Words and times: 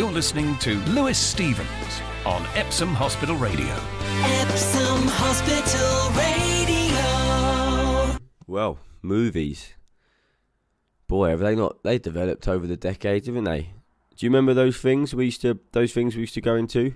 You're 0.00 0.10
listening 0.10 0.56
to 0.60 0.76
Lewis 0.86 1.18
Stevens 1.18 2.00
on 2.24 2.46
Epsom 2.54 2.94
Hospital 2.94 3.36
Radio. 3.36 3.66
Epsom 4.40 5.02
Hospital 5.08 6.08
Radio. 8.08 8.18
Well, 8.46 8.78
movies. 9.02 9.74
Boy, 11.06 11.28
have 11.28 11.40
they 11.40 11.54
not? 11.54 11.82
They 11.82 11.98
developed 11.98 12.48
over 12.48 12.66
the 12.66 12.78
decades, 12.78 13.26
haven't 13.26 13.44
they? 13.44 13.74
Do 14.16 14.24
you 14.24 14.30
remember 14.30 14.54
those 14.54 14.78
things 14.78 15.14
we 15.14 15.26
used 15.26 15.42
to? 15.42 15.60
Those 15.72 15.92
things 15.92 16.14
we 16.14 16.22
used 16.22 16.32
to 16.32 16.40
go 16.40 16.54
into, 16.54 16.94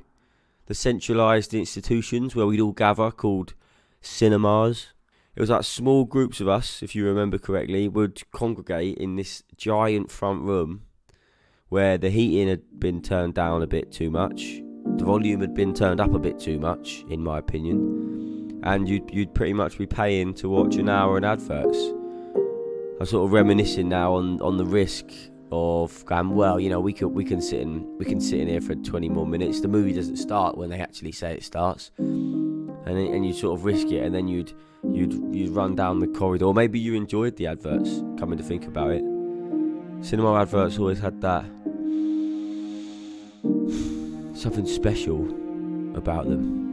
the 0.64 0.75
centralised 0.75 1.53
institutions 1.53 2.35
where 2.35 2.46
we'd 2.46 2.59
all 2.59 2.73
gather, 2.73 3.11
called 3.11 3.53
cinemas. 4.00 4.95
It 5.36 5.43
was 5.43 5.50
like 5.50 5.64
small 5.64 6.07
groups 6.07 6.41
of 6.41 6.49
us, 6.49 6.82
if 6.82 6.95
you 6.95 7.05
remember 7.05 7.36
correctly, 7.36 7.86
would 7.86 8.23
congregate 8.31 8.96
in 8.96 9.17
this 9.17 9.43
giant 9.59 10.11
front 10.11 10.41
room 10.41 10.85
where 11.75 11.99
the 11.99 12.09
heating 12.09 12.46
had 12.46 12.63
been 12.79 13.03
turned 13.03 13.35
down 13.35 13.61
a 13.61 13.67
bit 13.67 13.91
too 13.91 14.09
much, 14.09 14.63
the 14.96 15.05
volume 15.05 15.41
had 15.41 15.55
been 15.55 15.75
turned 15.75 16.01
up 16.01 16.15
a 16.15 16.19
bit 16.21 16.39
too 16.39 16.57
much, 16.61 17.05
in 17.11 17.21
my 17.21 17.37
opinion, 17.37 18.61
and 18.63 18.89
you'd 18.89 19.11
you'd 19.13 19.35
pretty 19.35 19.53
much 19.53 19.77
be 19.77 19.85
paying 19.85 20.32
to 20.35 20.49
watch 20.49 20.77
an 20.77 20.89
hour 20.89 21.18
in 21.18 21.25
adverts. 21.25 21.77
I'm 23.01 23.07
sort 23.07 23.25
of 23.25 23.32
reminiscing 23.32 23.89
now 23.89 24.15
on, 24.15 24.41
on 24.41 24.57
the 24.57 24.65
risk 24.65 25.07
of 25.51 26.05
going, 26.07 26.31
well, 26.31 26.61
you 26.61 26.71
know, 26.71 26.79
we 26.79 26.93
could 26.93 27.09
we 27.09 27.25
can 27.25 27.43
sit 27.43 27.61
in 27.63 27.99
we 27.99 28.04
can 28.04 28.21
sit 28.21 28.39
in 28.39 28.46
here 28.46 28.61
for 28.61 28.77
20 28.77 29.09
more 29.09 29.27
minutes. 29.27 29.61
The 29.61 29.67
movie 29.67 29.93
doesn't 29.93 30.18
start 30.18 30.57
when 30.57 30.71
they 30.71 30.79
actually 30.79 31.11
say 31.11 31.35
it 31.35 31.43
starts, 31.43 31.91
and 31.99 32.87
and 32.87 33.27
you 33.27 33.33
sort 33.33 33.59
of 33.59 33.65
risk 33.65 33.89
it, 33.89 34.05
and 34.05 34.15
then 34.15 34.29
you'd 34.29 34.53
you'd 34.93 35.12
you'd 35.34 35.51
run 35.51 35.75
down 35.75 35.98
the 35.98 36.06
corridor. 36.06 36.53
Maybe 36.53 36.79
you 36.79 36.95
enjoyed 36.95 37.34
the 37.34 37.48
adverts. 37.48 38.01
Coming 38.20 38.39
to 38.39 38.45
think 38.45 38.65
about 38.65 38.93
it, 38.93 39.03
cinema 40.03 40.41
adverts 40.41 40.79
always 40.79 41.01
had 41.01 41.20
that 41.23 41.45
something 44.34 44.67
special 44.67 45.25
about 45.97 46.28
them. 46.28 46.64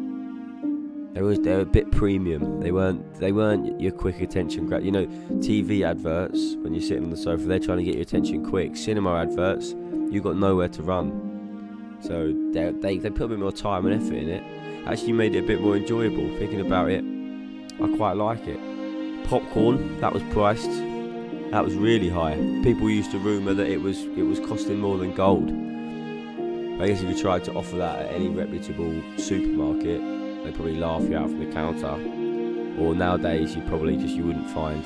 They 1.13 1.21
were 1.21 1.37
they 1.37 1.55
were 1.55 1.61
a 1.61 1.65
bit 1.65 1.91
premium. 1.91 2.61
They 2.61 2.71
weren't 2.71 3.15
they 3.15 3.31
weren't 3.31 3.79
your 3.79 3.91
quick 3.91 4.21
attention 4.21 4.67
grab. 4.67 4.83
You 4.83 4.91
know, 4.91 5.05
TV 5.39 5.85
adverts 5.85 6.55
when 6.61 6.73
you're 6.73 6.81
sitting 6.81 7.03
on 7.03 7.09
the 7.09 7.17
sofa, 7.17 7.43
they're 7.45 7.59
trying 7.59 7.79
to 7.79 7.83
get 7.83 7.95
your 7.95 8.03
attention 8.03 8.45
quick. 8.45 8.77
Cinema 8.77 9.15
adverts, 9.15 9.75
you 10.09 10.21
got 10.21 10.37
nowhere 10.37 10.69
to 10.69 10.81
run. 10.81 11.97
So 12.01 12.33
they 12.53 12.71
they 12.71 12.97
they 12.97 13.09
put 13.09 13.25
a 13.25 13.27
bit 13.29 13.39
more 13.39 13.51
time 13.51 13.85
and 13.85 14.01
effort 14.01 14.15
in 14.15 14.29
it. 14.29 14.43
Actually 14.87 15.13
made 15.13 15.35
it 15.35 15.43
a 15.43 15.47
bit 15.47 15.61
more 15.61 15.75
enjoyable. 15.75 16.27
Thinking 16.37 16.61
about 16.61 16.89
it, 16.89 17.03
I 17.81 17.95
quite 17.97 18.13
like 18.13 18.47
it. 18.47 18.59
Popcorn 19.27 19.99
that 19.99 20.13
was 20.13 20.23
priced. 20.31 20.71
That 21.51 21.65
was 21.65 21.75
really 21.75 22.09
high. 22.09 22.35
People 22.63 22.89
used 22.89 23.11
to 23.11 23.19
rumour 23.19 23.53
that 23.53 23.67
it 23.67 23.81
was 23.81 23.99
it 24.03 24.23
was 24.23 24.39
costing 24.39 24.79
more 24.79 24.97
than 24.97 25.13
gold. 25.13 25.70
I 26.79 26.87
guess 26.87 27.01
if 27.01 27.09
you 27.09 27.21
tried 27.21 27.43
to 27.43 27.53
offer 27.53 27.75
that 27.77 28.05
at 28.05 28.11
any 28.11 28.29
reputable 28.29 29.01
supermarket, 29.17 30.01
they'd 30.43 30.55
probably 30.55 30.77
laugh 30.77 31.03
you 31.03 31.15
out 31.15 31.29
from 31.29 31.39
the 31.39 31.51
counter. 31.51 31.93
Or 32.79 32.95
nowadays, 32.95 33.55
you 33.55 33.61
probably 33.63 33.97
just 33.97 34.15
you 34.15 34.25
wouldn't 34.25 34.49
find 34.49 34.83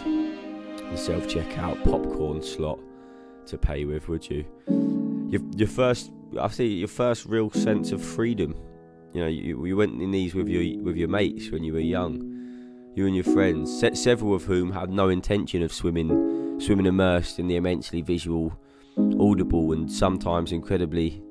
the 0.92 0.98
self-checkout 0.98 1.84
popcorn 1.84 2.42
slot 2.42 2.80
to 3.48 3.58
pay 3.58 3.86
with, 3.86 4.10
would 4.10 4.30
you? 4.30 4.46
Your 5.30 5.42
your 5.56 5.68
first, 5.68 6.12
I 6.40 6.50
see 6.50 6.68
your 6.68 6.88
first 6.88 7.26
real 7.26 7.50
sense 7.52 7.92
of 7.92 8.04
freedom. 8.04 8.56
You 9.14 9.22
know, 9.22 9.28
you, 9.28 9.66
you 9.66 9.78
went 9.78 10.02
in 10.02 10.12
these 10.12 10.36
with 10.36 10.50
your 10.50 10.84
with 10.84 10.98
your 10.98 11.08
mates 11.08 11.50
when 11.52 11.64
you 11.64 11.74
were 11.74 11.80
young. 11.80 12.34
You 12.96 13.06
and 13.06 13.16
your 13.16 13.24
friends, 13.24 13.80
se- 13.80 13.96
several 13.96 14.34
of 14.34 14.44
whom 14.44 14.72
had 14.72 14.90
no 14.90 15.10
intention 15.10 15.62
of 15.62 15.72
swimming, 15.72 16.60
swimming 16.60 16.86
immersed 16.86 17.40
in 17.40 17.48
the 17.48 17.56
immensely 17.56 18.02
visual, 18.02 18.58
audible, 19.20 19.72
and 19.74 19.92
sometimes 19.92 20.52
incredibly 20.52 21.22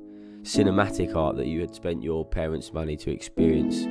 cinematic 0.44 1.16
art 1.16 1.36
that 1.36 1.46
you 1.46 1.60
had 1.60 1.74
spent 1.74 2.02
your 2.02 2.22
parents' 2.22 2.70
money 2.72 2.96
to 2.98 3.10
experience. 3.10 3.84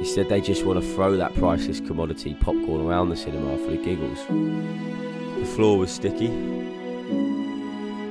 Instead, 0.00 0.28
they 0.28 0.40
just 0.40 0.64
want 0.64 0.82
to 0.82 0.94
throw 0.94 1.16
that 1.16 1.32
priceless 1.36 1.78
commodity 1.78 2.34
popcorn 2.34 2.84
around 2.84 3.08
the 3.08 3.16
cinema 3.16 3.56
for 3.58 3.70
the 3.70 3.76
giggles. 3.76 4.18
The 4.26 5.46
floor 5.54 5.78
was 5.78 5.92
sticky. 5.92 6.26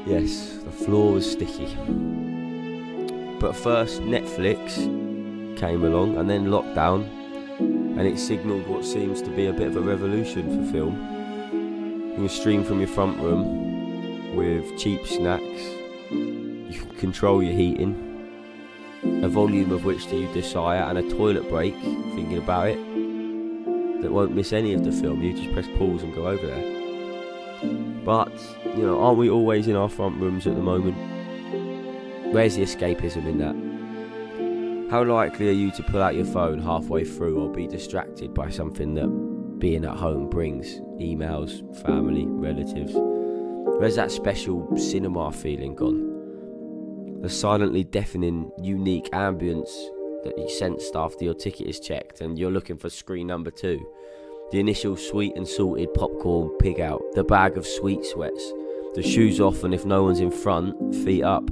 Yes, 0.09 0.59
the 0.63 0.71
floor 0.71 1.11
was 1.11 1.29
sticky. 1.29 1.75
But 3.41 3.53
first, 3.53 4.01
Netflix 4.01 4.75
came 5.57 5.83
along, 5.83 6.17
and 6.17 6.29
then 6.29 6.47
lockdown, 6.47 7.03
and 7.59 8.07
it 8.07 8.17
signalled 8.17 8.65
what 8.65 8.85
seems 8.85 9.21
to 9.23 9.29
be 9.29 9.47
a 9.47 9.53
bit 9.53 9.67
of 9.67 9.75
a 9.75 9.81
revolution 9.81 10.65
for 10.65 10.71
film. 10.71 10.95
You 12.11 12.15
can 12.15 12.29
stream 12.29 12.63
from 12.63 12.79
your 12.79 12.87
front 12.87 13.19
room 13.19 14.35
with 14.37 14.77
cheap 14.79 15.05
snacks 15.05 15.80
you 16.71 16.79
can 16.79 16.95
control 16.95 17.43
your 17.43 17.53
heating, 17.53 18.07
a 19.23 19.27
volume 19.27 19.71
of 19.71 19.83
which 19.83 20.07
do 20.09 20.17
you 20.17 20.33
desire, 20.33 20.81
and 20.81 20.97
a 20.97 21.09
toilet 21.09 21.49
break, 21.49 21.73
thinking 21.75 22.37
about 22.37 22.69
it, 22.69 22.79
that 24.01 24.11
won't 24.11 24.33
miss 24.33 24.53
any 24.53 24.73
of 24.73 24.83
the 24.83 24.91
film. 24.91 25.21
You 25.21 25.33
just 25.33 25.53
press 25.53 25.67
pause 25.77 26.03
and 26.03 26.13
go 26.15 26.27
over 26.27 26.47
there. 26.47 26.81
But, 28.03 28.31
you 28.75 28.83
know, 28.83 28.99
aren't 29.01 29.19
we 29.19 29.29
always 29.29 29.67
in 29.67 29.75
our 29.75 29.89
front 29.89 30.19
rooms 30.19 30.47
at 30.47 30.55
the 30.55 30.61
moment? 30.61 30.97
Where's 32.33 32.55
the 32.55 32.63
escapism 32.63 33.27
in 33.27 33.37
that? 33.39 34.91
How 34.91 35.03
likely 35.03 35.49
are 35.49 35.53
you 35.53 35.71
to 35.71 35.83
pull 35.83 36.01
out 36.01 36.15
your 36.15 36.25
phone 36.25 36.59
halfway 36.59 37.05
through 37.05 37.39
or 37.39 37.49
be 37.49 37.67
distracted 37.67 38.33
by 38.33 38.49
something 38.49 38.93
that 38.95 39.59
being 39.59 39.85
at 39.85 39.95
home 39.95 40.29
brings? 40.29 40.79
Emails, 40.99 41.61
family, 41.85 42.25
relatives. 42.25 42.93
Where's 42.95 43.95
that 43.95 44.11
special 44.11 44.75
cinema 44.77 45.31
feeling 45.31 45.75
gone? 45.75 46.10
The 47.21 47.29
silently 47.29 47.83
deafening, 47.83 48.51
unique 48.61 49.09
ambience 49.11 49.69
that 50.23 50.33
you 50.37 50.49
sensed 50.49 50.95
after 50.95 51.23
your 51.23 51.33
ticket 51.33 51.67
is 51.67 51.79
checked 51.79 52.21
and 52.21 52.37
you're 52.37 52.51
looking 52.51 52.77
for 52.77 52.89
screen 52.89 53.27
number 53.27 53.51
two. 53.51 53.85
The 54.51 54.59
initial 54.59 54.97
sweet 54.97 55.35
and 55.35 55.47
salted 55.47 55.93
popcorn 55.93 56.49
pig 56.59 56.79
out, 56.79 57.01
the 57.13 57.23
bag 57.23 57.57
of 57.57 57.65
sweet 57.65 58.03
sweats, 58.05 58.51
the 58.95 59.03
shoes 59.03 59.39
off, 59.39 59.63
and 59.63 59.73
if 59.73 59.85
no 59.85 60.03
one's 60.03 60.19
in 60.19 60.31
front, 60.31 60.95
feet 60.95 61.23
up, 61.23 61.45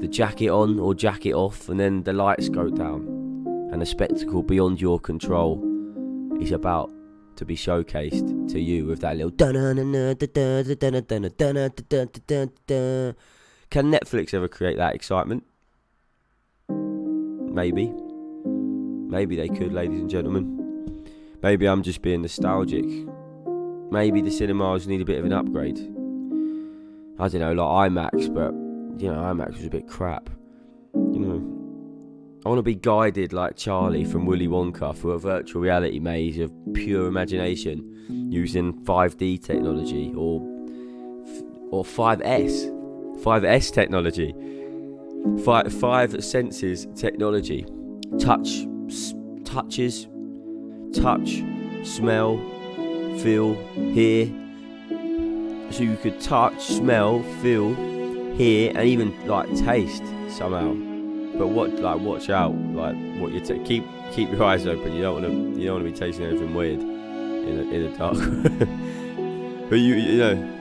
the 0.00 0.08
jacket 0.08 0.48
on 0.48 0.78
or 0.78 0.94
jacket 0.94 1.34
off, 1.34 1.68
and 1.68 1.78
then 1.78 2.02
the 2.04 2.12
lights 2.12 2.48
go 2.48 2.70
down, 2.70 3.02
and 3.72 3.82
the 3.82 3.86
spectacle 3.86 4.42
beyond 4.42 4.80
your 4.80 4.98
control 4.98 5.62
is 6.40 6.52
about 6.52 6.90
to 7.36 7.44
be 7.44 7.56
showcased 7.56 8.50
to 8.50 8.58
you 8.58 8.86
with 8.86 9.00
that 9.00 9.16
little 9.16 9.30
can 13.70 13.90
Netflix 13.90 14.34
ever 14.34 14.48
create 14.48 14.76
that 14.76 14.94
excitement? 14.94 15.44
Maybe. 16.68 17.92
Maybe 18.44 19.36
they 19.36 19.48
could, 19.48 19.72
ladies 19.72 20.00
and 20.00 20.10
gentlemen. 20.10 21.06
Maybe 21.42 21.66
I'm 21.66 21.82
just 21.82 22.02
being 22.02 22.22
nostalgic. 22.22 22.84
Maybe 23.90 24.20
the 24.20 24.30
cinemas 24.30 24.86
need 24.86 25.00
a 25.00 25.04
bit 25.04 25.18
of 25.18 25.24
an 25.24 25.32
upgrade. 25.32 25.78
I 27.18 27.28
don't 27.28 27.40
know, 27.40 27.52
like 27.52 27.90
IMAX, 27.90 28.32
but 28.34 28.52
you 29.00 29.10
know, 29.10 29.18
IMAX 29.18 29.56
was 29.56 29.64
a 29.64 29.70
bit 29.70 29.88
crap. 29.88 30.28
You 30.94 31.20
know, 31.20 32.42
I 32.44 32.48
want 32.48 32.58
to 32.58 32.62
be 32.62 32.74
guided 32.74 33.32
like 33.32 33.56
Charlie 33.56 34.04
from 34.04 34.26
Willy 34.26 34.48
Wonka 34.48 34.94
through 34.96 35.12
a 35.12 35.18
virtual 35.18 35.62
reality 35.62 35.98
maze 35.98 36.38
of 36.38 36.52
pure 36.74 37.06
imagination 37.06 38.28
using 38.30 38.84
5D 38.84 39.42
technology 39.42 40.12
or 40.16 40.40
or 41.70 41.84
5S 41.84 42.75
5S 43.22 43.72
technology, 43.72 44.34
five, 45.44 45.72
five 45.72 46.22
senses 46.24 46.86
technology, 46.94 47.66
touch, 48.18 48.66
s- 48.88 49.14
touches, 49.44 50.06
touch, 50.92 51.42
smell, 51.84 52.36
feel, 53.18 53.54
hear. 53.74 54.26
So 55.70 55.82
you 55.82 55.96
could 55.96 56.20
touch, 56.20 56.62
smell, 56.62 57.22
feel, 57.42 57.74
hear, 58.34 58.70
and 58.74 58.86
even 58.86 59.26
like 59.26 59.48
taste 59.56 60.04
somehow. 60.28 60.74
But 61.38 61.48
what, 61.48 61.70
like, 61.80 62.00
watch 62.00 62.30
out, 62.30 62.54
like, 62.72 62.94
what 63.18 63.32
you 63.32 63.40
t- 63.40 63.58
keep 63.64 63.84
keep 64.12 64.30
your 64.30 64.42
eyes 64.44 64.66
open. 64.66 64.92
You 64.94 65.02
don't 65.02 65.22
want 65.22 65.26
to 65.26 65.60
you 65.60 65.66
don't 65.66 65.82
want 65.82 65.86
to 65.86 65.92
be 65.92 65.98
tasting 65.98 66.26
anything 66.26 66.54
weird 66.54 66.80
in 66.80 67.56
the, 67.56 67.74
in 67.74 67.90
the 67.90 67.98
dark. 67.98 68.16
but 69.68 69.76
you 69.76 69.94
you 69.96 70.18
know 70.18 70.55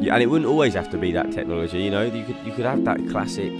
yeah, 0.00 0.14
and 0.14 0.22
it 0.22 0.26
wouldn't 0.26 0.48
always 0.48 0.74
have 0.74 0.90
to 0.90 0.98
be 0.98 1.12
that 1.12 1.32
technology. 1.32 1.82
You 1.82 1.90
know, 1.90 2.02
you 2.02 2.24
could 2.24 2.36
you 2.44 2.52
could 2.52 2.66
have 2.66 2.84
that 2.84 2.98
classic 3.08 3.52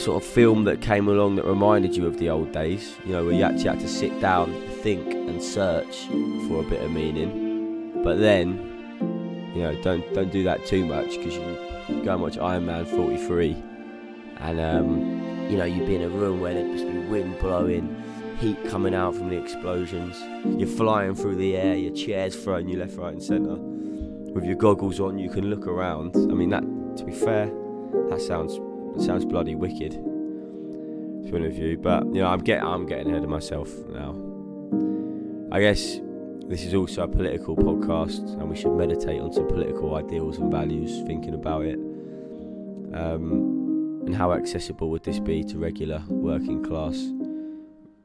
sort 0.00 0.22
of 0.22 0.28
film 0.28 0.64
that 0.64 0.80
came 0.80 1.08
along 1.08 1.36
that 1.36 1.44
reminded 1.44 1.94
you 1.94 2.06
of 2.06 2.18
the 2.18 2.30
old 2.30 2.52
days. 2.52 2.96
You 3.04 3.12
know, 3.12 3.24
where 3.24 3.34
you 3.34 3.42
actually 3.42 3.68
had 3.68 3.80
to 3.80 3.88
sit 3.88 4.18
down, 4.20 4.52
think, 4.82 5.12
and 5.12 5.42
search 5.42 6.06
for 6.48 6.60
a 6.60 6.62
bit 6.68 6.82
of 6.82 6.90
meaning. 6.90 8.02
But 8.02 8.18
then, 8.18 9.52
you 9.54 9.62
know, 9.62 9.80
don't 9.82 10.10
don't 10.14 10.32
do 10.32 10.42
that 10.44 10.64
too 10.66 10.86
much 10.86 11.10
because 11.18 11.34
you 11.34 12.02
go 12.02 12.14
and 12.14 12.22
watch 12.22 12.38
Iron 12.38 12.64
Man 12.64 12.86
43, 12.86 13.62
and 14.38 14.58
um, 14.58 15.48
you 15.50 15.58
know 15.58 15.64
you'd 15.64 15.86
be 15.86 15.96
in 15.96 16.02
a 16.02 16.08
room 16.08 16.40
where 16.40 16.54
there'd 16.54 16.72
just 16.72 16.86
be 16.86 16.98
wind 16.98 17.38
blowing, 17.40 18.02
heat 18.38 18.58
coming 18.70 18.94
out 18.94 19.14
from 19.14 19.28
the 19.28 19.36
explosions. 19.36 20.18
You're 20.58 20.66
flying 20.66 21.14
through 21.14 21.36
the 21.36 21.56
air, 21.56 21.76
your 21.76 21.94
chair's 21.94 22.34
thrown 22.34 22.68
you 22.68 22.78
left, 22.78 22.96
right, 22.96 23.12
and 23.12 23.22
centre 23.22 23.71
with 24.34 24.44
your 24.44 24.56
goggles 24.56 25.00
on, 25.00 25.18
you 25.18 25.30
can 25.30 25.50
look 25.50 25.66
around. 25.66 26.16
I 26.16 26.34
mean, 26.34 26.50
that 26.50 26.64
to 26.96 27.04
be 27.04 27.12
fair, 27.12 27.46
That 28.10 28.20
sounds 28.20 28.58
sounds 29.04 29.24
bloody 29.24 29.54
wicked. 29.54 29.92
To 29.92 31.30
be 31.30 31.36
honest 31.36 31.58
you, 31.58 31.78
but 31.78 32.04
you 32.06 32.20
know, 32.20 32.26
I'm 32.26 32.40
getting 32.40 32.64
I'm 32.64 32.86
getting 32.86 33.08
ahead 33.10 33.22
of 33.22 33.30
myself 33.30 33.70
now. 33.88 34.14
I 35.52 35.60
guess 35.60 36.00
this 36.46 36.64
is 36.64 36.74
also 36.74 37.04
a 37.04 37.08
political 37.08 37.56
podcast, 37.56 38.24
and 38.38 38.48
we 38.48 38.56
should 38.56 38.72
meditate 38.72 39.20
on 39.20 39.32
some 39.32 39.46
political 39.46 39.94
ideals 39.94 40.38
and 40.38 40.50
values, 40.50 41.02
thinking 41.06 41.34
about 41.34 41.64
it. 41.64 41.78
Um, 42.94 44.02
and 44.04 44.14
how 44.14 44.32
accessible 44.32 44.90
would 44.90 45.04
this 45.04 45.20
be 45.20 45.44
to 45.44 45.58
regular 45.58 46.02
working 46.08 46.62
class, 46.62 46.98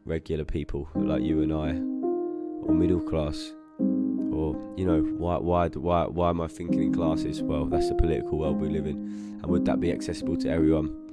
regular 0.06 0.46
people 0.46 0.88
like 0.94 1.24
you 1.24 1.42
and 1.42 1.52
I, 1.52 1.72
or 2.66 2.74
middle 2.74 3.02
class, 3.02 3.54
you 4.78 4.86
know, 4.86 5.02
why 5.02 5.38
why 5.38 5.70
why 5.70 6.06
why 6.06 6.30
am 6.30 6.42
I 6.42 6.48
thinking 6.48 6.84
in 6.84 6.94
classes? 6.94 7.42
Well, 7.42 7.66
that's 7.66 7.90
the 7.90 7.96
political 7.96 8.38
world 8.38 8.60
we 8.60 8.70
live 8.70 8.86
in, 8.86 8.98
and 9.42 9.46
would 9.48 9.66
that 9.66 9.80
be 9.80 9.92
accessible 9.92 10.38
to 10.38 10.50
everyone? 10.50 11.08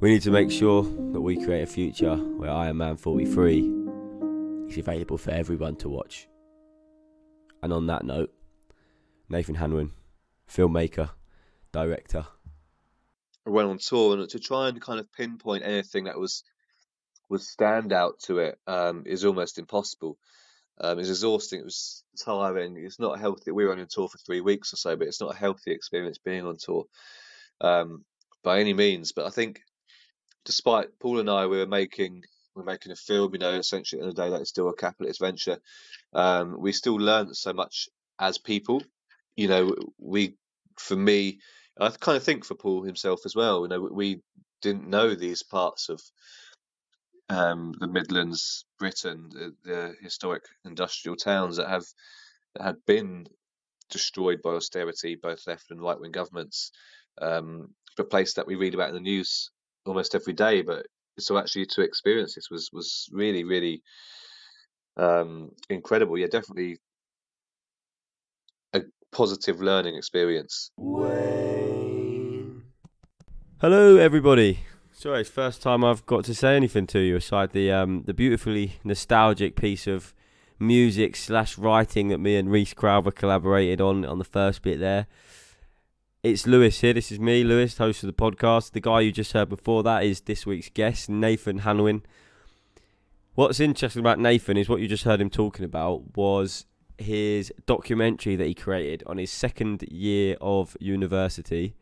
We 0.00 0.10
need 0.10 0.22
to 0.22 0.30
make 0.30 0.50
sure 0.50 0.82
that 0.82 1.20
we 1.20 1.42
create 1.44 1.62
a 1.62 1.66
future 1.66 2.14
where 2.14 2.50
Iron 2.50 2.76
Man 2.76 2.96
43 2.96 3.78
is 4.68 4.78
available 4.78 5.18
for 5.18 5.32
everyone 5.32 5.76
to 5.76 5.88
watch. 5.88 6.28
And 7.62 7.72
on 7.72 7.86
that 7.86 8.04
note, 8.04 8.32
Nathan 9.28 9.56
Hannawin, 9.56 9.90
filmmaker, 10.48 11.10
director. 11.72 12.26
I 13.46 13.50
went 13.50 13.68
on 13.68 13.78
tour 13.78 14.16
and 14.16 14.28
to 14.28 14.38
try 14.38 14.68
and 14.68 14.80
kind 14.80 15.00
of 15.00 15.12
pinpoint 15.12 15.64
anything 15.64 16.04
that 16.04 16.18
was 16.18 16.44
would 17.28 17.42
stand 17.42 17.92
out 17.92 18.20
to 18.20 18.38
it 18.38 18.58
um, 18.66 19.02
is 19.06 19.24
almost 19.24 19.58
impossible. 19.58 20.16
Um, 20.80 20.98
it's 20.98 21.08
exhausting. 21.08 21.60
It 21.60 21.64
was 21.64 22.04
tiring. 22.24 22.76
It's 22.76 23.00
not 23.00 23.18
healthy. 23.18 23.50
We 23.50 23.64
were 23.64 23.72
on 23.72 23.80
a 23.80 23.86
tour 23.86 24.08
for 24.08 24.18
three 24.18 24.40
weeks 24.40 24.72
or 24.72 24.76
so, 24.76 24.96
but 24.96 25.08
it's 25.08 25.20
not 25.20 25.34
a 25.34 25.38
healthy 25.38 25.72
experience 25.72 26.18
being 26.18 26.46
on 26.46 26.56
tour 26.56 26.84
um, 27.60 28.04
by 28.44 28.60
any 28.60 28.74
means. 28.74 29.12
But 29.12 29.26
I 29.26 29.30
think, 29.30 29.60
despite 30.44 30.98
Paul 31.00 31.20
and 31.20 31.30
I, 31.30 31.46
we 31.46 31.58
were 31.58 31.66
making 31.66 32.22
we're 32.54 32.64
making 32.64 32.92
a 32.92 32.96
film. 32.96 33.32
You 33.32 33.38
know, 33.38 33.52
essentially, 33.52 34.00
at 34.00 34.02
the 34.02 34.08
end 34.08 34.10
of 34.10 34.16
the 34.16 34.22
day, 34.22 34.30
that 34.30 34.42
is 34.42 34.48
still 34.48 34.68
a 34.68 34.74
capitalist 34.74 35.20
venture. 35.20 35.58
Um, 36.12 36.60
we 36.60 36.72
still 36.72 36.96
learn 36.96 37.34
so 37.34 37.52
much 37.52 37.88
as 38.18 38.38
people. 38.38 38.82
You 39.36 39.48
know, 39.48 39.74
we 39.98 40.34
for 40.78 40.96
me, 40.96 41.38
I 41.78 41.88
kind 41.90 42.16
of 42.16 42.24
think 42.24 42.44
for 42.44 42.54
Paul 42.54 42.82
himself 42.82 43.20
as 43.24 43.34
well. 43.34 43.62
You 43.62 43.68
know, 43.68 43.88
we 43.90 44.22
didn't 44.60 44.88
know 44.88 45.14
these 45.14 45.42
parts 45.42 45.88
of 45.88 46.00
um, 47.28 47.74
the 47.78 47.86
Midlands, 47.86 48.64
Britain, 48.78 49.28
the, 49.30 49.54
the, 49.64 49.94
historic 50.02 50.44
industrial 50.64 51.16
towns 51.16 51.56
that 51.56 51.68
have 51.68 51.84
that 52.54 52.62
had 52.62 52.76
been 52.86 53.26
destroyed 53.90 54.40
by 54.42 54.50
austerity, 54.50 55.16
both 55.20 55.46
left 55.46 55.70
and 55.70 55.80
right 55.80 56.00
wing 56.00 56.12
governments, 56.12 56.72
um, 57.20 57.68
a 57.98 58.04
place 58.04 58.34
that 58.34 58.46
we 58.46 58.54
read 58.54 58.74
about 58.74 58.88
in 58.88 58.94
the 58.94 59.00
news 59.00 59.50
almost 59.84 60.14
every 60.14 60.32
day. 60.32 60.62
But 60.62 60.86
so 61.18 61.36
actually 61.36 61.66
to 61.66 61.82
experience 61.82 62.34
this 62.34 62.48
was 62.50 62.70
was 62.72 63.08
really 63.12 63.44
really 63.44 63.82
um, 64.96 65.50
incredible. 65.68 66.16
Yeah, 66.16 66.28
definitely 66.28 66.78
a 68.72 68.82
positive 69.12 69.60
learning 69.60 69.96
experience. 69.96 70.70
Hello, 73.60 73.96
everybody. 73.96 74.60
Sorry, 75.00 75.20
it's 75.20 75.30
first 75.30 75.62
time 75.62 75.84
I've 75.84 76.04
got 76.06 76.24
to 76.24 76.34
say 76.34 76.56
anything 76.56 76.88
to 76.88 76.98
you 76.98 77.14
aside 77.14 77.52
the 77.52 77.70
um, 77.70 78.02
the 78.06 78.12
beautifully 78.12 78.80
nostalgic 78.82 79.54
piece 79.54 79.86
of 79.86 80.12
music 80.58 81.14
slash 81.14 81.56
writing 81.56 82.08
that 82.08 82.18
me 82.18 82.34
and 82.34 82.50
Reese 82.50 82.74
Crowther 82.74 83.12
collaborated 83.12 83.80
on 83.80 84.04
on 84.04 84.18
the 84.18 84.24
first 84.24 84.60
bit 84.60 84.80
there. 84.80 85.06
It's 86.24 86.48
Lewis 86.48 86.80
here. 86.80 86.94
This 86.94 87.12
is 87.12 87.20
me, 87.20 87.44
Lewis, 87.44 87.78
host 87.78 88.02
of 88.02 88.08
the 88.08 88.12
podcast. 88.12 88.72
The 88.72 88.80
guy 88.80 89.02
you 89.02 89.12
just 89.12 89.34
heard 89.34 89.48
before 89.48 89.84
that 89.84 90.02
is 90.02 90.22
this 90.22 90.44
week's 90.44 90.68
guest, 90.68 91.08
Nathan 91.08 91.60
Hannawin. 91.60 92.02
What's 93.36 93.60
interesting 93.60 94.00
about 94.00 94.18
Nathan 94.18 94.56
is 94.56 94.68
what 94.68 94.80
you 94.80 94.88
just 94.88 95.04
heard 95.04 95.20
him 95.20 95.30
talking 95.30 95.64
about 95.64 96.16
was 96.16 96.66
his 96.98 97.52
documentary 97.66 98.34
that 98.34 98.48
he 98.48 98.54
created 98.54 99.04
on 99.06 99.18
his 99.18 99.30
second 99.30 99.84
year 99.92 100.36
of 100.40 100.76
university 100.80 101.76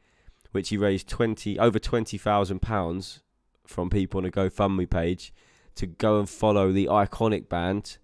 which 0.53 0.69
he 0.71 0.77
raised 0.77 1.09
twenty 1.09 1.59
over 1.59 1.79
twenty 1.79 2.19
thousand 2.19 2.61
pounds 2.63 3.21
from 3.67 3.91
people 3.91 4.19
on 4.19 4.25
a 4.25 4.31
GoFundMe 4.31 4.89
page 4.89 5.33
to 5.75 5.87
go 5.87 6.19
and 6.19 6.29
follow 6.29 6.73
the 6.73 6.87
iconic 6.87 7.49
band, 7.49 7.99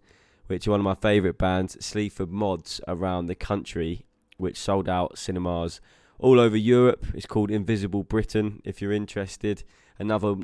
which 0.46 0.66
are 0.66 0.72
one 0.72 0.80
of 0.80 0.84
my 0.84 0.94
favourite 0.94 1.38
bands, 1.38 1.84
Sleaford 1.84 2.30
Mods, 2.30 2.80
around 2.86 3.26
the 3.26 3.34
country, 3.34 4.06
which 4.36 4.58
sold 4.58 4.88
out 4.88 5.18
cinemas 5.18 5.80
all 6.18 6.38
over 6.38 6.56
Europe. 6.56 7.06
It's 7.14 7.26
called 7.26 7.50
Invisible 7.50 8.04
Britain. 8.04 8.60
If 8.64 8.82
you're 8.82 8.92
interested, 8.92 9.64
another 9.98 10.34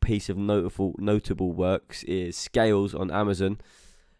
piece 0.00 0.28
of 0.28 0.36
notable 0.36 0.94
notable 0.98 1.52
works 1.52 2.04
is 2.04 2.36
Scales 2.36 2.94
on 2.94 3.10
Amazon. 3.10 3.58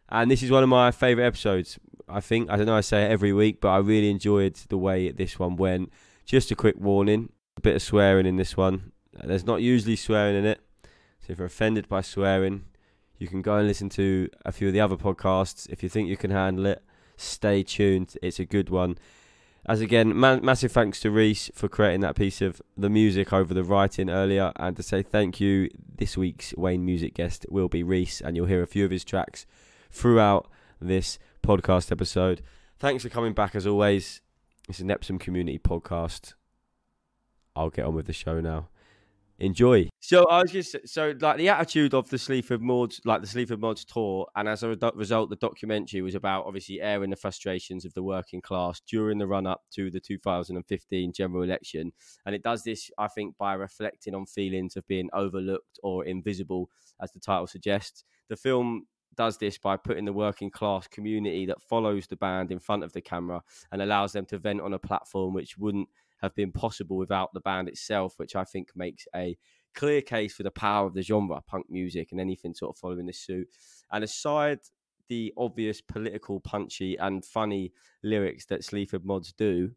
And 0.09 0.31
this 0.31 0.43
is 0.43 0.51
one 0.51 0.63
of 0.63 0.69
my 0.69 0.91
favourite 0.91 1.27
episodes. 1.27 1.79
I 2.09 2.21
think 2.21 2.51
I 2.51 2.57
don't 2.57 2.67
know. 2.67 2.77
I 2.77 2.81
say 2.81 3.05
it 3.05 3.11
every 3.11 3.33
week, 3.33 3.61
but 3.61 3.69
I 3.69 3.79
really 3.79 4.11
enjoyed 4.11 4.55
the 4.69 4.79
way 4.79 5.11
this 5.11 5.39
one 5.39 5.57
went. 5.57 5.93
Just 6.27 6.51
a 6.51 6.57
quick 6.57 6.77
warning: 6.77 7.33
a 7.57 7.61
bit 7.61 7.77
of 7.77 7.83
swearing 7.83 8.27
in 8.27 8.37
this 8.37 8.57
one. 8.57 8.93
There's 9.25 9.47
not 9.47 9.63
usually 9.63 9.97
swearing 9.97 10.37
in 10.37 10.45
it. 10.45 10.61
So 11.21 11.33
if 11.33 11.39
you're 11.39 11.47
offended 11.47 11.89
by 11.89 12.03
swearing, 12.03 12.65
you 13.17 13.29
can 13.29 13.43
go 13.43 13.57
and 13.57 13.67
listen 13.67 13.89
to 13.91 14.29
a 14.45 14.53
few 14.53 14.67
of 14.67 14.75
the 14.75 14.81
other 14.81 14.97
podcasts. 14.97 15.69
If 15.71 15.83
you 15.83 15.89
think 15.89 16.09
you 16.09 16.17
can 16.17 16.31
handle 16.31 16.67
it, 16.67 16.83
stay 17.17 17.63
tuned. 17.63 18.17
It's 18.23 18.39
a 18.39 18.45
good 18.45 18.69
one. 18.69 18.99
As 19.69 19.81
again, 19.81 20.17
ma- 20.17 20.37
massive 20.37 20.71
thanks 20.71 21.01
to 21.01 21.11
Reese 21.11 21.51
for 21.55 21.69
creating 21.69 22.01
that 22.01 22.15
piece 22.15 22.41
of 22.41 22.61
the 22.77 22.91
music 22.91 23.33
over 23.33 23.55
the 23.55 23.65
writing 23.65 24.11
earlier, 24.11 24.53
and 24.57 24.77
to 24.77 24.83
say 24.83 25.03
thank 25.03 25.41
you. 25.41 25.71
This 25.99 26.17
week's 26.17 26.55
Wayne 26.57 26.85
music 26.85 27.15
guest 27.15 27.47
will 27.49 27.69
be 27.69 27.83
Reese, 27.83 28.21
and 28.21 28.37
you'll 28.37 28.47
hear 28.47 28.63
a 28.63 28.67
few 28.67 28.85
of 28.85 28.91
his 28.91 29.05
tracks 29.05 29.47
throughout 29.91 30.49
this 30.81 31.19
podcast 31.43 31.91
episode. 31.91 32.43
Thanks 32.79 33.03
for 33.03 33.09
coming 33.09 33.33
back 33.33 33.55
as 33.55 33.67
always. 33.67 34.21
It's 34.69 34.81
an 34.81 34.91
Epsom 34.91 35.19
Community 35.19 35.61
podcast. 35.61 36.35
I'll 37.55 37.71
get 37.71 37.85
on 37.85 37.95
with 37.95 38.07
the 38.07 38.13
show 38.13 38.41
now. 38.41 38.69
Enjoy. 39.39 39.89
So 40.01 40.25
I 40.25 40.43
was 40.43 40.51
just 40.51 40.77
so 40.87 41.15
like 41.21 41.37
the 41.37 41.51
attitude 41.51 41.95
of 41.95 42.09
the 42.09 42.19
Sleaford 42.19 42.63
Mods, 42.63 43.01
like 43.05 43.21
the 43.21 43.29
Sleaford 43.29 43.61
Mods 43.61 43.85
tour, 43.85 44.27
and 44.35 44.49
as 44.49 44.65
a 44.65 44.77
result, 44.95 45.31
the 45.31 45.37
documentary 45.37 46.01
was 46.03 46.17
about 46.17 46.47
obviously 46.47 46.81
airing 46.81 47.11
the 47.11 47.17
frustrations 47.17 47.85
of 47.85 47.95
the 47.95 48.03
working 48.03 48.41
class 48.41 48.81
during 48.89 49.19
the 49.19 49.27
run 49.27 49.47
up 49.47 49.63
to 49.75 49.89
the 49.91 50.01
2015 50.01 51.13
general 51.13 51.43
election, 51.43 51.93
and 52.25 52.35
it 52.35 52.43
does 52.43 52.65
this, 52.65 52.91
I 52.99 53.09
think, 53.09 53.37
by 53.37 53.55
reflecting 53.55 54.15
on 54.15 54.27
feelings 54.27 54.75
of 54.75 54.87
being 54.89 55.11
overlooked 55.13 55.79
or 55.83 56.05
invisible, 56.07 56.71
as 57.01 57.13
the 57.13 57.21
title 57.21 57.47
suggests. 57.47 58.05
The 58.29 58.37
film 58.37 58.87
does 59.17 59.39
this 59.39 59.59
by 59.59 59.77
putting 59.77 60.05
the 60.05 60.13
working 60.13 60.51
class 60.51 60.87
community 60.87 61.47
that 61.47 61.63
follows 61.63 62.07
the 62.07 62.17
band 62.17 62.53
in 62.53 62.59
front 62.59 62.85
of 62.85 62.93
the 62.93 63.01
camera 63.01 63.43
and 63.73 63.83
allows 63.83 64.13
them 64.13 64.27
to 64.27 64.39
vent 64.39 64.61
on 64.61 64.75
a 64.75 64.79
platform 64.79 65.35
which 65.35 65.59
wouldn't 65.59 65.89
have 66.23 66.35
been 66.35 66.53
possible 66.53 66.97
without 66.97 67.33
the 67.35 67.41
band 67.41 67.69
itself, 67.69 68.15
which 68.19 68.37
I 68.37 68.45
think 68.45 68.71
makes 68.75 69.07
a 69.15 69.37
clear 69.75 70.01
case 70.01 70.35
for 70.35 70.43
the 70.43 70.51
power 70.51 70.87
of 70.87 70.95
the 70.95 71.03
genre, 71.03 71.41
punk 71.47 71.67
music, 71.69 72.09
and 72.11 72.21
anything 72.21 72.55
sort 72.55 72.75
of 72.75 72.79
following 72.79 73.07
this 73.07 73.21
suit. 73.21 73.49
And 73.93 74.03
aside 74.03 74.61
the 75.09 75.33
obvious 75.37 75.81
political, 75.81 76.41
punchy, 76.41 76.97
and 76.97 77.25
funny 77.25 77.73
lyrics 78.03 78.47
that 78.47 78.65
Sleaford 78.65 79.05
mods 79.05 79.33
do, 79.33 79.73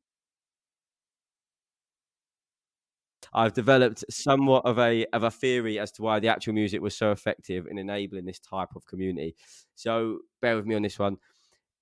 I've 3.33 3.53
developed 3.53 4.03
somewhat 4.09 4.65
of 4.65 4.79
a 4.79 5.05
of 5.13 5.23
a 5.23 5.31
theory 5.31 5.79
as 5.79 5.91
to 5.93 6.01
why 6.01 6.19
the 6.19 6.27
actual 6.27 6.53
music 6.53 6.81
was 6.81 6.95
so 6.95 7.11
effective 7.11 7.67
in 7.67 7.77
enabling 7.77 8.25
this 8.25 8.39
type 8.39 8.69
of 8.75 8.85
community. 8.85 9.35
So 9.75 10.19
bear 10.41 10.55
with 10.55 10.65
me 10.65 10.75
on 10.75 10.81
this 10.81 10.99
one. 10.99 11.17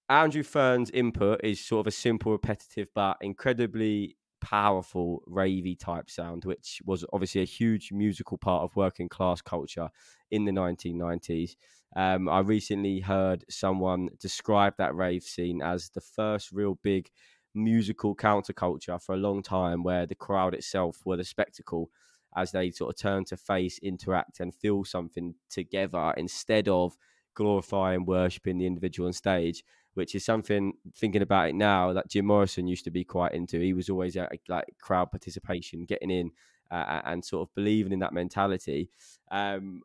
Andrew 0.10 0.44
Fearn's 0.44 0.90
input 0.92 1.42
is 1.44 1.60
sort 1.64 1.82
of 1.86 1.88
a 1.88 1.96
simple, 1.96 2.32
repetitive, 2.32 2.88
but 2.96 3.18
incredibly 3.22 4.16
powerful 4.40 5.22
ravey 5.28 5.78
type 5.78 6.10
sound, 6.10 6.46
which 6.46 6.82
was 6.86 7.04
obviously 7.12 7.42
a 7.42 7.46
huge 7.46 7.92
musical 7.92 8.38
part 8.38 8.64
of 8.64 8.76
working 8.76 9.10
class 9.10 9.42
culture 9.42 9.90
in 10.32 10.46
the 10.46 10.52
1990s. 10.52 11.56
Um, 11.96 12.30
I 12.30 12.40
recently 12.40 13.00
heard 13.00 13.44
someone 13.50 14.10
describe 14.20 14.76
that 14.78 14.96
rave 14.96 15.24
scene 15.24 15.62
as 15.62 15.90
the 15.90 16.02
first 16.02 16.52
real 16.52 16.78
big 16.84 17.10
musical 17.58 18.16
counterculture 18.16 19.02
for 19.02 19.16
a 19.16 19.18
long 19.20 19.44
time, 19.44 19.84
where 19.84 20.06
the 20.06 20.16
crowd 20.16 20.54
itself 20.54 21.02
were 21.06 21.18
the 21.18 21.24
spectacle 21.24 21.90
as 22.36 22.52
they 22.52 22.72
sort 22.72 22.94
of 22.94 23.02
turn 23.02 23.26
to 23.26 23.38
face, 23.38 23.80
interact, 23.80 24.40
and 24.40 24.54
feel 24.54 24.84
something 24.84 25.36
together 25.50 26.14
instead 26.18 26.68
of 26.68 26.96
glorifying, 27.34 28.06
worshipping 28.06 28.58
the 28.58 28.66
individual 28.68 29.08
on 29.08 29.14
stage 29.14 29.64
which 29.98 30.14
is 30.14 30.24
something 30.24 30.74
thinking 30.96 31.24
about 31.24 31.50
it 31.50 31.56
now 31.56 31.92
that 31.92 32.08
Jim 32.08 32.28
Morrison 32.28 32.68
used 32.68 32.84
to 32.84 32.92
be 32.92 33.04
quite 33.04 33.34
into. 33.34 33.60
He 33.60 33.74
was 33.74 33.90
always 33.90 34.16
at, 34.16 34.32
like 34.48 34.66
crowd 34.80 35.10
participation, 35.10 35.86
getting 35.86 36.12
in 36.12 36.30
uh, 36.70 37.02
and 37.04 37.26
sort 37.26 37.50
of 37.50 37.56
believing 37.56 37.92
in 37.92 38.00
that 38.00 38.14
mentality. 38.14 38.92
Um, 39.32 39.82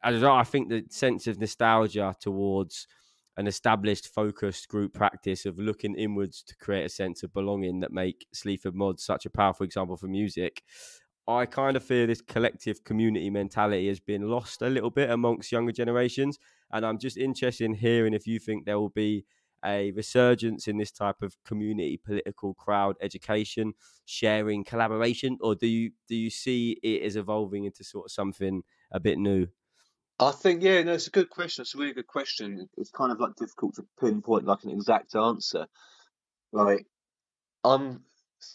I, 0.00 0.14
I 0.14 0.44
think 0.44 0.68
the 0.68 0.84
sense 0.90 1.26
of 1.26 1.40
nostalgia 1.40 2.14
towards 2.20 2.86
an 3.36 3.46
established, 3.46 4.08
focused 4.08 4.68
group 4.68 4.92
practice 4.92 5.46
of 5.46 5.58
looking 5.58 5.94
inwards 5.94 6.42
to 6.42 6.56
create 6.56 6.84
a 6.84 6.88
sense 6.88 7.22
of 7.22 7.32
belonging 7.32 7.80
that 7.80 7.92
make 7.92 8.26
Sleaford 8.32 8.74
Mods 8.74 9.04
such 9.04 9.26
a 9.26 9.30
powerful 9.30 9.64
example 9.64 9.96
for 9.96 10.06
music. 10.06 10.62
I 11.28 11.46
kind 11.46 11.76
of 11.76 11.84
fear 11.84 12.06
this 12.06 12.20
collective 12.20 12.84
community 12.84 13.30
mentality 13.30 13.88
has 13.88 14.00
been 14.00 14.28
lost 14.28 14.60
a 14.60 14.68
little 14.68 14.90
bit 14.90 15.08
amongst 15.08 15.52
younger 15.52 15.72
generations. 15.72 16.38
And 16.72 16.84
I'm 16.84 16.98
just 16.98 17.16
interested 17.16 17.64
in 17.64 17.74
hearing 17.74 18.12
if 18.12 18.26
you 18.26 18.38
think 18.38 18.64
there 18.64 18.78
will 18.78 18.90
be 18.90 19.24
a 19.64 19.92
resurgence 19.92 20.66
in 20.66 20.76
this 20.76 20.90
type 20.90 21.22
of 21.22 21.36
community 21.44 21.96
political 21.96 22.52
crowd 22.54 22.96
education 23.00 23.72
sharing 24.04 24.64
collaboration 24.64 25.38
or 25.40 25.54
do 25.54 25.68
you 25.68 25.92
do 26.08 26.16
you 26.16 26.30
see 26.30 26.76
it 26.82 27.02
as 27.04 27.14
evolving 27.14 27.64
into 27.64 27.84
sort 27.84 28.06
of 28.06 28.10
something 28.10 28.62
a 28.90 28.98
bit 28.98 29.18
new 29.18 29.46
I 30.22 30.32
think 30.32 30.62
yeah, 30.62 30.82
no, 30.82 30.92
it's 30.92 31.08
a 31.08 31.10
good 31.10 31.30
question. 31.30 31.62
It's 31.62 31.74
a 31.74 31.78
really 31.78 31.94
good 31.94 32.06
question. 32.06 32.68
It's 32.76 32.90
kind 32.90 33.10
of 33.10 33.20
like 33.20 33.34
difficult 33.36 33.74
to 33.76 33.86
pinpoint 34.00 34.46
like 34.46 34.62
an 34.64 34.70
exact 34.70 35.16
answer. 35.16 35.66
Like 36.52 36.86
I'm 37.64 38.02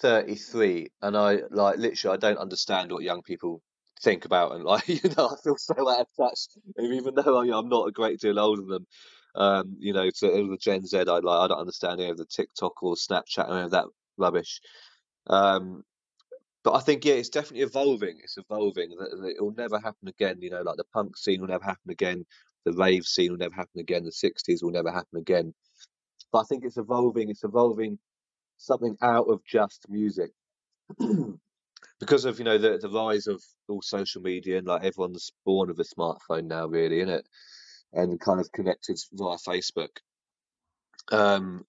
33 0.01 0.87
and 1.01 1.17
I 1.17 1.39
like 1.49 1.77
literally 1.77 2.15
I 2.15 2.19
don't 2.19 2.37
understand 2.37 2.91
what 2.91 3.03
young 3.03 3.21
people 3.21 3.61
think 4.01 4.25
about 4.25 4.53
and 4.53 4.63
like 4.65 4.87
you 4.87 4.99
know 5.17 5.27
I 5.29 5.35
feel 5.43 5.57
so 5.57 5.89
out 5.89 6.01
of 6.01 6.07
touch 6.15 6.39
even 6.79 7.15
though 7.15 7.39
I'm 7.39 7.69
not 7.69 7.87
a 7.87 7.91
great 7.91 8.19
deal 8.19 8.39
older 8.39 8.61
than 8.61 8.69
them. 8.69 8.87
Um, 9.35 9.75
you 9.77 9.93
know, 9.93 10.09
to 10.09 10.27
the 10.27 10.57
Gen 10.59 10.83
Z, 10.85 10.97
I 10.97 11.03
like 11.03 11.23
I 11.25 11.47
don't 11.47 11.59
understand 11.59 12.01
any 12.01 12.09
of 12.09 12.17
the 12.17 12.25
TikTok 12.25 12.81
or 12.81 12.95
Snapchat 12.95 13.47
or 13.47 13.53
any 13.53 13.65
of 13.65 13.71
that 13.71 13.85
rubbish. 14.17 14.59
Um, 15.27 15.83
but 16.67 16.75
I 16.75 16.81
think 16.81 17.05
yeah, 17.05 17.13
it's 17.13 17.29
definitely 17.29 17.61
evolving. 17.61 18.17
It's 18.21 18.37
evolving. 18.37 18.91
It 18.91 19.41
will 19.41 19.53
never 19.55 19.79
happen 19.79 20.09
again. 20.09 20.41
You 20.41 20.49
know, 20.49 20.63
like 20.63 20.75
the 20.75 20.83
punk 20.93 21.15
scene 21.15 21.39
will 21.39 21.47
never 21.47 21.63
happen 21.63 21.89
again. 21.89 22.25
The 22.65 22.73
rave 22.73 23.05
scene 23.05 23.31
will 23.31 23.37
never 23.37 23.55
happen 23.55 23.79
again. 23.79 24.03
The 24.03 24.11
'60s 24.11 24.61
will 24.61 24.71
never 24.71 24.91
happen 24.91 25.17
again. 25.17 25.53
But 26.29 26.39
I 26.39 26.43
think 26.43 26.65
it's 26.65 26.75
evolving. 26.75 27.29
It's 27.29 27.45
evolving 27.45 27.99
something 28.57 28.97
out 29.01 29.27
of 29.29 29.45
just 29.45 29.85
music. 29.87 30.31
because 32.01 32.25
of 32.25 32.37
you 32.37 32.43
know 32.43 32.57
the 32.57 32.79
the 32.79 32.89
rise 32.89 33.27
of 33.27 33.41
all 33.69 33.81
social 33.81 34.21
media 34.21 34.57
and 34.57 34.67
like 34.67 34.83
everyone's 34.83 35.31
born 35.45 35.69
with 35.69 35.79
a 35.79 35.85
smartphone 35.85 36.47
now, 36.47 36.67
really, 36.67 36.99
isn't 36.99 37.13
it? 37.13 37.25
And 37.93 38.19
kind 38.19 38.41
of 38.41 38.51
connected 38.51 38.99
via 39.13 39.37
Facebook. 39.37 39.99
Um, 41.13 41.63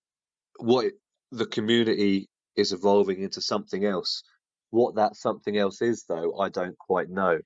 what 0.58 0.86
the 1.30 1.46
community 1.46 2.28
is 2.56 2.72
evolving 2.72 3.22
into 3.22 3.40
something 3.40 3.84
else. 3.84 4.24
What 4.70 4.96
that 4.96 5.16
something 5.16 5.56
else 5.56 5.82
is, 5.82 6.04
though, 6.08 6.38
I 6.38 6.48
don't 6.48 6.76
quite 6.78 7.08
know. 7.08 7.38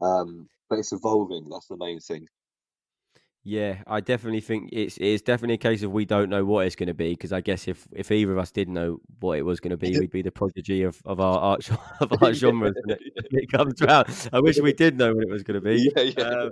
Um, 0.00 0.48
but 0.68 0.78
it's 0.78 0.92
evolving. 0.92 1.48
That's 1.50 1.68
the 1.68 1.76
main 1.76 2.00
thing. 2.00 2.26
Yeah, 3.44 3.82
I 3.88 4.00
definitely 4.00 4.40
think 4.40 4.68
it's 4.72 4.96
it's 4.98 5.20
definitely 5.20 5.54
a 5.54 5.58
case 5.58 5.82
of 5.82 5.90
we 5.90 6.04
don't 6.04 6.30
know 6.30 6.44
what 6.44 6.64
it's 6.64 6.76
going 6.76 6.86
to 6.86 6.94
be 6.94 7.10
because 7.10 7.32
I 7.32 7.40
guess 7.40 7.66
if 7.66 7.88
if 7.92 8.12
either 8.12 8.30
of 8.32 8.38
us 8.38 8.52
did 8.52 8.68
know 8.68 9.00
what 9.18 9.36
it 9.38 9.42
was 9.42 9.58
going 9.58 9.72
to 9.72 9.76
be, 9.76 9.90
we'd 9.98 10.12
be 10.12 10.22
the 10.22 10.30
prodigy 10.30 10.82
of, 10.84 11.02
of 11.04 11.18
our 11.18 11.38
art 11.38 11.68
of 12.00 12.12
our 12.22 12.32
genres 12.32 12.74
when 12.84 12.96
it, 12.96 13.02
it 13.30 13.50
comes 13.50 13.82
around. 13.82 14.28
I 14.32 14.38
wish 14.38 14.60
we 14.60 14.72
did 14.72 14.96
know 14.96 15.12
what 15.12 15.24
it 15.24 15.30
was 15.30 15.42
going 15.42 15.60
to 15.60 15.68
be. 15.68 15.90
Yeah, 15.96 16.02
yeah. 16.02 16.24
Um, 16.24 16.50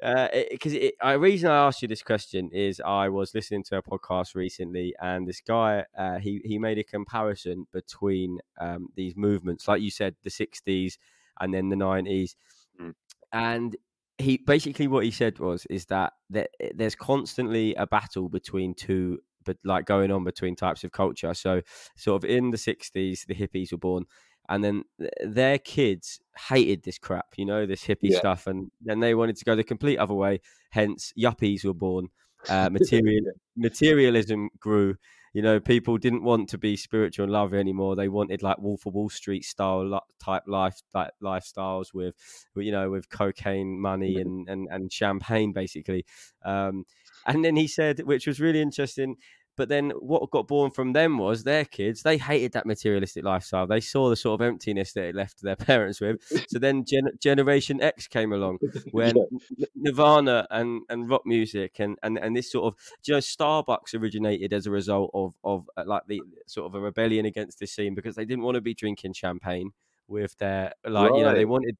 because 0.00 0.74
uh, 0.74 1.12
the 1.12 1.18
reason 1.18 1.50
I 1.50 1.66
asked 1.66 1.82
you 1.82 1.88
this 1.88 2.02
question 2.02 2.50
is 2.52 2.80
I 2.84 3.08
was 3.08 3.34
listening 3.34 3.64
to 3.64 3.78
a 3.78 3.82
podcast 3.82 4.34
recently, 4.34 4.94
and 5.00 5.26
this 5.26 5.40
guy 5.40 5.84
uh, 5.96 6.18
he 6.18 6.40
he 6.44 6.58
made 6.58 6.78
a 6.78 6.84
comparison 6.84 7.66
between 7.72 8.38
um, 8.60 8.88
these 8.94 9.16
movements, 9.16 9.66
like 9.66 9.82
you 9.82 9.90
said, 9.90 10.14
the 10.22 10.30
'60s 10.30 10.98
and 11.40 11.52
then 11.52 11.68
the 11.68 11.76
'90s, 11.76 12.34
Mm. 12.80 12.94
and 13.32 13.76
he 14.18 14.36
basically 14.36 14.86
what 14.86 15.04
he 15.04 15.10
said 15.10 15.38
was 15.40 15.66
is 15.66 15.86
that 15.86 16.12
there, 16.30 16.46
there's 16.74 16.94
constantly 16.94 17.74
a 17.74 17.86
battle 17.86 18.28
between 18.28 18.74
two 18.74 19.18
but 19.44 19.56
like 19.64 19.86
going 19.86 20.10
on 20.10 20.24
between 20.24 20.54
types 20.54 20.84
of 20.84 20.92
culture 20.92 21.32
so 21.34 21.60
sort 21.96 22.22
of 22.22 22.28
in 22.28 22.50
the 22.50 22.56
60s 22.56 23.26
the 23.26 23.34
hippies 23.34 23.72
were 23.72 23.78
born 23.78 24.04
and 24.48 24.64
then 24.64 24.82
th- 24.98 25.12
their 25.24 25.58
kids 25.58 26.20
hated 26.48 26.82
this 26.82 26.98
crap 26.98 27.26
you 27.36 27.44
know 27.44 27.66
this 27.66 27.84
hippie 27.84 28.10
Yeah. 28.10 28.18
stuff 28.18 28.46
and 28.46 28.70
then 28.80 29.00
they 29.00 29.14
wanted 29.14 29.36
to 29.36 29.44
go 29.44 29.54
the 29.56 29.64
complete 29.64 29.98
other 29.98 30.14
way 30.14 30.40
hence 30.70 31.12
yuppies 31.18 31.64
were 31.64 31.74
born 31.74 32.08
uh, 32.48 32.68
material 32.72 33.24
materialism 33.56 34.48
grew 34.60 34.96
you 35.34 35.42
know 35.42 35.60
people 35.60 35.98
didn't 35.98 36.22
want 36.22 36.48
to 36.48 36.58
be 36.58 36.76
spiritual 36.76 37.24
and 37.24 37.32
loving 37.32 37.58
anymore 37.60 37.94
they 37.96 38.08
wanted 38.08 38.42
like 38.42 38.58
wolf 38.58 38.86
of 38.86 38.94
wall 38.94 39.10
street 39.10 39.44
style 39.44 40.00
type 40.22 40.42
life 40.46 40.80
like 40.94 41.10
lifestyles 41.22 41.92
with 41.92 42.14
with, 42.54 42.64
you 42.64 42.72
know 42.72 42.90
with 42.90 43.08
cocaine 43.10 43.80
money 43.80 44.20
and 44.20 44.48
and, 44.48 44.68
and 44.70 44.92
champagne 44.92 45.52
basically 45.52 46.04
um 46.44 46.84
and 47.26 47.44
then 47.44 47.56
he 47.56 47.66
said 47.66 48.00
which 48.04 48.26
was 48.26 48.40
really 48.40 48.62
interesting 48.62 49.16
but 49.58 49.68
then 49.68 49.90
what 49.98 50.30
got 50.30 50.46
born 50.46 50.70
from 50.70 50.92
them 50.92 51.18
was 51.18 51.42
their 51.42 51.64
kids 51.64 52.02
they 52.02 52.16
hated 52.16 52.52
that 52.52 52.64
materialistic 52.64 53.24
lifestyle. 53.24 53.66
They 53.66 53.80
saw 53.80 54.08
the 54.08 54.16
sort 54.16 54.40
of 54.40 54.46
emptiness 54.46 54.92
that 54.92 55.04
it 55.04 55.14
left 55.16 55.42
their 55.42 55.56
parents 55.70 56.00
with. 56.00 56.22
So 56.48 56.58
then 56.58 56.84
gen- 56.84 57.18
generation 57.20 57.82
x 57.82 58.06
came 58.06 58.32
along 58.32 58.58
when 58.92 59.14
Yeah. 59.56 59.66
Nirvana 59.74 60.46
and, 60.50 60.82
and 60.88 61.10
rock 61.10 61.22
music 61.26 61.80
and, 61.80 61.98
and, 62.02 62.18
and 62.18 62.36
this 62.36 62.52
sort 62.52 62.72
of 62.72 62.78
you 63.04 63.14
know 63.14 63.18
Starbucks 63.18 63.94
originated 63.94 64.52
as 64.52 64.66
a 64.66 64.70
result 64.70 65.10
of 65.12 65.34
of 65.42 65.68
uh, 65.76 65.82
like 65.86 66.02
the 66.06 66.22
sort 66.46 66.66
of 66.66 66.74
a 66.74 66.80
rebellion 66.80 67.26
against 67.26 67.58
this 67.58 67.72
scene 67.72 67.94
because 67.94 68.14
they 68.14 68.24
didn't 68.24 68.44
want 68.44 68.54
to 68.54 68.60
be 68.60 68.74
drinking 68.74 69.14
champagne 69.14 69.72
with 70.06 70.36
their 70.38 70.72
like 70.86 71.12
you 71.14 71.22
know 71.22 71.34
they 71.34 71.44
wanted 71.44 71.76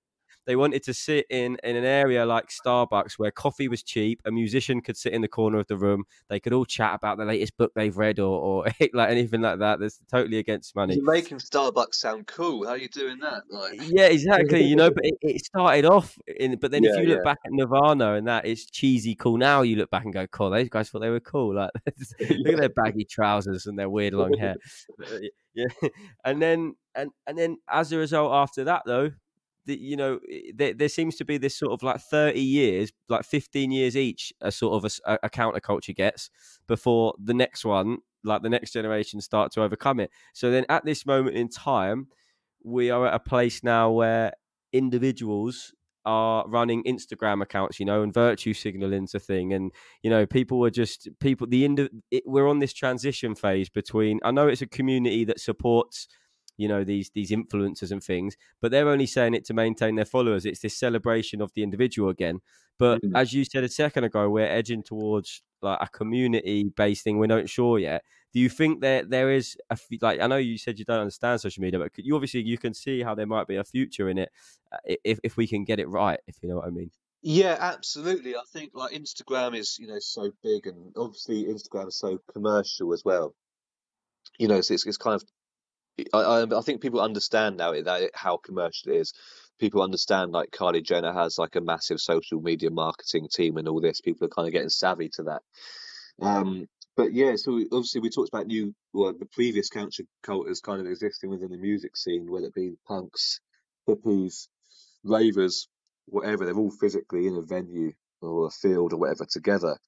they 0.49 0.57
wanted 0.57 0.83
to 0.83 0.95
sit 0.95 1.27
in 1.31 1.59
in 1.63 1.77
an 1.77 1.85
area 1.85 2.27
like 2.27 2.49
Starbucks 2.49 3.19
where 3.19 3.31
coffee 3.31 3.69
was 3.69 3.85
cheap 3.85 4.21
a 4.25 4.33
musician 4.33 4.81
could 4.81 4.97
sit 4.97 5.13
in 5.13 5.23
the 5.23 5.29
corner 5.29 5.59
of 5.59 5.69
the 5.69 5.77
room 5.77 6.05
they 6.29 6.41
could 6.41 6.53
all 6.53 6.65
chat 6.65 6.95
about 6.95 7.19
the 7.19 7.25
latest 7.25 7.57
book 7.57 7.71
they've 7.77 7.97
read 7.97 8.19
or, 8.19 8.41
or 8.41 8.65
like 8.95 9.11
anything 9.11 9.43
like 9.43 9.61
that 9.61 9.79
that's 9.79 10.01
totally 10.11 10.39
against 10.39 10.75
money 10.75 10.97
You're 10.97 11.05
making 11.05 11.39
Starbucks 11.39 11.95
sound 11.95 12.27
cool. 12.27 12.65
How 12.65 12.73
are 12.73 12.79
you 12.79 12.89
doing 12.89 13.19
that? 13.21 13.43
Like, 13.51 13.81
yeah, 13.91 14.07
exactly. 14.07 14.63
You 14.65 14.77
know, 14.77 14.91
but 14.91 15.05
it, 15.05 15.15
it 15.21 15.45
started 15.45 15.85
off 15.85 16.17
in. 16.27 16.57
But 16.59 16.71
then 16.71 16.85
if 16.85 16.97
you 16.97 17.07
look 17.07 17.19
yeah. 17.19 17.25
back 17.25 17.39
at 17.45 17.53
Nirvana 17.53 18.15
and 18.15 18.27
that, 18.27 18.47
it's 18.47 18.67
cheesy 18.67 19.15
cool. 19.15 19.37
Now 19.37 19.63
you 19.63 19.77
look 19.77 19.91
back 19.91 20.05
and 20.05 20.13
go, 20.13 20.27
"Cool, 20.27 20.51
those 20.51 20.69
guys 20.69 20.89
thought 20.89 21.01
they 21.01 21.11
were 21.11 21.21
cool." 21.21 21.55
Like, 21.55 21.71
look 21.87 22.55
at 22.55 22.59
their 22.59 22.69
baggy 22.69 23.05
trousers 23.05 23.67
and 23.67 23.79
their 23.79 23.91
weird 23.91 24.15
long 24.15 24.37
hair. 24.39 24.57
Uh, 25.01 25.19
yeah, 25.55 25.67
and 26.25 26.41
then 26.41 26.75
and 26.95 27.11
and 27.27 27.37
then 27.37 27.59
as 27.69 27.93
a 27.93 27.99
result, 27.99 28.33
after 28.33 28.65
that 28.65 28.83
though, 28.87 29.11
you 29.77 29.97
know, 29.97 30.21
there, 30.55 30.75
there 30.75 30.89
seems 30.89 31.17
to 31.17 31.25
be 31.25 31.39
this 31.39 31.57
sort 31.57 31.73
of 31.73 31.83
like 31.83 32.01
thirty 32.01 32.41
years, 32.41 32.93
like 33.09 33.25
fifteen 33.25 33.71
years 33.71 33.97
each, 33.97 34.33
a 34.41 34.51
sort 34.51 34.85
of 34.85 35.19
a 35.23 35.29
counterculture 35.29 35.95
gets 35.95 36.31
before 36.67 37.15
the 37.23 37.35
next 37.35 37.65
one, 37.65 37.99
like 38.25 38.43
the 38.43 38.49
next 38.49 38.73
generation, 38.73 39.21
start 39.21 39.53
to 39.53 39.63
overcome 39.63 40.01
it. 40.01 40.11
So 40.35 40.51
then, 40.51 40.65
at 40.69 40.85
this 40.85 41.05
moment 41.07 41.37
in 41.37 41.49
time 41.49 42.09
we 42.65 42.91
are 42.91 43.07
at 43.07 43.15
a 43.15 43.21
place 43.21 43.63
now 43.63 43.91
where 43.91 44.33
individuals 44.73 45.73
are 46.05 46.49
running 46.49 46.83
Instagram 46.85 47.43
accounts, 47.43 47.79
you 47.79 47.87
know, 47.87 48.03
and 48.03 48.15
virtue 48.15 48.55
signaling's 48.55 49.15
a 49.15 49.21
thing, 49.21 49.53
and 49.53 49.73
you 50.03 50.11
know, 50.11 50.27
people 50.27 50.65
are 50.65 50.71
just 50.71 51.09
people. 51.21 51.47
The 51.47 51.89
it, 52.11 52.23
we're 52.27 52.49
on 52.49 52.61
this 52.61 52.73
transition 52.73 53.35
phase 53.35 53.69
between. 53.69 54.19
I 54.23 54.31
know 54.31 54.49
it's 54.49 54.63
a 54.63 54.67
community 54.67 55.25
that 55.27 55.41
supports, 55.41 56.09
you 56.59 56.69
know, 56.69 56.85
these 56.85 57.11
these 57.15 57.31
influencers 57.31 57.91
and 57.91 58.03
things, 58.05 58.37
but 58.61 58.71
they're 58.71 58.89
only 58.91 59.07
saying 59.07 59.35
it 59.35 59.45
to 59.47 59.55
maintain 59.55 59.95
their 59.95 60.05
followers. 60.05 60.45
It's 60.45 60.61
this 60.61 60.77
celebration 60.77 61.41
of 61.41 61.53
the 61.55 61.63
individual 61.63 62.11
again. 62.11 62.41
But 62.79 63.01
Mhm. 63.03 63.13
as 63.15 63.33
you 63.33 63.45
said 63.45 63.65
a 63.65 63.69
second 63.69 64.05
ago, 64.05 64.29
we're 64.29 64.47
edging 64.47 64.83
towards 64.83 65.43
like 65.63 65.79
a 65.81 65.89
community 65.89 66.65
based 66.77 67.05
thing. 67.05 67.19
We're 67.19 67.27
not 67.27 67.49
sure 67.49 67.79
yet 67.79 68.05
do 68.33 68.41
you 68.41 68.49
think 68.49 68.81
that 68.83 69.11
there 69.11 69.31
is 69.33 69.57
a 69.71 69.79
like 70.03 70.21
I 70.21 70.27
know 70.27 70.37
you 70.37 70.59
said 70.59 70.79
you 70.79 70.85
don't 70.85 71.01
understand 71.01 71.41
social 71.41 71.63
media, 71.63 71.79
but 71.79 71.93
you 71.97 72.15
obviously 72.15 72.43
you 72.43 72.59
can 72.59 72.75
see 72.75 73.03
how 73.03 73.15
there 73.15 73.27
might 73.27 73.47
be 73.47 73.57
a 73.57 73.65
future 73.65 74.09
in 74.09 74.19
it 74.19 74.31
uh, 74.73 74.77
if 75.05 75.19
if 75.23 75.37
we 75.37 75.47
can 75.47 75.65
get 75.65 75.81
it 75.81 75.89
right, 75.89 76.21
if 76.27 76.37
you 76.43 76.49
know 76.49 76.57
what 76.57 76.67
I 76.67 76.71
mean. 76.71 76.91
Yeah, 77.23 77.57
absolutely. 77.59 78.37
I 78.37 78.43
think 78.53 78.73
like 78.75 78.93
Instagram 78.93 79.57
is, 79.57 79.77
you 79.79 79.89
know, 79.89 79.99
so 79.99 80.31
big 80.43 80.67
and 80.67 80.93
obviously 80.97 81.45
Instagram 81.45 81.89
is 81.89 81.99
so 81.99 82.19
commercial 82.33 82.93
as 82.93 83.03
well. 83.05 83.35
You 84.39 84.47
know, 84.47 84.61
so 84.61 84.75
it's, 84.75 84.87
it's 84.87 84.97
kind 84.99 85.17
of 85.17 85.25
I, 86.13 86.19
I 86.19 86.59
I 86.59 86.61
think 86.63 86.81
people 86.83 87.01
understand 87.01 87.57
now 87.57 87.73
that 87.73 88.03
it, 88.03 88.11
how 88.15 88.37
commercial 88.39 88.93
it 88.93 88.97
is. 88.99 89.13
People 89.59 89.83
understand 89.83 90.33
like 90.33 90.51
Kylie 90.51 90.85
Jenner 90.85 91.13
has 91.13 91.39
like 91.39 91.57
a 91.57 91.61
massive 91.61 92.01
social 92.01 92.41
media 92.41 92.71
marketing 92.71 93.29
team 93.33 93.57
and 93.57 93.69
all 93.69 93.81
this. 93.81 94.01
People 94.01 94.27
are 94.27 94.31
kind 94.31 94.47
of 94.47 94.53
getting 94.53 94.69
savvy 94.69 95.09
to 95.15 95.25
that. 95.25 95.43
Um, 96.21 96.67
but 96.97 97.13
yeah, 97.13 97.37
so 97.37 97.53
we- 97.55 97.69
obviously 97.73 98.01
we 98.01 98.11
talked 98.11 98.31
about 98.33 98.47
new, 98.47 98.75
well, 98.93 99.13
the 99.19 99.27
previous 99.27 99.69
counter 99.69 100.05
cultures 100.23 100.61
kind 100.61 100.81
of 100.81 100.87
existing 100.87 101.31
within 101.31 101.51
the 101.51 101.59
music 101.59 101.97
scene, 101.97 102.31
whether 102.31 102.47
it 102.47 102.55
be 102.55 102.73
punks, 102.87 103.41
hippies, 103.89 104.49
ravers, 105.05 105.69
whatever. 106.07 106.45
They're 106.45 106.57
all 106.57 106.71
physically 106.71 107.27
in 107.27 107.37
a 107.37 107.43
venue 107.43 107.93
or 108.21 108.47
a 108.47 108.51
field 108.51 108.93
or 108.93 108.99
whatever 108.99 109.27
together. 109.31 109.79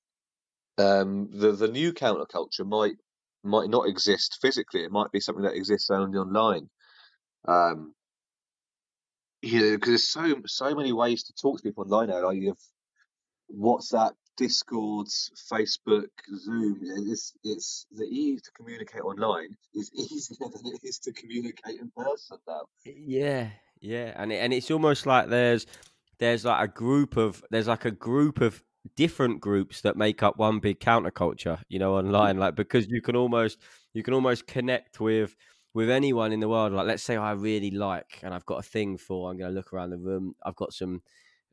Um, 0.78 1.28
the 1.30 1.52
the 1.52 1.68
new 1.68 1.92
counterculture 1.92 2.66
might 2.66 2.96
might 3.42 3.70
not 3.70 3.88
exist 3.88 4.38
physically. 4.40 4.84
It 4.84 4.92
might 4.92 5.12
be 5.12 5.20
something 5.20 5.44
that 5.44 5.56
exists 5.56 5.90
only 5.90 6.18
online. 6.18 6.68
Um, 7.46 7.94
you 9.42 9.60
know, 9.60 9.76
because 9.76 9.88
there's 9.88 10.08
so 10.08 10.34
so 10.46 10.74
many 10.74 10.92
ways 10.92 11.24
to 11.24 11.32
talk 11.34 11.58
to 11.58 11.62
people 11.62 11.84
online 11.84 12.08
now. 12.08 12.26
Like 12.26 12.36
you 12.36 12.48
have 12.48 12.58
WhatsApp, 13.58 14.12
Discords, 14.36 15.30
Facebook, 15.50 16.08
Zoom. 16.36 16.78
It's 16.82 17.32
it's 17.42 17.86
the 17.90 18.04
ease 18.04 18.42
to 18.42 18.50
communicate 18.52 19.02
online 19.02 19.56
is 19.74 19.90
easier 20.12 20.48
than 20.52 20.72
it 20.74 20.80
is 20.82 20.98
to 21.00 21.12
communicate 21.12 21.80
in 21.80 21.90
person 21.96 22.38
now. 22.46 22.62
Yeah, 22.84 23.48
yeah, 23.80 24.12
and 24.16 24.32
it, 24.32 24.36
and 24.36 24.52
it's 24.52 24.70
almost 24.70 25.06
like 25.06 25.28
there's 25.28 25.66
there's 26.18 26.44
like 26.44 26.68
a 26.68 26.72
group 26.72 27.16
of 27.16 27.42
there's 27.50 27.68
like 27.68 27.86
a 27.86 27.90
group 27.90 28.40
of 28.40 28.62
different 28.96 29.40
groups 29.40 29.82
that 29.82 29.96
make 29.96 30.22
up 30.22 30.38
one 30.38 30.58
big 30.58 30.80
counterculture, 30.80 31.60
you 31.68 31.78
know, 31.78 31.96
online. 31.96 32.38
Like 32.38 32.54
because 32.54 32.86
you 32.88 33.00
can 33.00 33.16
almost 33.16 33.58
you 33.92 34.02
can 34.02 34.14
almost 34.14 34.46
connect 34.46 35.00
with 35.00 35.36
with 35.74 35.90
anyone 35.90 36.32
in 36.32 36.40
the 36.40 36.48
world. 36.48 36.72
Like 36.72 36.86
let's 36.86 37.02
say 37.02 37.16
I 37.16 37.32
really 37.32 37.70
like 37.70 38.20
and 38.22 38.34
I've 38.34 38.46
got 38.46 38.58
a 38.58 38.62
thing 38.62 38.96
for. 38.96 39.30
I'm 39.30 39.38
going 39.38 39.50
to 39.50 39.54
look 39.54 39.72
around 39.72 39.90
the 39.90 39.98
room. 39.98 40.34
I've 40.42 40.56
got 40.56 40.72
some 40.72 41.02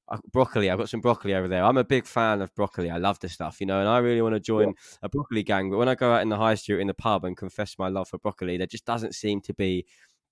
uh, 0.10 0.18
broccoli. 0.32 0.70
I've 0.70 0.78
got 0.78 0.90
some 0.90 1.02
broccoli 1.02 1.36
over 1.36 1.48
there. 1.48 1.64
I'm 1.64 1.78
a 1.78 1.84
big 1.84 2.06
fan 2.06 2.42
of 2.42 2.54
broccoli. 2.56 2.90
I 2.90 2.98
love 2.98 3.20
the 3.20 3.30
stuff, 3.30 3.60
you 3.60 3.68
know, 3.68 3.80
and 3.80 3.90
I 3.90 3.98
really 3.98 4.22
want 4.22 4.36
to 4.36 4.40
join 4.40 4.74
a 5.02 5.10
broccoli 5.10 5.44
gang. 5.44 5.70
But 5.70 5.78
when 5.78 5.90
I 5.90 5.96
go 5.96 6.14
out 6.14 6.22
in 6.22 6.30
the 6.30 6.38
high 6.38 6.56
street 6.56 6.80
in 6.80 6.88
the 6.88 6.94
pub 6.94 7.26
and 7.26 7.36
confess 7.36 7.78
my 7.78 7.90
love 7.90 8.08
for 8.08 8.18
broccoli, 8.18 8.58
there 8.58 8.68
just 8.68 8.86
doesn't 8.86 9.16
seem 9.16 9.42
to 9.42 9.54
be 9.54 9.86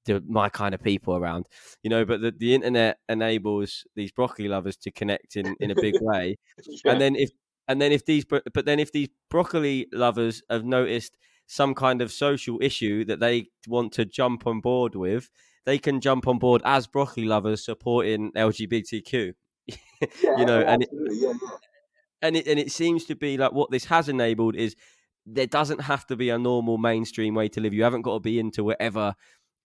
the, 0.06 0.24
my 0.28 0.50
kind 0.50 0.74
of 0.74 0.82
people 0.82 1.16
around, 1.16 1.46
you 1.84 1.90
know. 1.90 2.06
But 2.06 2.22
the, 2.22 2.32
the 2.32 2.54
internet 2.54 2.98
enables 3.10 3.86
these 3.96 4.12
broccoli 4.12 4.48
lovers 4.48 4.78
to 4.78 4.92
connect 4.92 5.36
in, 5.36 5.56
in 5.60 5.72
a 5.72 5.76
big 5.76 5.96
way. 6.02 6.38
Yeah. 6.68 6.92
And 6.92 7.02
then 7.02 7.16
if 7.16 7.32
and 7.68 7.82
then 7.82 7.92
if 7.92 8.06
these 8.06 8.26
but 8.26 8.66
then 8.66 8.80
if 8.80 8.92
these 8.92 9.10
broccoli 9.30 9.88
lovers 9.92 10.42
have 10.50 10.64
noticed 10.64 11.18
some 11.48 11.76
kind 11.76 12.02
of 12.02 12.12
social 12.12 12.58
issue 12.62 13.06
that 13.06 13.20
they 13.20 13.48
want 13.68 13.92
to 13.94 14.06
jump 14.06 14.48
on 14.48 14.62
board 14.62 14.96
with, 14.96 15.30
they 15.66 15.78
can 15.78 16.02
jump 16.02 16.28
on 16.28 16.40
board 16.40 16.62
as 16.66 16.88
broccoli 16.88 17.26
lovers 17.26 17.64
supporting 17.64 18.32
LGBTQ. 18.34 19.34
Yeah, 20.22 20.38
you 20.38 20.46
know, 20.46 20.60
and 20.60 20.84
it, 20.84 20.90
yeah, 20.92 21.32
yeah. 21.32 21.50
and 22.22 22.36
it 22.36 22.48
and 22.48 22.60
it 22.60 22.70
seems 22.70 23.06
to 23.06 23.16
be 23.16 23.38
like 23.38 23.54
what 23.54 23.72
this 23.72 23.86
has 23.86 24.10
enabled 24.10 24.56
is 24.56 24.76
there 25.26 25.48
doesn't 25.48 25.82
have 25.82 26.06
to 26.08 26.16
be 26.16 26.30
a 26.30 26.38
normal 26.38 26.78
mainstream 26.78 27.34
way 27.34 27.48
to 27.48 27.62
live. 27.62 27.74
You 27.74 27.84
haven't 27.84 28.04
got 28.04 28.16
to 28.16 28.20
be 28.20 28.38
into 28.38 28.64
whatever 28.64 29.16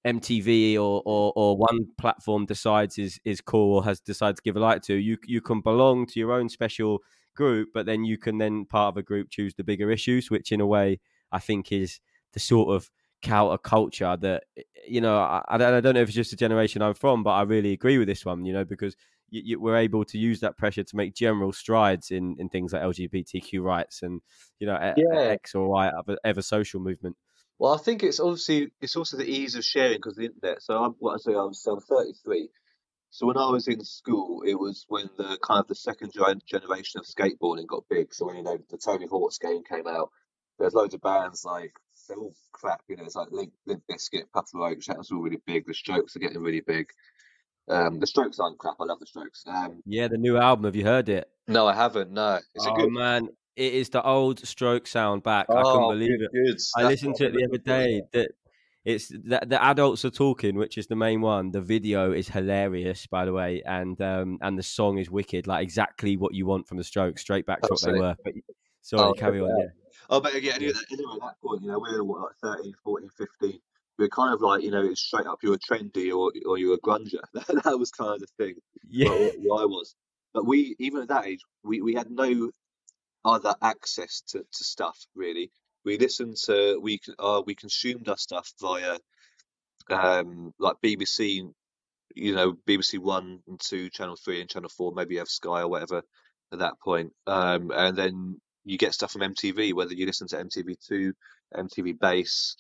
MTV 0.05 0.77
or, 0.77 1.03
or 1.05 1.33
or 1.37 1.57
one 1.57 1.87
platform 1.99 2.47
decides 2.47 2.99
is 2.99 3.21
is 3.25 3.41
cool 3.41 3.77
or 3.77 3.85
has 3.85 4.01
decided 4.01 4.37
to 4.37 4.43
give 4.43 4.57
a 4.57 4.61
light 4.61 4.83
to. 4.85 4.95
You 4.95 5.19
you 5.27 5.41
can 5.41 5.61
belong 5.61 6.07
to 6.07 6.21
your 6.21 6.33
own 6.33 6.49
special 6.49 7.01
group, 7.37 7.69
but 7.75 7.87
then 7.87 8.05
you 8.05 8.19
can 8.19 8.39
then 8.39 8.65
part 8.67 8.95
of 8.95 8.97
a 8.97 9.03
group 9.03 9.29
choose 9.31 9.55
the 9.55 9.65
bigger 9.65 9.91
issues, 9.91 10.31
which 10.31 10.53
in 10.53 10.61
a 10.61 10.67
way 10.67 11.01
I 11.33 11.39
think 11.39 11.73
is 11.73 12.01
the 12.33 12.41
sort 12.41 12.75
of 12.75 12.91
counter 13.23 13.59
culture 13.59 14.17
that 14.19 14.45
eh, 14.57 14.63
you 14.89 15.01
know 15.01 15.19
I, 15.19 15.43
I 15.49 15.59
don't 15.59 15.75
I 15.75 15.81
don't 15.81 15.95
know 15.95 16.01
if 16.01 16.09
it's 16.09 16.17
just 16.17 16.31
the 16.31 16.37
generation 16.37 16.83
I'm 16.83 16.95
from, 16.95 17.23
but 17.23 17.31
I 17.33 17.43
really 17.43 17.73
agree 17.73 17.99
with 17.99 18.09
this 18.09 18.25
one. 18.25 18.45
You 18.45 18.53
know 18.55 18.65
because 18.65 18.97
you, 19.31 19.43
you, 19.45 19.61
we're 19.61 19.77
able 19.77 20.05
to 20.07 20.19
use 20.19 20.41
that 20.41 20.57
pressure 20.57 20.83
to 20.83 20.97
make 20.97 21.15
general 21.15 21.53
strides 21.53 22.11
in, 22.11 22.37
in 22.39 22.49
things 22.49 22.73
like 22.73 22.83
LGBTQ 22.83 23.63
rights 23.63 24.03
and 24.03 24.21
you 24.59 24.67
know 24.67 24.95
Yeah. 24.97 25.19
X 25.21 25.55
or 25.55 25.69
Y 25.69 25.89
ever, 25.99 26.19
ever 26.25 26.43
social 26.43 26.81
movement. 26.81 27.17
Well, 27.61 27.75
I 27.75 27.77
think 27.77 28.03
it's 28.03 28.21
obviously 28.21 28.73
it's 28.81 28.97
also 28.97 29.19
the 29.19 29.31
ease 29.31 29.55
of 29.55 29.63
sharing 29.65 29.99
because 29.99 30.15
of 30.15 30.23
the 30.23 30.31
internet. 30.33 30.63
So 30.63 30.83
I'm 30.83 30.93
what 30.93 31.13
I 31.13 31.17
say 31.19 31.35
I'm, 31.35 31.53
so 31.53 31.75
I'm 31.75 31.81
33. 31.83 32.49
So 33.11 33.27
when 33.27 33.37
I 33.37 33.51
was 33.51 33.69
in 33.69 33.85
school, 33.85 34.43
it 34.47 34.55
was 34.55 34.87
when 34.89 35.11
the 35.19 35.37
kind 35.47 35.61
of 35.61 35.69
the 35.69 35.75
second 35.75 36.11
gen- 36.15 36.41
generation 36.47 37.01
of 37.01 37.05
skateboarding 37.05 37.67
got 37.67 37.85
big. 37.91 38.15
So 38.15 38.25
when 38.25 38.37
you 38.37 38.43
know 38.43 38.57
the 38.71 38.79
Tony 38.79 39.07
Hawk's 39.07 39.37
game 39.37 39.63
came 39.63 39.87
out, 39.87 40.09
there's 40.59 40.73
loads 40.73 40.95
of 40.95 41.03
bands 41.03 41.45
like 41.45 41.75
they're 42.09 42.17
all 42.17 42.35
crap. 42.53 42.81
You 42.89 42.97
know, 42.97 43.05
it's 43.05 43.15
like 43.15 43.31
Limp, 43.31 43.53
Limp 43.67 43.83
Bizkit, 43.91 44.33
Papa 44.33 44.49
Roach. 44.55 44.87
That 44.87 44.97
was 44.97 45.11
all 45.11 45.21
really 45.21 45.43
big. 45.47 45.67
The 45.67 45.75
Strokes 45.75 46.17
are 46.17 46.21
getting 46.21 46.41
really 46.41 46.63
big. 46.63 46.89
Um, 47.69 48.01
the 48.01 48.07
Strokes 48.07 48.41
aren't 48.41 48.59
crap. 48.59 48.77
I 48.81 48.85
love 48.85 49.01
the 49.01 49.07
Strokes. 49.07 49.45
Um, 49.47 49.83
Yeah, 49.85 50.09
the 50.09 50.17
new 50.17 50.39
album. 50.39 50.65
Have 50.65 50.77
you 50.77 50.85
heard 50.85 51.11
it? 51.11 51.29
no, 51.47 51.67
I 51.67 51.75
haven't. 51.75 52.11
No, 52.11 52.37
it's 52.55 52.67
it 52.67 52.71
oh 52.71 52.75
good? 52.75 52.91
man, 52.91 53.29
it 53.61 53.75
is 53.75 53.91
the 53.91 54.03
old 54.03 54.39
stroke 54.47 54.87
sound 54.87 55.23
back. 55.23 55.47
I 55.51 55.63
couldn't 55.63 55.83
Oh, 55.83 55.91
believe 55.91 56.19
good, 56.19 56.23
it. 56.23 56.31
good. 56.33 56.57
I 56.77 56.85
listened 56.85 57.17
to 57.17 57.27
it 57.27 57.33
the 57.35 57.45
other 57.45 57.61
yeah. 57.65 57.79
day. 57.79 58.03
That 58.13 58.31
it's 58.87 59.09
the, 59.09 59.41
the 59.47 59.63
adults 59.63 60.05
are 60.07 60.11
talking, 60.11 60.57
which 60.57 60.79
is 60.79 60.87
the 60.87 60.97
main 60.97 61.21
one. 61.21 61.51
The 61.51 61.61
video 61.61 62.13
is 62.13 62.29
hilarious, 62.29 63.07
by 63.07 63.27
the 63.27 63.33
way, 63.35 63.63
and 63.67 64.01
um 64.01 64.39
and 64.41 64.59
the 64.59 64.63
song 64.63 64.97
is 64.99 65.11
wicked, 65.11 65.47
like 65.47 65.63
exactly 65.63 66.17
what 66.17 66.35
you 66.35 66.47
want 66.47 66.67
from 66.67 66.79
the 66.79 66.85
Strokes, 66.85 67.21
straight 67.21 67.45
back 67.45 67.61
to 67.61 67.69
Oh, 67.71 67.75
what 67.75 67.83
they 67.83 67.99
were. 67.99 68.17
But, 68.25 68.33
sorry, 68.81 69.11
Oh, 69.11 69.13
carry 69.13 69.41
check 69.41 69.51
on. 69.51 69.59
Yeah. 69.59 69.67
Oh, 70.09 70.21
but 70.21 70.43
yeah, 70.43 70.55
anyway, 70.55 70.73
anyway, 70.91 71.13
at 71.17 71.21
that 71.21 71.35
point, 71.45 71.63
you 71.63 71.69
know, 71.69 71.79
we're 71.79 72.03
what, 72.03 72.21
like 72.23 72.57
13, 72.59 72.73
14, 72.83 73.11
15. 73.19 73.61
We're 73.99 74.09
kind 74.09 74.33
of 74.33 74.41
like, 74.41 74.63
you 74.63 74.71
know, 74.71 74.83
it's 74.83 75.03
straight 75.03 75.27
up 75.27 75.41
you're 75.43 75.55
a 75.55 75.59
trendy 75.59 76.11
or 76.11 76.33
or 76.47 76.57
you're 76.57 76.75
a 76.75 76.79
grunger. 76.79 77.21
that 77.35 77.79
was 77.79 77.91
kind 77.91 78.15
of 78.15 78.21
the 78.21 78.27
thing 78.39 78.55
Yeah. 78.89 79.11
where, 79.11 79.31
where 79.41 79.63
I 79.63 79.67
was. 79.67 79.95
But 80.33 80.47
we, 80.47 80.75
even 80.79 81.03
at 81.03 81.09
that 81.09 81.27
age, 81.27 81.41
we, 81.65 81.83
we 81.83 81.93
had 81.95 82.11
no 82.11 82.51
other 83.25 83.55
access 83.63 84.23
to, 84.29 84.39
to 84.41 84.65
stuff 84.65 84.99
really. 85.15 85.51
We 85.85 85.99
listened 85.99 86.37
to 86.47 86.79
we 86.83 87.01
uh, 87.19 87.43
we 87.47 87.55
consumed 87.55 88.09
our 88.09 88.19
stuff 88.19 88.53
via 88.61 88.99
um 89.91 90.53
like 90.59 90.77
BBC, 90.85 91.43
you 92.15 92.35
know, 92.35 92.55
BBC 92.69 92.99
One 92.99 93.41
and 93.49 93.61
Two, 93.61 93.91
Channel 93.91 94.17
Three 94.17 94.41
and 94.41 94.51
Channel 94.51 94.71
Four. 94.71 94.93
Maybe 94.95 95.15
you 95.15 95.21
have 95.21 95.29
Sky 95.29 95.63
or 95.63 95.69
whatever 95.69 96.03
at 96.53 96.59
that 96.61 96.75
point. 96.83 97.13
Um, 97.27 97.71
and 97.75 97.97
then 97.97 98.41
you 98.65 98.79
get 98.79 98.95
stuff 98.95 99.13
from 99.13 99.23
MTV, 99.23 99.75
whether 99.75 99.95
you 99.95 100.07
listen 100.07 100.29
to 100.29 100.37
MTV 100.37 100.77
Two, 100.87 101.15
MTV 101.57 101.99
Base, 101.99 102.57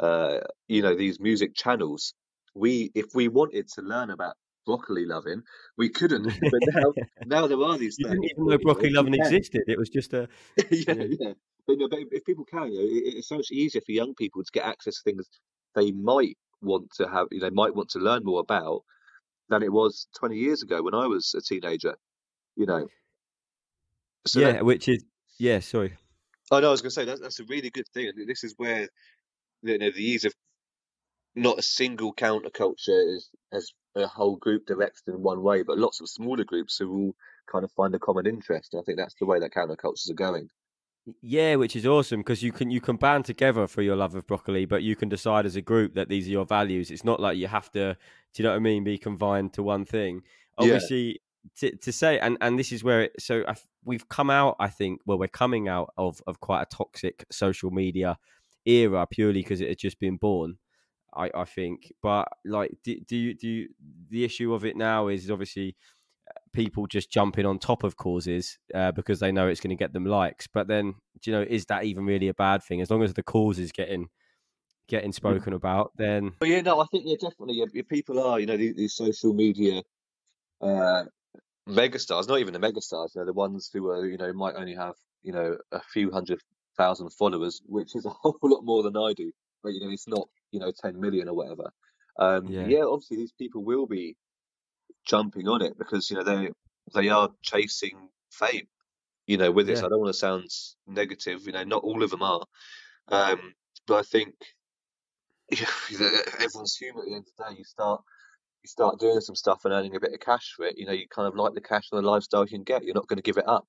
uh, 0.00 0.38
you 0.68 0.82
know, 0.82 0.94
these 0.94 1.20
music 1.20 1.54
channels. 1.54 2.14
We, 2.54 2.90
if 2.94 3.06
we 3.14 3.28
wanted 3.28 3.68
to 3.74 3.82
learn 3.82 4.10
about 4.10 4.34
broccoli 4.66 5.04
loving, 5.06 5.42
we 5.76 5.88
couldn't. 5.88 6.24
But 6.40 6.60
now, 6.74 6.92
now 7.24 7.46
there 7.46 7.62
are 7.62 7.78
these. 7.78 7.96
You 7.98 8.08
didn't 8.08 8.24
even 8.24 8.44
know 8.44 8.58
14 8.58 8.64
broccoli 8.64 8.90
loving 8.90 9.14
existed. 9.14 9.62
It 9.66 9.78
was 9.78 9.88
just 9.88 10.12
a 10.12 10.28
yeah, 10.70 10.94
Yeah. 10.94 11.04
yeah. 11.20 11.32
But, 11.66 11.78
no, 11.78 11.88
but 11.88 12.00
if 12.10 12.24
people 12.24 12.44
can, 12.44 12.72
you 12.72 12.78
know, 12.78 12.84
it, 12.84 13.14
it's 13.18 13.28
so 13.28 13.36
much 13.36 13.50
easier 13.52 13.80
for 13.84 13.92
young 13.92 14.14
people 14.14 14.42
to 14.42 14.50
get 14.52 14.64
access 14.64 14.96
to 14.96 15.02
things 15.04 15.28
they 15.74 15.92
might 15.92 16.36
want 16.60 16.90
to 16.96 17.08
have, 17.08 17.28
you 17.30 17.40
know, 17.40 17.50
might 17.52 17.74
want 17.74 17.90
to 17.90 17.98
learn 17.98 18.22
more 18.24 18.40
about 18.40 18.82
than 19.48 19.62
it 19.62 19.72
was 19.72 20.06
20 20.18 20.36
years 20.36 20.62
ago 20.62 20.82
when 20.82 20.94
I 20.94 21.06
was 21.06 21.34
a 21.36 21.40
teenager, 21.40 21.94
you 22.56 22.66
know. 22.66 22.88
So 24.26 24.40
yeah, 24.40 24.60
which 24.62 24.88
is 24.88 25.04
yeah. 25.38 25.60
Sorry. 25.60 25.96
oh 26.50 26.60
no, 26.60 26.68
I 26.68 26.70
was 26.70 26.82
going 26.82 26.90
to 26.90 26.94
say 26.94 27.04
that's, 27.04 27.20
that's 27.20 27.40
a 27.40 27.44
really 27.44 27.70
good 27.70 27.88
thing. 27.94 28.10
This 28.26 28.44
is 28.44 28.54
where, 28.56 28.88
you 29.62 29.78
know, 29.78 29.90
the 29.90 30.02
ease 30.02 30.24
of 30.24 30.32
not 31.34 31.58
a 31.58 31.62
single 31.62 32.14
counterculture 32.14 33.16
is 33.16 33.30
as 33.52 33.72
a 33.94 34.06
whole 34.06 34.36
group 34.36 34.66
directed 34.66 35.14
in 35.14 35.22
one 35.22 35.42
way, 35.42 35.62
but 35.62 35.78
lots 35.78 36.00
of 36.00 36.08
smaller 36.08 36.44
groups 36.44 36.78
who 36.78 36.90
all 36.92 37.16
kind 37.50 37.64
of 37.64 37.72
find 37.72 37.94
a 37.94 37.98
common 37.98 38.26
interest. 38.26 38.72
And 38.72 38.80
I 38.80 38.84
think 38.84 38.98
that's 38.98 39.14
the 39.14 39.26
way 39.26 39.38
that 39.40 39.52
countercultures 39.52 40.10
are 40.10 40.14
going. 40.14 40.48
Yeah, 41.20 41.56
which 41.56 41.74
is 41.74 41.84
awesome 41.84 42.20
because 42.20 42.44
you 42.44 42.52
can 42.52 42.70
you 42.70 42.80
can 42.80 42.96
band 42.96 43.24
together 43.24 43.66
for 43.66 43.82
your 43.82 43.96
love 43.96 44.14
of 44.14 44.26
broccoli, 44.26 44.66
but 44.66 44.84
you 44.84 44.94
can 44.94 45.08
decide 45.08 45.46
as 45.46 45.56
a 45.56 45.60
group 45.60 45.94
that 45.94 46.08
these 46.08 46.28
are 46.28 46.30
your 46.30 46.44
values. 46.44 46.92
It's 46.92 47.02
not 47.02 47.18
like 47.18 47.36
you 47.36 47.48
have 47.48 47.70
to, 47.72 47.94
do 48.34 48.42
you 48.42 48.44
know 48.44 48.50
what 48.50 48.56
I 48.56 48.60
mean, 48.60 48.84
be 48.84 48.98
confined 48.98 49.52
to 49.54 49.64
one 49.64 49.84
thing. 49.84 50.22
Yeah. 50.60 50.64
Obviously, 50.64 51.20
to, 51.58 51.74
to 51.76 51.92
say 51.92 52.20
and 52.20 52.38
and 52.40 52.56
this 52.56 52.70
is 52.70 52.84
where 52.84 53.02
it, 53.02 53.12
so 53.18 53.42
I, 53.48 53.56
we've 53.84 54.08
come 54.08 54.30
out. 54.30 54.54
I 54.60 54.68
think 54.68 55.00
well, 55.04 55.18
we're 55.18 55.26
coming 55.26 55.66
out 55.66 55.92
of 55.96 56.22
of 56.28 56.38
quite 56.38 56.62
a 56.62 56.66
toxic 56.66 57.24
social 57.32 57.72
media 57.72 58.16
era 58.64 59.04
purely 59.10 59.42
because 59.42 59.60
it 59.60 59.68
had 59.68 59.78
just 59.78 59.98
been 59.98 60.16
born. 60.16 60.58
I 61.14 61.30
I 61.34 61.44
think, 61.44 61.92
but 62.02 62.28
like, 62.44 62.72
do, 62.84 62.96
do 63.06 63.16
you 63.16 63.34
do 63.34 63.48
you, 63.48 63.68
the 64.10 64.24
issue 64.24 64.54
of 64.54 64.64
it 64.64 64.76
now 64.76 65.08
is 65.08 65.30
obviously 65.30 65.76
people 66.52 66.86
just 66.86 67.10
jumping 67.10 67.46
on 67.46 67.58
top 67.58 67.82
of 67.82 67.96
causes 67.96 68.58
uh, 68.74 68.92
because 68.92 69.20
they 69.20 69.32
know 69.32 69.48
it's 69.48 69.60
going 69.60 69.70
to 69.70 69.76
get 69.76 69.92
them 69.92 70.04
likes. 70.04 70.46
But 70.46 70.68
then, 70.68 70.94
do 71.20 71.30
you 71.30 71.36
know, 71.36 71.42
is 71.48 71.66
that 71.66 71.84
even 71.84 72.04
really 72.04 72.28
a 72.28 72.34
bad 72.34 72.62
thing? 72.62 72.80
As 72.80 72.90
long 72.90 73.02
as 73.02 73.14
the 73.14 73.22
cause 73.22 73.58
is 73.58 73.72
getting 73.72 74.08
getting 74.88 75.12
spoken 75.12 75.52
about, 75.52 75.92
then 75.96 76.32
Well, 76.40 76.50
yeah, 76.50 76.60
no, 76.60 76.80
I 76.80 76.86
think 76.86 77.04
yeah, 77.06 77.16
definitely. 77.20 77.56
Yeah, 77.56 77.66
yeah, 77.72 77.82
people 77.88 78.20
are, 78.20 78.40
you 78.40 78.46
know, 78.46 78.56
these, 78.56 78.74
these 78.76 78.94
social 78.94 79.32
media 79.32 79.82
uh, 80.60 81.04
megastars, 81.68 82.28
not 82.28 82.40
even 82.40 82.52
the 82.52 82.60
megastars, 82.60 83.14
you 83.14 83.20
know, 83.20 83.26
the 83.26 83.32
ones 83.32 83.70
who 83.72 83.88
are, 83.88 84.06
you 84.06 84.18
know, 84.18 84.32
might 84.32 84.54
only 84.56 84.74
have, 84.74 84.94
you 85.22 85.32
know, 85.32 85.56
a 85.70 85.80
few 85.92 86.10
hundred 86.10 86.40
thousand 86.76 87.10
followers, 87.10 87.62
which 87.66 87.94
is 87.94 88.04
a 88.04 88.10
whole 88.22 88.38
lot 88.42 88.64
more 88.64 88.82
than 88.82 88.96
I 88.96 89.12
do. 89.14 89.32
But 89.62 89.74
you 89.74 89.80
know, 89.80 89.90
it's 89.90 90.08
not, 90.08 90.28
you 90.50 90.60
know, 90.60 90.72
ten 90.72 91.00
million 91.00 91.28
or 91.28 91.34
whatever. 91.34 91.70
Um, 92.18 92.46
Yeah. 92.46 92.66
yeah, 92.66 92.84
obviously 92.84 93.16
these 93.18 93.32
people 93.32 93.64
will 93.64 93.86
be 93.86 94.16
jumping 95.04 95.48
on 95.48 95.62
it 95.62 95.76
because 95.78 96.10
you 96.10 96.16
know 96.16 96.22
they 96.24 96.50
they 96.94 97.08
are 97.08 97.30
chasing 97.42 98.08
fame. 98.30 98.66
You 99.26 99.36
know, 99.38 99.52
with 99.52 99.66
this, 99.66 99.80
Yeah. 99.80 99.86
I 99.86 99.88
don't 99.88 100.00
want 100.00 100.12
to 100.12 100.18
sound 100.18 100.48
negative. 100.86 101.42
You 101.46 101.52
know, 101.52 101.64
not 101.64 101.84
all 101.84 102.02
of 102.02 102.10
them 102.10 102.22
are, 102.22 102.44
um, 103.08 103.54
but 103.86 103.98
I 104.00 104.02
think 104.02 104.34
everyone's 106.40 106.76
human 106.76 107.02
at 107.02 107.06
the 107.06 107.14
end 107.14 107.26
of 107.26 107.36
the 107.36 107.44
day. 107.50 107.58
You 107.58 107.64
start 107.64 108.02
you 108.62 108.68
start 108.68 109.00
doing 109.00 109.20
some 109.20 109.34
stuff 109.34 109.64
and 109.64 109.74
earning 109.74 109.96
a 109.96 110.00
bit 110.00 110.12
of 110.12 110.20
cash 110.20 110.52
for 110.56 110.64
it. 110.66 110.78
You 110.78 110.86
know, 110.86 110.92
you 110.92 111.06
kind 111.08 111.26
of 111.28 111.34
like 111.34 111.54
the 111.54 111.60
cash 111.60 111.88
and 111.90 112.02
the 112.02 112.08
lifestyle 112.08 112.42
you 112.42 112.48
can 112.48 112.62
get. 112.62 112.84
You're 112.84 112.94
not 112.94 113.08
going 113.08 113.16
to 113.18 113.22
give 113.22 113.36
it 113.36 113.48
up. 113.48 113.66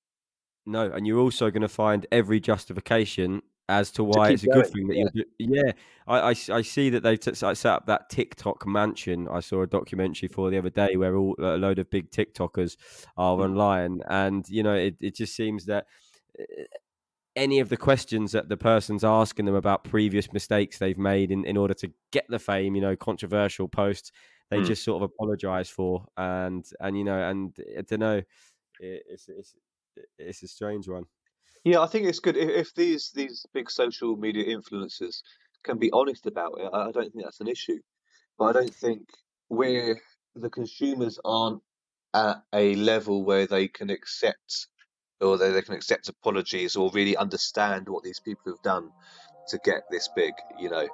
no, 0.66 0.90
and 0.90 1.06
you're 1.06 1.18
also 1.18 1.50
going 1.50 1.62
to 1.62 1.68
find 1.68 2.06
every 2.12 2.40
justification 2.40 3.42
as 3.68 3.90
to 3.92 4.04
why 4.04 4.28
keep 4.28 4.34
it's 4.34 4.44
a 4.44 4.48
good 4.48 4.66
thing 4.66 4.86
that 4.88 4.96
you're. 4.96 5.08
I 5.08 5.24
yeah, 5.38 5.72
I, 6.06 6.18
I 6.18 6.34
I 6.58 6.62
see 6.62 6.90
that 6.90 7.02
they've 7.02 7.18
t- 7.18 7.34
set 7.34 7.64
up 7.66 7.86
that 7.86 8.10
TikTok 8.10 8.66
mansion. 8.66 9.26
I 9.28 9.40
saw 9.40 9.62
a 9.62 9.66
documentary 9.66 10.28
for 10.28 10.50
the 10.50 10.58
other 10.58 10.70
day 10.70 10.96
where 10.96 11.16
all 11.16 11.34
a 11.38 11.56
load 11.56 11.78
of 11.78 11.88
big 11.90 12.10
TikTokers 12.10 12.76
are 13.16 13.36
Mm. 13.38 13.44
online, 13.44 14.00
and 14.08 14.48
you 14.48 14.62
know, 14.62 14.74
it, 14.74 14.96
it 15.00 15.14
just 15.14 15.34
seems 15.34 15.66
that 15.66 15.86
uh, 16.38 16.44
any 17.36 17.58
of 17.58 17.68
the 17.68 17.76
questions 17.76 18.32
that 18.32 18.48
the 18.48 18.56
person's 18.56 19.02
asking 19.02 19.44
them 19.46 19.56
about 19.56 19.82
previous 19.84 20.32
mistakes 20.32 20.78
they've 20.78 20.98
made 20.98 21.32
in, 21.32 21.44
in 21.44 21.56
order 21.56 21.74
to 21.74 21.92
get 22.12 22.24
the 22.28 22.38
fame, 22.38 22.76
you 22.76 22.80
know, 22.80 22.94
controversial 22.94 23.66
posts, 23.66 24.12
they 24.50 24.60
Mm. 24.60 24.66
just 24.66 24.84
sort 24.84 25.02
of 25.02 25.10
apologize 25.10 25.68
for. 25.68 26.06
And, 26.16 26.64
and, 26.78 26.96
you 26.96 27.02
know, 27.02 27.18
and 27.28 27.56
I 27.76 27.82
don't 27.82 27.98
know, 27.98 28.18
it, 28.18 28.26
it's, 29.08 29.28
it's, 29.28 29.56
it's 30.16 30.42
a 30.44 30.48
strange 30.48 30.86
one. 30.88 31.06
Yeah, 31.64 31.80
I 31.80 31.86
think 31.86 32.06
it's 32.06 32.20
good 32.20 32.36
if, 32.36 32.50
if 32.50 32.74
these 32.74 33.10
these 33.14 33.46
big 33.52 33.70
social 33.70 34.16
media 34.16 34.44
influencers 34.56 35.22
can 35.62 35.78
be 35.78 35.90
honest 35.92 36.26
about 36.26 36.54
it. 36.58 36.68
I 36.72 36.88
I 36.88 36.92
don't 36.92 37.12
think 37.12 37.24
that's 37.24 37.40
an 37.40 37.48
issue, 37.48 37.80
but 38.38 38.44
I 38.44 38.52
don't 38.52 38.74
think 38.74 39.08
we're 39.48 40.00
the 40.34 40.50
consumers 40.50 41.18
aren't 41.24 41.62
at 42.12 42.42
a 42.52 42.74
level 42.76 43.24
where 43.24 43.46
they 43.46 43.68
can 43.68 43.90
accept 43.90 44.68
or 45.20 45.38
they, 45.38 45.50
they 45.50 45.62
can 45.62 45.74
accept 45.74 46.08
apologies 46.08 46.76
or 46.76 46.90
really 46.92 47.16
understand 47.16 47.88
what 47.88 48.04
these 48.04 48.20
people 48.20 48.52
have 48.52 48.62
done 48.62 48.90
to 49.48 49.58
get 49.64 49.84
this 49.90 50.08
big, 50.14 50.34
you 50.58 50.68
know, 50.68 50.88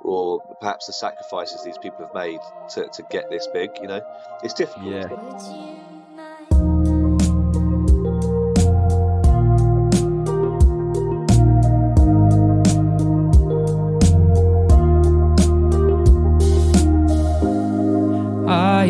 or 0.00 0.40
perhaps 0.60 0.86
the 0.86 0.92
sacrifices 0.92 1.62
these 1.64 1.78
people 1.78 2.04
have 2.04 2.14
made 2.14 2.40
to, 2.70 2.88
to 2.92 3.04
get 3.10 3.30
this 3.30 3.48
big, 3.52 3.70
you 3.80 3.88
know. 3.88 4.00
It's 4.42 4.54
difficult. 4.54 4.84
Yeah. 4.86 5.81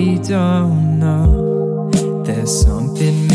I 0.03 0.17
don't 0.17 0.99
know. 0.99 1.89
There's 2.25 2.63
something 2.63 3.32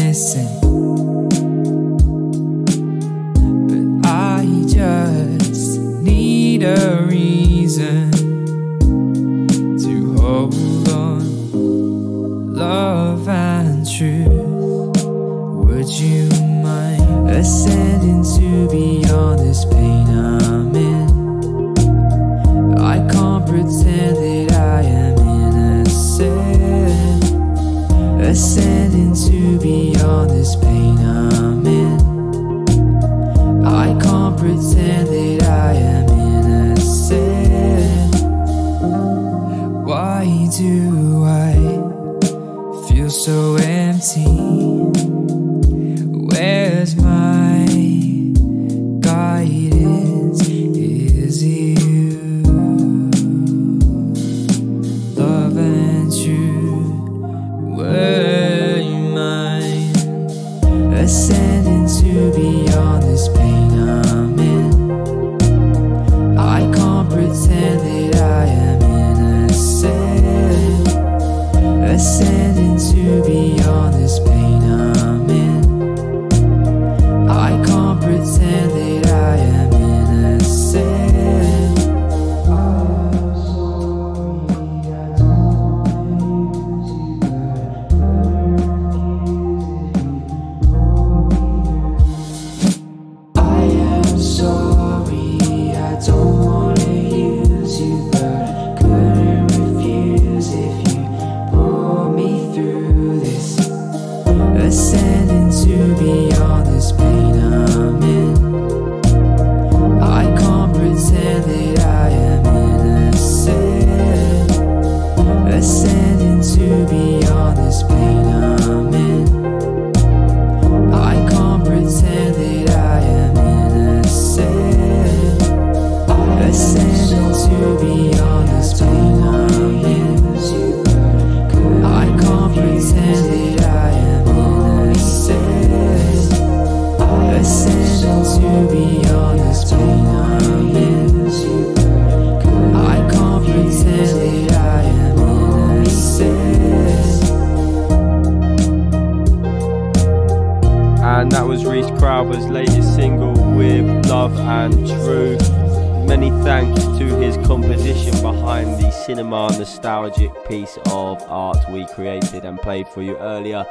for 162.98 163.04
you 163.04 163.16
earlier. 163.18 163.64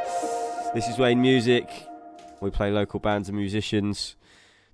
This 0.73 0.87
is 0.87 0.99
Wayne 0.99 1.21
Music. 1.21 1.69
We 2.41 2.49
play 2.51 2.71
local 2.71 3.01
bands 3.01 3.29
and 3.29 3.37
musicians. 3.37 4.15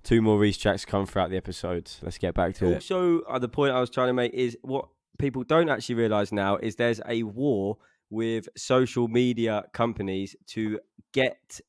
Two 0.03 0.21
more 0.21 0.37
Reese 0.37 0.59
tracks 0.59 0.85
come 0.85 1.07
throughout 1.07 1.31
the 1.31 1.37
episode. 1.37 1.89
Let's 2.03 2.19
get 2.19 2.35
back 2.35 2.53
to 2.57 2.67
it. 2.67 2.73
Also, 2.75 3.21
uh, 3.21 3.39
the 3.39 3.49
point 3.49 3.73
I 3.73 3.79
was 3.79 3.89
trying 3.89 4.09
to 4.09 4.13
make 4.13 4.31
is 4.31 4.55
what 4.61 4.89
people 5.17 5.43
don't 5.43 5.69
actually 5.69 5.95
realize 5.95 6.31
now 6.31 6.57
is 6.57 6.75
there's 6.75 7.01
a 7.07 7.23
war 7.23 7.77
with 8.11 8.47
social 8.55 9.07
media 9.07 9.63
companies 9.73 10.35
to 10.49 10.79
get 11.13 11.59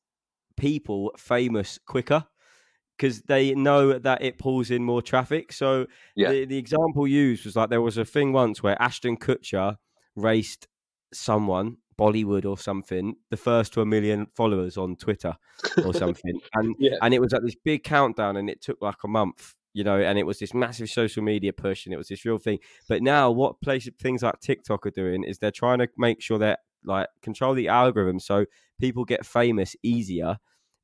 people 0.55 1.11
famous 1.17 1.79
quicker 1.87 2.23
because 2.95 3.23
they 3.23 3.55
know 3.55 3.97
that 3.97 4.21
it 4.21 4.37
pulls 4.37 4.69
in 4.69 4.83
more 4.83 5.01
traffic. 5.01 5.51
So 5.53 5.87
Yeah. 6.15 6.29
the, 6.29 6.45
the 6.45 6.57
example 6.59 7.07
used 7.07 7.45
was 7.45 7.55
like 7.55 7.71
there 7.71 7.81
was 7.81 7.97
a 7.97 8.05
thing 8.05 8.31
once 8.31 8.61
where 8.61 8.79
Ashton 8.79 9.17
Kutcher 9.17 9.77
raced 10.15 10.67
someone, 11.11 11.77
Bollywood 11.99 12.45
or 12.45 12.57
something, 12.57 13.15
the 13.29 13.37
first 13.37 13.73
to 13.73 13.81
a 13.81 13.85
million 13.85 14.27
followers 14.35 14.77
on 14.77 14.95
Twitter 14.95 15.35
or 15.85 15.93
something. 15.93 16.39
and 16.53 16.75
Yeah. 16.79 16.97
and 17.01 17.13
it 17.13 17.19
was 17.21 17.31
like 17.31 17.43
this 17.43 17.55
big 17.55 17.83
countdown 17.83 18.37
and 18.37 18.49
it 18.49 18.61
took 18.61 18.77
like 18.81 19.03
a 19.03 19.07
month, 19.07 19.55
you 19.73 19.83
know, 19.83 19.99
and 19.99 20.17
it 20.19 20.25
was 20.25 20.39
this 20.39 20.53
massive 20.53 20.89
social 20.89 21.23
media 21.23 21.53
push 21.53 21.85
and 21.85 21.93
it 21.93 21.97
was 21.97 22.07
this 22.07 22.25
real 22.25 22.37
thing. 22.37 22.59
But 22.87 23.01
now 23.01 23.31
what 23.31 23.61
place 23.61 23.87
things 23.99 24.23
like 24.23 24.39
TikTok 24.39 24.85
are 24.85 24.91
doing 24.91 25.23
is 25.23 25.39
they're 25.39 25.51
trying 25.51 25.79
to 25.79 25.87
make 25.97 26.21
sure 26.21 26.39
that 26.39 26.59
like 26.83 27.07
control 27.21 27.55
the 27.55 27.67
algorithm 27.67 28.19
so 28.19 28.45
people 28.79 29.05
get 29.05 29.25
famous 29.25 29.75
easier 29.81 30.37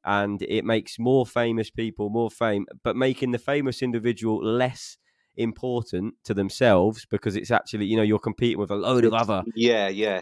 and 0.04 0.42
it 0.42 0.66
makes 0.66 0.98
more 0.98 1.26
famous 1.26 1.70
people 1.70 2.10
more 2.10 2.32
fame, 2.32 2.66
but 2.84 2.96
making 2.96 3.32
the 3.32 3.38
famous 3.38 3.82
individual 3.82 4.44
less 4.44 4.98
important 5.38 6.16
to 6.24 6.34
themselves 6.34 7.06
because 7.06 7.36
it's 7.36 7.52
actually, 7.52 7.86
you 7.86 7.96
know, 7.96 8.04
you're 8.04 8.20
competing 8.20 8.60
with 8.60 8.72
a 8.72 8.76
load 8.76 9.06
of 9.06 9.14
other 9.14 9.44
Yeah, 9.56 9.90
yeah. 9.90 10.22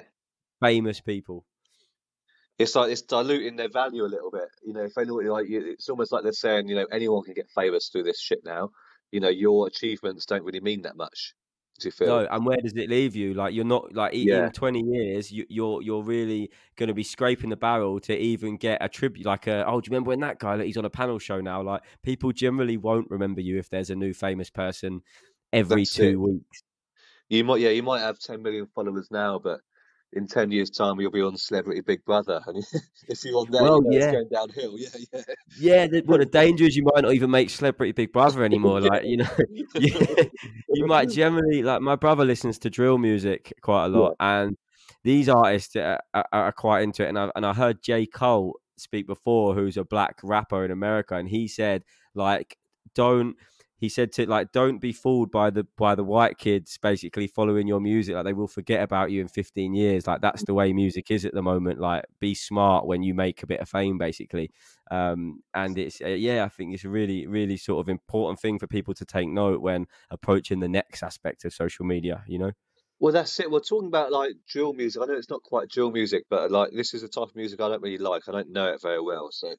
Famous 0.60 1.02
people. 1.02 1.46
It's 2.58 2.76
like 2.76 2.92
it's 2.92 3.04
diluting 3.04 3.56
their 3.56 3.70
value 3.70 4.04
a 4.04 4.08
little 4.08 4.32
bit. 4.32 4.50
You 4.66 4.74
know, 4.74 4.84
if 4.84 4.98
anyone 4.98 5.26
like 5.28 5.48
you, 5.48 5.72
it's 5.72 5.88
almost 5.90 6.12
like 6.12 6.24
they're 6.24 6.34
saying, 6.34 6.68
you 6.68 6.76
know, 6.76 6.86
anyone 6.92 7.24
can 7.24 7.34
get 7.34 7.50
famous 7.56 7.88
through 7.88 8.04
this 8.04 8.20
shit 8.20 8.40
now. 8.44 8.72
You 9.12 9.22
know, 9.22 9.30
your 9.30 9.68
achievements 9.68 10.26
don't 10.26 10.44
really 10.44 10.60
mean 10.60 10.82
that 10.82 10.98
much. 10.98 11.34
Do 11.80 11.88
you 11.88 11.92
feel? 11.94 12.08
No, 12.08 12.28
and 12.30 12.46
where 12.46 12.58
does 12.58 12.74
it 12.74 12.90
leave 12.90 13.16
you? 13.16 13.34
Like 13.34 13.54
you're 13.54 13.64
not 13.64 13.96
like 13.96 14.14
Yeah. 14.14 14.48
in 14.48 14.52
twenty 14.52 14.84
years, 14.84 15.32
you, 15.32 15.46
you're 15.48 15.82
you're 15.82 16.04
really 16.04 16.52
going 16.76 16.88
to 16.90 16.94
be 16.94 17.04
scraping 17.04 17.50
the 17.50 17.56
barrel 17.56 18.02
to 18.02 18.18
even 18.18 18.58
get 18.58 18.84
a 18.84 18.90
tribute. 18.90 19.26
Like, 19.26 19.48
a, 19.48 19.66
oh, 19.66 19.80
do 19.80 19.88
you 19.88 19.92
remember 19.94 20.10
when 20.10 20.20
that 20.20 20.40
guy? 20.40 20.56
Like, 20.56 20.66
he's 20.66 20.76
on 20.76 20.84
a 20.84 20.90
panel 20.90 21.18
show 21.18 21.40
now. 21.40 21.62
Like, 21.62 21.82
people 22.04 22.34
generally 22.34 22.76
won't 22.76 23.10
remember 23.10 23.40
you 23.40 23.58
if 23.58 23.70
there's 23.70 23.90
a 23.90 23.96
new 23.96 24.14
famous 24.14 24.50
person 24.50 25.02
every 25.54 25.84
That's 25.84 25.94
two 25.94 26.10
it. 26.10 26.16
weeks. 26.20 26.64
You 27.30 27.46
might, 27.46 27.62
yeah, 27.62 27.70
you 27.70 27.84
might 27.84 28.00
have 28.02 28.20
10 28.20 28.42
million 28.42 28.68
followers 28.76 29.08
now, 29.12 29.40
but 29.40 29.62
in 30.14 30.28
10 30.28 30.52
years' 30.52 30.70
time, 30.70 31.00
you'll 31.00 31.12
be 31.12 31.22
on 31.22 31.38
Celebrity 31.38 31.82
Big 31.82 32.04
Brother. 32.04 32.42
And 32.48 32.64
if 33.08 33.24
you're 33.24 33.40
on 33.40 33.52
there, 33.52 33.64
Well, 33.64 33.84
you 33.84 33.90
know, 33.92 33.98
yeah. 33.98 34.04
it's 34.06 34.14
going 34.14 34.30
downhill. 34.32 34.76
Yeah, 34.78 35.06
yeah. 35.14 35.22
Yeah, 35.60 35.88
the, 35.88 36.04
well, 36.06 36.18
the 36.18 36.26
danger 36.26 36.66
is 36.66 36.76
you 36.76 36.84
might 36.84 37.04
not 37.04 37.14
even 37.14 37.30
make 37.30 37.50
Celebrity 37.50 37.92
Big 37.92 38.12
Brother 38.12 38.44
anymore. 38.44 38.82
Like, 38.90 39.04
you 39.04 39.18
know, 39.18 39.30
you, 39.76 39.98
you 40.70 40.88
might 40.88 41.10
generally 41.10 41.62
like 41.62 41.82
my 41.82 41.96
brother 41.96 42.26
listens 42.26 42.58
to 42.60 42.70
drill 42.70 42.98
music 42.98 43.54
quite 43.62 43.86
a 43.86 43.90
lot, 43.90 44.16
and 44.20 44.58
these 45.04 45.28
artists 45.30 45.76
are, 45.76 46.00
are, 46.14 46.26
are 46.32 46.52
quite 46.54 46.84
into 46.84 47.04
it. 47.06 47.10
And 47.10 47.20
I 47.20 47.30
and 47.36 47.46
I 47.46 47.54
heard 47.54 47.84
J 47.84 48.06
Cole 48.06 48.58
speak 48.78 49.06
before, 49.06 49.54
who's 49.54 49.78
a 49.78 49.84
black 49.84 50.16
rapper 50.24 50.64
in 50.66 50.72
America, 50.72 51.16
and 51.16 51.28
he 51.28 51.48
said 51.48 51.84
like, 52.16 52.58
don't. 52.96 53.36
He 53.80 53.90
said 53.90 54.12
to 54.14 54.30
like, 54.30 54.52
don't 54.52 54.80
be 54.80 54.92
fooled 54.92 55.32
by 55.32 55.50
the 55.50 55.66
by 55.78 55.96
the 55.96 56.04
white 56.04 56.38
kids 56.38 56.78
basically 56.78 57.28
following 57.28 57.68
your 57.68 57.80
music. 57.80 58.16
Like 58.16 58.26
they 58.26 58.34
will 58.34 58.48
forget 58.48 58.84
about 58.84 59.12
you 59.12 59.22
in 59.22 59.28
fifteen 59.28 59.74
years. 59.74 60.06
Like 60.08 60.22
that's 60.22 60.44
the 60.44 60.54
way 60.54 60.74
music 60.74 61.12
is 61.12 61.26
at 61.26 61.34
the 61.34 61.42
moment. 61.42 61.80
Like 61.80 62.06
be 62.20 62.36
smart 62.36 62.86
when 62.86 63.04
you 63.04 63.14
make 63.14 63.42
a 63.44 63.48
bit 63.48 63.62
of 63.62 63.70
fame, 63.70 63.98
basically 63.98 64.52
um, 64.92 65.42
and 65.54 65.78
it's 65.78 66.02
uh, 66.02 66.08
yeah 66.08 66.44
i 66.44 66.50
think 66.50 66.74
it's 66.74 66.84
a 66.84 66.90
really 66.90 67.28
really 67.28 67.58
sort 67.58 67.80
of 67.80 67.90
important 67.90 68.40
thing 68.40 68.58
for 68.58 68.68
people 68.68 68.94
to 68.94 69.06
take 69.06 69.30
note 69.30 69.62
when 69.62 69.86
approaching 70.10 70.60
the 70.60 70.68
next 70.68 71.04
aspect 71.04 71.46
of 71.46 71.54
social 71.54 71.86
media 71.86 72.24
you 72.28 72.40
know 72.40 72.52
Well, 73.00 73.14
that's 73.14 73.40
it. 73.40 73.50
We're 73.50 73.62
talking 73.62 73.88
about 73.88 74.12
like 74.12 74.34
drill 74.46 74.74
music. 74.74 75.02
I 75.02 75.06
know 75.06 75.14
it's 75.14 75.30
not 75.30 75.44
quite 75.44 75.70
drill 75.70 75.92
music, 75.92 76.26
but 76.30 76.52
like 76.52 76.72
this 76.74 76.94
is 76.94 77.04
a 77.04 77.08
type 77.08 77.30
of 77.30 77.36
music 77.36 77.62
I 77.62 77.70
don't 77.70 77.82
really 77.82 77.98
like. 77.98 78.24
I 78.28 78.34
don't 78.34 78.52
know 78.52 78.74
it 78.74 78.82
very 78.82 79.02
well, 79.02 79.30
so 79.32 79.56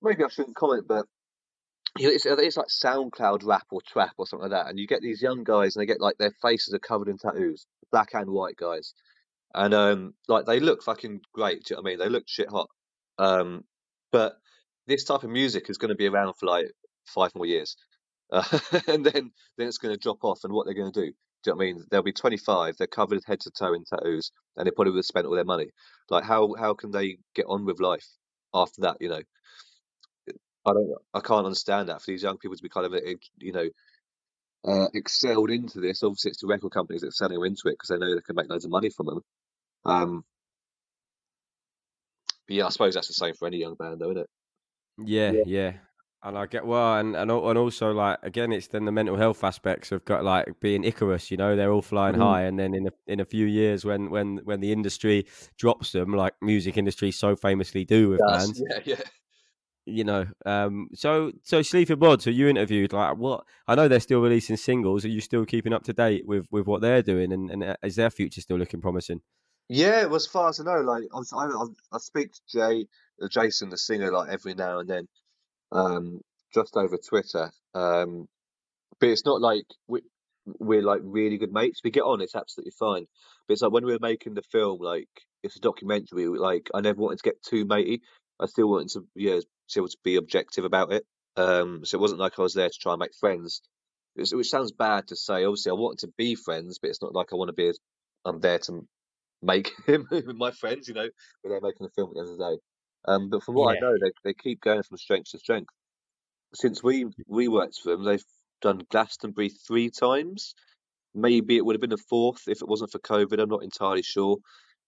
maybe 0.00 0.24
I 0.24 0.28
shouldn't 0.28 0.56
comment. 0.56 0.86
But 0.88 1.06
it's, 1.98 2.26
it's 2.26 2.56
like 2.56 2.68
SoundCloud 2.68 3.44
rap 3.44 3.66
or 3.70 3.80
trap 3.82 4.14
or 4.18 4.26
something 4.26 4.50
like 4.50 4.58
that, 4.58 4.70
and 4.70 4.78
you 4.78 4.86
get 4.86 5.02
these 5.02 5.22
young 5.22 5.44
guys, 5.44 5.76
and 5.76 5.82
they 5.82 5.86
get 5.86 6.00
like 6.00 6.18
their 6.18 6.34
faces 6.42 6.74
are 6.74 6.78
covered 6.78 7.08
in 7.08 7.18
tattoos, 7.18 7.66
black 7.90 8.14
and 8.14 8.30
white 8.30 8.56
guys, 8.56 8.94
and 9.54 9.74
um, 9.74 10.14
like 10.28 10.46
they 10.46 10.60
look 10.60 10.82
fucking 10.82 11.20
great. 11.34 11.64
Do 11.64 11.74
you 11.74 11.76
know 11.76 11.82
what 11.82 11.88
I 11.88 11.92
mean? 11.92 11.98
They 11.98 12.08
look 12.08 12.24
shit 12.26 12.50
hot. 12.50 12.68
Um, 13.18 13.64
but 14.10 14.34
this 14.86 15.04
type 15.04 15.22
of 15.22 15.30
music 15.30 15.68
is 15.68 15.78
going 15.78 15.90
to 15.90 15.94
be 15.94 16.06
around 16.08 16.34
for 16.38 16.46
like 16.46 16.66
five 17.06 17.34
more 17.34 17.46
years, 17.46 17.76
uh, 18.32 18.42
and 18.88 19.04
then 19.04 19.30
then 19.58 19.68
it's 19.68 19.78
going 19.78 19.94
to 19.94 20.00
drop 20.00 20.24
off. 20.24 20.40
And 20.44 20.52
what 20.52 20.66
they're 20.66 20.74
going 20.74 20.92
to 20.92 21.00
do? 21.00 21.12
Do 21.44 21.50
you 21.50 21.52
know 21.52 21.56
what 21.56 21.62
I 21.62 21.66
mean? 21.66 21.84
They'll 21.90 22.02
be 22.02 22.12
25, 22.12 22.76
they're 22.78 22.86
covered 22.86 23.20
head 23.26 23.40
to 23.40 23.50
toe 23.50 23.74
in 23.74 23.84
tattoos, 23.84 24.30
and 24.56 24.66
they 24.66 24.70
probably 24.70 24.92
would 24.92 24.98
have 24.98 25.04
spent 25.04 25.26
all 25.26 25.34
their 25.34 25.44
money. 25.44 25.70
Like, 26.08 26.24
how 26.24 26.54
how 26.58 26.74
can 26.74 26.90
they 26.90 27.18
get 27.34 27.46
on 27.48 27.64
with 27.64 27.80
life 27.80 28.06
after 28.54 28.82
that? 28.82 28.96
You 29.00 29.08
know, 29.08 29.22
I 30.64 30.72
don't, 30.72 30.90
I 31.14 31.20
can't 31.20 31.46
understand 31.46 31.88
that 31.88 32.00
for 32.02 32.06
these 32.10 32.22
young 32.22 32.38
people 32.38 32.56
to 32.56 32.62
be 32.62 32.68
kind 32.68 32.86
of, 32.86 32.94
eh, 32.94 33.14
you 33.38 33.52
know, 33.52 33.68
uh, 34.66 34.88
excelled 34.94 35.50
into 35.50 35.80
this. 35.80 36.02
Obviously, 36.02 36.30
it's 36.30 36.40
the 36.40 36.46
record 36.46 36.70
companies 36.72 37.02
that 37.02 37.08
are 37.08 37.12
selling 37.12 37.34
them 37.38 37.44
into 37.46 37.62
it 37.68 37.72
because 37.72 37.88
they 37.88 37.98
know 37.98 38.14
they 38.14 38.20
can 38.22 38.36
make 38.36 38.48
loads 38.48 38.64
of 38.64 38.70
money 38.70 38.90
from 38.90 39.06
them. 39.06 39.20
Um, 39.84 40.24
but 42.46 42.56
yeah, 42.56 42.66
I 42.66 42.70
suppose 42.70 42.94
that's 42.94 43.08
the 43.08 43.14
same 43.14 43.34
for 43.34 43.46
any 43.48 43.58
young 43.58 43.74
band, 43.74 44.00
though, 44.00 44.10
isn't 44.10 44.22
it? 44.22 44.30
yeah 44.98 45.32
yeah, 45.44 45.72
and 46.22 46.36
i 46.38 46.46
get 46.46 46.66
well 46.66 46.96
and, 46.98 47.16
and 47.16 47.30
and 47.30 47.58
also 47.58 47.92
like 47.92 48.18
again 48.22 48.52
it's 48.52 48.68
then 48.68 48.84
the 48.84 48.92
mental 48.92 49.16
health 49.16 49.42
aspects 49.42 49.90
of 49.90 50.04
got 50.04 50.22
like 50.22 50.60
being 50.60 50.84
icarus 50.84 51.30
you 51.30 51.36
know 51.36 51.56
they're 51.56 51.72
all 51.72 51.82
flying 51.82 52.14
Mhm. 52.14 52.20
high 52.20 52.42
and 52.42 52.58
then 52.58 52.74
in 52.74 52.86
a, 52.86 52.90
in 53.06 53.20
a 53.20 53.24
few 53.24 53.46
years 53.46 53.84
when 53.84 54.10
when 54.10 54.38
when 54.44 54.60
the 54.60 54.70
industry 54.70 55.26
drops 55.58 55.92
them 55.92 56.14
like 56.14 56.34
music 56.42 56.76
industry 56.76 57.10
so 57.10 57.34
famously 57.34 57.84
do 57.84 58.10
with 58.10 58.20
Yes, 58.28 58.52
bands 58.52 58.62
Yeah, 58.70 58.80
yeah. 58.84 59.02
You 59.84 60.04
know 60.04 60.26
um 60.46 60.88
so 60.94 61.32
so 61.42 61.60
sleaford 61.60 61.98
mods 62.00 62.24
who 62.24 62.30
you 62.30 62.46
interviewed 62.46 62.92
like 62.92 63.16
what 63.16 63.44
i 63.66 63.74
know 63.74 63.88
they're 63.88 63.98
still 63.98 64.20
releasing 64.20 64.56
singles 64.56 65.04
are 65.04 65.08
you 65.08 65.20
still 65.20 65.44
keeping 65.44 65.72
up 65.72 65.82
to 65.82 65.92
date 65.92 66.24
with 66.26 66.46
with 66.52 66.66
what 66.66 66.80
they're 66.80 67.02
doing 67.02 67.32
and, 67.32 67.50
and 67.50 67.64
uh, 67.64 67.76
is 67.82 67.96
their 67.96 68.10
future 68.10 68.40
still 68.40 68.58
looking 68.58 68.80
promising 68.80 69.20
Yeah, 69.68 70.04
well, 70.04 70.16
as 70.16 70.26
far 70.26 70.50
as 70.50 70.60
I 70.60 70.64
know, 70.64 70.80
like 70.80 71.04
I, 71.14 71.18
I, 71.34 71.66
I, 71.92 71.98
speak 71.98 72.32
to 72.32 72.40
Jay, 72.46 72.86
uh, 73.22 73.28
Jason, 73.28 73.70
the 73.70 73.78
singer, 73.78 74.10
like 74.12 74.28
every 74.28 74.54
now 74.54 74.80
and 74.80 74.90
then, 74.90 75.08
um, 75.70 76.20
just 76.52 76.76
over 76.76 76.98
Twitter. 76.98 77.50
Um, 77.74 78.28
but 79.00 79.08
it's 79.08 79.24
not 79.24 79.40
like 79.40 79.64
we, 79.88 80.02
we're 80.44 80.82
like 80.82 81.00
really 81.02 81.38
good 81.38 81.52
mates. 81.52 81.80
We 81.82 81.90
get 81.90 82.02
on, 82.02 82.20
it's 82.20 82.34
absolutely 82.34 82.74
fine. 82.78 83.06
But 83.46 83.54
it's 83.54 83.62
like 83.62 83.72
when 83.72 83.86
we 83.86 83.92
were 83.92 83.98
making 84.00 84.34
the 84.34 84.42
film, 84.42 84.80
like 84.80 85.08
it's 85.42 85.56
a 85.56 85.60
documentary. 85.60 86.26
Like 86.26 86.68
I 86.74 86.80
never 86.80 87.00
wanted 87.00 87.18
to 87.20 87.30
get 87.30 87.42
too 87.42 87.64
matey. 87.64 88.02
I 88.40 88.46
still 88.46 88.68
wanted 88.68 88.88
to, 88.90 89.06
yeah, 89.14 89.40
to 89.74 89.88
be 90.04 90.16
objective 90.16 90.64
about 90.64 90.92
it. 90.92 91.04
Um, 91.36 91.84
so 91.84 91.98
it 91.98 92.00
wasn't 92.00 92.20
like 92.20 92.38
I 92.38 92.42
was 92.42 92.54
there 92.54 92.68
to 92.68 92.78
try 92.80 92.92
and 92.92 93.00
make 93.00 93.14
friends. 93.18 93.62
It's, 94.16 94.34
which 94.34 94.50
sounds 94.50 94.72
bad 94.72 95.08
to 95.08 95.16
say. 95.16 95.44
Obviously, 95.44 95.70
I 95.70 95.74
wanted 95.74 96.00
to 96.06 96.12
be 96.18 96.34
friends, 96.34 96.78
but 96.80 96.90
it's 96.90 97.02
not 97.02 97.14
like 97.14 97.32
I 97.32 97.36
want 97.36 97.48
to 97.48 97.54
be. 97.54 97.72
I'm 98.24 98.40
there 98.40 98.58
to 98.60 98.86
make 99.42 99.72
him 99.86 100.08
my 100.36 100.50
friends, 100.52 100.88
you 100.88 100.94
know, 100.94 101.08
but 101.42 101.48
they're 101.50 101.60
making 101.60 101.86
a 101.86 101.90
film 101.90 102.10
at 102.10 102.14
the 102.14 102.20
end 102.20 102.30
of 102.30 102.38
the 102.38 102.56
day. 102.56 102.62
Um, 103.06 103.30
but 103.30 103.42
from 103.44 103.54
what 103.56 103.70
Yeah. 103.70 103.76
I 103.76 103.80
know, 103.80 103.94
they 104.00 104.12
they 104.24 104.34
keep 104.34 104.60
going 104.60 104.82
from 104.82 104.98
strength 104.98 105.30
to 105.32 105.38
strength. 105.38 105.70
Since 106.54 106.82
we 106.82 107.06
we 107.28 107.48
worked 107.48 107.78
for 107.82 107.90
them, 107.92 108.04
they've 108.04 108.24
done 108.62 108.82
Glastonbury 108.90 109.50
three 109.50 109.90
times. 109.90 110.54
Maybe 111.14 111.56
it 111.56 111.64
would 111.64 111.74
have 111.76 111.80
been 111.82 111.92
a 111.92 111.98
fourth 111.98 112.48
if 112.48 112.62
it 112.62 112.68
wasn't 112.68 112.92
for 112.92 113.00
COVID. 113.00 113.40
I'm 113.40 113.48
not 113.50 113.64
entirely 113.64 114.02
sure. 114.02 114.38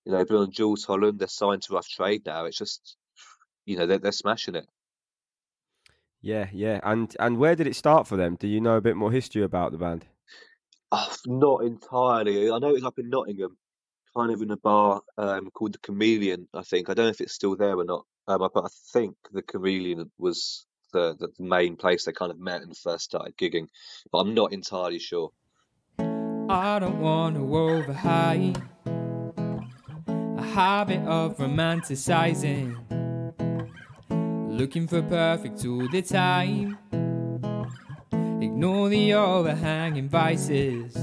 You 0.05 0.13
know, 0.13 0.19
they've 0.19 0.29
been 0.29 0.37
on 0.39 0.53
Jools 0.53 0.85
Holland. 0.85 1.19
They're 1.21 1.29
signed 1.29 1.63
to 1.65 1.75
Rough 1.75 1.89
Trade 1.89 2.23
now. 2.27 2.47
It's 2.47 2.59
just, 2.59 2.97
you 3.67 3.77
know, 3.79 3.87
they're 3.87 3.99
they're 3.99 4.13
smashing 4.13 4.57
it. 4.57 4.67
Yeah 6.25 6.49
yeah 6.53 6.81
and 6.83 7.17
and 7.21 7.39
where 7.39 7.55
did 7.55 7.67
it 7.67 7.77
start 7.77 8.07
for 8.07 8.17
them 8.17 8.37
do 8.37 8.49
you 8.49 8.61
know 8.61 8.77
a 8.77 8.81
bit 8.81 8.97
more 8.97 9.13
history 9.13 9.43
about 9.43 9.73
the 9.73 9.79
band 9.79 10.07
Oh, 10.97 11.13
not 11.27 11.65
entirely. 11.65 12.53
I 12.53 12.59
know 12.61 12.69
it 12.69 12.75
was 12.75 12.85
up 12.85 13.01
in 13.01 13.11
Nottingham, 13.11 13.57
kind 14.17 14.31
of 14.31 14.41
in 14.43 14.53
a 14.53 14.57
bar 14.57 15.01
um, 15.19 15.51
called 15.51 15.75
the 15.75 15.79
Chameleon. 15.79 16.47
I 16.55 16.63
think 16.63 16.89
I 16.89 16.95
don't 16.95 17.07
know 17.07 17.11
if 17.11 17.21
it's 17.21 17.35
still 17.35 17.57
there 17.57 17.77
or 17.77 17.85
not. 17.85 18.07
Um, 18.29 18.49
but 18.55 18.65
I 18.65 18.69
think 18.93 19.17
the 19.33 19.43
Chameleon 19.43 20.13
was 20.19 20.67
the, 20.93 21.17
the 21.19 21.31
main 21.41 21.75
place 21.75 22.05
they 22.05 22.13
kind 22.13 22.31
of 22.31 22.39
met 22.39 22.63
and 22.63 22.77
first 22.77 23.07
started 23.07 23.37
gigging. 23.37 23.67
But 24.13 24.19
I'm 24.19 24.35
not 24.35 24.53
entirely 24.53 25.01
sure. 25.01 25.33
I 25.99 26.79
don't 26.79 27.01
want 27.01 27.35
to 27.35 27.43
overhype 27.43 28.63
a 30.39 30.43
habit 30.43 31.01
of 31.09 31.39
romanticizing, 31.39 32.77
looking 34.55 34.87
for 34.87 35.03
perfect 35.03 35.67
all 35.67 35.89
the 35.89 36.01
time. 36.01 36.79
Ignore 38.41 38.89
the 38.89 39.15
overhanging 39.15 40.09
vices. 40.09 40.97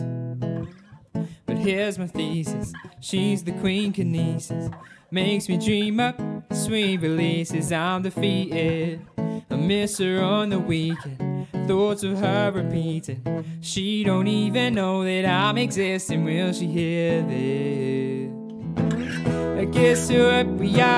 But 1.45 1.57
here's 1.57 1.99
my 1.99 2.07
thesis 2.07 2.71
she's 3.01 3.43
the 3.43 3.51
queen 3.51 3.91
kinesis. 3.91 4.73
Makes 5.11 5.49
me 5.49 5.57
dream 5.57 5.99
up 5.99 6.17
sweet 6.53 7.01
releases. 7.01 7.73
I'm 7.73 8.03
defeated. 8.03 9.05
I 9.17 9.55
miss 9.55 9.97
her 9.97 10.21
on 10.21 10.49
the 10.49 10.59
weekend. 10.59 11.47
Thoughts 11.67 12.03
of 12.03 12.19
her 12.19 12.51
repeating. 12.51 13.59
She 13.59 14.05
don't 14.05 14.27
even 14.27 14.75
know 14.75 15.03
that 15.03 15.25
I'm 15.25 15.57
existing. 15.57 16.23
Will 16.23 16.53
she 16.53 16.67
hear 16.67 17.21
this? 17.23 17.90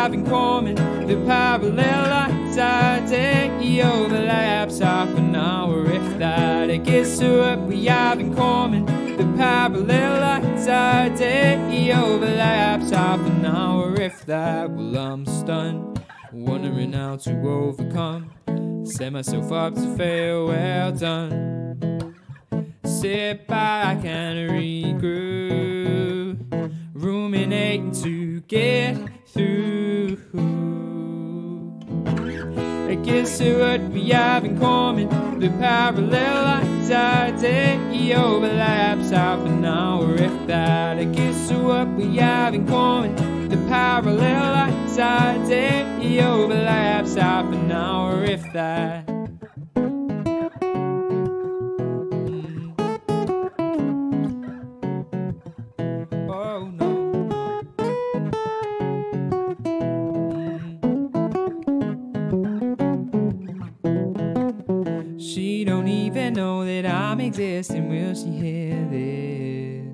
Have 0.04 0.14
in 0.14 0.26
common. 0.26 0.76
The 1.08 1.16
parallel 1.26 2.30
I 2.60 3.04
take 3.08 3.60
The 3.60 3.84
overlaps 3.84 4.80
half 4.80 5.10
an 5.18 5.36
hour. 5.36 5.86
If 5.86 6.18
that 6.20 6.70
I 6.70 6.78
guess 6.78 7.22
what 7.22 7.60
we 7.62 7.86
have 7.86 8.20
in 8.20 8.36
common. 8.36 8.86
The 9.18 9.26
parallel 9.38 10.24
I 10.68 11.10
take 11.10 11.60
The 11.70 11.94
overlaps 11.94 12.90
half 12.92 13.20
an 13.20 13.46
hour. 13.46 13.94
If 14.00 14.26
that 14.26 14.70
Well 14.72 14.98
I'm 14.98 15.26
stunned 15.26 16.02
Wondering 16.32 16.94
how 16.94 17.18
to 17.18 17.32
overcome. 17.48 18.32
Set 18.86 19.14
myself 19.14 19.52
up 19.52 19.76
to 19.76 19.96
fail 19.96 20.48
well 20.48 20.92
done. 20.92 22.16
Sit 22.84 23.48
back 23.48 24.04
and 24.04 24.50
regroup 24.50 25.43
ruminating 27.04 27.92
to 27.92 28.40
get 28.42 28.96
through. 29.28 30.18
I 32.90 32.96
guess 33.04 33.42
what 33.42 33.82
we 33.92 34.10
have 34.12 34.46
in 34.46 34.58
common, 34.58 35.10
the 35.40 35.50
parallel 35.50 36.44
lines 36.44 36.90
I 36.92 37.32
take, 37.32 38.16
overlaps 38.16 39.10
half 39.10 39.46
an 39.46 39.66
hour 39.66 40.14
if 40.14 40.48
that. 40.48 40.98
I 40.98 41.04
guess 41.04 41.52
what 41.52 41.90
we 41.90 42.16
have 42.18 42.54
in 42.54 42.66
common, 42.66 43.50
the 43.50 43.58
parallel 43.68 44.54
lines 44.54 44.98
I 44.98 45.44
take, 45.46 46.22
overlaps 46.22 47.16
half 47.16 47.52
an 47.54 47.70
hour 47.70 48.24
if 48.24 48.42
that. 48.54 49.23
I'm 66.38 67.20
existing, 67.20 67.90
will 67.90 68.16
she 68.16 68.32
hear 68.32 68.88
this? 68.90 69.86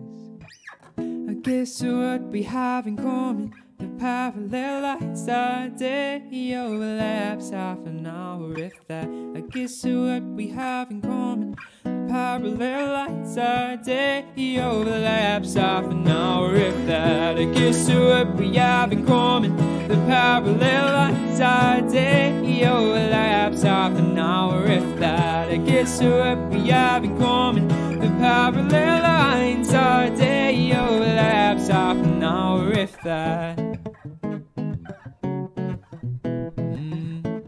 I 0.97 1.33
guess 1.41 1.81
what 1.81 2.21
we 2.23 2.43
have 2.43 2.87
in 2.87 2.95
common, 2.95 3.53
the 3.77 3.87
parallel 3.99 4.81
lights 4.83 5.27
our 5.27 5.67
day 5.69 6.55
overlaps 6.55 7.49
half 7.49 7.79
an 7.85 8.05
hour 8.05 8.57
if 8.57 8.87
that. 8.87 9.09
I 9.35 9.41
guess 9.41 9.83
what 9.83 10.23
we 10.23 10.47
have 10.49 10.91
in 10.91 11.01
common, 11.01 11.55
the 11.83 12.07
parallel 12.09 12.93
lights 12.93 13.37
our 13.37 13.75
day 13.77 14.25
overlaps 14.61 15.55
half 15.55 15.85
an 15.85 16.07
hour 16.07 16.55
if 16.55 16.85
that. 16.87 17.37
I 17.37 17.45
guess 17.45 17.89
what 17.89 18.35
we 18.35 18.55
have 18.55 18.91
in 18.91 19.05
common, 19.05 19.57
the 19.89 19.95
parallel 20.05 20.93
lights 20.93 21.39
our 21.41 21.81
day 21.81 22.63
overlaps 22.63 23.63
half 23.63 23.97
an 23.97 24.19
hour 24.19 24.63
if 24.67 24.99
that. 24.99 25.49
I 25.49 25.57
guess 25.57 25.99
what 25.99 26.37
we 26.51 26.67
have 26.67 27.03
in 27.03 27.17
common, 27.17 27.67
the 27.99 28.07
parallel 28.19 29.01
lines 29.01 29.73
our 29.73 30.11
day 30.11 30.71
overlaps 30.77 31.69
half 31.69 31.97
an 31.97 32.23
hour 32.23 32.71
if 32.71 33.01
that. 33.01 33.57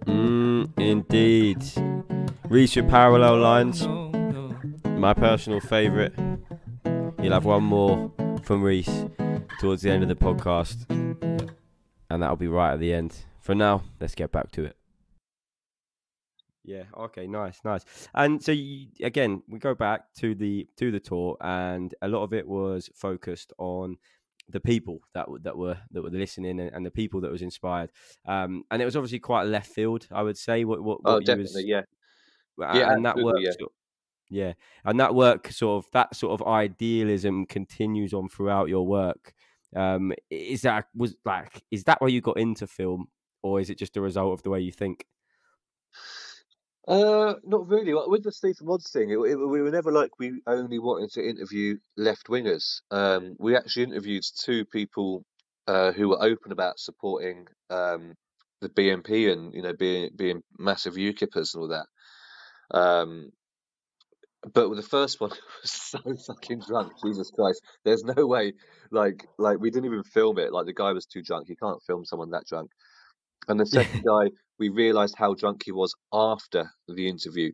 Mm, 0.08 0.80
indeed. 0.80 1.63
Reese 2.49 2.75
with 2.75 2.89
parallel 2.89 3.38
lines. 3.38 3.88
My 4.97 5.13
personal 5.13 5.60
favourite. 5.60 6.13
You'll 7.21 7.34
have 7.34 7.45
one 7.45 7.63
more 7.63 8.12
from 8.41 8.63
Reese 8.63 9.06
towards 9.60 9.84
the 9.84 9.91
end 9.91 10.01
of 10.01 10.10
the 10.10 10.15
podcast, 10.15 10.88
and 12.13 12.21
that'll 12.24 12.36
be 12.36 12.47
right 12.47 12.74
at 12.74 12.80
the 12.80 12.93
end. 12.93 13.15
For 13.39 13.56
now, 13.56 13.84
let's 14.00 14.15
get 14.15 14.32
back 14.32 14.52
to 14.52 14.65
it. 14.65 14.76
Yeah. 16.63 16.84
Okay. 16.95 17.26
Nice. 17.28 17.60
Nice. 17.65 17.84
And 18.13 18.41
so 18.41 18.52
you, 18.52 18.88
again, 19.02 19.41
we 19.47 19.58
go 19.58 19.74
back 19.74 20.13
to 20.19 20.36
the 20.36 20.67
to 20.78 20.91
the 20.91 21.00
tour, 21.00 21.38
and 21.41 21.93
a 22.02 22.08
lot 22.08 22.24
of 22.24 22.34
it 22.34 22.47
was 22.47 22.89
focused 22.93 23.52
on 23.58 23.97
the 24.50 24.60
people 24.60 25.00
that 25.13 25.28
that 25.41 25.58
were 25.58 25.78
that 25.91 26.04
were 26.04 26.10
listening 26.12 26.60
and, 26.60 26.71
and 26.74 26.86
the 26.86 26.91
people 26.91 27.19
that 27.21 27.32
was 27.32 27.41
inspired. 27.41 27.91
Um, 28.28 28.63
and 28.69 28.82
it 28.82 28.86
was 28.86 28.95
obviously 28.95 29.19
quite 29.19 29.47
left 29.47 29.71
field, 29.71 30.08
I 30.12 30.21
would 30.21 30.38
say. 30.38 30.63
What 30.63 30.84
what, 30.84 31.00
Oh, 31.04 31.13
what 31.13 31.28
you 31.28 31.36
was 31.38 31.52
definitely, 31.54 31.65
yeah. 31.71 31.82
a- 32.62 32.78
Yeah, 32.78 32.93
and 32.93 33.06
that 33.06 33.17
work 33.17 33.38
yeah. 33.39 33.52
sort- 33.60 33.71
yeah 34.34 34.54
and 34.86 34.97
that 34.97 35.13
work 35.13 35.52
sort 35.52 35.84
of 35.84 35.91
that 35.91 36.15
sort 36.15 36.39
of 36.39 36.47
idealism 36.47 37.45
continues 37.45 38.13
on 38.13 38.30
throughout 38.30 38.69
your 38.69 38.88
work 38.88 39.34
um 39.75 40.13
is 40.29 40.62
that 40.62 40.86
was 40.95 41.15
like 41.25 41.63
is 41.71 41.84
that 41.86 42.01
why 42.01 42.07
you 42.07 42.21
got 42.21 42.38
into 42.38 42.67
film 42.67 43.07
or 43.43 43.60
is 43.60 43.69
it 43.69 43.77
just 43.77 43.97
a 43.97 44.01
result 44.01 44.34
of 44.34 44.43
the 44.43 44.49
way 44.49 44.60
you 44.60 44.71
think 44.71 45.05
Uh, 46.88 47.36
not 47.43 47.67
really. 47.67 47.93
With 47.93 48.23
the 48.23 48.31
Sleaford 48.31 48.67
Mods 48.67 48.91
thing, 48.91 49.12
it, 49.12 49.17
it, 49.17 49.36
we 49.36 49.62
were 49.62 49.71
never 49.71 49.91
like 49.91 50.12
we 50.19 50.41
only 50.47 50.79
wanted 50.79 51.12
to 51.13 51.27
interview 51.27 51.77
left 51.95 52.27
wingers. 52.27 52.81
Um, 52.89 53.36
we 53.39 53.55
actually 53.55 53.84
interviewed 53.84 54.23
two 54.43 54.65
people 54.65 55.23
uh, 55.67 55.91
who 55.91 56.10
were 56.10 56.21
open 56.21 56.51
about 56.51 56.79
supporting 56.79 57.45
um, 57.69 58.15
the 58.62 58.69
BNP 58.69 59.31
and 59.31 59.53
you 59.53 59.62
know 59.62 59.73
being 59.73 60.10
being 60.15 60.41
massive 60.57 60.95
UKIPers 60.95 61.53
and 61.53 61.62
all 61.62 61.67
that. 61.69 61.88
Um, 62.77 63.31
but 64.54 64.73
the 64.75 64.82
first 64.82 65.19
one 65.21 65.30
was 65.62 65.71
so 65.71 65.99
fucking 66.27 66.62
drunk. 66.67 66.93
Jesus 67.04 67.30
Christ! 67.32 67.62
There's 67.86 68.04
no 68.04 68.25
way. 68.25 68.54
Like 68.91 69.25
like 69.38 69.60
we 69.60 69.69
didn't 69.69 69.86
even 69.86 70.04
film 70.04 70.39
it. 70.39 70.51
Like 70.51 70.65
the 70.65 70.73
guy 70.73 70.91
was 70.93 71.06
too 71.06 71.21
drunk. 71.21 71.47
You 71.49 71.56
can't 71.56 71.82
film 71.86 72.06
someone 72.06 72.32
that 72.32 72.45
drunk. 72.47 72.71
And 73.47 73.60
the 73.60 73.65
second 73.65 74.04
guy, 74.08 74.30
we 74.60 74.69
realised 74.69 75.15
how 75.17 75.34
drunk 75.34 75.62
he 75.65 75.71
was 75.71 75.93
after 76.13 76.69
the 76.88 77.08
interview. 77.08 77.51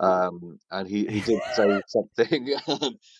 Um, 0.00 0.58
and 0.70 0.86
he, 0.88 1.06
he 1.06 1.20
did 1.20 1.40
say 1.54 1.80
something. 1.88 2.46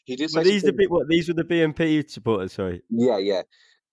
he 0.05 0.15
did 0.17 0.31
say 0.31 0.39
were 0.41 0.45
these 0.45 0.63
the 0.63 0.69
something- 0.69 0.77
bit 0.77 0.91
what 0.91 1.09
these 1.09 1.29
were 1.29 1.35
the 1.35 1.45
BNP 1.45 2.09
supporters 2.09 2.53
sorry 2.53 2.83
Yeah, 2.89 3.19
yeah, 3.19 3.43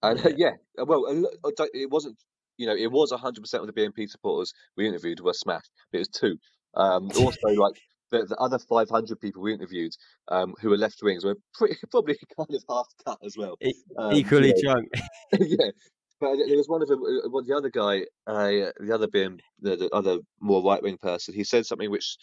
and 0.04 0.20
yeah. 0.38 0.52
uh, 0.80 0.86
Well, 0.86 1.06
uh, 1.08 1.66
it 1.74 1.90
wasn't. 1.90 2.18
You 2.58 2.68
know, 2.68 2.76
it 2.76 2.92
was 2.92 3.12
hundred 3.12 3.42
percent 3.42 3.68
of 3.68 3.74
the 3.74 3.82
BNP 3.82 4.10
supporters 4.10 4.54
we 4.78 4.88
interviewed 4.88 5.20
were 5.20 5.34
smashed. 5.34 5.70
But 5.92 5.98
it 5.98 6.02
was 6.02 6.08
two. 6.10 6.38
Um, 6.76 7.10
also, 7.18 7.48
like 7.58 7.80
the, 8.12 8.26
the 8.26 8.38
other 8.38 8.60
five 8.60 8.90
hundred 8.90 9.20
people 9.22 9.42
we 9.42 9.54
interviewed, 9.54 9.94
um, 10.30 10.56
who 10.62 10.70
were 10.70 10.78
left 10.78 11.00
wings, 11.04 11.26
were 11.26 11.38
pretty 11.54 11.76
probably 11.92 12.18
kind 12.38 12.54
of 12.54 12.64
half 12.70 12.88
cut 13.06 13.20
as 13.24 13.36
well. 13.38 13.60
E- 13.62 13.84
Um, 13.98 14.20
equally 14.20 14.54
know, 14.54 14.64
drunk 14.64 14.90
yeah. 15.40 15.72
But 16.20 16.38
there 16.48 16.58
was 16.58 16.70
one 16.70 16.82
of 16.82 16.88
them. 16.88 17.04
uh, 17.04 17.30
Well, 17.30 17.44
the 17.44 17.56
other 17.58 17.70
guy, 17.70 18.06
uh, 18.28 18.72
the 18.80 18.92
other 18.94 19.08
being 19.08 19.42
the, 19.60 19.76
the 19.76 19.90
other 19.94 20.20
more 20.40 20.64
right 20.64 20.82
wing 20.82 20.98
person, 20.98 21.34
he 21.34 21.44
said 21.44 21.66
something 21.66 21.92
which 21.92 22.18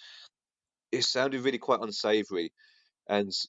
it 0.91 1.05
sounded 1.05 1.41
really 1.43 1.59
quite 1.59 1.81
unsavoury. 1.81 2.53
And 3.09 3.29
as 3.29 3.49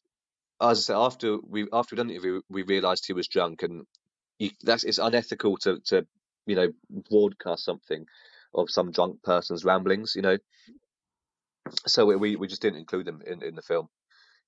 I 0.61 0.73
said, 0.73 0.97
after 0.97 1.37
we 1.39 1.67
after 1.73 1.95
we 1.95 1.97
done 1.97 2.07
the 2.07 2.15
interview, 2.15 2.41
we 2.49 2.63
realised 2.63 3.05
he 3.07 3.13
was 3.13 3.27
drunk, 3.27 3.63
and 3.63 3.85
you, 4.39 4.51
that's 4.61 4.83
it's 4.83 4.99
unethical 4.99 5.57
to 5.59 5.79
to 5.87 6.07
you 6.47 6.55
know 6.55 6.69
broadcast 7.09 7.65
something 7.65 8.05
of 8.53 8.69
some 8.71 8.91
drunk 8.91 9.23
person's 9.23 9.65
ramblings, 9.65 10.13
you 10.15 10.21
know. 10.23 10.37
So 11.87 12.05
we 12.05 12.15
we, 12.15 12.35
we 12.35 12.47
just 12.47 12.61
didn't 12.61 12.79
include 12.79 13.05
them 13.05 13.21
in, 13.25 13.43
in 13.43 13.55
the 13.55 13.61
film. 13.61 13.89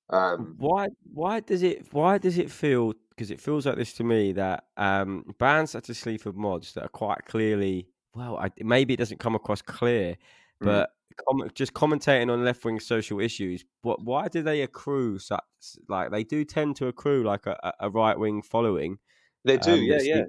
Um, 0.10 0.56
why 0.58 0.88
why 1.12 1.40
does 1.40 1.64
it 1.64 1.88
why 1.92 2.18
does 2.18 2.38
it 2.38 2.52
feel 2.52 2.94
because 3.10 3.32
it 3.32 3.42
feels 3.42 3.66
like 3.66 3.76
this 3.76 3.94
to 3.94 4.04
me 4.04 4.34
that 4.34 4.66
um 4.78 5.26
bands 5.40 5.72
such 5.72 5.90
as 5.90 5.98
Sleaford 5.98 6.36
Mods 6.36 6.74
that 6.74 6.84
are 6.84 6.90
quite 6.90 7.26
clearly 7.26 7.88
well 8.14 8.38
I, 8.38 8.52
maybe 8.60 8.94
it 8.94 8.98
doesn't 8.98 9.20
come 9.20 9.36
across 9.36 9.62
clear 9.64 10.18
Mm. 10.62 10.66
but 10.68 10.90
com- 11.28 11.50
just 11.54 11.74
commentating 11.74 12.32
on 12.32 12.46
left 12.46 12.64
wing 12.64 12.80
social 12.80 13.20
issues 13.20 13.66
what 13.82 14.02
why 14.02 14.30
do 14.30 14.42
they 14.42 14.62
accrue 14.62 15.20
such 15.20 15.44
like 15.90 16.12
they 16.12 16.24
do 16.24 16.46
tend 16.46 16.78
to 16.78 16.88
accrue 16.88 17.24
like 17.24 17.46
a, 17.46 17.74
a 17.82 17.90
right 17.90 18.18
wing 18.18 18.42
following 18.42 18.98
they 19.44 19.58
do, 19.58 19.74
um, 19.74 19.84
yeah, 19.84 20.00
yeah. 20.02 20.24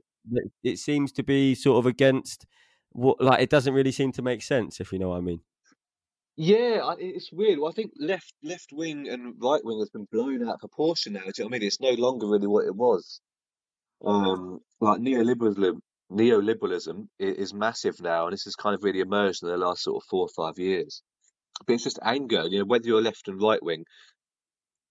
it 0.64 0.78
seems 0.78 1.12
to 1.12 1.22
be 1.22 1.54
sort 1.54 1.78
of 1.78 1.86
against 1.86 2.44
what 2.90 3.20
like 3.20 3.40
it 3.40 3.50
doesn't 3.50 3.72
really 3.72 3.92
seem 3.92 4.10
to 4.12 4.22
make 4.22 4.42
sense 4.42 4.80
if 4.80 4.92
you 4.92 4.98
know 4.98 5.10
what 5.10 5.18
I 5.18 5.20
mean 5.20 5.40
Yeah, 6.36 6.80
I, 6.84 6.94
it's 6.98 7.32
weird. 7.32 7.58
Well, 7.58 7.70
I 7.70 7.74
think 7.74 7.92
left 7.98 8.32
left 8.42 8.70
wing 8.72 9.08
and 9.08 9.34
right 9.38 9.64
wing 9.64 9.78
has 9.80 9.90
been 9.90 10.06
blown 10.12 10.46
out 10.46 10.54
of 10.54 10.60
proportion 10.60 11.14
now. 11.14 11.20
Do 11.20 11.26
you 11.38 11.44
know 11.44 11.46
what 11.46 11.54
I 11.56 11.58
mean? 11.58 11.66
It's 11.66 11.80
no 11.80 11.90
longer 11.92 12.26
really 12.28 12.46
what 12.46 12.66
it 12.66 12.74
was. 12.76 13.20
Um, 14.04 14.60
like 14.80 15.00
neoliberalism, 15.00 15.80
neoliberalism 16.12 17.08
i- 17.20 17.24
is 17.24 17.54
massive 17.54 18.00
now, 18.02 18.26
and 18.26 18.32
this 18.34 18.44
has 18.44 18.54
kind 18.56 18.74
of 18.74 18.84
really 18.84 19.00
emerged 19.00 19.42
in 19.42 19.48
the 19.48 19.56
last 19.56 19.82
sort 19.82 20.02
of 20.02 20.06
four 20.10 20.26
or 20.26 20.28
five 20.36 20.58
years. 20.58 21.02
But 21.66 21.74
it's 21.74 21.84
just 21.84 21.98
anger, 22.02 22.46
you 22.46 22.58
know, 22.60 22.64
whether 22.66 22.86
you're 22.86 23.02
left 23.02 23.28
and 23.28 23.40
right 23.40 23.62
wing, 23.62 23.84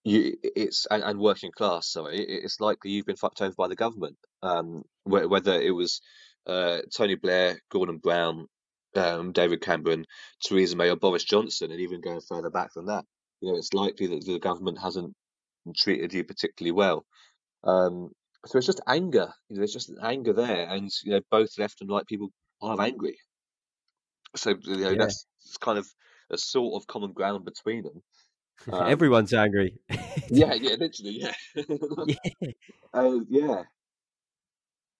you 0.03 0.37
it's 0.43 0.87
and, 0.89 1.03
and 1.03 1.19
working 1.19 1.51
class. 1.55 1.91
Sorry, 1.91 2.17
it- 2.19 2.43
it's 2.45 2.59
likely 2.59 2.91
you've 2.91 3.05
been 3.05 3.15
fucked 3.17 3.41
over 3.41 3.53
by 3.57 3.67
the 3.67 3.75
government. 3.75 4.17
Um, 4.41 4.83
whe- 5.03 5.27
whether 5.29 5.53
it 5.61 5.71
was 5.75 6.01
uh, 6.47 6.81
Tony 6.95 7.15
Blair, 7.15 7.59
Gordon 7.71 7.97
Brown, 7.99 8.47
um, 8.97 9.31
David 9.31 9.61
Cameron, 9.61 10.05
Theresa 10.43 10.75
May, 10.75 10.89
or 10.89 10.95
Boris 10.95 11.23
Johnson, 11.23 11.71
and 11.71 11.79
even 11.79 12.01
going 12.01 12.21
further 12.21 12.49
back 12.49 12.73
than 12.73 12.85
that, 12.85 13.05
you 13.41 13.51
know, 13.51 13.57
it's 13.57 13.73
likely 13.73 14.07
that 14.07 14.25
the 14.25 14.39
government 14.39 14.79
hasn't 14.81 15.13
treated 15.77 16.13
you 16.13 16.23
particularly 16.23 16.71
well. 16.71 17.05
Um, 17.63 18.11
so 18.45 18.57
it's 18.57 18.67
just 18.67 18.81
anger. 18.87 19.33
You 19.49 19.55
know, 19.55 19.59
there's 19.59 19.73
just 19.73 19.91
anger 20.01 20.33
there, 20.33 20.67
and 20.69 20.89
you 21.03 21.11
know, 21.11 21.21
both 21.31 21.57
left 21.57 21.81
and 21.81 21.89
right 21.89 22.05
people 22.05 22.29
are 22.61 22.79
angry. 22.79 23.17
So 24.35 24.51
you 24.63 24.77
know, 24.77 24.89
Yeah. 24.91 24.97
that's 24.97 25.25
kind 25.59 25.77
of 25.77 25.87
a 26.29 26.37
sort 26.37 26.81
of 26.81 26.87
common 26.87 27.13
ground 27.13 27.45
between 27.45 27.83
them. 27.83 28.03
Um, 28.71 28.87
everyone's 28.87 29.33
angry 29.33 29.77
yeah, 30.29 30.53
yeah, 30.61 30.75
literally, 30.79 31.19
yeah. 31.19 31.33
yeah 32.07 32.51
Uh, 32.93 33.19
yeah. 33.29 33.63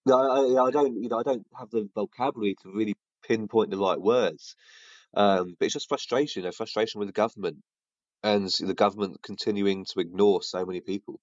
No, 0.06 0.20
I, 0.20 0.62
I 0.62 0.66
I 0.68 0.72
don't, 0.72 1.02
you 1.02 1.10
know, 1.10 1.20
I 1.20 1.24
don't 1.24 1.46
have 1.58 1.70
the 1.72 1.90
vocabulary 1.96 2.56
to 2.62 2.72
really 2.72 2.96
pinpoint 3.28 3.72
the 3.72 3.78
right 3.78 4.00
words. 4.00 4.56
Um, 5.16 5.56
but 5.58 5.66
it's 5.66 5.74
just 5.74 5.88
frustration, 5.88 6.42
you 6.42 6.48
know, 6.48 6.52
frustration 6.52 7.00
with 7.00 7.08
the 7.08 7.14
government 7.14 7.58
and 8.24 8.50
the 8.60 8.74
government 8.74 9.18
continuing 9.24 9.86
to 9.86 10.00
ignore 10.00 10.42
so 10.42 10.66
many 10.66 10.82
people. 10.82 11.20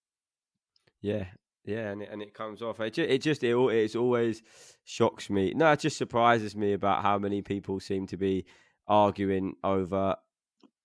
Yeah, 1.01 1.27
yeah, 1.65 1.91
and 1.91 2.03
it, 2.03 2.09
and 2.11 2.23
it 2.23 2.33
comes 2.33 2.63
off. 2.63 2.81
It 2.81 2.95
just, 2.95 3.11
it 3.11 3.19
just 3.19 3.45
it, 3.45 3.55
it's 3.55 3.97
always 3.97 4.43
shocks 4.85 5.29
me. 5.29 5.53
No, 5.55 5.73
it 5.73 5.81
just 5.81 5.99
surprises 5.99 6.57
me 6.57 6.73
about 6.73 7.03
how 7.03 7.19
many 7.19 7.43
people 7.43 7.81
seem 7.81 8.07
to 8.09 8.17
be 8.17 8.47
arguing 8.87 9.55
over 9.63 10.17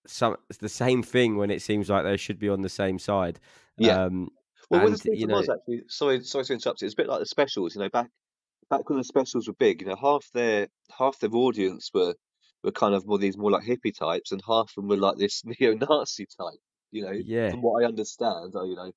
some 0.05 0.37
it's 0.49 0.59
the 0.59 0.69
same 0.69 1.03
thing 1.03 1.37
when 1.37 1.51
it 1.51 1.61
seems 1.61 1.89
like 1.89 2.03
they 2.03 2.17
should 2.17 2.39
be 2.39 2.49
on 2.49 2.61
the 2.61 2.69
same 2.69 2.99
side. 2.99 3.39
Yeah. 3.77 4.05
Um, 4.05 4.29
Well, 4.69 4.85
and 4.85 4.93
the 4.93 4.97
Sleaford 4.97 5.19
you 5.19 5.27
know, 5.27 5.35
Mods, 5.35 5.49
actually, 5.49 5.83
sorry, 5.87 6.23
sorry 6.23 6.45
to 6.45 6.53
interrupt. 6.53 6.81
It's 6.81 6.93
a 6.93 6.97
bit 6.97 7.07
like 7.07 7.19
the 7.19 7.25
specials, 7.25 7.75
you 7.75 7.81
know, 7.81 7.89
back 7.89 8.09
back 8.69 8.89
when 8.89 8.97
the 8.97 9.03
specials 9.03 9.47
were 9.47 9.53
big, 9.53 9.81
you 9.81 9.87
know, 9.87 9.95
half 9.95 10.29
their 10.33 10.67
half 10.97 11.19
their 11.19 11.33
audience 11.33 11.89
were 11.93 12.15
were 12.63 12.71
kind 12.71 12.95
of 12.95 13.05
more 13.05 13.17
these 13.17 13.37
more 13.37 13.51
like 13.51 13.63
hippie 13.63 13.97
types, 13.97 14.31
and 14.31 14.41
half 14.45 14.69
of 14.69 14.75
them 14.75 14.87
were 14.87 14.97
like 14.97 15.17
this 15.17 15.43
neo-Nazi 15.59 16.25
type. 16.25 16.59
You 16.91 17.03
know, 17.03 17.11
yeah, 17.11 17.51
from 17.51 17.61
what 17.61 17.83
I 17.83 17.87
understand, 17.87 18.53
you 18.53 18.75
know, 18.75 18.91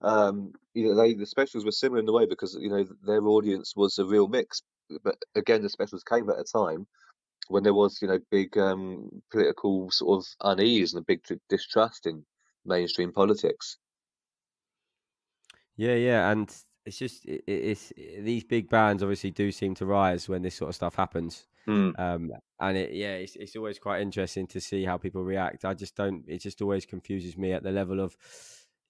um, 0.00 0.52
you 0.74 0.88
know, 0.88 0.94
they 0.94 1.14
the 1.14 1.26
specials 1.26 1.64
were 1.64 1.72
similar 1.72 2.00
in 2.00 2.08
a 2.08 2.12
way 2.12 2.26
because 2.26 2.56
you 2.60 2.70
know 2.70 2.84
their 3.02 3.26
audience 3.26 3.74
was 3.76 3.98
a 3.98 4.04
real 4.04 4.28
mix. 4.28 4.62
But 5.02 5.16
again, 5.34 5.62
the 5.62 5.68
specials 5.68 6.02
came 6.02 6.28
at 6.28 6.38
a 6.38 6.44
time 6.44 6.86
when 7.48 7.62
there 7.62 7.74
was 7.74 8.00
you 8.00 8.08
know 8.08 8.18
big 8.30 8.56
um, 8.58 9.08
political 9.30 9.90
sort 9.90 10.22
of 10.22 10.58
unease 10.58 10.94
and 10.94 11.02
a 11.02 11.04
big 11.04 11.20
distrust 11.48 12.06
in 12.06 12.24
mainstream 12.64 13.12
politics. 13.12 13.78
Yeah, 15.76 15.94
yeah, 15.94 16.30
and 16.30 16.54
it's 16.86 16.98
just 16.98 17.24
it, 17.24 17.42
it's 17.46 17.92
these 18.18 18.44
big 18.44 18.68
bands 18.68 19.02
obviously 19.02 19.30
do 19.30 19.50
seem 19.50 19.74
to 19.76 19.86
rise 19.86 20.28
when 20.28 20.42
this 20.42 20.54
sort 20.54 20.68
of 20.70 20.74
stuff 20.74 20.94
happens. 20.94 21.46
Mm. 21.66 21.98
Um, 21.98 22.30
and 22.60 22.76
it, 22.76 22.92
yeah, 22.92 23.14
it's, 23.14 23.36
it's 23.36 23.56
always 23.56 23.78
quite 23.78 24.02
interesting 24.02 24.46
to 24.48 24.60
see 24.60 24.84
how 24.84 24.98
people 24.98 25.24
react. 25.24 25.64
I 25.64 25.74
just 25.74 25.96
don't. 25.96 26.24
It 26.28 26.38
just 26.38 26.60
always 26.60 26.86
confuses 26.86 27.36
me 27.36 27.52
at 27.52 27.62
the 27.62 27.70
level 27.72 28.00
of, 28.00 28.16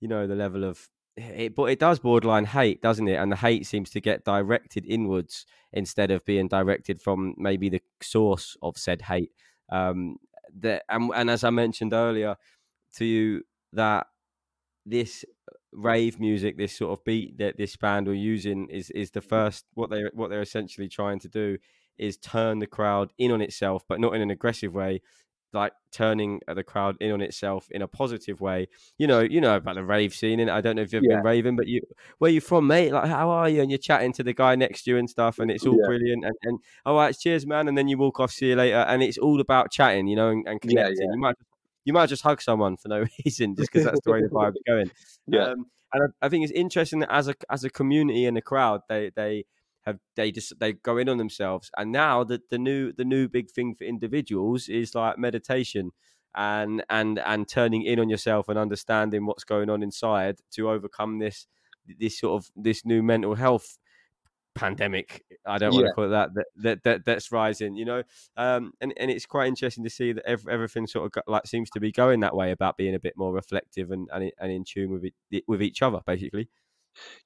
you 0.01 0.09
know, 0.09 0.26
the 0.26 0.34
level 0.34 0.64
of 0.64 0.88
it. 1.16 1.55
But 1.55 1.64
it 1.64 1.78
does 1.78 1.99
borderline 2.01 2.47
hate, 2.47 2.82
doesn't 2.82 3.09
it? 3.09 3.14
And 3.14 3.30
the 3.30 3.36
hate 3.36 3.66
seems 3.66 3.90
to 3.90 4.01
get 4.01 4.24
directed 4.24 4.84
inwards 4.86 5.47
instead 5.72 6.11
of 6.11 6.24
being 6.24 6.49
directed 6.49 7.01
from 7.01 7.34
maybe 7.36 7.68
the 7.68 7.82
source 8.03 8.57
of 8.62 8.76
said 8.76 9.03
hate. 9.03 9.30
Um, 9.70 10.16
that 10.61 10.84
and, 10.88 11.11
and 11.14 11.30
as 11.30 11.45
I 11.45 11.51
mentioned 11.51 11.92
earlier 11.92 12.36
to 12.97 13.05
you, 13.05 13.42
that 13.72 14.07
this 14.87 15.24
uh, 15.51 15.55
rave 15.72 16.20
music, 16.20 16.57
this 16.57 16.76
sort 16.76 16.93
of 16.99 17.05
beat 17.05 17.39
that 17.39 17.57
this 17.57 17.76
band 17.76 18.07
were 18.07 18.14
using 18.14 18.68
is 18.70 18.91
is 18.91 19.11
the 19.11 19.20
mm-hmm. 19.20 19.28
first 19.28 19.64
what 19.74 19.91
they 19.91 20.05
what 20.12 20.30
they're 20.30 20.43
essentially 20.43 20.89
trying 20.89 21.18
to 21.20 21.28
do 21.28 21.59
is 21.99 22.16
turn 22.16 22.59
the 22.59 22.66
crowd 22.66 23.12
in 23.18 23.30
on 23.30 23.41
itself, 23.41 23.85
but 23.89 24.01
not 24.01 24.14
in 24.14 24.20
an 24.20 24.30
aggressive 24.30 24.74
way, 24.74 25.01
like 25.53 25.72
turning 25.93 26.41
uh, 26.49 26.55
the 26.55 26.64
crowd 26.64 26.97
in 27.01 27.12
on 27.12 27.20
itself 27.20 27.68
in 27.70 27.82
a 27.82 27.89
positive 27.89 28.41
way. 28.41 28.66
You 28.99 29.07
know, 29.07 29.20
you 29.20 29.41
know 29.41 29.57
about 29.57 29.76
the 29.76 29.85
rave 29.85 30.12
scene, 30.12 30.41
and 30.41 30.51
I 30.51 30.61
don't 30.61 30.76
know 30.76 30.82
if 30.82 30.93
you've 30.93 31.05
Yeah. 31.05 31.16
been 31.16 31.24
raving, 31.24 31.57
but 31.57 31.68
you 31.68 31.80
where 32.18 32.30
you 32.30 32.41
from, 32.41 32.66
mate? 32.66 32.93
Like, 32.93 33.09
how 33.09 33.30
are 33.30 33.49
you? 33.49 33.62
And 33.62 33.70
you're 33.70 33.78
chatting 33.78 34.12
to 34.14 34.22
the 34.22 34.35
guy 34.35 34.57
next 34.57 34.82
to 34.85 34.91
you 34.91 34.99
and 34.99 35.09
stuff, 35.09 35.39
and 35.39 35.51
it's 35.51 35.66
all 35.66 35.78
Yeah. 35.78 35.87
brilliant. 35.87 36.24
And, 36.24 36.35
and 36.43 36.59
all 36.85 36.97
right, 36.97 37.16
cheers, 37.16 37.47
man. 37.47 37.68
And 37.68 37.78
then 37.78 37.89
you 37.89 37.97
walk 37.97 38.20
off, 38.20 38.32
see 38.32 38.49
you 38.49 38.57
later, 38.57 38.78
and 38.89 39.03
it's 39.03 39.18
all 39.18 39.41
about 39.41 39.70
chatting, 39.70 40.09
you 40.09 40.16
know, 40.16 40.30
and, 40.30 40.47
and 40.49 40.61
connecting. 40.61 41.07
yeah. 41.09 41.14
You 41.14 41.20
might 41.20 41.37
you 41.85 41.93
might 41.93 42.07
just 42.09 42.22
hug 42.22 42.41
someone 42.41 42.76
for 42.76 42.89
no 42.89 43.05
reason, 43.24 43.55
just 43.55 43.70
because 43.72 43.85
that's 43.85 44.01
the 44.05 44.12
way 44.12 44.22
the 44.22 44.28
vibe 44.28 44.53
is 44.57 44.62
going. 44.66 44.91
Yeah. 45.26 45.45
Um, 45.45 45.66
and 45.95 46.03
I, 46.20 46.26
I 46.26 46.28
think 46.28 46.45
it's 46.45 46.53
interesting 46.53 46.99
that 46.99 47.12
as 47.12 47.28
a 47.28 47.35
as 47.51 47.64
a 47.64 47.70
community 47.70 48.26
and 48.26 48.37
a 48.37 48.43
crowd, 48.43 48.82
they 48.89 49.11
they 49.16 49.45
have 49.87 49.99
they 50.16 50.32
just 50.32 50.59
they 50.59 50.72
go 50.72 50.99
in 50.99 51.09
on 51.09 51.18
themselves. 51.18 51.70
And 51.76 51.93
now 51.93 52.24
the 52.24 52.41
the 52.51 52.59
new 52.59 52.93
the 52.93 53.05
new 53.05 53.28
big 53.28 53.51
thing 53.51 53.74
for 53.74 53.85
individuals 53.85 54.68
is 54.68 54.95
like 54.95 55.18
meditation 55.18 55.93
and 56.35 56.85
and 56.91 57.18
and 57.20 57.49
turning 57.49 57.82
in 57.82 58.01
on 58.01 58.09
yourself 58.09 58.49
and 58.49 58.59
understanding 58.59 59.24
what's 59.26 59.45
going 59.45 59.70
on 59.70 59.82
inside 59.82 60.37
to 60.53 60.68
overcome 60.68 61.18
this 61.20 61.47
this 62.01 62.18
sort 62.18 62.43
of 62.43 62.51
this 62.57 62.85
new 62.85 63.03
mental 63.03 63.35
health 63.35 63.78
pandemic 64.55 65.24
i 65.46 65.59
don't 65.59 65.74
want 65.74 65.84
Yeah. 65.84 65.88
to 65.88 65.90
call 65.90 66.05
it 66.05 66.09
that 66.09 66.32
that, 66.34 66.46
that, 66.57 66.82
that 66.84 67.05
that's 67.05 67.32
rising 67.32 67.76
you 67.76 67.84
know 67.84 68.02
um 68.36 68.72
and, 68.80 68.92
and 68.96 69.11
it's 69.11 69.26
quite 69.26 69.48
interesting 69.48 69.84
to 69.84 69.90
see 69.90 70.12
that 70.12 70.24
ev- 70.26 70.46
everything 70.48 70.86
sort 70.86 71.07
of 71.07 71.12
go, 71.12 71.20
like 71.26 71.46
seems 71.46 71.70
to 71.70 71.80
be 71.80 71.90
going 71.92 72.20
that 72.20 72.36
way 72.36 72.50
about 72.50 72.76
being 72.76 72.94
a 72.94 73.00
bit 73.00 73.14
more 73.16 73.32
reflective 73.32 73.90
and 73.90 74.09
and, 74.12 74.24
in- 74.24 74.32
and 74.38 74.52
in 74.52 74.64
tune 74.64 74.90
with 74.90 75.05
it 75.30 75.44
with 75.48 75.62
each 75.62 75.82
other 75.82 76.00
basically 76.07 76.48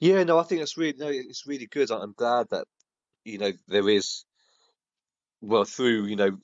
Yeah, 0.00 0.22
no, 0.24 0.38
I 0.38 0.42
think 0.44 0.60
it's 0.62 0.76
really 0.76 0.98
no, 0.98 1.08
it's 1.08 1.46
really 1.46 1.66
good. 1.66 1.90
I'm 1.90 2.12
glad 2.12 2.48
that 2.50 2.66
you 3.24 3.38
know 3.38 3.52
there 3.68 3.88
is 3.88 4.24
well 5.40 5.64
through 5.64 6.06
you 6.06 6.16
know 6.16 6.38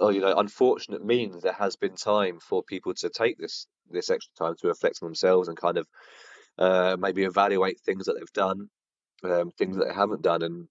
oh 0.00 0.10
you 0.10 0.20
know 0.20 0.36
unfortunate 0.38 1.04
means 1.04 1.42
there 1.42 1.52
has 1.52 1.76
been 1.76 1.94
time 1.96 2.38
for 2.40 2.62
people 2.62 2.94
to 2.94 3.08
take 3.10 3.38
this 3.38 3.66
this 3.90 4.10
extra 4.10 4.32
time 4.38 4.54
to 4.58 4.68
reflect 4.68 4.98
on 5.02 5.08
themselves 5.08 5.48
and 5.48 5.56
kind 5.56 5.78
of 5.78 5.88
uh, 6.58 6.96
maybe 6.98 7.24
evaluate 7.24 7.80
things 7.80 8.06
that 8.06 8.14
they've 8.18 8.32
done, 8.32 8.68
um, 9.24 9.50
things 9.52 9.76
that 9.76 9.88
they 9.88 9.94
haven't 9.94 10.22
done, 10.22 10.42
and 10.42 10.68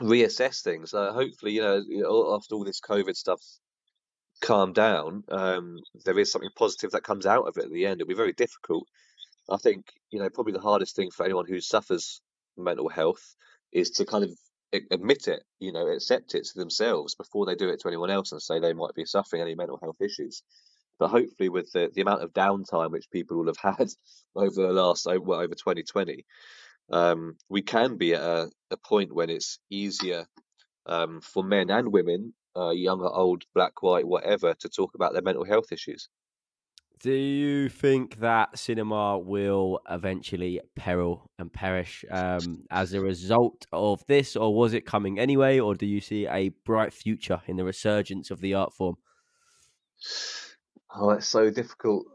reassess 0.00 0.62
things. 0.62 0.94
Uh, 0.94 1.12
hopefully, 1.12 1.52
you 1.52 1.62
know, 1.62 2.34
after 2.34 2.54
all 2.54 2.64
this 2.64 2.80
COVID 2.80 3.16
stuff 3.16 3.40
calmed 4.40 4.74
down, 4.74 5.24
um, 5.30 5.78
there 6.04 6.18
is 6.18 6.32
something 6.32 6.50
positive 6.56 6.92
that 6.92 7.04
comes 7.04 7.26
out 7.26 7.46
of 7.46 7.56
it 7.58 7.64
at 7.64 7.72
the 7.72 7.86
end. 7.86 8.00
It'll 8.00 8.08
be 8.08 8.14
very 8.14 8.32
difficult. 8.32 8.86
I 9.50 9.56
think, 9.56 9.86
you 10.10 10.18
know, 10.20 10.30
probably 10.30 10.52
the 10.52 10.60
hardest 10.60 10.96
thing 10.96 11.10
for 11.10 11.24
anyone 11.24 11.46
who 11.46 11.60
suffers 11.60 12.20
mental 12.56 12.88
health 12.88 13.34
is 13.72 13.90
to 13.90 14.04
kind 14.04 14.24
of 14.24 14.30
admit 14.90 15.26
it, 15.28 15.42
you 15.58 15.72
know, 15.72 15.88
accept 15.88 16.34
it 16.34 16.44
to 16.44 16.58
themselves 16.58 17.14
before 17.14 17.46
they 17.46 17.56
do 17.56 17.68
it 17.68 17.80
to 17.80 17.88
anyone 17.88 18.10
else 18.10 18.32
and 18.32 18.40
say 18.40 18.60
they 18.60 18.72
might 18.72 18.94
be 18.94 19.04
suffering 19.04 19.42
any 19.42 19.54
mental 19.54 19.78
health 19.82 20.00
issues. 20.00 20.42
But 20.98 21.08
hopefully, 21.08 21.48
with 21.48 21.72
the, 21.72 21.90
the 21.92 22.02
amount 22.02 22.22
of 22.22 22.32
downtime 22.32 22.90
which 22.90 23.10
people 23.10 23.38
will 23.38 23.46
have 23.46 23.76
had 23.78 23.88
over 24.36 24.62
the 24.62 24.72
last 24.72 25.06
o- 25.06 25.20
well, 25.20 25.40
over 25.40 25.54
2020, 25.54 26.24
um, 26.90 27.36
we 27.48 27.62
can 27.62 27.96
be 27.96 28.14
at 28.14 28.22
a, 28.22 28.50
a 28.70 28.76
point 28.76 29.14
when 29.14 29.30
it's 29.30 29.58
easier 29.70 30.26
um, 30.86 31.20
for 31.20 31.44
men 31.44 31.70
and 31.70 31.92
women, 31.92 32.34
uh, 32.56 32.70
young 32.70 33.00
or 33.00 33.14
old, 33.14 33.44
black, 33.54 33.82
white, 33.82 34.06
whatever, 34.06 34.54
to 34.54 34.68
talk 34.68 34.94
about 34.94 35.12
their 35.12 35.22
mental 35.22 35.44
health 35.44 35.72
issues. 35.72 36.08
do 37.02 37.12
you 37.12 37.68
think 37.68 38.20
that 38.20 38.58
cinema 38.58 39.18
will 39.18 39.80
eventually 39.88 40.60
peril 40.76 41.30
and 41.38 41.52
perish 41.52 42.04
um, 42.10 42.64
as 42.70 42.92
a 42.92 43.00
result 43.00 43.66
of 43.72 44.04
this 44.06 44.36
or 44.36 44.54
was 44.54 44.74
it 44.74 44.84
coming 44.84 45.18
anyway 45.18 45.58
or 45.58 45.74
do 45.74 45.86
you 45.86 46.00
see 46.00 46.26
a 46.26 46.50
bright 46.64 46.92
future 46.92 47.40
in 47.46 47.56
the 47.56 47.64
resurgence 47.64 48.30
of 48.30 48.40
the 48.40 48.52
art 48.54 48.72
form 48.74 48.96
Oh, 50.94 51.10
it's 51.10 51.28
so 51.28 51.50
difficult. 51.50 52.06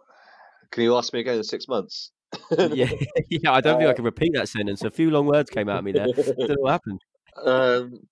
Can 0.72 0.84
you 0.84 0.98
ask 0.98 1.14
me 1.14 1.22
again 1.22 1.38
in 1.38 1.44
six 1.44 1.68
months? 1.68 2.12
yeah, 2.74 2.92
yeah. 3.30 3.52
I 3.52 3.62
don't 3.62 3.78
think 3.80 3.90
I 3.90 3.94
can 3.94 4.06
repeat 4.06 4.34
that 4.36 4.50
sentence. 4.50 4.84
A 4.84 4.92
few 4.92 5.12
long 5.12 5.26
words 5.26 5.50
came 5.50 5.70
out 5.70 5.80
of 5.80 5.86
me 5.86 5.92
there. 5.92 6.08
I 6.08 6.12
don't 6.12 6.38
know 6.50 6.56
what 6.60 6.72
happened. 6.72 7.02
Um, 7.44 8.08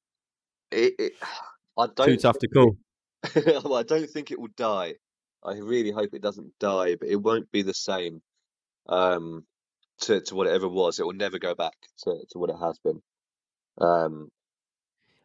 it, 0.71 0.93
it, 0.99 1.13
I 1.77 1.87
don't. 1.87 2.07
Too 2.07 2.17
tough 2.17 2.37
to 2.39 2.47
call. 2.47 2.77
well, 3.63 3.75
I 3.75 3.83
don't 3.83 4.09
think 4.09 4.31
it 4.31 4.39
will 4.39 4.49
die. 4.55 4.95
I 5.43 5.53
really 5.57 5.91
hope 5.91 6.13
it 6.13 6.21
doesn't 6.21 6.53
die, 6.59 6.95
but 6.95 7.09
it 7.09 7.15
won't 7.17 7.51
be 7.51 7.61
the 7.63 7.73
same 7.73 8.21
um, 8.87 9.45
to 10.01 10.21
to 10.21 10.35
what 10.35 10.47
it 10.47 10.51
ever 10.53 10.67
was. 10.69 10.99
It 10.99 11.05
will 11.05 11.13
never 11.13 11.39
go 11.39 11.55
back 11.55 11.75
to, 12.03 12.23
to 12.31 12.37
what 12.39 12.49
it 12.49 12.57
has 12.59 12.77
been. 12.79 13.01
Um, 13.79 14.29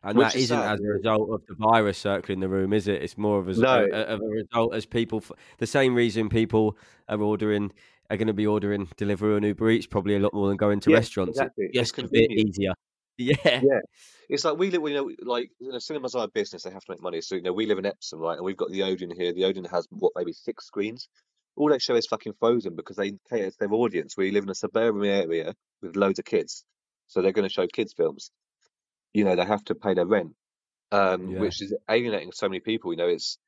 And 0.02 0.18
that 0.20 0.34
is 0.34 0.44
isn't 0.44 0.58
sad, 0.58 0.74
as 0.74 0.80
a 0.80 0.84
result 0.88 1.30
of 1.30 1.42
the 1.46 1.54
virus 1.54 1.98
circling 1.98 2.40
the 2.40 2.48
room, 2.48 2.72
is 2.72 2.88
it? 2.88 3.02
It's 3.02 3.18
more 3.18 3.38
of 3.38 3.48
a, 3.48 3.54
No. 3.54 3.86
a, 3.92 3.96
of 4.14 4.20
a 4.22 4.26
result 4.26 4.74
as 4.74 4.86
people. 4.86 5.18
f- 5.18 5.32
The 5.58 5.66
same 5.66 5.94
reason 5.94 6.28
people 6.28 6.76
are 7.08 7.20
ordering 7.20 7.72
are 8.10 8.16
going 8.16 8.28
to 8.28 8.32
be 8.32 8.46
ordering 8.46 8.86
Deliveroo 8.96 9.36
and 9.36 9.44
Uber 9.46 9.70
Eats 9.70 9.86
probably 9.86 10.16
a 10.16 10.18
lot 10.18 10.32
more 10.34 10.48
than 10.48 10.56
going 10.56 10.80
to 10.80 10.90
Yeah, 10.90 10.96
restaurants. 10.96 11.38
It's 11.38 11.40
exactly. 11.40 11.68
It's 11.72 11.98
a 11.98 12.08
bit 12.08 12.30
easier. 12.30 12.72
Yeah. 13.16 13.34
Yeah. 13.44 13.80
It's 14.28 14.44
like 14.44 14.58
we 14.58 14.70
live, 14.70 14.82
you 14.82 14.94
know, 14.94 15.10
like 15.22 15.50
you 15.58 15.72
know, 15.72 15.78
cinemas 15.78 16.14
are 16.14 16.24
a 16.24 16.28
business; 16.28 16.62
they 16.62 16.70
have 16.70 16.84
to 16.84 16.92
make 16.92 17.02
money. 17.02 17.20
So 17.20 17.34
you 17.34 17.42
know, 17.42 17.52
we 17.52 17.66
live 17.66 17.78
in 17.78 17.86
Epsom, 17.86 18.20
right, 18.20 18.36
and 18.36 18.44
we've 18.44 18.56
got 18.56 18.70
the 18.70 18.82
Odeon 18.82 19.10
here. 19.10 19.32
The 19.32 19.44
Odeon 19.44 19.64
has 19.64 19.86
what, 19.90 20.12
maybe 20.14 20.32
six 20.32 20.66
screens. 20.66 21.08
All 21.56 21.70
they 21.70 21.78
show 21.78 21.96
is 21.96 22.06
fucking 22.06 22.34
Frozen 22.38 22.76
because 22.76 22.96
they 22.96 23.14
cater 23.30 23.50
to 23.50 23.56
their 23.58 23.72
audience. 23.72 24.16
We 24.16 24.30
live 24.30 24.44
in 24.44 24.50
a 24.50 24.54
suburban 24.54 25.04
area 25.04 25.54
with 25.82 25.96
loads 25.96 26.18
of 26.18 26.26
kids, 26.26 26.64
so 27.08 27.20
they're 27.22 27.32
going 27.32 27.48
to 27.48 27.52
show 27.52 27.66
kids 27.66 27.94
films. 27.94 28.30
You 29.14 29.24
know, 29.24 29.34
they 29.34 29.44
have 29.44 29.64
to 29.64 29.74
pay 29.74 29.94
their 29.94 30.06
rent, 30.06 30.36
um, 30.92 31.30
Yeah. 31.30 31.40
which 31.40 31.62
is 31.62 31.74
alienating 31.90 32.32
so 32.32 32.48
many 32.48 32.60
people. 32.60 32.92
You 32.92 32.98
know, 32.98 33.08
it's 33.08 33.38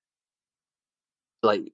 like 1.43 1.73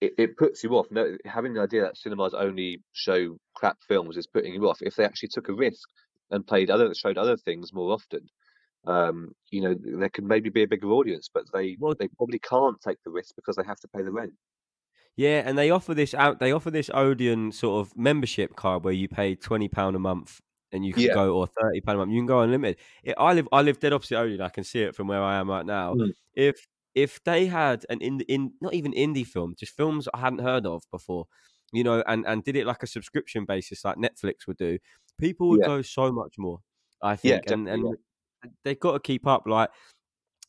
it, 0.00 0.14
it 0.18 0.36
puts 0.36 0.62
you 0.64 0.70
off. 0.76 0.86
No, 0.90 1.16
having 1.24 1.54
the 1.54 1.60
idea 1.62 1.82
that 1.82 1.96
cinemas 1.96 2.34
only 2.34 2.82
show 2.92 3.36
crap 3.54 3.78
films 3.86 4.16
is 4.16 4.26
putting 4.26 4.54
you 4.54 4.68
off. 4.68 4.78
If 4.82 4.96
they 4.96 5.04
actually 5.04 5.28
took 5.30 5.48
a 5.48 5.54
risk 5.54 5.88
and 6.30 6.46
played 6.46 6.70
other, 6.70 6.94
showed 6.94 7.18
other 7.18 7.36
things 7.36 7.72
more 7.72 7.92
often, 7.92 8.28
um, 8.86 9.32
you 9.50 9.60
know, 9.60 9.74
there 9.78 10.08
could 10.08 10.24
maybe 10.24 10.48
be 10.50 10.62
a 10.62 10.68
bigger 10.68 10.88
audience. 10.90 11.28
But 11.32 11.44
they 11.52 11.76
Well- 11.78 11.94
they 11.94 12.08
probably 12.08 12.38
can't 12.38 12.80
take 12.80 12.98
the 13.04 13.10
risk 13.10 13.34
because 13.36 13.56
they 13.56 13.64
have 13.64 13.80
to 13.80 13.88
pay 13.88 14.02
the 14.02 14.12
rent. 14.12 14.32
Yeah, 15.16 15.42
and 15.44 15.58
they 15.58 15.70
offer 15.70 15.92
this 15.92 16.14
out. 16.14 16.38
They 16.38 16.52
offer 16.52 16.70
this 16.70 16.88
Odeon 16.94 17.52
sort 17.52 17.86
of 17.86 17.96
membership 17.96 18.56
card 18.56 18.84
where 18.84 18.94
you 18.94 19.08
pay 19.08 19.34
twenty 19.34 19.68
pound 19.68 19.96
a 19.96 19.98
month 19.98 20.40
and 20.72 20.86
you 20.86 20.92
can 20.94 21.02
Yeah. 21.02 21.14
go, 21.14 21.34
or 21.36 21.46
thirty 21.46 21.80
pound 21.80 21.96
a 21.96 21.98
month. 21.98 22.12
You 22.12 22.20
can 22.20 22.26
go 22.26 22.40
unlimited. 22.40 22.78
It, 23.02 23.14
I 23.18 23.34
live. 23.34 23.48
I 23.52 23.60
live 23.62 23.80
dead 23.80 23.92
opposite 23.92 24.16
Odeon. 24.16 24.40
I 24.40 24.48
can 24.48 24.64
see 24.64 24.82
it 24.82 24.94
from 24.94 25.08
where 25.08 25.22
I 25.22 25.36
am 25.36 25.50
right 25.50 25.66
now. 25.66 25.94
Mm. 25.94 26.12
If 26.34 26.66
if 26.94 27.22
they 27.24 27.46
had 27.46 27.86
an 27.90 28.00
in 28.00 28.20
in 28.22 28.54
not 28.60 28.74
even 28.74 28.92
indie 28.92 29.26
film, 29.26 29.54
just 29.58 29.76
films 29.76 30.08
I 30.14 30.18
hadn't 30.20 30.40
heard 30.40 30.66
of 30.66 30.82
before, 30.90 31.26
you 31.72 31.84
know, 31.84 32.02
and 32.06 32.26
and 32.26 32.44
did 32.44 32.56
it 32.56 32.66
like 32.66 32.82
a 32.82 32.86
subscription 32.88 33.44
basis, 33.46 33.84
like 33.84 33.96
Netflix 33.96 34.46
would 34.46 34.58
do, 34.58 34.78
people 35.18 35.48
would 35.50 35.62
Yeah. 35.62 35.68
go 35.68 35.82
so 35.82 36.12
much 36.12 36.34
more. 36.38 36.60
I 37.02 37.16
Yeah, 37.22 37.38
think, 37.38 37.46
and 37.46 37.68
definitely, 37.68 37.68
and 37.68 37.96
they've 38.64 38.80
got 38.80 38.92
to 38.94 39.00
keep 39.00 39.26
up. 39.26 39.46
Like 39.46 39.70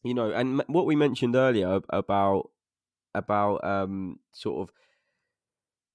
you 0.03 0.13
know, 0.13 0.31
and 0.31 0.63
what 0.67 0.85
we 0.85 0.95
mentioned 0.95 1.35
earlier 1.35 1.79
about 1.89 2.51
about 3.15 3.63
um 3.65 4.19
sort 4.33 4.69
of 4.69 4.75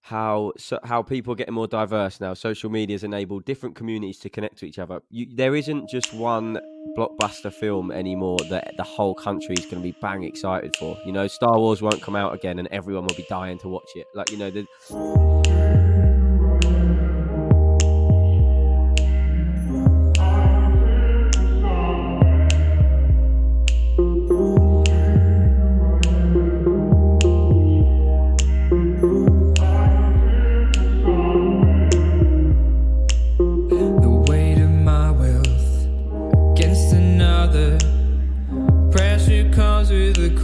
how 0.07 0.52
so, 0.57 0.78
how 0.84 1.02
people 1.02 1.32
are 1.32 1.36
getting 1.36 1.54
more 1.54 1.66
diverse 1.66 2.20
now. 2.20 2.32
Social 2.32 2.70
media 2.70 2.94
has 2.94 3.02
enabled 3.02 3.44
different 3.44 3.74
communities 3.74 4.20
to 4.20 4.30
connect 4.30 4.57
to 4.59 4.64
each 4.64 4.78
other. 4.78 5.00
You, 5.11 5.26
there 5.34 5.57
isn't 5.57 5.90
just 5.90 6.14
one 6.14 6.61
blockbuster 6.96 7.52
film 7.52 7.90
anymore 7.90 8.38
that 8.48 8.72
the 8.76 8.84
whole 8.84 9.16
country 9.16 9.57
is 9.59 9.64
going 9.64 9.78
to 9.78 9.92
be 9.92 9.96
bang 10.00 10.22
excited 10.22 10.76
for. 10.76 10.96
You 11.04 11.11
know, 11.11 11.26
Star 11.26 11.59
Wars 11.59 11.82
won't 11.82 12.00
come 12.02 12.14
out 12.14 12.34
again, 12.34 12.61
and 12.61 12.68
everyone 12.68 13.04
will 13.04 13.16
be 13.16 13.26
dying 13.28 13.59
to 13.59 13.68
watch 13.68 13.90
it. 13.96 14.07
Like 14.14 14.30
you 14.30 14.38
know, 14.38 14.50
the, 14.50 15.45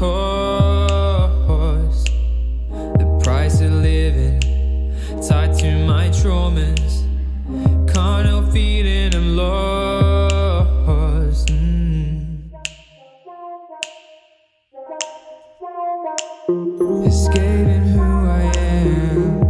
course. 0.03 2.03
The 2.98 3.07
price 3.22 3.61
of 3.61 3.70
living 3.70 4.40
tied 5.28 5.57
to 5.59 5.86
my 5.86 6.09
traumas. 6.09 7.05
Can't 7.92 8.26
help 8.26 8.50
feeling 8.53 9.14
I'm 9.14 9.36
lost. 9.36 11.46
Mm. 11.48 12.50
Escaping 17.07 17.82
who 17.94 18.03
I 18.40 18.42
am 18.57 19.40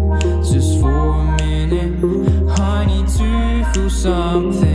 just 0.45 0.79
for 0.81 0.91
a 0.91 1.37
minute. 1.39 2.61
I 2.61 2.85
need 2.85 3.09
to 3.09 3.65
feel 3.73 3.89
something. 3.89 4.72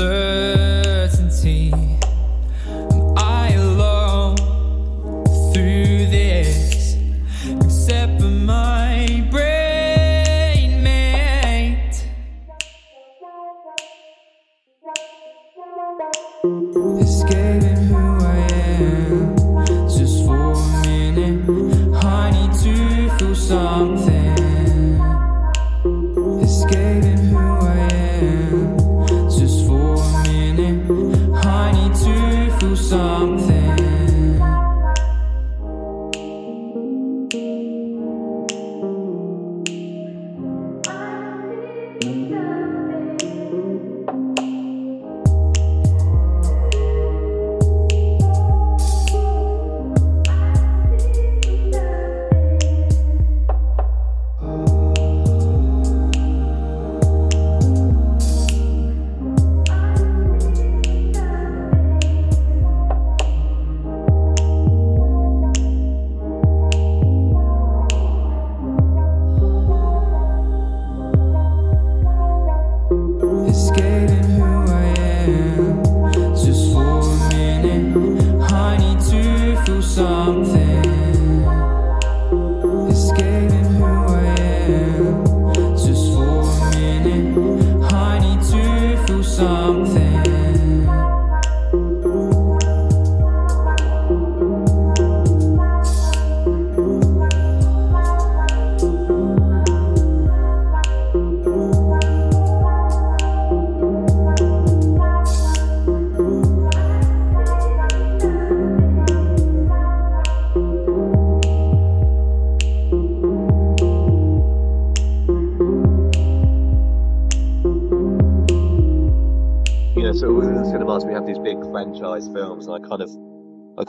Endless 0.00 0.31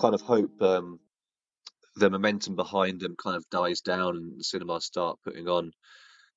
kind 0.04 0.14
of 0.14 0.22
hope 0.22 0.62
um, 0.62 1.00
the 1.96 2.10
momentum 2.10 2.58
behind 2.58 3.00
them 3.00 3.16
kind 3.16 3.38
of 3.38 3.50
dies 3.50 3.80
down, 3.80 4.18
and 4.18 4.46
cinemas 4.46 4.84
start 4.84 5.18
putting 5.24 5.48
on 5.48 5.72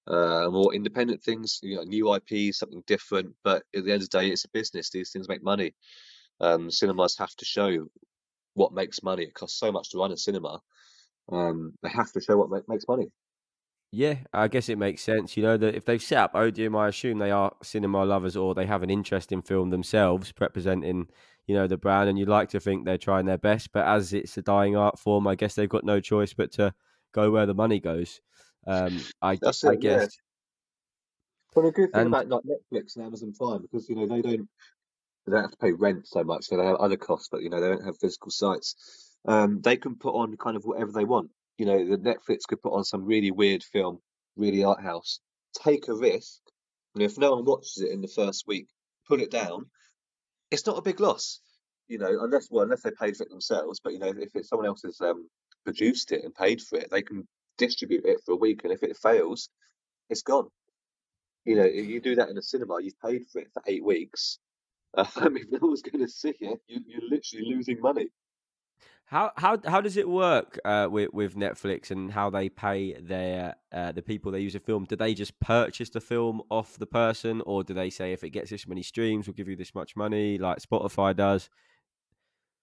uh, 0.06 0.48
more 0.50 0.72
independent 0.72 1.20
things, 1.20 1.58
you 1.64 1.74
know, 1.74 1.82
new 1.82 2.14
IP, 2.14 2.54
something 2.54 2.84
different. 2.86 3.34
But 3.42 3.64
at 3.74 3.84
the 3.84 3.92
end 3.92 4.02
of 4.02 4.10
the 4.10 4.18
day, 4.18 4.28
it's 4.28 4.44
a 4.44 4.48
business; 4.50 4.90
these 4.90 5.10
things 5.10 5.28
make 5.28 5.42
money. 5.42 5.74
Um, 6.40 6.70
cinemas 6.70 7.16
have 7.18 7.34
to 7.36 7.44
show 7.44 7.88
what 8.54 8.72
makes 8.72 9.02
money. 9.02 9.24
It 9.24 9.34
costs 9.34 9.58
so 9.58 9.72
much 9.72 9.90
to 9.90 9.98
run 9.98 10.12
a 10.12 10.16
cinema. 10.16 10.60
Um, 11.32 11.74
they 11.82 11.88
have 11.88 12.12
to 12.12 12.20
show 12.20 12.36
what 12.36 12.50
ma- 12.50 12.60
makes 12.68 12.86
money. 12.86 13.08
Yeah, 13.90 14.18
I 14.32 14.48
guess 14.48 14.68
it 14.68 14.78
makes 14.78 15.02
sense. 15.02 15.36
You 15.36 15.42
know 15.42 15.56
that 15.56 15.74
if 15.74 15.84
they've 15.84 16.02
set 16.02 16.18
up 16.18 16.34
Odeon, 16.34 16.74
I 16.76 16.88
assume 16.88 17.18
they 17.18 17.30
are 17.30 17.54
cinema 17.62 18.04
lovers 18.04 18.36
or 18.36 18.54
they 18.54 18.66
have 18.66 18.82
an 18.82 18.90
interest 18.90 19.32
in 19.32 19.42
film 19.42 19.70
themselves, 19.70 20.32
representing, 20.38 21.08
you 21.46 21.54
know, 21.54 21.66
the 21.66 21.76
brand. 21.76 22.08
And 22.08 22.18
you'd 22.18 22.28
like 22.28 22.50
to 22.50 22.60
think 22.60 22.84
they're 22.84 22.98
trying 22.98 23.26
their 23.26 23.38
best, 23.38 23.72
but 23.72 23.86
as 23.86 24.12
it's 24.12 24.36
a 24.36 24.42
dying 24.42 24.76
art 24.76 24.98
form, 24.98 25.26
I 25.26 25.34
guess 25.34 25.54
they've 25.54 25.68
got 25.68 25.84
no 25.84 26.00
choice 26.00 26.34
but 26.34 26.52
to 26.52 26.74
go 27.12 27.30
where 27.30 27.46
the 27.46 27.54
money 27.54 27.80
goes. 27.80 28.20
Um, 28.66 29.00
I, 29.22 29.38
That's 29.40 29.64
I 29.64 29.72
it, 29.72 29.82
yeah. 29.82 29.98
guess. 29.98 30.18
But 31.54 31.62
the 31.62 31.72
good 31.72 31.92
thing 31.92 32.00
And 32.02 32.14
about 32.14 32.28
like 32.28 32.42
Netflix 32.42 32.96
and 32.96 33.06
Amazon 33.06 33.32
Prime, 33.32 33.62
because 33.62 33.88
you 33.88 33.96
know 33.96 34.06
they 34.06 34.20
don't 34.20 34.48
they 35.24 35.32
don't 35.32 35.42
have 35.42 35.50
to 35.52 35.56
pay 35.56 35.72
rent 35.72 36.06
so 36.06 36.22
much, 36.22 36.44
so 36.44 36.56
they 36.56 36.66
have 36.66 36.76
other 36.76 36.98
costs, 36.98 37.28
but 37.30 37.42
you 37.42 37.48
know 37.48 37.60
they 37.60 37.68
don't 37.68 37.84
have 37.84 37.96
physical 37.98 38.30
sites. 38.30 39.16
Um, 39.26 39.62
they 39.62 39.76
can 39.76 39.96
put 39.96 40.14
on 40.14 40.36
kind 40.36 40.56
of 40.56 40.64
whatever 40.64 40.92
they 40.92 41.04
want. 41.04 41.30
You 41.56 41.66
know, 41.66 41.78
the 41.78 41.96
Netflix 41.96 42.40
could 42.46 42.60
put 42.60 42.74
on 42.74 42.84
some 42.84 43.06
really 43.06 43.30
weird 43.30 43.62
film, 43.64 44.00
really 44.36 44.64
art 44.64 44.82
house, 44.82 45.20
take 45.64 45.88
a 45.88 45.94
risk, 45.94 46.40
and 46.94 47.02
if 47.02 47.16
no 47.16 47.36
one 47.36 47.44
watches 47.46 47.82
it 47.82 47.90
in 47.90 48.02
the 48.02 48.08
first 48.08 48.44
week, 48.46 48.68
put 49.08 49.20
it 49.20 49.30
down. 49.30 49.66
It's 50.50 50.66
not 50.66 50.78
a 50.78 50.82
big 50.82 51.00
loss, 51.00 51.40
you 51.88 51.98
know, 51.98 52.18
unless 52.22 52.48
well 52.50 52.64
unless 52.64 52.82
they 52.82 52.90
paid 52.90 53.16
for 53.16 53.24
it 53.24 53.30
themselves. 53.30 53.80
But 53.82 53.92
you 53.94 53.98
know, 53.98 54.12
if 54.16 54.30
it's 54.34 54.48
someone 54.48 54.66
else 54.66 54.82
has 54.82 55.00
um, 55.00 55.28
produced 55.64 56.12
it 56.12 56.24
and 56.24 56.34
paid 56.34 56.62
for 56.62 56.78
it, 56.78 56.90
they 56.90 57.02
can 57.02 57.26
distribute 57.58 58.04
it 58.04 58.20
for 58.24 58.32
a 58.32 58.36
week, 58.36 58.62
and 58.64 58.72
if 58.72 58.82
it 58.82 58.96
fails, 58.96 59.48
it's 60.10 60.22
gone. 60.22 60.48
You 61.44 61.56
know, 61.56 61.64
if 61.64 61.86
you 61.86 62.00
do 62.00 62.16
that 62.16 62.28
in 62.28 62.38
a 62.38 62.42
cinema, 62.42 62.78
you've 62.82 63.00
paid 63.00 63.24
for 63.32 63.40
it 63.40 63.48
for 63.52 63.62
eight 63.66 63.84
weeks. 63.84 64.38
Um, 64.96 65.36
if 65.36 65.44
no 65.50 65.58
one's 65.60 65.82
going 65.82 66.04
to 66.04 66.10
see 66.10 66.34
it, 66.40 66.60
you, 66.68 66.80
you're 66.86 67.10
literally 67.10 67.54
losing 67.54 67.80
money. 67.80 68.08
How 69.06 69.30
how 69.36 69.56
how 69.64 69.80
does 69.80 69.96
it 69.96 70.08
work 70.08 70.58
uh, 70.64 70.88
with 70.90 71.12
with 71.12 71.36
Netflix 71.36 71.92
and 71.92 72.10
how 72.10 72.28
they 72.28 72.48
pay 72.48 72.94
their 72.94 73.54
uh, 73.70 73.92
the 73.92 74.02
people 74.02 74.32
they 74.32 74.40
use 74.40 74.56
a 74.56 74.60
film? 74.60 74.84
Do 74.84 74.96
they 74.96 75.14
just 75.14 75.38
purchase 75.38 75.90
the 75.90 76.00
film 76.00 76.42
off 76.50 76.76
the 76.76 76.86
person, 76.86 77.40
or 77.46 77.62
do 77.62 77.72
they 77.72 77.88
say 77.88 78.12
if 78.12 78.24
it 78.24 78.30
gets 78.30 78.50
this 78.50 78.66
many 78.66 78.82
streams, 78.82 79.28
we'll 79.28 79.34
give 79.34 79.48
you 79.48 79.54
this 79.54 79.76
much 79.76 79.94
money, 79.94 80.38
like 80.38 80.58
Spotify 80.58 81.14
does? 81.14 81.48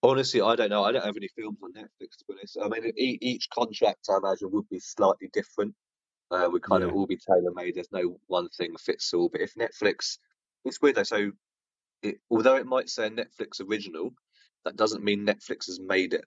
Honestly, 0.02 0.42
I 0.42 0.58
don't 0.58 0.70
know. 0.70 0.84
I 0.84 0.92
don't 0.92 1.06
have 1.06 1.16
any 1.16 1.30
films 1.30 1.60
on 1.64 1.72
Netflix, 1.72 2.18
to 2.18 2.26
be 2.28 2.34
honest. 2.34 2.58
I 2.62 2.68
mean, 2.68 2.92
e- 2.98 3.20
each 3.22 3.50
contract, 3.50 4.08
I 4.10 4.18
imagine, 4.18 4.52
would 4.52 4.68
be 4.68 4.80
slightly 4.80 5.30
different. 5.32 5.74
Uh, 6.30 6.50
would 6.52 6.64
kind 6.64 6.84
of 6.84 6.94
all 6.94 7.08
be 7.08 7.16
tailor 7.16 7.54
made. 7.54 7.76
There's 7.76 7.92
no 7.94 8.18
one 8.28 8.50
thing 8.50 8.76
fits 8.78 9.14
all. 9.14 9.30
But 9.30 9.40
if 9.40 9.54
Netflix, 9.54 10.18
it's 10.66 10.82
weird 10.82 10.96
though. 10.96 11.04
So, 11.04 11.32
it, 12.02 12.16
although 12.30 12.58
it 12.58 12.66
might 12.66 12.90
say 12.90 13.10
Netflix 13.10 13.62
original, 13.62 14.14
that 14.66 14.76
doesn't 14.76 15.04
mean 15.04 15.26
Netflix 15.26 15.68
has 15.68 15.80
made 15.80 16.14
it 16.14 16.26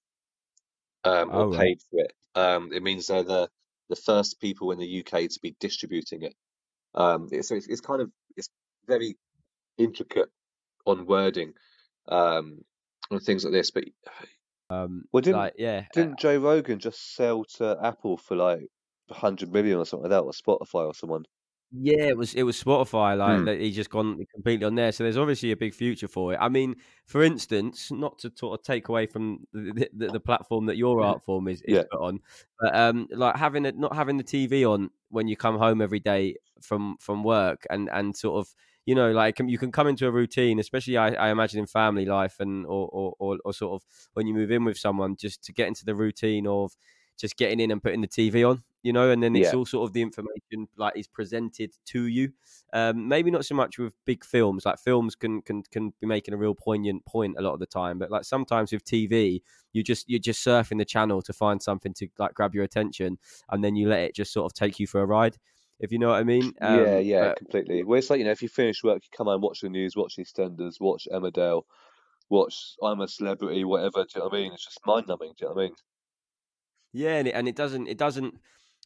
um, 1.04 1.30
or 1.34 1.44
Oh 1.44 1.50
right. 1.52 1.58
paid 1.58 1.78
for 1.90 2.00
it. 2.00 2.12
Um, 2.34 2.72
it 2.72 2.82
means 2.82 3.06
they're 3.06 3.22
the 3.22 3.48
the 3.88 3.96
first 3.96 4.40
people 4.40 4.72
in 4.72 4.78
the 4.78 4.86
UK 4.86 5.28
to 5.28 5.38
be 5.40 5.54
distributing 5.60 6.22
it. 6.22 6.34
Um, 6.94 7.28
so 7.28 7.54
it's, 7.54 7.68
it's 7.68 7.80
kind 7.80 8.02
of 8.02 8.10
it's 8.36 8.48
very 8.86 9.16
intricate 9.78 10.30
on 10.86 11.06
wording 11.06 11.54
um, 12.08 12.64
on 13.10 13.20
things 13.20 13.44
like 13.44 13.52
this. 13.52 13.72
But 13.72 13.84
Um, 14.70 15.04
well, 15.12 15.20
didn't 15.22 15.42
like 15.42 15.54
yeah, 15.58 15.86
uh, 15.96 16.06
didn't 16.06 16.18
Joe 16.18 16.38
Rogan 16.38 16.78
just 16.78 17.14
sell 17.14 17.44
to 17.56 17.76
Apple 17.82 18.16
for 18.16 18.36
like 18.36 18.68
100 19.08 19.50
million 19.52 19.78
or 19.78 19.86
something 19.86 20.10
like 20.10 20.10
that, 20.10 20.22
or 20.24 20.32
Spotify 20.32 20.86
or 20.86 20.94
someone? 20.94 21.24
Yeah, 21.72 22.04
it 22.06 22.16
was 22.16 22.34
it 22.34 22.44
was 22.44 22.62
Spotify. 22.62 23.18
Like 23.18 23.44
that 23.44 23.60
he's 23.60 23.74
just 23.74 23.90
gone 23.90 24.24
completely 24.32 24.64
on 24.66 24.76
there. 24.76 24.92
So 24.92 25.02
there's 25.04 25.16
obviously 25.16 25.50
a 25.50 25.56
big 25.56 25.74
future 25.74 26.06
for 26.08 26.32
it. 26.32 26.38
I 26.40 26.48
mean, 26.48 26.76
for 27.06 27.22
instance, 27.24 27.90
not 27.90 28.18
to 28.20 28.32
sort 28.36 28.58
of 28.58 28.64
take 28.64 28.88
away 28.88 29.06
from 29.06 29.46
the, 29.52 29.88
the, 29.92 30.10
the 30.10 30.20
platform 30.20 30.66
that 30.66 30.76
your 30.76 31.00
art 31.02 31.24
form 31.24 31.48
is, 31.48 31.62
is 31.62 31.78
Yeah. 31.78 31.82
put 31.90 32.00
on, 32.00 32.20
but 32.60 32.74
um, 32.74 33.08
like 33.10 33.36
having 33.36 33.66
it, 33.66 33.76
not 33.76 33.94
having 33.96 34.16
the 34.16 34.24
TV 34.24 34.64
on 34.64 34.90
when 35.08 35.26
you 35.28 35.36
come 35.36 35.58
home 35.58 35.82
every 35.82 36.00
day 36.00 36.36
from 36.62 36.96
from 37.00 37.24
work, 37.24 37.66
and 37.68 37.90
and 37.92 38.16
sort 38.16 38.38
of 38.38 38.54
you 38.86 38.94
know 38.94 39.10
like 39.10 39.40
you 39.44 39.58
can 39.58 39.72
come 39.72 39.88
into 39.88 40.06
a 40.06 40.10
routine, 40.12 40.60
especially 40.60 40.96
I, 40.96 41.08
I 41.14 41.30
imagine 41.30 41.58
in 41.58 41.66
family 41.66 42.06
life 42.06 42.36
and 42.38 42.64
or, 42.66 42.88
or 42.88 43.14
or 43.18 43.38
or 43.44 43.52
sort 43.52 43.74
of 43.82 43.86
when 44.14 44.28
you 44.28 44.34
move 44.34 44.52
in 44.52 44.64
with 44.64 44.78
someone, 44.78 45.16
just 45.16 45.42
to 45.44 45.52
get 45.52 45.66
into 45.66 45.84
the 45.84 45.96
routine 45.96 46.46
of 46.46 46.76
just 47.18 47.36
getting 47.36 47.60
in 47.60 47.70
and 47.70 47.82
putting 47.82 48.02
the 48.02 48.08
TV 48.08 48.44
on, 48.44 48.62
you 48.86 48.92
know, 48.92 49.10
and 49.10 49.22
then 49.22 49.34
it's 49.36 49.52
Yeah. 49.52 49.54
all 49.54 49.66
sort 49.66 49.88
of 49.88 49.92
the 49.92 50.02
information 50.02 50.68
like 50.76 50.96
is 50.96 51.08
presented 51.08 51.76
to 51.86 52.06
you. 52.06 52.32
Um, 52.72 53.08
maybe 53.08 53.30
not 53.30 53.44
so 53.44 53.54
much 53.54 53.78
with 53.78 53.94
big 54.04 54.24
films. 54.24 54.64
Like 54.64 54.78
films 54.78 55.14
can 55.16 55.42
can 55.42 55.62
can 55.64 55.92
be 56.00 56.06
making 56.06 56.34
a 56.34 56.36
real 56.36 56.54
poignant 56.54 57.04
point 57.06 57.36
a 57.38 57.42
lot 57.42 57.54
of 57.54 57.60
the 57.60 57.66
time, 57.66 57.98
but 57.98 58.10
like 58.10 58.24
sometimes 58.24 58.72
with 58.72 58.84
TV, 58.84 59.42
you 59.72 59.82
just 59.82 60.08
you're 60.08 60.20
just 60.20 60.44
surfing 60.44 60.78
the 60.78 60.84
channel 60.84 61.22
to 61.22 61.32
find 61.32 61.62
something 61.62 61.94
to 61.94 62.08
like 62.18 62.34
grab 62.34 62.54
your 62.54 62.64
attention, 62.64 63.18
and 63.50 63.64
then 63.64 63.76
you 63.76 63.88
let 63.88 64.00
it 64.02 64.14
just 64.14 64.32
sort 64.32 64.46
of 64.50 64.54
take 64.54 64.78
you 64.80 64.86
for 64.86 65.00
a 65.00 65.06
ride. 65.06 65.38
If 65.78 65.92
you 65.92 65.98
know 65.98 66.08
what 66.08 66.20
I 66.20 66.24
mean? 66.24 66.54
yeah, 66.60 66.98
Um, 66.98 66.98
yeah, 66.98 67.28
but 67.28 67.36
completely. 67.36 67.82
Well, 67.84 67.98
it's 67.98 68.10
like, 68.10 68.18
you 68.18 68.24
know, 68.24 68.30
if 68.30 68.42
you 68.42 68.48
finish 68.48 68.82
work, 68.82 69.02
you 69.04 69.08
come 69.16 69.26
home, 69.26 69.40
watch 69.40 69.60
the 69.60 69.68
news, 69.68 69.96
watch 69.96 70.16
EastEnders, 70.16 70.80
watch 70.80 71.06
Emmerdale, 71.12 71.62
watch 72.30 72.76
I'm 72.82 73.00
a 73.00 73.08
Celebrity, 73.08 73.64
whatever. 73.64 74.04
Do 74.04 74.08
you 74.16 74.20
know 74.20 74.26
what 74.28 74.34
I 74.36 74.42
mean? 74.42 74.52
It's 74.54 74.64
just 74.66 74.86
mind 74.86 75.08
numbing. 75.08 75.34
Do 75.38 75.46
you 75.46 75.48
know 75.50 75.54
what 75.56 75.62
I 75.62 75.66
mean? 75.68 75.76
Yeah, 76.92 77.16
and 77.18 77.28
it, 77.28 77.32
and 77.34 77.48
it 77.48 77.56
doesn't 77.56 77.86
it 77.88 77.98
doesn't 77.98 78.40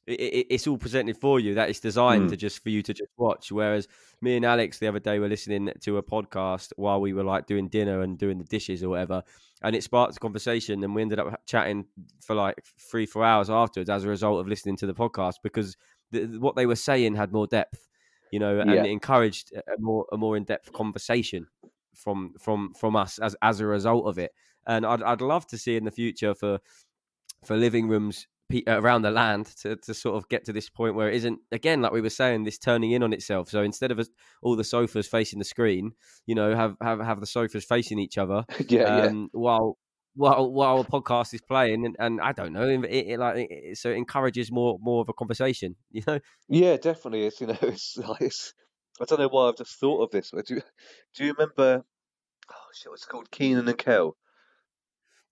it, 0.07 0.21
it, 0.21 0.47
it's 0.51 0.67
all 0.67 0.79
presented 0.79 1.17
for 1.17 1.39
you 1.41 1.55
that 1.55 1.69
it's 1.69 1.81
designed 1.81 2.27
Mm. 2.27 2.31
to 2.31 2.37
just 2.37 2.63
for 2.63 2.71
you 2.71 2.83
to 2.83 2.93
just 2.95 3.11
watch. 3.17 3.53
Whereas 3.53 3.87
me 4.21 4.37
and 4.37 4.45
Alex 4.45 4.79
the 4.79 4.89
other 4.89 4.99
day 4.99 5.19
were 5.19 5.29
listening 5.29 5.71
to 5.81 5.99
a 5.99 6.03
podcast 6.03 6.73
while 6.77 7.01
we 7.01 7.13
were 7.13 7.25
like 7.25 7.47
doing 7.47 7.69
dinner 7.69 8.01
and 8.03 8.19
doing 8.19 8.39
the 8.39 8.45
dishes 8.45 8.83
or 8.83 8.91
whatever, 8.91 9.23
and 9.63 9.77
it 9.77 9.83
sparked 9.85 10.17
a 10.17 10.21
conversation, 10.21 10.83
and 10.83 10.95
we 10.95 11.03
ended 11.03 11.19
up 11.19 11.41
chatting 11.47 11.87
for 12.21 12.35
like 12.35 12.57
three 12.79 13.07
four 13.07 13.25
hours 13.25 13.51
afterwards 13.51 13.91
as 13.91 14.05
a 14.05 14.09
result 14.09 14.41
of 14.41 14.49
listening 14.49 14.77
to 14.77 14.87
the 14.87 14.95
podcast 14.95 15.35
because 15.43 15.77
the, 16.11 16.27
what 16.39 16.57
they 16.57 16.67
were 16.67 16.77
saying 16.77 17.15
had 17.15 17.33
more 17.33 17.47
depth, 17.47 17.89
you 18.31 18.39
know, 18.39 18.61
and 18.61 18.71
Yeah. 18.71 18.85
it 18.85 18.91
encouraged 18.91 19.53
a 19.55 19.63
more 19.79 20.07
a 20.13 20.17
more 20.17 20.37
in 20.37 20.45
depth 20.45 20.73
conversation 20.73 21.47
from 21.95 22.35
from 22.41 22.73
from 22.75 22.97
us 22.97 23.19
as 23.19 23.37
as 23.43 23.61
a 23.61 23.67
result 23.67 24.07
of 24.07 24.19
it. 24.19 24.33
And 24.67 24.87
I'd 24.87 25.03
I'd 25.03 25.21
love 25.21 25.47
to 25.49 25.59
see 25.59 25.77
in 25.77 25.85
the 25.85 25.91
future 25.91 26.35
for 26.35 26.59
for 27.45 27.57
living 27.57 27.89
rooms 27.89 28.27
around 28.67 29.03
the 29.03 29.11
land 29.11 29.47
to, 29.47 29.77
to 29.77 29.95
sort 29.95 30.17
of 30.17 30.29
get 30.29 30.45
to 30.45 30.53
this 30.53 30.69
point 30.69 30.95
where 30.95 31.09
it 31.09 31.15
isn't 31.17 31.39
again 31.53 31.81
like 31.81 31.93
we 31.93 32.01
were 32.01 32.11
saying 32.11 32.45
this 32.45 32.59
turning 32.59 32.93
in 32.93 33.03
on 33.03 33.13
itself 33.13 33.49
so 33.49 33.63
instead 33.63 33.91
of 33.91 33.99
us, 33.99 34.09
all 34.43 34.57
the 34.57 34.65
sofas 34.65 35.07
facing 35.07 35.39
the 35.39 35.45
screen 35.45 35.93
you 36.27 36.35
know 36.35 36.55
have 36.55 36.77
have, 36.83 37.01
have 37.01 37.21
the 37.21 37.27
sofas 37.27 37.65
facing 37.65 37.99
each 37.99 38.19
other 38.19 38.45
Yeah, 38.69 38.89
yeah. 38.97 39.05
um 39.05 39.29
while 39.33 39.77
while 40.17 40.51
while 40.51 40.81
a 40.81 40.85
podcast 40.85 41.33
is 41.35 41.41
playing 41.41 41.87
and, 41.87 41.97
and 41.99 42.21
i 42.21 42.33
don't 42.33 42.53
know 42.53 42.69
it, 42.69 42.85
it 42.85 43.19
like 43.19 43.47
it, 43.51 43.79
so 43.79 43.91
it 43.91 43.97
encourages 43.97 44.51
more 44.51 44.77
more 44.81 45.01
of 45.03 45.09
a 45.09 45.13
conversation 45.13 45.77
you 45.91 46.03
know 46.07 46.19
Yeah, 46.49 46.77
definitely. 46.77 47.27
It's, 47.27 47.41
you 47.41 47.47
know, 47.47 47.59
it's 47.63 47.97
like, 47.97 48.21
it's, 48.23 48.53
I 49.01 49.05
don't 49.05 49.21
know 49.21 49.29
why 49.29 49.49
I've 49.49 49.57
just 49.57 49.79
thought 49.79 50.03
of 50.03 50.11
this, 50.11 50.31
do 50.31 50.55
you, 50.57 50.63
do 51.15 51.25
you 51.25 51.33
remember, 51.33 51.85
oh 52.51 52.67
shit, 52.75 52.91
what's 52.91 53.05
it 53.05 53.09
called? 53.09 53.31
Kenan 53.31 53.69
and 53.69 53.79
Kel? 53.79 54.17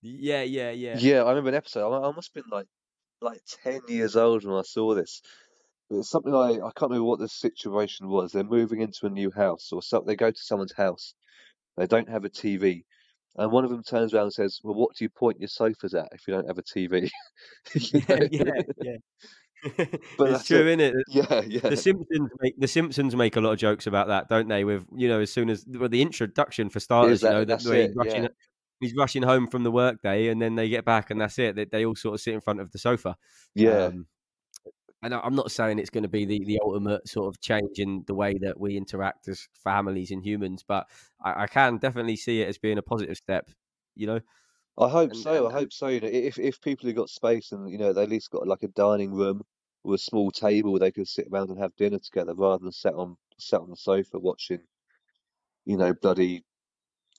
yeah 0.01 0.43
yeah 0.43 0.71
yeah 0.71 0.97
Yeah, 0.97 1.25
I 1.25 1.31
remember 1.31 1.49
an 1.49 1.57
episode. 1.57 1.91
I, 1.93 2.09
I 2.09 2.12
must 2.12 2.31
have 2.33 2.45
been 2.45 2.51
like, 2.57 2.66
like 3.21 3.41
10 3.62 3.81
years 3.89 4.16
old 4.16 4.45
when 4.45 4.57
I 4.57 4.62
saw 4.62 4.95
this. 4.95 5.23
But 5.89 5.99
it's 5.99 6.11
something 6.11 6.33
like, 6.33 6.57
I 6.57 6.71
can't 6.77 6.91
remember 6.91 7.05
what 7.05 7.19
the 7.19 7.29
situation 7.29 8.09
was. 8.09 8.33
They're 8.33 8.45
moving 8.45 8.81
into 8.81 9.07
a 9.07 9.11
new 9.11 9.31
house 9.31 9.71
or 9.73 9.83
something. 9.83 10.07
They 10.07 10.16
go 10.16 10.31
to 10.31 10.39
someone's 10.39 10.75
house. 10.75 11.14
They 11.77 11.87
don't 11.87 12.11
have 12.11 12.25
a 12.25 12.31
TV. 12.31 12.85
And 13.37 13.53
one 13.53 13.64
of 13.64 13.71
them 13.71 13.83
turns 13.83 14.12
around 14.12 14.25
and 14.25 14.33
says, 14.33 14.59
Well, 14.62 14.75
what 14.75 14.97
do 14.97 15.05
you 15.05 15.09
point 15.09 15.41
your 15.41 15.49
sofas 15.49 15.95
at 15.95 16.09
if 16.12 16.27
you 16.27 16.35
don't 16.35 16.49
have 16.49 16.59
a 16.59 16.62
TV? 16.62 17.11
Yeah 17.75 18.19
yeah 18.31 18.62
yeah 18.83 18.97
But 20.19 20.31
it's 20.31 20.45
true 20.45 20.66
it. 20.66 20.81
isn't 20.81 20.81
it 20.81 20.95
Yeah, 21.09 21.43
yeah. 21.47 21.61
The 21.71 21.77
Simpsons 21.77 22.31
make 22.41 22.59
the 22.59 22.69
Simpsons 22.69 23.16
make 23.16 23.37
a 23.37 23.41
lot 23.41 23.53
of 23.53 23.59
jokes 23.59 23.87
about 23.87 24.09
that, 24.09 24.29
don't 24.29 24.49
they? 24.49 24.64
With 24.64 24.87
you 24.97 25.09
know, 25.09 25.21
as 25.21 25.33
soon 25.33 25.51
as 25.51 25.64
well, 25.69 25.89
the 25.89 26.03
introduction 26.03 26.71
for 26.71 26.81
starters, 26.81 27.23
you 27.23 27.29
know, 27.29 27.41
that 27.41 27.49
that's 27.62 27.66
it, 27.66 27.93
yeah. 28.05 28.29
He's 28.81 28.95
rushing 28.97 29.22
home 29.22 29.49
from 29.49 29.64
the 29.64 29.70
workday, 29.70 30.29
and 30.29 30.41
then 30.41 30.55
they 30.55 30.68
get 30.68 30.85
back, 30.85 31.11
and 31.11 31.20
that's 31.20 31.39
it. 31.39 31.57
They, 31.57 31.64
they 31.64 31.85
all 31.85 31.97
sort 31.97 32.14
of 32.14 32.20
sit 32.20 32.35
in 32.35 32.41
front 32.41 32.61
of 32.61 32.72
the 32.72 32.79
sofa. 32.79 33.16
Yeah. 33.55 33.87
Um, 33.87 34.07
and 35.03 35.14
I'm 35.14 35.35
not 35.35 35.53
saying 35.53 35.79
it's 35.79 35.91
going 35.91 36.03
to 36.03 36.09
be 36.09 36.24
the, 36.24 36.45
the 36.45 36.59
ultimate 36.61 37.07
sort 37.07 37.29
of 37.29 37.41
change 37.41 37.79
in 37.79 38.03
the 38.07 38.14
way 38.14 38.35
that 38.41 38.59
we 38.59 38.76
interact 38.76 39.29
as 39.29 39.47
families 39.62 40.11
and 40.11 40.24
humans, 40.24 40.64
but 40.66 40.87
I, 41.24 41.45
I 41.45 41.47
can 41.47 41.79
definitely 41.79 42.16
see 42.16 42.43
it 42.43 42.49
as 42.49 42.59
being 42.59 42.79
a 42.79 42.83
positive 42.83 43.16
step. 43.16 43.49
You 43.95 44.09
know, 44.09 44.20
I 44.76 44.89
hope 44.89 45.11
and, 45.12 45.20
so. 45.20 45.47
and, 45.47 45.55
I 45.55 45.59
hope 45.59 45.72
so. 45.72 45.89
You 45.89 46.01
know, 46.01 46.09
if 46.09 46.39
if 46.39 46.61
people 46.61 46.89
have 46.89 46.97
got 46.97 47.11
space 47.11 47.53
and 47.53 47.70
you 47.70 47.79
know 47.79 47.93
they 47.93 48.03
at 48.03 48.09
least 48.09 48.31
got 48.31 48.47
like 48.47 48.64
a 48.64 48.68
dining 48.68 49.12
room 49.12 49.43
or 49.85 49.95
a 49.95 49.99
small 49.99 50.31
table 50.31 50.72
where 50.72 50.81
they 50.81 50.93
could 50.93 51.09
sit 51.09 51.29
around 51.33 51.51
and 51.51 51.61
have 51.61 51.76
dinner 51.76 51.99
together 51.99 52.35
rather 52.35 52.64
than 52.64 52.72
sat 52.72 52.95
on 52.95 53.16
sat 53.39 53.61
on 53.61 53.70
the 53.70 53.76
sofa 53.76 54.18
watching, 54.18 54.61
you 55.64 55.76
know, 55.76 55.95
bloody 55.95 56.45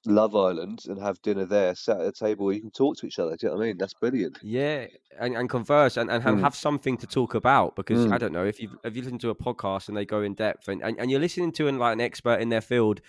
Love 0.06 0.36
Island 0.36 0.84
and 0.88 1.00
have 1.02 1.22
dinner 1.22 1.45
there, 1.45 1.76
sat 1.76 2.00
at 2.00 2.08
a 2.08 2.12
table 2.12 2.45
where 2.45 2.56
you 2.56 2.62
can 2.62 2.72
talk 2.72 2.97
to 2.97 3.06
each 3.06 3.20
other. 3.20 3.36
Do 3.36 3.45
you 3.47 3.52
know 3.52 3.58
what 3.58 3.64
I 3.64 3.68
mean? 3.68 3.78
That's 3.78 3.93
brilliant. 3.93 4.39
Yeah, 4.41 4.88
and, 5.20 5.36
and 5.36 5.50
converse 5.50 5.97
and, 5.97 6.10
and 6.10 6.24
have, 6.24 6.36
Mm. 6.36 6.41
have 6.41 6.56
something 6.56 6.95
to 6.97 7.08
talk 7.08 7.36
about 7.36 7.76
because 7.76 8.06
I 8.06 8.16
Mm. 8.16 8.20
don't 8.20 8.34
know 8.34 8.45
if 8.45 8.62
you've 8.62 8.76
if 8.84 8.95
you 8.95 9.02
listen 9.02 9.20
to 9.20 9.30
a 9.30 9.36
podcast 9.36 9.88
and 9.89 9.97
they 9.97 10.06
go 10.06 10.22
in 10.22 10.34
depth 10.36 10.68
and, 10.70 10.82
and, 10.82 10.97
and 11.00 11.12
you're 11.12 11.20
listening 11.20 11.52
to 11.54 11.68
an, 11.68 11.78
like 11.80 11.93
an 11.93 12.02
expert 12.02 12.39
in 12.39 12.50
their 12.50 12.62
field 12.62 13.02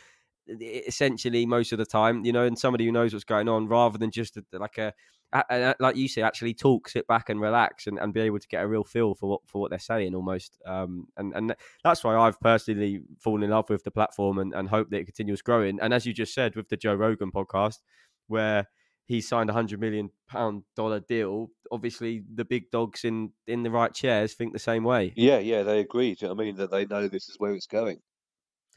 essentially 0.61 1.47
most 1.47 1.71
of 1.73 1.79
the 1.79 1.87
time 1.87 2.25
you 2.25 2.33
know 2.33 2.45
and 2.45 2.59
somebody 2.59 2.85
who 2.85 2.91
knows 2.93 3.13
what's 3.13 3.25
going 3.25 3.49
on 3.49 3.69
rather 3.69 3.99
than 3.99 4.11
just 4.11 4.37
a, 4.37 4.45
like 4.53 4.79
a- 4.79 4.93
like 5.33 5.97
you 5.97 6.09
say 6.09 6.23
actually 6.23 6.53
talk 6.55 6.89
sit 6.89 7.07
back 7.07 7.29
and 7.29 7.41
relax 7.41 7.87
and, 7.87 7.99
and 7.99 8.13
be 8.13 8.21
able 8.21 8.39
to 8.39 8.49
get 8.49 8.65
a 8.65 8.67
real 8.67 8.85
feel 8.85 9.15
for 9.15 9.29
what 9.31 9.41
for 9.47 9.61
what 9.61 9.71
they're 9.71 9.79
saying 9.79 10.15
almost 10.15 10.59
um 10.67 11.07
and 11.17 11.33
and 11.37 11.55
that's 11.85 12.03
why 12.03 12.17
I've 12.17 12.41
personally 12.41 13.03
fallen 13.19 13.43
in 13.45 13.51
love 13.51 13.71
with 13.71 13.85
the 13.85 13.91
platform 13.93 14.39
and, 14.39 14.53
and 14.55 14.69
hope 14.69 14.91
that 14.91 14.99
it 14.99 15.05
continues 15.05 15.41
growing 15.41 15.79
and 15.81 15.95
as 15.95 16.05
you 16.05 16.13
just 16.13 16.35
said 16.35 16.57
with 16.57 16.69
the 16.69 16.77
Joe 16.77 16.95
Rogan 16.95 17.31
podcast 17.31 17.79
where 18.27 18.67
he 19.07 19.21
signed 19.21 19.51
a 19.51 19.53
hundred 19.53 19.81
million 19.81 20.09
pound 20.29 20.63
dollar 20.77 21.01
deal. 21.01 21.51
Obviously, 21.73 22.23
the 22.33 22.45
big 22.45 22.71
dogs 22.71 23.05
in 23.05 23.33
in 23.49 23.65
the 23.65 23.71
right 23.71 23.93
chairs 23.93 24.35
think 24.35 24.53
the 24.53 24.59
same 24.61 24.85
way, 24.85 25.13
Yeah, 25.17 25.41
yeah, 25.41 25.65
they 25.65 25.81
agree. 25.81 26.15
Do 26.15 26.27
you 26.27 26.29
know 26.29 26.35
what 26.35 26.43
I 26.43 26.45
mean? 26.45 26.57
That 26.57 26.71
they 26.71 26.87
know 26.87 27.09
this 27.09 27.29
is 27.29 27.35
where 27.39 27.53
it's 27.53 27.67
going. 27.67 27.99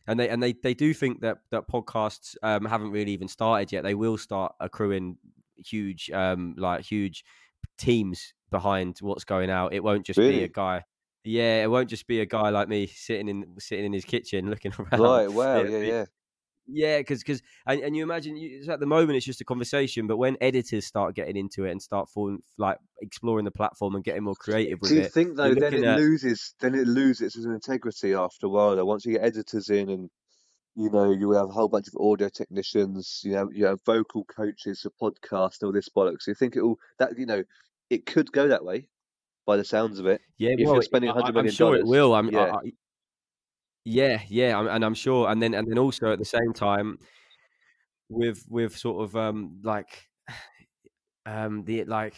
and 0.07 0.19
they 0.19 0.29
and 0.29 0.41
they, 0.41 0.53
they 0.53 0.73
do 0.73 0.91
think 0.91 1.21
that 1.21 1.37
that 1.51 1.67
podcasts 1.67 2.35
um, 2.41 2.65
haven't 2.65 2.89
really 2.89 3.11
even 3.11 3.27
started 3.27 3.71
yet. 3.71 3.83
They 3.83 3.93
will 3.93 4.17
start 4.17 4.55
accruing 4.59 5.17
huge 5.57 6.09
um 6.11 6.55
like 6.57 6.83
huge 6.85 7.23
teams 7.77 8.33
behind 8.51 8.97
what's 9.01 9.23
going 9.23 9.49
out. 9.49 9.73
It 9.73 9.83
won't 9.83 10.05
just 10.05 10.19
be 10.19 10.43
a 10.43 10.47
guy. 10.47 10.83
Yeah, 11.23 11.63
it 11.63 11.71
won't 11.71 11.89
just 11.89 12.05
be 12.05 12.19
a 12.21 12.25
guy 12.25 12.49
like 12.49 12.67
me 12.67 12.87
sitting 12.87 13.27
in 13.29 13.45
sitting 13.59 13.85
in 13.85 13.93
his 13.93 14.05
kitchen 14.05 14.49
looking 14.49 14.73
around. 14.77 15.01
Right, 15.01 15.31
wow, 15.31 15.59
It'll 15.59 15.71
yeah, 15.71 15.79
be- 15.79 15.87
yeah. 15.87 16.05
Yeah, 16.65 16.99
because 16.99 17.19
because 17.19 17.41
and, 17.67 17.81
and 17.81 17.93
you 17.95 18.03
imagine 18.03 18.37
you, 18.37 18.63
at 18.71 18.79
the 18.79 18.85
moment 18.85 19.17
it's 19.17 19.25
just 19.25 19.41
a 19.41 19.45
conversation, 19.45 20.07
but 20.07 20.15
when 20.15 20.37
editors 20.39 20.85
start 20.85 21.13
getting 21.13 21.35
into 21.35 21.65
it 21.65 21.71
and 21.71 21.81
start 21.81 22.07
falling 22.09 22.39
like 22.57 22.77
exploring 23.01 23.43
the 23.43 23.51
platform 23.51 23.95
and 23.95 24.03
getting 24.03 24.23
more 24.23 24.35
creative 24.35 24.81
with 24.81 24.91
Do 24.91 24.95
you 24.95 25.03
it, 25.03 25.11
think 25.11 25.35
though 25.35 25.53
then 25.55 25.73
it 25.73 25.83
at- 25.83 25.99
loses 25.99 26.55
then 26.61 26.73
it 26.73 26.87
loses 26.87 27.35
its 27.35 27.45
integrity 27.45 28.13
after 28.13 28.45
a 28.45 28.49
while 28.49 28.77
though 28.77 28.85
once 28.85 29.05
you 29.05 29.11
get 29.11 29.25
editors 29.25 29.69
in 29.69 29.89
and 29.89 30.09
you 30.75 30.89
know 30.89 31.11
you 31.11 31.31
have 31.31 31.49
a 31.49 31.53
whole 31.53 31.67
bunch 31.67 31.87
of 31.87 31.95
audio 31.99 32.29
technicians 32.29 33.21
you 33.23 33.33
know, 33.33 33.49
you 33.53 33.65
have 33.65 33.79
vocal 33.85 34.23
coaches 34.25 34.81
for 34.81 35.11
podcasts 35.11 35.61
and 35.61 35.67
all 35.67 35.71
this 35.71 35.89
bollocks 35.89 36.27
you 36.27 36.33
think 36.33 36.55
it 36.55 36.61
all 36.61 36.77
that 36.99 37.17
you 37.17 37.25
know 37.25 37.43
it 37.89 38.05
could 38.05 38.31
go 38.31 38.47
that 38.47 38.63
way 38.63 38.87
by 39.45 39.57
the 39.57 39.63
sounds 39.63 39.99
of 39.99 40.05
it 40.05 40.21
yeah, 40.37 40.51
if 40.57 40.65
well, 40.65 40.75
you're 40.75 40.81
spending 40.81 41.11
hundred 41.11 41.37
I- 41.37 41.39
I'm 41.41 41.49
sure 41.49 41.75
it 41.75 41.85
will. 41.85 42.13
I'm, 42.13 42.29
yeah. 42.29 42.39
I, 42.39 42.55
I, 42.55 42.71
yeah, 43.85 44.21
yeah, 44.29 44.59
and 44.73 44.85
I'm 44.85 44.93
sure, 44.93 45.29
and 45.29 45.41
then 45.41 45.53
and 45.53 45.69
then 45.69 45.77
also 45.77 46.11
at 46.11 46.19
the 46.19 46.25
same 46.25 46.53
time, 46.53 46.97
with 48.09 48.45
with 48.49 48.77
sort 48.77 49.03
of 49.03 49.15
um 49.15 49.59
like 49.63 50.07
um 51.25 51.63
the 51.65 51.83
like 51.83 52.15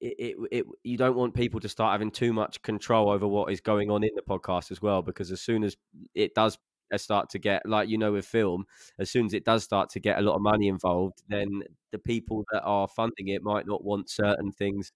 it, 0.00 0.14
it, 0.18 0.36
it 0.50 0.66
you 0.84 0.96
don't 0.96 1.16
want 1.16 1.34
people 1.34 1.60
to 1.60 1.68
start 1.68 1.92
having 1.92 2.10
too 2.10 2.32
much 2.32 2.62
control 2.62 3.10
over 3.10 3.26
what 3.26 3.52
is 3.52 3.60
going 3.60 3.90
on 3.90 4.04
in 4.04 4.10
the 4.14 4.22
podcast 4.22 4.70
as 4.70 4.80
well 4.80 5.02
because 5.02 5.30
as 5.30 5.40
soon 5.40 5.64
as 5.64 5.76
it 6.14 6.34
does 6.34 6.56
start 6.98 7.28
to 7.30 7.38
get 7.38 7.62
like 7.66 7.88
you 7.88 7.98
know 7.98 8.12
with 8.12 8.26
film 8.26 8.64
as 8.98 9.10
soon 9.10 9.26
as 9.26 9.34
it 9.34 9.44
does 9.44 9.62
start 9.62 9.88
to 9.90 10.00
get 10.00 10.18
a 10.18 10.22
lot 10.22 10.34
of 10.34 10.42
money 10.42 10.68
involved 10.68 11.22
then 11.28 11.62
the 11.92 11.98
people 11.98 12.44
that 12.52 12.62
are 12.62 12.88
funding 12.88 13.28
it 13.28 13.42
might 13.42 13.66
not 13.66 13.84
want 13.84 14.10
certain 14.10 14.52
things 14.52 14.92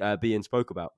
uh, 0.00 0.16
being 0.16 0.42
spoke 0.42 0.70
about 0.70 0.92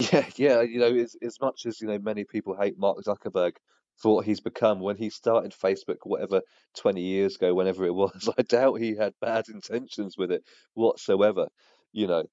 Yeah, 0.00 0.28
yeah, 0.36 0.60
you 0.62 0.78
know, 0.78 0.94
as 0.94 1.16
as 1.22 1.40
much 1.40 1.66
as 1.66 1.80
you 1.80 1.86
know, 1.88 1.98
many 1.98 2.24
people 2.24 2.56
hate 2.56 2.78
Mark 2.78 2.98
Zuckerberg 3.04 3.56
for 3.96 4.14
what 4.16 4.26
he's 4.26 4.40
become 4.40 4.80
when 4.80 4.96
he 4.96 5.10
started 5.10 5.52
Facebook, 5.52 5.98
whatever 6.04 6.42
20 6.76 7.02
years 7.02 7.36
ago, 7.36 7.54
whenever 7.54 7.84
it 7.84 7.94
was. 7.94 8.28
I 8.38 8.42
doubt 8.42 8.74
he 8.80 8.96
had 8.96 9.14
bad 9.20 9.48
intentions 9.48 10.16
with 10.16 10.32
it 10.32 10.44
whatsoever, 10.74 11.48
you 11.92 12.06
know. 12.06 12.24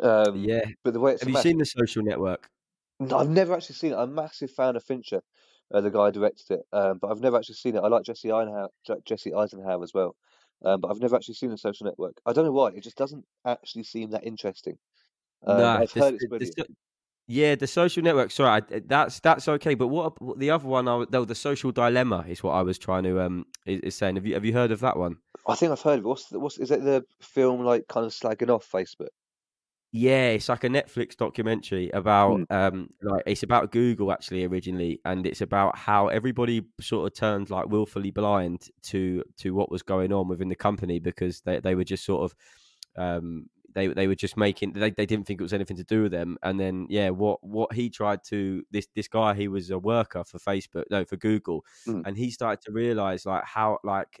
Um, 0.00 0.48
Yeah. 0.48 0.64
but 0.84 0.92
the 0.94 1.00
way 1.00 1.12
it's 1.12 1.22
Have 1.22 1.28
you 1.28 1.36
seen 1.36 1.58
the 1.58 1.64
social 1.66 2.02
network? 2.02 2.48
No, 3.00 3.18
I've 3.18 3.28
never 3.30 3.54
actually 3.54 3.74
seen 3.76 3.92
it. 3.92 3.96
I'm 3.96 4.10
a 4.10 4.22
massive 4.22 4.50
fan 4.50 4.76
of 4.76 4.84
Fincher, 4.84 5.22
uh, 5.72 5.80
the 5.80 5.90
guy 5.90 6.06
who 6.06 6.12
directed 6.12 6.58
it, 6.60 6.66
um, 6.72 6.98
but 6.98 7.10
I've 7.10 7.20
never 7.20 7.36
actually 7.36 7.54
seen 7.56 7.76
it. 7.76 7.80
I 7.80 7.88
like 7.88 8.04
Jesse 8.04 8.30
Eisenhower, 8.32 8.68
Jesse 9.04 9.34
Eisenhower 9.34 9.82
as 9.82 9.94
well, 9.94 10.16
um, 10.64 10.80
but 10.80 10.88
I've 10.90 11.00
never 11.00 11.16
actually 11.16 11.34
seen 11.34 11.50
The 11.50 11.58
Social 11.58 11.86
Network. 11.86 12.20
I 12.26 12.32
don't 12.32 12.44
know 12.44 12.52
why. 12.52 12.68
It 12.70 12.82
just 12.82 12.96
doesn't 12.96 13.24
actually 13.44 13.84
seem 13.84 14.10
that 14.10 14.24
interesting. 14.24 14.78
Um, 15.46 15.58
No, 15.58 15.64
I've 15.66 15.92
the, 15.92 16.00
heard 16.00 16.14
it's 16.14 16.22
the, 16.22 16.26
the, 16.26 16.28
brilliant. 16.28 16.54
so- 16.58 16.64
yeah, 17.30 17.54
the 17.56 17.66
social 17.66 18.02
network. 18.02 18.30
Sorry, 18.30 18.48
I, 18.70 18.76
uh, 18.76 18.80
that's 18.86 19.20
that's 19.20 19.46
okay. 19.48 19.74
But 19.74 19.88
what, 19.88 20.14
the 20.38 20.50
other 20.50 20.66
one? 20.66 20.88
I, 20.88 21.04
though 21.10 21.26
the 21.26 21.34
social 21.34 21.70
dilemma 21.72 22.24
is 22.26 22.42
what 22.42 22.52
I 22.52 22.62
was 22.62 22.78
trying 22.78 23.02
to 23.04 23.20
um 23.20 23.44
is, 23.66 23.80
is 23.80 23.94
saying. 23.96 24.16
Have 24.16 24.24
you 24.24 24.32
have 24.32 24.46
you 24.46 24.54
heard 24.54 24.70
of 24.72 24.80
that 24.80 24.96
one? 24.96 25.16
I 25.46 25.54
think 25.54 25.70
I've 25.72 25.82
heard 25.82 25.98
of 25.98 26.04
it. 26.06 26.08
What's 26.08 26.24
the, 26.30 26.40
what's 26.40 26.58
is 26.58 26.70
it 26.70 26.82
the 26.84 27.04
film 27.20 27.62
like 27.64 27.86
kind 27.86 28.06
of 28.06 28.12
slagging 28.12 28.48
off 28.48 28.66
Facebook? 28.70 29.08
Yeah, 29.92 30.28
it's 30.28 30.48
like 30.48 30.64
a 30.64 30.68
Netflix 30.70 31.16
documentary 31.16 31.90
about 31.90 32.40
Mm. 32.40 32.46
um 32.50 32.88
like 33.02 33.24
it's 33.26 33.42
about 33.42 33.72
Google 33.72 34.10
actually 34.10 34.44
originally, 34.46 34.98
and 35.04 35.26
it's 35.26 35.42
about 35.42 35.76
how 35.76 36.08
everybody 36.08 36.62
sort 36.80 37.12
of 37.12 37.18
turned 37.18 37.50
like 37.50 37.66
willfully 37.68 38.10
blind 38.10 38.68
to 38.84 39.22
to 39.38 39.54
what 39.54 39.70
was 39.70 39.82
going 39.82 40.14
on 40.14 40.28
within 40.28 40.48
the 40.48 40.56
company 40.56 40.98
because 40.98 41.42
they, 41.42 41.60
they 41.60 41.74
were 41.74 41.84
just 41.84 42.06
sort 42.06 42.22
of 42.24 42.34
um 42.96 43.50
they 43.74 43.88
they 43.88 44.06
were 44.06 44.14
just 44.14 44.36
making 44.36 44.72
they, 44.72 44.90
they 44.90 45.06
didn't 45.06 45.26
think 45.26 45.40
it 45.40 45.44
was 45.44 45.52
anything 45.52 45.76
to 45.76 45.84
do 45.84 46.02
with 46.02 46.12
them 46.12 46.38
and 46.42 46.58
then 46.58 46.86
yeah 46.88 47.10
what 47.10 47.42
what 47.44 47.72
he 47.72 47.90
tried 47.90 48.22
to 48.24 48.62
this 48.70 48.86
this 48.94 49.08
guy 49.08 49.34
he 49.34 49.48
was 49.48 49.70
a 49.70 49.78
worker 49.78 50.24
for 50.24 50.38
Facebook 50.38 50.84
no 50.90 51.04
for 51.04 51.16
Google 51.16 51.64
Mm. 51.86 52.04
and 52.04 52.16
he 52.16 52.30
started 52.30 52.60
to 52.64 52.72
realize 52.72 53.26
like 53.26 53.44
how 53.44 53.78
like 53.84 54.20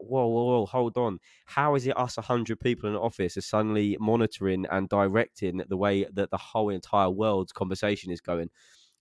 whoa 0.00 0.26
whoa 0.26 0.44
whoa 0.44 0.66
hold 0.66 0.96
on 0.98 1.18
how 1.46 1.74
is 1.74 1.86
it 1.86 1.96
us 1.96 2.16
100 2.18 2.60
people 2.60 2.88
in 2.88 2.94
an 2.94 3.00
office 3.00 3.36
are 3.36 3.40
suddenly 3.42 3.96
monitoring 4.00 4.66
and 4.70 4.88
directing 4.88 5.62
the 5.68 5.76
way 5.76 6.04
that 6.12 6.30
the 6.30 6.36
whole 6.36 6.68
entire 6.68 7.08
world's 7.10 7.52
conversation 7.52 8.12
is 8.12 8.20
going 8.20 8.50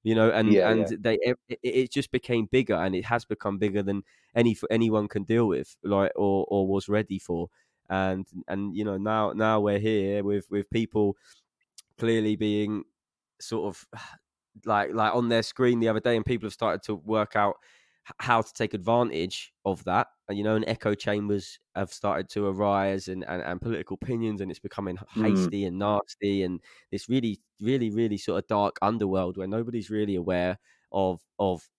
you 0.03 0.15
know 0.15 0.30
and 0.32 0.56
Yeah, 0.56 0.64
and 0.64 0.88
yeah. 0.88 0.91
they 0.99 1.18
it, 1.22 1.38
it- 1.49 1.60
it 1.64 1.91
just 1.91 2.11
became 2.11 2.45
bigger 2.45 2.76
and 2.76 2.95
it 2.95 3.06
has 3.06 3.26
become 3.26 3.57
bigger 3.57 3.84
than 3.84 4.03
any 4.36 4.56
anyone 4.69 5.07
can 5.07 5.24
deal 5.24 5.48
with 5.48 5.76
like 5.84 6.11
or 6.15 6.45
or 6.49 6.68
was 6.68 6.88
ready 6.88 7.19
for 7.19 7.49
and 7.89 8.27
and 8.47 8.76
you 8.76 8.84
know 8.84 8.97
now 8.97 9.31
now 9.34 9.59
we're 9.59 9.80
here 9.80 10.23
with 10.23 10.49
with 10.51 10.69
people 10.69 11.15
clearly 11.97 12.35
being 12.35 12.84
sort 13.41 13.68
of 13.76 13.88
like 14.65 14.91
like 14.93 15.14
on 15.14 15.30
their 15.30 15.43
screen 15.43 15.80
the 15.80 15.88
other 15.89 15.99
day 15.99 16.15
and 16.15 16.26
people 16.26 16.47
have 16.47 16.53
started 16.53 16.81
to 16.84 16.95
work 16.95 17.35
out 17.35 17.55
how 18.19 18.41
to 18.41 18.53
take 18.53 18.73
advantage 18.73 19.53
of 19.65 19.84
that 19.84 20.07
and 20.30 20.38
you 20.38 20.43
know 20.43 20.55
and 20.55 20.65
echo 20.68 20.95
chambers 20.95 21.59
have 21.76 21.91
started 21.91 22.30
to 22.30 22.47
arise 22.47 23.07
and 23.09 23.23
and, 23.26 23.41
and 23.43 23.61
political 23.61 23.97
opinions 24.01 24.41
and 24.41 24.49
it's 24.49 24.59
becoming 24.61 24.97
Mm. 25.15 25.49
hasty 25.49 25.65
and 25.65 25.77
nasty 25.77 26.43
and 26.43 26.61
this 26.91 27.09
really 27.09 27.39
really 27.61 27.91
really 27.91 28.18
sort 28.18 28.39
of 28.43 28.47
dark 28.47 28.77
underworld 28.81 29.38
where 29.38 29.47
nobody's 29.47 29.89
really 29.89 30.15
aware 30.15 30.57
of 30.91 31.22
of 31.39 31.69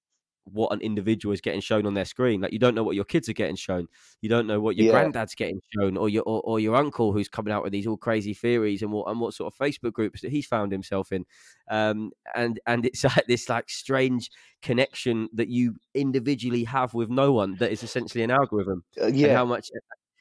what 0.52 0.72
an 0.72 0.80
individual 0.80 1.32
is 1.32 1.40
getting 1.40 1.60
shown 1.60 1.86
on 1.86 1.94
their 1.94 2.04
screen. 2.04 2.40
Like 2.40 2.52
you 2.52 2.58
don't 2.58 2.74
know 2.74 2.82
what 2.84 2.96
your 2.96 3.04
kids 3.04 3.28
are 3.28 3.32
getting 3.34 3.56
shown. 3.56 3.86
You 4.20 4.28
don't 4.28 4.46
know 4.46 4.60
what 4.60 4.76
your 4.76 4.86
Yeah. 4.86 4.92
granddad's 4.92 5.34
getting 5.34 5.60
shown 5.74 5.96
or 5.96 6.08
your 6.08 6.22
or, 6.24 6.40
or 6.42 6.60
your 6.60 6.76
uncle 6.76 7.12
who's 7.12 7.28
coming 7.28 7.52
out 7.52 7.62
with 7.62 7.72
these 7.72 7.86
all 7.86 7.96
crazy 7.96 8.34
theories 8.34 8.82
and 8.82 8.92
what 8.92 9.08
and 9.10 9.20
what 9.20 9.34
sort 9.34 9.52
of 9.52 9.58
facebook 9.58 9.92
groups 9.92 10.20
that 10.22 10.30
he's 10.30 10.46
found 10.46 10.72
himself 10.72 11.12
in. 11.12 11.24
Um 11.70 12.12
and 12.34 12.60
and 12.66 12.86
it's 12.86 13.04
like 13.16 13.26
this 13.26 13.48
like 13.48 13.68
strange 13.70 14.30
connection 14.62 15.28
that 15.34 15.48
you 15.48 15.76
individually 15.94 16.64
have 16.64 16.94
with 16.94 17.10
no 17.10 17.32
one 17.32 17.56
that 17.56 17.72
is 17.72 17.82
essentially 17.82 18.24
an 18.24 18.30
algorithm 18.30 18.84
Uh, 19.00 19.10
and 19.22 19.30
yeah, 19.30 19.32
how 19.32 19.44
much 19.44 19.70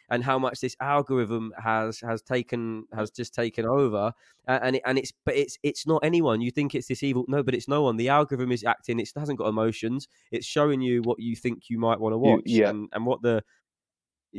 and 0.09 0.23
how 0.23 0.39
much 0.39 0.59
this 0.59 0.75
algorithm 0.79 1.53
has 1.61 1.99
has 1.99 2.21
taken 2.21 2.85
has 2.93 3.11
just 3.11 3.33
taken 3.33 3.65
over 3.65 4.13
uh, 4.47 4.59
and 4.61 4.77
it, 4.77 4.81
and 4.85 4.97
it's 4.97 5.11
but 5.25 5.35
it's 5.35 5.57
it's 5.63 5.85
not 5.85 6.03
anyone. 6.03 6.41
You 6.41 6.51
think 6.51 6.73
it's 6.75 6.87
this 6.87 7.03
evil 7.03 7.25
no 7.27 7.43
but 7.43 7.53
it's 7.53 7.67
no 7.67 7.83
one. 7.83 7.97
The 7.97 8.09
algorithm 8.09 8.51
is 8.51 8.63
acting. 8.63 8.99
It 8.99 9.11
hasn't 9.15 9.39
got 9.39 9.47
emotions. 9.47 10.07
It's 10.31 10.45
showing 10.45 10.81
you 10.81 11.01
what 11.01 11.19
you 11.19 11.35
think 11.35 11.69
you 11.69 11.79
might 11.79 11.99
want 11.99 12.13
to 12.13 12.17
watch 12.17 12.43
yeah. 12.45 12.69
and 12.69 12.89
and 12.93 13.05
what 13.05 13.21
the 13.21 13.43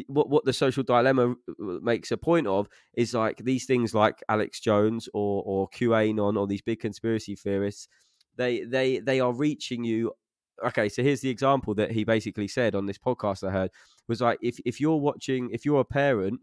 what 0.07 0.29
what 0.29 0.45
the 0.45 0.53
social 0.53 0.83
dilemma 0.83 1.33
uh, 1.33 1.35
makes 1.83 2.11
a 2.11 2.17
point 2.17 2.47
of 2.47 2.69
is 2.95 3.15
like 3.15 3.39
these 3.39 3.65
things 3.65 3.95
like 3.95 4.23
Alex 4.29 4.61
Jones 4.61 5.09
or 5.13 5.43
or 5.45 5.69
QAnon 5.71 6.39
or 6.39 6.47
these 6.47 6.63
big 6.63 6.81
conspiracy 6.81 7.35
theorists 7.35 7.89
they 8.37 8.63
they 8.63 9.01
they 9.01 9.21
are 9.21 9.33
reaching 9.33 9.85
you 9.85 10.13
okay 10.65 10.89
so 10.89 11.03
here's 11.03 11.21
the 11.21 11.31
example 11.31 11.75
that 11.75 11.91
he 11.91 12.05
basically 12.05 12.49
said 12.49 12.75
on 12.75 12.87
this 12.87 12.99
podcast 12.99 13.47
I 13.47 13.51
heard 13.53 13.71
was 14.09 14.21
like 14.21 14.39
if 14.43 14.59
if 14.65 14.81
you're 14.81 14.97
watching 14.97 15.51
if 15.53 15.65
you're 15.65 15.81
a 15.81 15.85
parent 15.85 16.41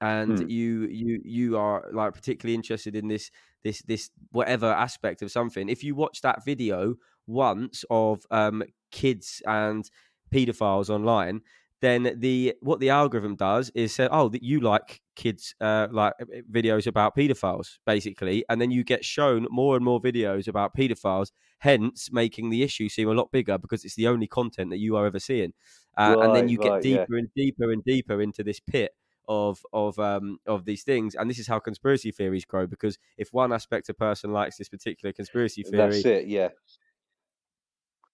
and 0.00 0.38
Hmm. 0.38 0.46
you 0.46 0.86
you 0.88 1.20
you 1.24 1.56
are 1.58 1.86
like 1.92 2.14
particularly 2.14 2.54
interested 2.54 2.96
in 2.96 3.08
this 3.08 3.30
this 3.64 3.82
this 3.82 4.10
whatever 4.32 4.66
aspect 4.66 5.22
of 5.22 5.30
something 5.30 5.68
if 5.68 5.84
you 5.84 5.94
watch 5.94 6.22
that 6.22 6.44
video 6.44 6.94
once 7.26 7.84
of 7.90 8.26
um 8.30 8.62
kids 8.90 9.42
and 9.46 9.90
pedophiles 10.32 10.88
online 10.90 11.40
then 11.80 12.14
the 12.18 12.54
what 12.60 12.80
the 12.80 12.90
algorithm 12.90 13.36
does 13.36 13.70
is 13.74 13.94
say 13.94 14.08
oh 14.10 14.28
that 14.28 14.42
you 14.42 14.60
like 14.60 15.00
kids 15.16 15.54
uh 15.60 15.88
like 15.90 16.12
uh, 16.20 16.24
videos 16.50 16.86
about 16.86 17.16
pedophiles 17.16 17.78
basically 17.86 18.44
and 18.48 18.60
then 18.60 18.70
you 18.70 18.84
get 18.84 19.04
shown 19.04 19.46
more 19.50 19.76
and 19.76 19.84
more 19.84 20.00
videos 20.00 20.46
about 20.48 20.74
pedophiles 20.76 21.30
hence 21.58 22.10
making 22.12 22.50
the 22.50 22.62
issue 22.62 22.88
seem 22.88 23.08
a 23.08 23.12
lot 23.14 23.30
bigger 23.32 23.58
because 23.58 23.84
it's 23.84 23.94
the 23.96 24.06
only 24.06 24.26
content 24.26 24.70
that 24.70 24.78
you 24.78 24.96
are 24.96 25.06
ever 25.06 25.18
seeing 25.20 25.52
uh, 25.96 26.16
and 26.20 26.34
then 26.34 26.46
Right, 26.46 26.48
you 26.48 26.58
get 26.58 26.78
right, 26.78 26.84
yeah. 26.84 27.06
deeper 27.06 27.16
and 27.16 27.28
deeper 27.34 27.70
and 27.70 27.84
deeper 27.84 28.20
into 28.20 28.42
this 28.42 28.60
pit 28.60 28.92
of 29.28 29.64
of 29.72 29.98
um 29.98 30.38
of 30.46 30.64
these 30.64 30.82
things 30.82 31.14
and 31.14 31.28
this 31.30 31.38
is 31.38 31.46
how 31.46 31.58
conspiracy 31.58 32.10
theories 32.10 32.44
grow 32.44 32.66
because 32.66 32.98
if 33.16 33.32
one 33.32 33.52
aspect 33.52 33.88
of 33.88 33.96
person 33.96 34.32
likes 34.32 34.56
this 34.56 34.68
particular 34.68 35.12
conspiracy 35.12 35.62
theory 35.62 35.98
That's 35.98 36.04
it. 36.04 36.26
Yeah. 36.26 36.50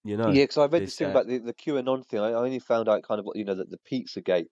You 0.03 0.17
know 0.17 0.31
Yeah, 0.31 0.43
because 0.43 0.57
I 0.57 0.65
read 0.67 0.85
this 0.85 0.95
thing 0.97 1.07
uh, 1.07 1.09
about 1.09 1.27
the, 1.27 1.39
the 1.39 1.53
QAnon 1.53 2.05
thing. 2.05 2.19
I, 2.19 2.29
I 2.29 2.33
only 2.33 2.59
found 2.59 2.89
out 2.89 3.03
kind 3.03 3.19
of 3.19 3.25
what, 3.25 3.37
you 3.37 3.45
know, 3.45 3.55
that 3.55 3.69
the 3.69 3.79
Pizzagate 3.79 4.47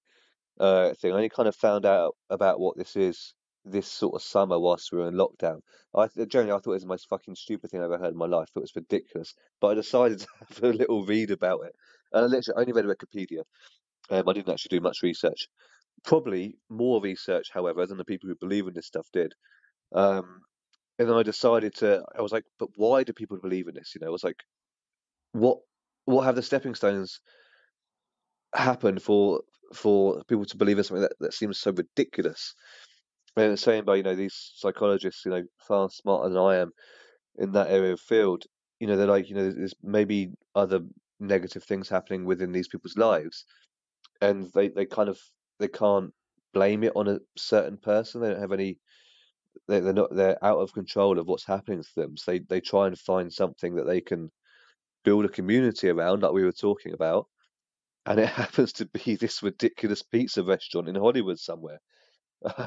uh, 0.59 0.93
thing. 0.95 1.11
I 1.13 1.15
only 1.17 1.29
kind 1.29 1.47
of 1.49 1.55
found 1.55 1.85
out 1.85 2.15
about 2.29 2.59
what 2.59 2.77
this 2.77 2.95
is 2.95 3.33
this 3.65 3.87
sort 3.91 4.15
of 4.15 4.21
summer 4.23 4.59
whilst 4.59 4.91
we 4.91 4.99
were 4.99 5.07
in 5.09 5.15
lockdown. 5.15 5.61
I 5.95 6.07
generally 6.27 6.51
I 6.53 6.55
thought 6.59 6.71
it 6.71 6.81
was 6.81 6.83
the 6.83 6.87
most 6.89 7.09
fucking 7.09 7.35
stupid 7.35 7.71
thing 7.71 7.81
I 7.81 7.85
ever 7.85 7.97
heard 7.99 8.13
in 8.13 8.17
my 8.17 8.27
life. 8.27 8.49
it 8.55 8.59
was 8.59 8.75
ridiculous, 8.75 9.33
but 9.61 9.69
I 9.69 9.73
decided 9.75 10.19
to 10.21 10.27
have 10.39 10.63
a 10.63 10.69
little 10.73 11.05
read 11.05 11.31
about 11.31 11.61
it. 11.65 11.73
And 12.13 12.25
I 12.25 12.27
literally 12.27 12.61
only 12.61 12.73
read 12.73 12.85
Wikipedia. 12.97 13.43
Um, 14.09 14.27
I 14.29 14.33
didn't 14.33 14.53
actually 14.53 14.77
do 14.77 14.81
much 14.81 14.99
research. 15.03 15.47
Probably 16.03 16.57
more 16.69 17.01
research, 17.01 17.49
however, 17.53 17.85
than 17.87 17.97
the 17.97 18.05
people 18.05 18.29
who 18.29 18.35
believe 18.35 18.67
in 18.67 18.73
this 18.75 18.87
stuff 18.87 19.07
did. 19.13 19.33
Um, 19.93 20.41
and 20.99 21.09
then 21.09 21.15
I 21.17 21.23
decided 21.23 21.75
to. 21.77 22.05
I 22.17 22.21
was 22.21 22.31
like, 22.33 22.45
but 22.59 22.69
why 22.75 23.03
do 23.03 23.13
people 23.13 23.39
believe 23.41 23.67
in 23.67 23.75
this? 23.75 23.93
You 23.95 24.01
know, 24.01 24.07
I 24.07 24.11
was 24.11 24.23
like, 24.23 24.43
what 25.35 25.57
what 26.05 26.23
have 26.23 26.35
the 26.35 26.41
stepping 26.41 26.75
stones 26.75 27.19
happened 28.53 29.01
for 29.01 29.41
for 29.73 30.23
people 30.25 30.45
to 30.45 30.57
believe 30.57 30.77
in 30.77 30.83
something 30.83 31.01
that, 31.01 31.15
that 31.19 31.33
seems 31.33 31.59
so 31.59 31.71
ridiculous? 31.71 32.53
And 33.35 33.51
it's 33.51 33.61
saying 33.61 33.83
by 33.83 33.95
you 33.97 34.03
know 34.03 34.15
these 34.15 34.53
psychologists, 34.55 35.25
you 35.25 35.31
know, 35.31 35.43
far 35.67 35.89
smarter 35.89 36.29
than 36.29 36.37
I 36.37 36.57
am 36.57 36.71
in 37.37 37.51
that 37.51 37.69
area 37.69 37.93
of 37.93 37.99
field. 37.99 38.43
You 38.79 38.87
know, 38.87 38.95
they're 38.95 39.07
like, 39.07 39.29
you 39.29 39.35
know, 39.35 39.51
there's 39.51 39.73
maybe 39.83 40.31
other 40.55 40.81
negative 41.19 41.63
things 41.63 41.89
happening 41.89 42.25
within 42.25 42.51
these 42.51 42.67
people's 42.69 42.97
lives, 42.97 43.45
and 44.21 44.49
they 44.53 44.69
they 44.69 44.85
kind 44.85 45.09
of 45.09 45.19
they 45.59 45.67
can't 45.67 46.11
blame 46.53 46.83
it 46.83 46.93
on 46.95 47.09
a 47.09 47.19
certain 47.37 47.77
person. 47.77 48.21
They 48.21 48.29
don't 48.29 48.39
have 48.41 48.53
any. 48.53 48.79
They, 49.67 49.81
they're 49.81 49.93
not. 49.93 50.15
They're 50.15 50.43
out 50.43 50.59
of 50.59 50.73
control 50.73 51.19
of 51.19 51.27
what's 51.27 51.45
happening 51.45 51.83
to 51.83 51.89
them. 51.97 52.15
So 52.15 52.31
they 52.31 52.39
they 52.39 52.61
try 52.61 52.87
and 52.87 52.97
find 52.97 53.31
something 53.33 53.75
that 53.75 53.87
they 53.87 53.99
can 53.99 54.31
build 55.05 55.25
a 55.25 55.29
community 55.29 55.89
around, 55.89 56.23
like 56.23 56.33
we 56.33 56.45
were 56.45 56.53
talking 56.53 56.93
about. 56.93 57.27
And 58.05 58.19
it 58.19 58.29
happens 58.41 58.73
to 58.75 58.87
be 58.87 59.15
this 59.17 59.43
ridiculous 59.43 60.03
pizza 60.03 60.43
restaurant 60.43 60.89
in 60.89 60.95
Hollywood 60.95 61.39
somewhere. 61.39 61.79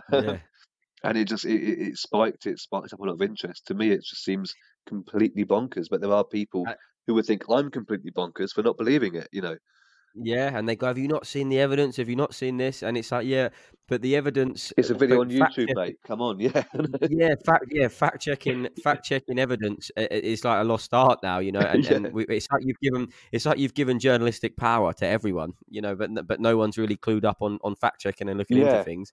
yeah 0.08 0.38
and 1.04 1.18
it 1.18 1.26
just 1.26 1.44
it, 1.44 1.62
it 1.62 1.96
spiked 1.98 2.46
it 2.46 2.58
spiked 2.58 2.92
up 2.92 3.00
a 3.00 3.04
lot 3.04 3.12
of 3.12 3.22
interest 3.22 3.66
to 3.66 3.74
me 3.74 3.90
it 3.90 4.04
just 4.04 4.24
seems 4.24 4.54
completely 4.86 5.44
bonkers 5.44 5.86
but 5.90 6.00
there 6.00 6.12
are 6.12 6.24
people 6.24 6.68
Uh, 6.68 6.74
who 7.06 7.14
would 7.14 7.26
think 7.26 7.44
i'm 7.50 7.70
completely 7.70 8.10
bonkers 8.10 8.52
for 8.52 8.62
not 8.62 8.76
believing 8.76 9.14
it 9.14 9.28
you 9.32 9.40
know 9.42 9.56
yeah 10.22 10.56
and 10.56 10.68
they 10.68 10.76
go 10.76 10.86
have 10.86 10.98
you 10.98 11.08
not 11.08 11.26
seen 11.26 11.48
the 11.48 11.58
evidence 11.60 11.96
have 11.96 12.08
you 12.08 12.16
not 12.16 12.34
seen 12.34 12.56
this 12.56 12.82
and 12.82 12.96
it's 12.96 13.12
like 13.12 13.26
yeah 13.26 13.48
but 13.88 14.02
the 14.02 14.16
evidence 14.16 14.72
it's 14.76 14.90
a 14.90 14.94
video 14.94 15.20
on 15.20 15.30
youtube 15.30 15.68
mate 15.74 15.96
come 16.06 16.20
on 16.20 16.38
yeah 16.40 16.64
yeah 17.08 17.34
fact 17.44 17.66
yeah 17.70 17.88
fact 17.88 18.20
checking 18.20 18.68
fact 18.82 19.04
checking 19.04 19.38
evidence 19.38 19.90
is 19.96 20.44
like 20.44 20.60
a 20.60 20.64
lost 20.64 20.92
art 20.92 21.18
now 21.22 21.38
you 21.38 21.52
know 21.52 21.60
and, 21.72 21.84
Yeah. 21.84 21.94
and 21.94 22.12
we, 22.12 22.24
it's 22.28 22.48
like 22.50 22.62
you've 22.64 22.80
given 22.80 23.08
it's 23.32 23.46
like 23.46 23.58
you've 23.58 23.74
given 23.74 23.98
journalistic 23.98 24.56
power 24.56 24.92
to 24.94 25.06
everyone 25.06 25.52
you 25.68 25.80
know 25.80 25.94
but 25.94 26.10
but 26.26 26.40
no 26.40 26.56
one's 26.56 26.78
really 26.78 26.96
clued 26.96 27.24
up 27.24 27.38
on 27.40 27.58
on 27.62 27.74
fact 27.76 28.00
checking 28.00 28.28
and 28.28 28.38
looking 28.38 28.58
Yeah. 28.58 28.72
into 28.72 28.84
things 28.84 29.12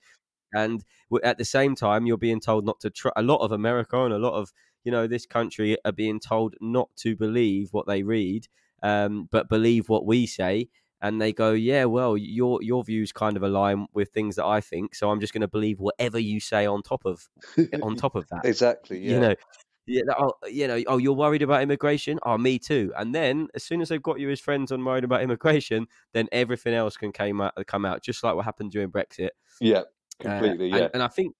and 0.53 0.83
at 1.23 1.37
the 1.37 1.45
same 1.45 1.75
time 1.75 2.05
you're 2.05 2.17
being 2.17 2.39
told 2.39 2.65
not 2.65 2.79
to 2.79 2.89
trust. 2.89 3.13
a 3.17 3.21
lot 3.21 3.37
of 3.37 3.51
america 3.51 4.03
and 4.03 4.13
a 4.13 4.17
lot 4.19 4.33
of 4.33 4.51
you 4.83 4.91
know 4.91 5.07
this 5.07 5.25
country 5.25 5.77
are 5.85 5.91
being 5.91 6.19
told 6.19 6.55
not 6.61 6.89
to 6.97 7.15
believe 7.15 7.69
what 7.71 7.87
they 7.87 8.03
read 8.03 8.47
um, 8.83 9.27
but 9.31 9.49
believe 9.49 9.89
what 9.89 10.05
we 10.05 10.27
say 10.27 10.69
and 11.01 11.21
they 11.21 11.33
go 11.33 11.51
yeah 11.51 11.85
well 11.85 12.17
your 12.17 12.61
your 12.61 12.83
views 12.83 13.11
kind 13.11 13.35
of 13.37 13.43
align 13.43 13.85
with 13.93 14.09
things 14.09 14.35
that 14.35 14.45
i 14.45 14.61
think 14.61 14.95
so 14.95 15.11
i'm 15.11 15.19
just 15.19 15.33
going 15.33 15.41
to 15.41 15.47
believe 15.47 15.79
whatever 15.79 16.17
you 16.19 16.39
say 16.39 16.65
on 16.65 16.81
top 16.81 17.05
of 17.05 17.27
on 17.81 17.95
top 17.95 18.15
of 18.15 18.27
that 18.31 18.41
exactly. 18.45 18.99
Yeah. 18.99 19.11
you 19.13 19.19
know 19.19 19.35
yeah, 19.87 20.01
oh, 20.17 20.33
you 20.49 20.67
know, 20.67 20.81
oh, 20.87 20.97
you're 20.97 21.13
worried 21.13 21.43
about 21.43 21.61
immigration? 21.61 22.17
Oh, 22.23 22.37
me 22.39 22.57
too. 22.57 22.91
And 22.97 23.13
then, 23.13 23.49
as 23.53 23.63
soon 23.63 23.81
as 23.81 23.89
they've 23.89 24.01
got 24.01 24.19
you 24.19 24.31
as 24.31 24.39
friends 24.39 24.71
on 24.71 24.83
worried 24.83 25.03
about 25.03 25.21
immigration, 25.21 25.85
then 26.11 26.27
everything 26.31 26.73
else 26.73 26.97
can 26.97 27.11
came 27.11 27.39
out, 27.39 27.53
come 27.67 27.85
out, 27.85 28.01
just 28.01 28.23
like 28.23 28.35
what 28.35 28.45
happened 28.45 28.71
during 28.71 28.89
Brexit. 28.89 29.29
yeah. 29.61 29.83
Uh, 30.23 30.39
Completely. 30.39 30.71
and, 30.71 30.79
yeah. 30.79 30.87
and 30.93 31.03
I 31.03 31.07
think, 31.07 31.35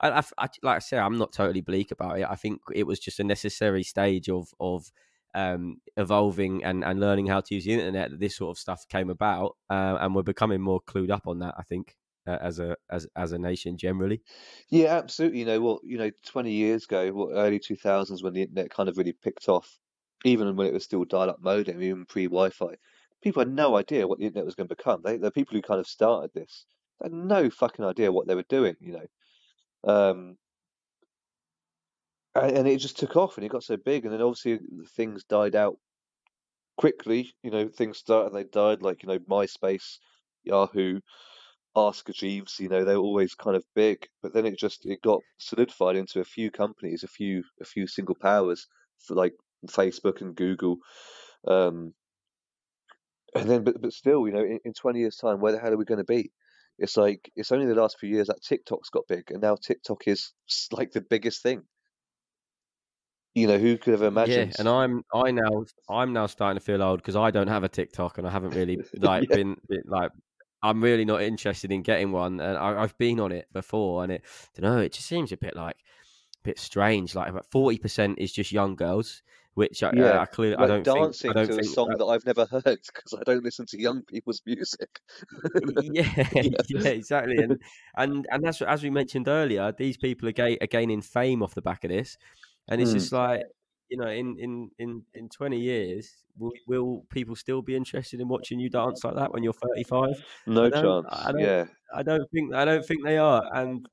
I, 0.00 0.10
I, 0.10 0.22
I- 0.36 0.48
like 0.62 0.76
I 0.76 0.78
say, 0.80 0.98
I'm 0.98 1.16
not 1.16 1.32
totally 1.32 1.60
bleak 1.62 1.90
about 1.90 2.18
it. 2.18 2.26
I 2.28 2.34
think 2.34 2.60
it 2.74 2.86
was 2.86 2.98
just 2.98 3.18
a 3.20 3.24
necessary 3.24 3.82
stage 3.82 4.28
of 4.28 4.52
of 4.60 4.90
um, 5.36 5.76
evolving 5.98 6.64
and, 6.64 6.82
and 6.82 6.98
learning 6.98 7.26
how 7.26 7.40
to 7.40 7.54
use 7.54 7.64
the 7.64 7.74
internet 7.74 8.18
this 8.18 8.36
sort 8.36 8.56
of 8.56 8.58
stuff 8.58 8.88
came 8.88 9.10
about, 9.10 9.56
uh, 9.70 9.98
and 10.00 10.14
we're 10.14 10.22
becoming 10.22 10.60
more 10.60 10.80
clued 10.80 11.10
up 11.10 11.28
on 11.28 11.38
that. 11.40 11.54
I 11.58 11.62
think 11.62 11.94
uh, 12.26 12.38
as 12.40 12.58
a 12.58 12.76
as 12.90 13.06
as 13.14 13.32
a 13.32 13.38
nation 13.38 13.76
generally. 13.76 14.22
Yeah, 14.70 14.96
absolutely. 14.96 15.40
You 15.40 15.44
know 15.44 15.60
what? 15.60 15.84
You 15.84 15.98
know, 15.98 16.10
20 16.24 16.50
years 16.50 16.84
ago, 16.84 17.12
what 17.12 17.34
early 17.34 17.60
2000s, 17.60 18.22
when 18.22 18.32
the 18.32 18.42
internet 18.42 18.70
kind 18.70 18.88
of 18.88 18.96
really 18.96 19.12
picked 19.12 19.48
off, 19.48 19.78
even 20.24 20.56
when 20.56 20.66
it 20.66 20.72
was 20.72 20.84
still 20.84 21.04
dial-up 21.04 21.40
modem, 21.40 21.82
even 21.82 22.06
pre-Wi-Fi, 22.06 22.74
people 23.22 23.40
had 23.40 23.52
no 23.52 23.76
idea 23.76 24.08
what 24.08 24.18
the 24.18 24.24
internet 24.24 24.46
was 24.46 24.54
going 24.54 24.68
to 24.68 24.74
become. 24.74 25.02
They, 25.04 25.18
the 25.18 25.30
people 25.30 25.54
who 25.54 25.62
kind 25.62 25.80
of 25.80 25.86
started 25.86 26.30
this 26.34 26.64
had 27.02 27.12
no 27.12 27.50
fucking 27.50 27.84
idea 27.84 28.10
what 28.10 28.26
they 28.26 28.34
were 28.34 28.44
doing. 28.48 28.76
You 28.80 29.00
know, 29.84 29.92
um, 29.92 30.38
and, 32.40 32.68
it 32.68 32.78
just 32.78 32.98
took 32.98 33.16
off, 33.16 33.36
and 33.36 33.44
it 33.44 33.50
got 33.50 33.64
so 33.64 33.76
big, 33.76 34.04
and 34.04 34.12
then 34.12 34.22
obviously 34.22 34.58
things 34.96 35.24
died 35.24 35.54
out 35.54 35.76
quickly. 36.76 37.32
You 37.42 37.50
know, 37.50 37.68
things 37.68 37.98
started, 37.98 38.34
they 38.34 38.44
died, 38.44 38.82
like 38.82 39.02
you 39.02 39.08
know, 39.08 39.18
MySpace, 39.18 39.98
Yahoo. 40.44 41.00
Ask 41.78 42.10
Jeeves, 42.10 42.58
you 42.58 42.70
know, 42.70 42.84
they 42.84 42.94
were 42.94 43.02
always 43.02 43.34
kind 43.34 43.54
of 43.54 43.62
big, 43.74 44.08
but 44.22 44.32
then 44.32 44.46
it 44.46 44.58
just 44.58 44.86
it 44.86 45.02
got 45.02 45.20
solidified 45.36 45.96
into 45.96 46.20
a 46.20 46.24
few 46.24 46.50
companies, 46.50 47.02
a 47.04 47.08
few 47.08 47.42
a 47.60 47.66
few 47.66 47.86
single 47.86 48.14
powers 48.14 48.66
for 48.98 49.14
like 49.14 49.34
Facebook 49.66 50.22
and 50.22 50.34
Google. 50.34 50.78
Um, 51.46 51.92
and 53.34 53.50
then 53.50 53.62
but 53.62 53.80
but 53.80 53.92
still, 53.92 54.26
you 54.26 54.32
know, 54.32 54.42
in, 54.42 54.58
in 54.64 54.72
20 54.72 54.98
years' 55.00 55.16
time, 55.16 55.40
where 55.40 55.52
the 55.52 55.58
hell 55.58 55.72
are 55.72 55.76
we 55.76 55.84
going 55.84 55.98
to 55.98 56.04
be? 56.04 56.32
It's 56.78 56.96
like 56.96 57.30
it's 57.36 57.52
only 57.52 57.66
the 57.66 57.74
last 57.80 57.98
few 57.98 58.08
years 58.08 58.28
that 58.28 58.42
TikTok's 58.42 58.88
got 58.90 59.06
big, 59.06 59.30
and 59.30 59.42
now 59.42 59.56
TikTok 59.56 60.08
is 60.08 60.32
like 60.72 60.92
the 60.92 61.02
biggest 61.02 61.42
thing. 61.42 61.62
You 63.36 63.46
know, 63.46 63.58
who 63.58 63.76
could 63.76 63.92
have 63.92 64.02
imagined? 64.02 64.48
Yeah, 64.48 64.56
and 64.58 64.68
I'm 64.68 65.02
I 65.12 65.30
now 65.30 65.64
I'm 65.90 66.14
now 66.14 66.26
starting 66.26 66.58
to 66.58 66.64
feel 66.64 66.82
old 66.82 67.00
because 67.00 67.16
I 67.16 67.30
don't 67.30 67.48
have 67.48 67.64
a 67.64 67.68
TikTok 67.68 68.16
and 68.16 68.26
I 68.26 68.30
haven't 68.30 68.54
really 68.54 68.78
like 68.98 69.28
Yeah. 69.28 69.36
been, 69.36 69.56
been 69.68 69.82
like 69.84 70.10
I'm 70.62 70.82
really 70.82 71.04
not 71.04 71.20
interested 71.20 71.70
in 71.70 71.82
getting 71.82 72.12
one 72.12 72.40
and 72.40 72.56
I, 72.56 72.82
I've 72.82 72.96
been 72.96 73.20
on 73.20 73.30
it 73.32 73.46
before 73.52 74.02
and 74.02 74.10
it 74.10 74.24
don't 74.54 74.70
know 74.72 74.80
it 74.80 74.92
just 74.94 75.06
seems 75.06 75.32
a 75.32 75.36
bit 75.36 75.54
like 75.54 75.76
a 75.76 76.48
bit 76.48 76.58
strange 76.58 77.14
like 77.14 77.28
about 77.28 77.44
forty 77.50 77.76
percent 77.76 78.18
is 78.18 78.32
just 78.32 78.52
young 78.52 78.74
girls 78.74 79.22
which 79.52 79.82
I, 79.82 79.90
Yeah, 79.94 80.12
uh, 80.18 80.22
I 80.22 80.26
clearly 80.26 80.56
I 80.56 80.60
like 80.66 80.84
don't 80.84 80.84
dancing 80.84 81.34
think 81.34 81.36
I 81.36 81.46
don't 81.46 81.56
to 81.56 81.60
a 81.60 81.64
song 81.74 81.88
that- 81.90 81.98
that 81.98 82.06
I've 82.06 82.24
never 82.26 82.46
heard 82.46 82.64
because 82.64 83.14
I 83.18 83.22
don't 83.24 83.44
listen 83.44 83.66
to 83.66 83.80
young 83.80 84.02
people's 84.02 84.40
music. 84.46 85.00
yeah, 85.92 86.28
yeah, 86.68 86.88
exactly, 86.88 87.36
and 87.38 87.60
and 87.96 88.26
and 88.30 88.44
that's 88.44 88.62
as 88.62 88.82
we 88.82 88.88
mentioned 88.90 89.28
earlier. 89.28 89.72
These 89.76 89.98
people 89.98 90.28
are, 90.28 90.32
ga- 90.32 90.58
are 90.60 90.66
gaining 90.66 91.02
fame 91.02 91.42
off 91.42 91.54
the 91.54 91.62
back 91.62 91.84
of 91.84 91.90
this, 91.90 92.16
and 92.68 92.80
it's 92.80 92.92
Mm. 92.92 92.94
just 92.94 93.12
like 93.12 93.42
you 93.88 93.96
know, 93.98 94.08
in 94.08 94.36
in 94.38 94.70
in 94.78 95.04
in 95.14 95.28
twenty 95.28 95.60
years, 95.60 96.10
will, 96.36 96.52
will 96.66 97.06
people 97.10 97.36
still 97.36 97.62
be 97.62 97.76
interested 97.76 98.20
in 98.20 98.28
watching 98.28 98.58
you 98.58 98.68
dance 98.68 99.04
like 99.04 99.14
that 99.14 99.32
when 99.32 99.42
you're 99.44 99.52
thirty 99.52 99.84
five? 99.84 100.16
No 100.46 100.70
I 100.72 100.82
chance. 100.82 101.06
I 101.08 101.32
don't, 101.32 101.40
Yeah. 101.40 101.66
I 101.94 102.02
don't 102.02 102.28
think 102.32 102.54
I 102.54 102.64
don't 102.64 102.84
think 102.84 103.04
they 103.04 103.18
are, 103.18 103.42
and 103.54 103.88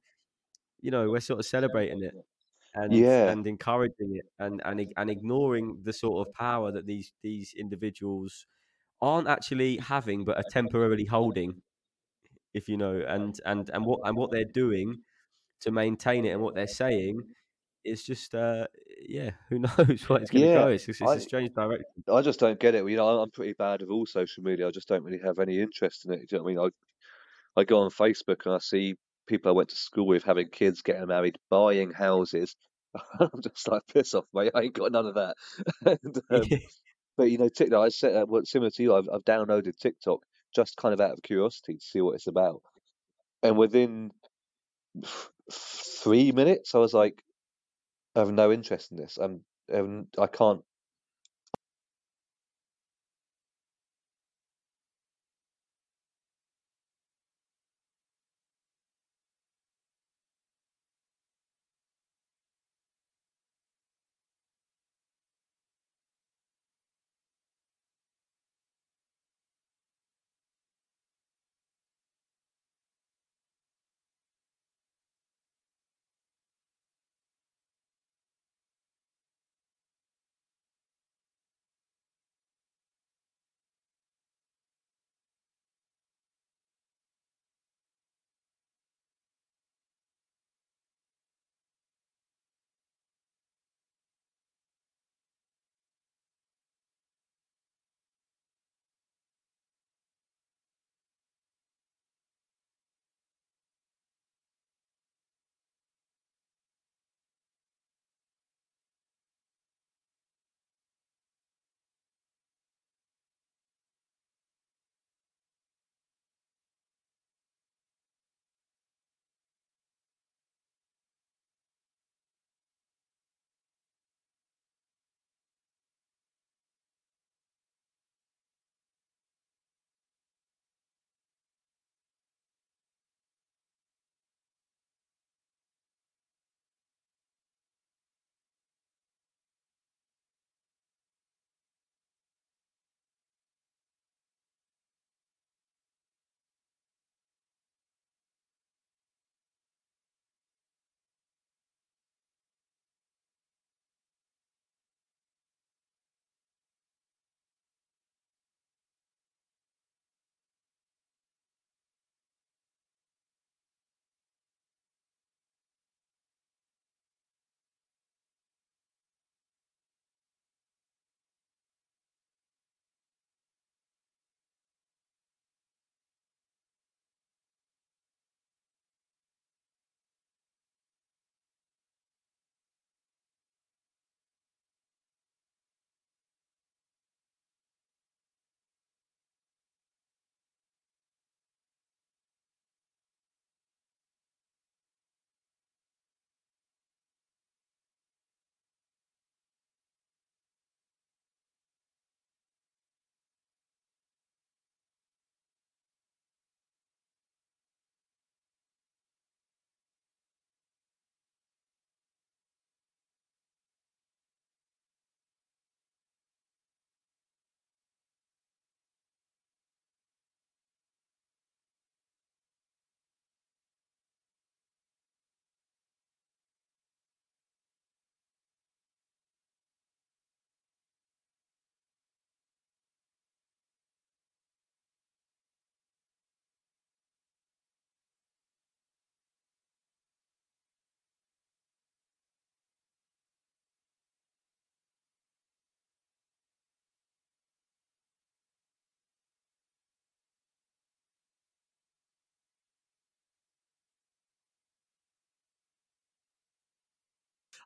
you 0.82 0.92
know, 0.92 1.10
we're 1.10 1.20
sort 1.22 1.40
of 1.40 1.46
celebrating 1.46 2.04
it 2.04 2.16
and 2.76 2.94
Yeah. 2.94 3.32
and 3.32 3.46
encouraging 3.48 4.16
it 4.18 4.26
and 4.40 4.62
and 4.66 4.94
and 4.98 5.10
ignoring 5.10 5.82
the 5.84 5.94
sort 5.94 6.28
of 6.28 6.34
power 6.34 6.72
that 6.72 6.86
these 6.88 7.14
these 7.22 7.54
individuals 7.54 8.46
aren't 9.02 9.28
actually 9.28 9.78
having 9.78 10.26
but 10.26 10.38
are 10.38 10.50
temporarily 10.52 11.06
holding 11.06 11.62
if 12.54 12.70
you 12.70 12.78
know 12.78 13.04
and 13.08 13.40
and 13.46 13.70
and 13.72 13.86
what 13.86 14.00
and 14.06 14.18
what 14.18 14.32
they're 14.32 14.46
doing 14.46 15.04
to 15.62 15.72
maintain 15.72 16.26
it 16.26 16.30
and 16.32 16.42
what 16.42 16.56
they're 16.56 16.68
saying 16.68 17.22
is 17.86 18.04
just 18.04 18.34
uh 18.36 18.68
yeah 19.00 19.32
who 19.50 19.60
knows 19.78 20.08
where 20.10 20.22
it's 20.22 20.32
going 20.32 20.42
to 20.44 20.48
Yeah, 20.48 20.60
go 20.60 20.68
it's, 20.68 20.88
it's 20.88 21.02
I- 21.02 21.16
a 21.16 21.20
strange 21.20 21.54
direction 21.54 21.86
I 22.10 22.22
just 22.22 22.40
don't 22.40 22.60
get 22.60 22.76
it. 22.76 22.88
You 22.90 22.98
know, 22.98 23.22
I'm 23.22 23.32
pretty 23.32 23.54
bad 23.54 23.82
with 23.82 23.90
all 23.90 24.06
social 24.06 24.44
media. 24.44 24.68
I 24.68 24.72
just 24.72 24.88
don't 24.88 25.04
really 25.04 25.22
have 25.24 25.40
any 25.40 25.60
interest 25.60 26.06
in 26.06 26.14
it. 26.14 26.32
You 26.32 26.38
know 26.38 26.44
what 26.44 26.52
I 26.52 26.54
mean? 26.56 26.72
I, 27.58 27.62
I 27.62 27.64
go 27.64 27.80
on 27.80 27.92
Facebook 27.92 28.46
and 28.46 28.56
I 28.56 28.60
see 28.60 28.96
people 29.28 29.50
I 29.52 29.56
went 29.56 29.70
to 29.70 29.76
school 29.76 30.08
with 30.08 30.24
having 30.24 30.50
kids, 30.50 30.82
getting 30.82 31.08
married, 31.08 31.38
buying 31.50 31.92
houses. 31.92 32.56
I'm 33.20 33.42
just 33.44 33.68
like, 33.68 33.84
piss 33.88 34.14
off, 34.14 34.26
mate. 34.34 34.52
I 34.56 34.62
ain't 34.64 34.74
got 34.74 34.92
none 34.92 35.06
of 35.08 35.16
that. 35.16 35.36
and, 36.04 36.22
um, 36.30 36.54
but 37.18 37.32
you 37.32 37.38
know, 37.38 37.50
TikTok. 37.50 37.86
I 37.86 37.90
said, 37.90 38.16
uh, 38.16 38.26
well, 38.28 38.44
similar 38.46 38.72
to 38.72 38.84
you, 38.84 38.96
I've, 38.96 39.10
I've 39.14 39.26
downloaded 39.26 39.78
TikTok 39.78 40.22
just 40.56 40.78
kind 40.78 40.94
of 40.94 41.02
out 41.02 41.14
of 41.14 41.24
curiosity 41.24 41.76
to 41.76 41.86
see 41.86 42.02
what 42.02 42.16
it's 42.16 42.28
about. 42.28 42.62
And 43.44 43.58
within 43.58 44.12
three 45.52 46.32
minutes, 46.32 46.76
I 46.76 46.80
was 46.80 46.94
like, 46.94 47.24
I 48.16 48.20
have 48.20 48.32
no 48.32 48.52
interest 48.52 48.92
in 48.92 48.98
this. 48.98 49.18
I'm, 49.18 49.42
I 50.18 50.28
can't 50.28 50.64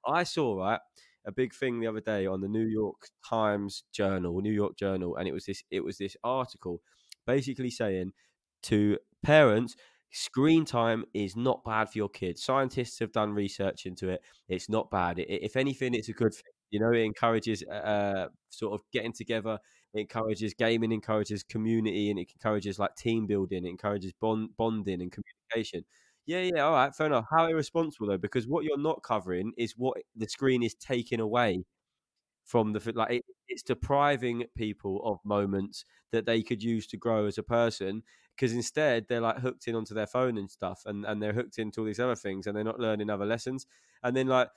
I 0.06 0.24
saw 0.24 0.56
right 0.56 0.80
a 1.26 1.32
big 1.32 1.53
thing 1.53 1.80
the 1.80 1.88
other 1.88 2.02
day 2.02 2.26
on 2.26 2.41
the 2.41 2.48
New 2.48 2.65
York 2.65 3.10
Times 3.28 3.84
Journal, 3.94 4.40
New 4.41 4.52
York 4.53 4.78
Journal, 4.78 5.15
and 5.18 5.28
it 5.28 5.34
was 5.34 5.45
this 5.45 5.64
it 5.72 5.84
was 5.84 5.98
this 5.98 6.15
article 6.24 6.82
basically 7.26 7.69
saying 7.69 8.14
to 8.64 8.98
parents 9.24 9.76
screen 10.11 10.64
time 10.65 11.03
is 11.14 11.36
not 11.36 11.64
bad 11.65 11.90
for 11.90 11.98
your 11.98 12.10
kids. 12.10 12.41
Scientists 12.44 12.99
have 12.99 13.11
done 13.11 13.34
research 13.34 13.86
into 13.86 14.10
it. 14.10 14.22
It's 14.48 14.69
not 14.69 14.90
bad. 14.90 15.19
I- 15.19 15.24
if 15.24 15.56
anything, 15.57 15.94
it's 15.94 16.10
a 16.10 16.14
good 16.14 16.34
thing. 16.34 16.44
You 16.72 16.80
know, 16.80 16.91
it 16.91 16.99
encourages 17.03 17.64
uh, 17.64 18.28
sort 18.49 18.74
of 18.74 18.86
getting 18.91 19.14
together. 19.14 19.60
It 19.94 20.02
encourages 20.02 20.53
gaming, 20.53 20.91
encourages 20.91 21.44
community, 21.44 22.10
and 22.10 22.19
it 22.19 22.30
encourages 22.34 22.78
like 22.80 22.95
team 22.95 23.26
building. 23.28 23.65
It 23.65 23.69
encourages 23.69 24.14
bond 24.19 24.49
bonding 24.57 25.02
and 25.02 25.11
communication. 25.11 25.86
Yeah, 26.27 26.41
yeah, 26.41 26.61
all 26.65 26.73
right, 26.73 26.93
fair 26.93 27.07
enough. 27.07 27.25
How 27.31 27.47
irresponsible 27.47 28.07
though, 28.07 28.17
because 28.17 28.47
what 28.47 28.65
you're 28.65 28.77
not 28.77 29.01
covering 29.01 29.53
is 29.57 29.73
what 29.77 29.97
the 30.15 30.27
screen 30.27 30.61
is 30.61 30.75
taking 30.75 31.21
away 31.21 31.63
from 32.45 32.73
the 32.73 32.93
like 32.95 33.11
it, 33.11 33.25
it's 33.49 33.63
depriving 33.63 34.45
people 34.55 35.01
of 35.05 35.19
moments 35.25 35.85
that 36.11 36.25
they 36.25 36.43
could 36.43 36.63
use 36.63 36.87
to 36.87 36.97
grow 36.97 37.25
as 37.27 37.37
a 37.37 37.43
person 37.43 38.03
because 38.35 38.53
instead 38.53 39.05
they're 39.09 39.21
like 39.21 39.39
hooked 39.39 39.67
in 39.67 39.75
onto 39.75 39.93
their 39.95 40.07
phone 40.07 40.37
and 40.37 40.51
stuff 40.51 40.81
and 40.85 41.05
and 41.05 41.21
they're 41.23 41.33
hooked 41.33 41.59
into 41.59 41.81
all 41.81 41.87
these 41.87 41.99
other 41.99 42.15
things 42.15 42.47
and 42.47 42.55
they're 42.57 42.63
not 42.63 42.79
learning 42.79 43.09
other 43.09 43.25
lessons 43.25 43.67
and 44.03 44.15
then 44.17 44.27
like 44.27 44.49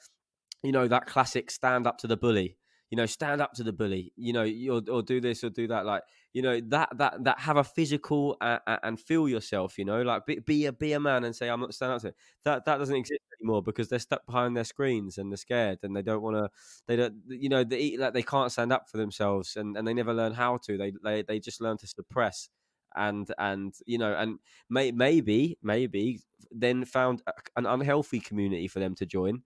you 0.62 0.72
know 0.72 0.88
that 0.88 1.06
classic 1.06 1.50
stand 1.50 1.86
up 1.86 1.98
to 1.98 2.06
the 2.06 2.16
bully 2.16 2.56
you 2.90 2.96
know 2.96 3.06
stand 3.06 3.40
up 3.40 3.52
to 3.52 3.62
the 3.62 3.72
bully 3.72 4.12
you 4.16 4.32
know 4.32 4.44
or, 4.72 4.82
or 4.92 5.02
do 5.02 5.20
this 5.20 5.44
or 5.44 5.50
do 5.50 5.66
that 5.68 5.86
like 5.86 6.02
you 6.32 6.42
know 6.42 6.60
that 6.68 6.88
that 6.96 7.22
that 7.24 7.38
have 7.40 7.56
a 7.56 7.64
physical 7.64 8.36
uh, 8.40 8.58
and 8.82 8.98
feel 9.00 9.28
yourself 9.28 9.78
you 9.78 9.84
know 9.84 10.02
like 10.02 10.26
be, 10.26 10.38
be 10.40 10.66
a 10.66 10.72
be 10.72 10.92
a 10.92 11.00
man 11.00 11.24
and 11.24 11.34
say 11.34 11.48
i'm 11.48 11.60
not 11.60 11.74
standing 11.74 11.96
up 11.96 12.02
to 12.02 12.08
it. 12.08 12.16
That 12.44 12.64
that 12.64 12.78
doesn't 12.78 12.94
exist 12.96 13.20
anymore 13.40 13.62
because 13.62 13.88
they're 13.88 13.98
stuck 13.98 14.26
behind 14.26 14.56
their 14.56 14.64
screens 14.64 15.18
and 15.18 15.30
they're 15.30 15.36
scared 15.36 15.78
and 15.82 15.94
they 15.96 16.02
don't 16.02 16.22
want 16.22 16.36
to 16.36 16.48
they 16.86 16.96
don't 16.96 17.14
you 17.28 17.48
know 17.48 17.64
they 17.64 17.96
like 17.96 18.12
they 18.14 18.22
can't 18.22 18.52
stand 18.52 18.72
up 18.72 18.88
for 18.88 18.96
themselves 18.96 19.56
and, 19.56 19.76
and 19.76 19.86
they 19.86 19.94
never 19.94 20.12
learn 20.14 20.32
how 20.32 20.58
to. 20.58 20.76
They, 20.76 20.92
they 21.02 21.22
they 21.22 21.40
just 21.40 21.60
learn 21.60 21.78
to 21.78 21.86
suppress 21.86 22.48
and 22.96 23.32
and 23.38 23.74
you 23.86 23.98
know 23.98 24.14
and 24.14 24.38
may, 24.68 24.90
maybe 24.90 25.58
maybe 25.62 26.20
then 26.50 26.84
found 26.84 27.22
an 27.56 27.66
unhealthy 27.66 28.20
community 28.20 28.66
for 28.68 28.80
them 28.80 28.94
to 28.96 29.06
join 29.06 29.42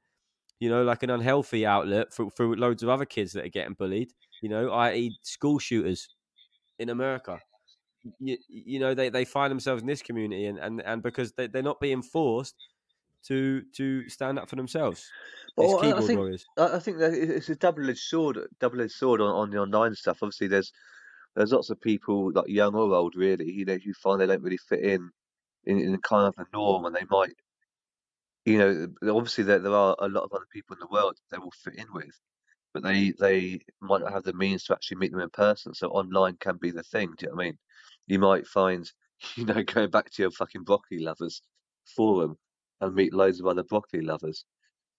you 0.61 0.69
know 0.69 0.83
like 0.83 1.03
an 1.03 1.11
unhealthy 1.11 1.67
outlet 1.67 2.13
for, 2.13 2.31
for 2.31 2.57
loads 2.57 2.83
of 2.83 2.89
other 2.89 3.05
kids 3.05 3.33
that 3.33 3.45
are 3.45 3.49
getting 3.51 3.75
bullied 3.75 4.13
you 4.43 4.49
know 4.49 4.71
i.e 4.71 5.17
school 5.23 5.59
shooters 5.59 6.09
in 6.79 6.89
america 6.91 7.39
you, 8.21 8.37
you 8.49 8.79
know 8.79 8.95
they, 8.95 9.09
they 9.09 9.25
find 9.25 9.51
themselves 9.51 9.81
in 9.83 9.87
this 9.89 10.03
community 10.03 10.47
and, 10.47 10.59
and, 10.59 10.81
and 10.83 11.03
because 11.03 11.33
they, 11.33 11.47
they're 11.47 11.63
not 11.63 11.81
being 11.81 12.03
forced 12.03 12.55
to 13.27 13.63
to 13.75 14.07
stand 14.09 14.39
up 14.39 14.49
for 14.49 14.57
themselves 14.57 15.11
Well, 15.57 15.79
I- 15.97 16.01
think- 16.07 16.19
I 16.59 16.79
think 16.81 16.99
that 16.99 17.15
it's 17.15 17.49
a 17.49 17.55
double-edged 17.57 17.99
sword. 17.99 18.39
Double-edged 18.61 18.93
sword 18.93 19.21
on, 19.21 19.29
on 19.29 19.51
the 19.51 19.59
online 19.59 19.95
stuff. 19.95 20.19
Obviously, 20.23 20.49
there's 20.49 20.73
there's 21.37 21.53
lots 21.53 21.71
of 21.71 21.81
people, 21.81 22.33
like 22.33 22.49
young 22.49 22.75
or 22.75 22.93
old, 22.93 23.15
really. 23.17 23.51
You 23.51 23.65
know, 23.65 23.79
who 23.83 23.93
find 23.95 24.21
they 24.21 24.27
don't 24.27 24.43
really 24.43 24.57
fit 24.59 24.81
in 24.81 25.11
in, 25.65 25.79
in 25.79 25.97
kind 26.03 26.27
of 26.27 26.35
the 26.37 26.45
norm, 26.53 26.85
and 26.87 26.95
they 26.95 27.07
might, 27.09 27.33
you 28.45 28.59
know, 28.59 28.89
obviously 29.17 29.45
there 29.45 29.59
there 29.59 29.75
are 29.75 29.97
a 30.01 30.09
lot 30.09 30.25
of 30.25 30.33
other 30.33 30.47
people 30.53 30.75
in 30.77 30.81
the 30.81 30.89
world 30.89 31.19
they 31.31 31.39
will 31.39 31.53
fit 31.53 31.77
in 31.77 31.93
with, 31.93 32.15
but 32.75 32.83
they 32.83 33.13
they 33.21 33.61
might 33.81 34.03
not 34.03 34.13
have 34.13 34.25
the 34.25 34.35
means 34.35 34.65
to 34.65 34.75
actually 34.75 34.99
meet 34.99 35.13
them 35.13 35.21
in 35.21 35.31
person. 35.31 35.75
So 35.75 35.89
online 35.91 36.37
can 36.39 36.59
be 36.59 36.71
the 36.71 36.83
thing. 36.85 37.15
Do 37.17 37.27
you 37.27 37.31
know 37.31 37.37
what 37.37 37.43
I 37.43 37.47
mean? 37.47 37.59
You 38.07 38.19
might 38.21 38.47
find, 38.47 38.91
you 39.37 39.45
know, 39.47 39.63
going 39.63 39.91
back 39.91 40.11
to 40.13 40.23
your 40.23 40.31
fucking 40.33 40.65
broccoli 40.65 41.01
lovers 41.01 41.43
forum 41.97 42.37
and 42.81 42.95
meet 42.95 43.15
loads 43.15 43.41
of 43.41 43.47
other 43.47 43.65
broccoli 43.65 44.03
lovers 44.03 44.45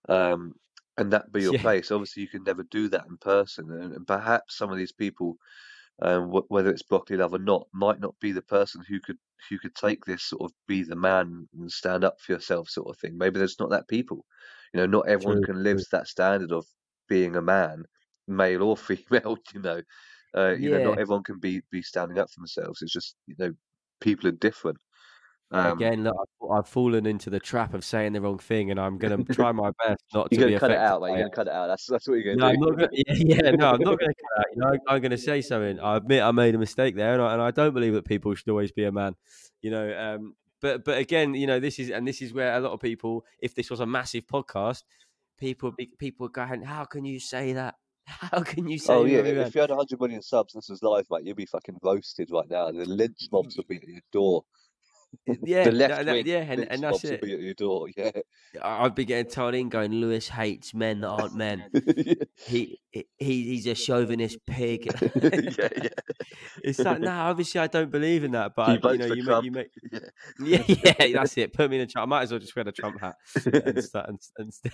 um, 0.10 0.54
and 0.98 1.12
that 1.14 1.32
be 1.32 1.42
your 1.44 1.54
Yeah. 1.54 1.60
place. 1.62 1.92
Obviously, 1.92 2.24
you 2.24 2.30
can 2.30 2.44
never 2.44 2.64
do 2.64 2.88
that 2.90 3.06
in 3.08 3.18
person, 3.18 3.72
and, 3.72 3.94
and 3.94 4.08
perhaps 4.08 4.58
some 4.58 4.72
of 4.72 4.78
these 4.78 4.94
people, 4.94 5.38
um, 6.02 6.30
wh- 6.32 6.50
whether 6.52 6.70
it's 6.70 6.84
broccoli 6.84 7.18
love 7.18 7.34
or 7.34 7.40
not, 7.40 7.68
might 7.74 8.00
not 8.00 8.16
be 8.20 8.32
the 8.32 8.42
person 8.42 8.84
who 8.88 9.00
could 9.00 9.18
who 9.50 9.60
could 9.60 9.76
take 9.76 10.06
this 10.06 10.24
sort 10.24 10.42
of 10.44 10.52
be 10.68 10.84
the 10.84 10.96
man 10.96 11.48
and 11.54 11.72
stand 11.72 12.04
up 12.04 12.20
for 12.22 12.34
yourself 12.34 12.70
sort 12.70 12.90
of 12.90 12.98
thing. 13.00 13.18
Maybe 13.18 13.40
there's 13.40 13.60
not 13.60 13.70
that 13.72 13.88
people. 13.88 14.26
You 14.74 14.80
know, 14.82 14.88
not 14.88 15.08
everyone 15.08 15.40
True, 15.40 15.46
can 15.46 15.64
live 15.64 15.78
true. 15.78 15.84
to 15.84 15.88
that 15.94 16.08
standard 16.08 16.52
of 16.52 16.66
being 17.08 17.36
a 17.36 17.42
man, 17.42 17.84
male 18.28 18.64
or 18.64 18.78
female. 18.78 19.38
You 19.54 19.62
know, 19.62 19.82
uh, 20.36 20.56
you 20.60 20.70
know, 20.70 20.80
not 20.80 21.00
everyone 21.00 21.24
can 21.24 21.40
be 21.40 21.62
be 21.72 21.82
standing 21.82 22.20
up 22.20 22.30
for 22.32 22.40
themselves. 22.42 22.82
It's 22.82 22.94
just 22.94 23.16
you 23.28 23.36
know, 23.38 23.54
people 24.02 24.28
are 24.30 24.32
different. 24.34 24.78
Um, 25.52 25.74
Again, 25.74 26.04
look, 26.04 26.16
I've, 26.20 26.52
I've 26.52 26.68
fallen 26.68 27.06
into 27.06 27.30
the 27.30 27.40
trap 27.40 27.74
of 27.74 27.86
saying 27.86 28.14
the 28.14 28.22
wrong 28.22 28.40
thing, 28.40 28.72
and 28.72 28.80
I'm 28.80 28.98
going 28.98 29.24
to 29.24 29.34
try 29.34 29.52
my 29.52 29.72
best 29.86 30.04
not 30.14 30.32
to 30.32 30.48
be 30.48 30.58
cut 30.58 30.72
it 30.72 30.78
out, 30.78 31.02
by 31.02 31.10
You're 31.10 31.18
gonna 31.20 31.30
cut 31.30 31.48
it 31.48 31.54
out. 31.54 31.68
That's 31.68 31.86
that's 31.86 32.08
what 32.08 32.16
you're 32.16 32.36
gonna 32.36 32.48
I'm 32.48 32.56
do. 32.56 32.62
not 32.62 32.78
gonna. 32.78 32.90
Yeah, 32.92 33.14
yeah, 33.16 33.52
no, 33.52 33.70
I'm 33.72 33.80
not 33.80 34.00
going 34.00 34.12
to 34.12 34.16
cut 34.16 34.40
out. 34.40 34.46
You 34.54 34.62
know, 34.62 34.78
I'm 34.88 35.02
going 35.02 35.12
to 35.12 35.18
say 35.18 35.42
something. 35.42 35.80
I 35.80 35.98
admit 35.98 36.24
I 36.24 36.32
made 36.32 36.56
a 36.56 36.58
mistake 36.58 36.96
there, 36.96 37.14
and 37.14 37.22
I, 37.22 37.34
and 37.34 37.42
I 37.42 37.52
don't 37.52 37.74
believe 37.74 37.94
that 37.94 38.06
people 38.06 38.34
should 38.34 38.50
always 38.50 38.72
be 38.72 38.86
a 38.86 38.92
man. 38.92 39.16
You 39.62 39.72
know, 39.72 39.98
um, 39.98 40.36
but 40.62 40.84
but 40.84 40.98
again, 40.98 41.36
you 41.36 41.46
know, 41.46 41.60
this 41.60 41.78
is 41.78 41.92
and 41.92 42.08
this 42.08 42.22
is 42.22 42.34
where 42.34 42.56
a 42.56 42.60
lot 42.60 42.72
of 42.72 42.80
people, 42.80 43.24
if 43.40 43.54
this 43.54 43.70
was 43.70 43.80
a 43.80 43.86
massive 43.86 44.26
podcast, 44.26 44.84
people 45.38 45.72
be, 45.72 45.92
people 46.00 46.28
going, 46.28 46.64
"How 46.64 46.86
can 46.86 47.06
you 47.06 47.20
say 47.20 47.54
that? 47.54 47.76
How 48.06 48.42
can 48.42 48.68
you 48.68 48.80
say?" 48.80 48.94
Oh 48.94 49.06
yeah, 49.06 49.20
if 49.20 49.48
if 49.48 49.56
you 49.56 49.62
had 49.62 49.70
100 49.70 50.00
million 50.02 50.24
subs, 50.24 50.54
this 50.54 50.70
was 50.70 50.82
live, 50.82 51.06
mate, 51.12 51.24
you'd 51.24 51.38
be 51.38 51.46
fucking 51.46 51.78
roasted 51.84 52.30
right 52.32 52.50
now. 52.50 52.72
The 52.72 52.86
lynch 52.86 53.28
mobs 53.32 53.58
would 53.58 53.68
be 53.68 53.76
at 53.76 53.88
your 53.88 54.02
door. 54.12 54.44
yeah, 55.44 55.64
the 55.64 55.72
no, 55.72 55.78
left 55.78 56.06
no, 56.06 56.14
wing 56.14 56.26
yeah, 56.28 56.38
and, 56.50 56.72
and 56.72 56.84
that's 56.84 57.04
it. 57.04 57.24
at 57.24 57.28
your 57.28 57.54
door. 57.54 57.88
Yeah, 57.96 58.12
I'd 58.62 58.94
be 58.96 59.06
getting 59.06 59.32
told 59.32 59.56
in 59.56 59.70
going, 59.70 59.92
Lewis 59.94 60.28
hates 60.30 60.74
men 60.74 61.02
that 61.02 61.08
aren't 61.08 61.36
men. 61.36 61.64
yeah, 61.74 62.14
He, 62.36 62.80
he 62.92 63.04
he's 63.18 63.66
a 63.68 63.76
chauvinist 63.76 64.38
pig. 64.46 64.86
yeah, 65.22 65.70
yeah. 65.82 65.90
It's 66.64 66.80
like, 66.80 67.00
no, 67.00 67.12
obviously 67.12 67.60
I 67.62 67.68
don't 67.68 67.92
believe 67.92 68.24
in 68.24 68.32
that, 68.32 68.54
but 68.56 68.82
you 68.92 68.98
know, 68.98 69.06
you 69.06 69.24
make, 69.24 69.44
you 69.44 69.52
make, 69.52 69.68
Yeah. 70.40 70.64
yeah, 70.68 70.94
yeah, 71.00 71.14
that's 71.20 71.38
it. 71.38 71.54
Put 71.54 71.70
me 71.70 71.78
in 71.78 71.84
a 71.84 71.88
Trump. 71.88 72.08
I 72.08 72.10
might 72.10 72.24
as 72.24 72.32
well 72.32 72.40
just 72.40 72.56
wear 72.56 72.68
a 72.68 72.72
Trump 72.72 73.00
hat 73.00 73.16
and 73.46 73.84
start 73.84 74.10
and, 74.10 74.20
and 74.38 74.54
st- 74.54 74.74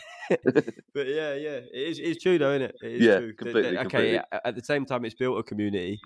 but 0.93 1.07
yeah, 1.07 1.33
yeah, 1.35 1.59
it 1.71 1.71
is. 1.73 1.99
It's 1.99 2.21
true 2.21 2.37
though, 2.37 2.51
isn't 2.51 2.63
it? 2.69 2.75
It 2.83 2.91
is 2.93 3.01
Yeah, 3.01 3.17
true. 3.19 3.27
That- 3.27 3.37
that- 3.37 3.37
completely, 3.53 3.69
okay, 3.77 3.81
completely. 3.81 4.13
yeah, 4.13 4.39
at 4.43 4.55
the 4.55 4.63
same 4.63 4.85
time, 4.85 5.05
it's 5.05 5.15
built 5.15 5.37
a 5.39 5.43
community. 5.43 5.99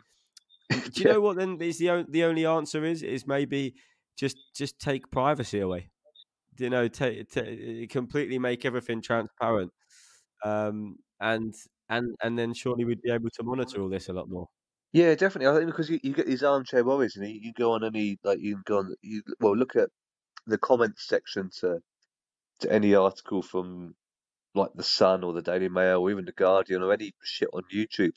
Do 0.70 0.78
you 0.96 1.06
know 1.06 1.22
what? 1.22 1.38
Then 1.38 1.58
is 1.62 1.78
the 1.78 2.06
the 2.10 2.24
only 2.24 2.46
answer 2.46 2.84
is 2.86 3.04
is 3.04 3.28
maybe 3.28 3.76
just 4.18 4.38
just 4.56 4.80
take 4.80 5.10
privacy 5.12 5.60
away. 5.60 5.90
You 6.58 6.70
know, 6.70 6.88
take, 6.88 7.30
ta 7.30 7.42
completely 7.90 8.40
make 8.40 8.66
everything 8.66 9.02
transparent, 9.02 9.72
um, 10.44 10.98
and 11.20 11.54
and 11.90 12.16
and 12.24 12.40
then 12.40 12.54
surely 12.54 12.86
we'd 12.86 13.02
be 13.02 13.12
able 13.12 13.30
to 13.32 13.44
monitor 13.44 13.82
all 13.82 13.90
this 13.90 14.10
a 14.10 14.14
lot 14.14 14.30
more. 14.30 14.48
Yeah, 14.94 15.16
definitely. 15.16 15.48
I 15.48 15.60
think 15.60 15.66
because 15.68 15.90
you, 15.90 16.00
you 16.04 16.14
get 16.14 16.28
these 16.28 16.44
armchair 16.44 16.84
warriors, 16.86 17.18
and 17.18 17.28
you, 17.28 17.40
you 17.42 17.54
go 17.54 17.74
on 17.74 17.84
any 17.84 18.18
like 18.24 18.40
you 18.40 18.56
can 18.56 18.64
go 18.66 18.78
on. 18.80 18.96
You 19.02 19.22
well 19.42 19.56
look 19.56 19.76
at 19.76 19.90
the 20.48 20.58
comments 20.58 21.08
section 21.08 21.50
to 21.60 21.80
to 22.62 22.72
any 22.72 22.96
article 22.96 23.42
from 23.42 23.96
like 24.54 24.72
the 24.76 24.84
Sun 24.84 25.24
or 25.24 25.34
the 25.34 25.42
Daily 25.42 25.70
Mail 25.70 26.00
or 26.02 26.12
even 26.12 26.26
the 26.26 26.32
Guardian 26.32 26.82
or 26.82 26.94
any 26.94 27.14
shit 27.24 27.50
on 27.54 27.64
YouTube. 27.74 28.14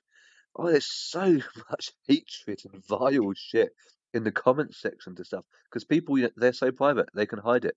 Oh, 0.56 0.70
there's 0.70 0.86
so 0.86 1.38
much 1.70 1.90
hatred 2.06 2.60
and 2.72 2.84
vile 2.86 3.32
shit 3.34 3.72
in 4.14 4.24
the 4.24 4.32
comments 4.32 4.80
section 4.80 5.14
to 5.16 5.24
stuff 5.24 5.44
because 5.70 5.84
people 5.84 6.16
they're 6.36 6.52
so 6.52 6.72
private 6.72 7.08
they 7.14 7.26
can 7.26 7.38
hide 7.38 7.64
it. 7.64 7.76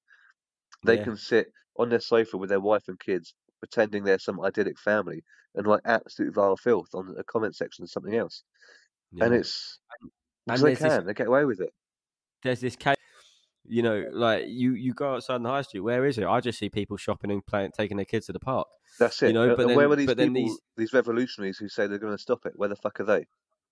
They 0.86 0.98
Yeah. 0.98 1.04
can 1.04 1.18
sit 1.18 1.52
on 1.78 1.90
their 1.90 2.00
sofa 2.00 2.38
with 2.38 2.50
their 2.50 2.60
wife 2.60 2.84
and 2.88 3.00
kids 3.00 3.34
pretending 3.60 4.04
they're 4.04 4.20
some 4.20 4.40
idyllic 4.42 4.80
family 4.80 5.24
and 5.56 5.68
like 5.68 5.82
absolute 5.86 6.34
vile 6.34 6.58
filth 6.58 6.88
on 6.94 7.14
the 7.16 7.24
comment 7.24 7.56
section 7.56 7.84
of 7.84 7.90
something 7.92 8.16
else. 8.16 8.44
And 9.20 9.34
it's 9.34 9.80
and 10.48 10.58
they 10.58 10.62
there's 10.74 10.80
this 10.80 10.94
can, 10.98 11.06
they 11.06 11.14
get 11.14 11.28
away 11.28 11.46
with 11.46 11.60
it. 11.62 11.72
there's 12.44 12.62
this 12.62 12.76
case, 12.78 12.96
you 13.66 13.84
know, 13.84 14.06
like 14.12 14.46
you 14.48 14.74
you 14.74 14.94
go 14.94 15.16
outside 15.16 15.36
in 15.36 15.44
the 15.44 15.50
high 15.50 15.62
street. 15.64 15.82
Where 15.82 16.06
is 16.06 16.18
it? 16.18 16.26
I 16.26 16.40
just 16.40 16.58
see 16.60 16.70
people 16.70 16.96
shopping 16.98 17.30
and 17.32 17.46
playing, 17.46 17.72
taking 17.78 17.98
their 17.98 18.06
kids 18.06 18.28
to 18.28 18.34
the 18.34 18.40
park. 18.40 18.68
That's 19.00 19.22
it. 19.22 19.28
You 19.28 19.34
know, 19.34 19.50
And- 19.50 19.58
but 19.58 19.66
and 19.68 19.76
where 19.76 19.84
then- 19.84 19.90
were 19.90 19.96
these 19.98 20.08
then 20.08 20.34
people, 20.34 20.50
these- 20.50 20.60
these 20.78 20.94
revolutionaries 20.94 21.58
who 21.58 21.68
say 21.68 21.88
they're 21.88 22.00
going 22.00 22.16
to 22.16 22.22
stop 22.22 22.46
it? 22.46 22.54
Where 22.56 22.70
the 22.70 22.76
fuck 22.78 23.00
are 23.02 23.04
they? 23.04 23.26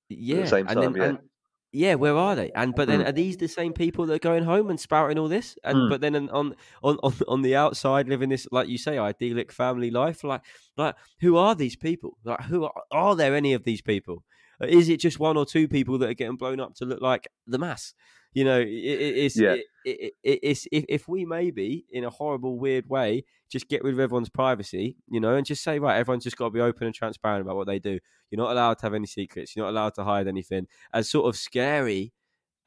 Yeah, 0.10 0.46
same 0.46 0.68
and 0.68 0.82
then 0.82 0.96
yeah. 0.96 1.04
and 1.06 1.30
yeah, 1.72 1.96
where 1.96 2.16
are 2.16 2.36
they? 2.36 2.52
And 2.56 2.74
but 2.76 2.88
then 2.88 3.02
Mm. 3.02 3.08
are 3.08 3.12
these 3.12 3.38
the 3.38 3.48
same 3.48 3.74
people 3.74 4.06
that 4.08 4.14
are 4.16 4.20
going 4.20 4.44
home 4.44 4.70
and 4.70 4.80
spouting 4.80 5.20
all 5.20 5.28
this? 5.28 5.58
And 5.64 5.78
Mm. 5.78 5.90
but 5.90 6.02
then 6.02 6.16
on 6.16 6.30
on 6.30 6.98
on 7.04 7.14
on 7.28 7.42
the 7.42 7.56
outside 7.56 8.08
living 8.10 8.30
this 8.30 8.48
like 8.52 8.68
you 8.68 8.78
say 8.78 8.98
idyllic 8.98 9.52
family 9.52 9.92
life? 9.92 10.24
Like 10.24 10.42
like 10.78 10.96
who 11.22 11.38
are 11.38 11.56
these 11.56 11.76
people? 11.76 12.18
Like 12.24 12.42
who 12.44 12.64
are, 12.66 12.74
are 12.92 13.16
there 13.16 13.36
any 13.36 13.54
of 13.54 13.64
these 13.64 13.82
people? 13.82 14.24
Is 14.62 14.90
it 14.90 15.00
just 15.00 15.20
one 15.20 15.38
or 15.38 15.46
two 15.46 15.68
people 15.68 15.98
that 16.00 16.10
are 16.10 16.14
getting 16.14 16.36
blown 16.36 16.60
up 16.60 16.76
to 16.76 16.86
look 16.86 17.02
like 17.02 17.28
the 17.48 17.58
mass? 17.58 17.94
You 18.34 18.46
know, 18.46 18.60
it, 18.60 18.68
it, 18.68 19.18
it's 19.18 19.40
Yeah. 19.40 19.54
it, 19.54 19.66
it, 19.86 20.14
it, 20.24 20.40
it's 20.44 20.68
if, 20.72 20.86
if 20.88 21.08
we 21.08 21.26
maybe 21.26 21.86
in 21.92 22.04
a 22.04 22.10
horrible 22.10 22.60
weird 22.60 22.88
way 22.88 23.26
just 23.52 23.68
get 23.68 23.84
rid 23.84 23.94
of 23.96 24.00
everyone's 24.00 24.30
privacy, 24.30 24.96
you 25.10 25.20
know, 25.20 25.36
and 25.36 25.46
just 25.46 25.64
say 25.64 25.80
right, 25.80 25.98
everyone's 25.98 26.24
just 26.24 26.38
got 26.38 26.46
to 26.46 26.52
be 26.52 26.62
open 26.62 26.86
and 26.86 26.94
transparent 26.94 27.42
about 27.42 27.56
what 27.56 27.66
they 27.66 27.80
do. 27.80 27.98
You're 28.30 28.38
not 28.38 28.52
allowed 28.52 28.78
to 28.80 28.86
have 28.86 28.94
any 28.94 29.08
secrets. 29.08 29.56
You're 29.56 29.66
not 29.66 29.72
allowed 29.72 29.96
to 29.96 30.04
hide 30.04 30.28
anything. 30.28 30.68
As 30.94 31.10
sort 31.10 31.28
of 31.28 31.36
scary 31.36 32.14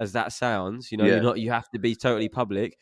as 0.00 0.12
that 0.14 0.32
sounds, 0.32 0.90
you 0.90 0.98
know, 0.98 1.04
Yeah. 1.04 1.14
you're 1.14 1.22
not. 1.22 1.38
You 1.38 1.52
have 1.52 1.70
to 1.70 1.78
be 1.78 1.94
totally 1.94 2.28
public. 2.28 2.76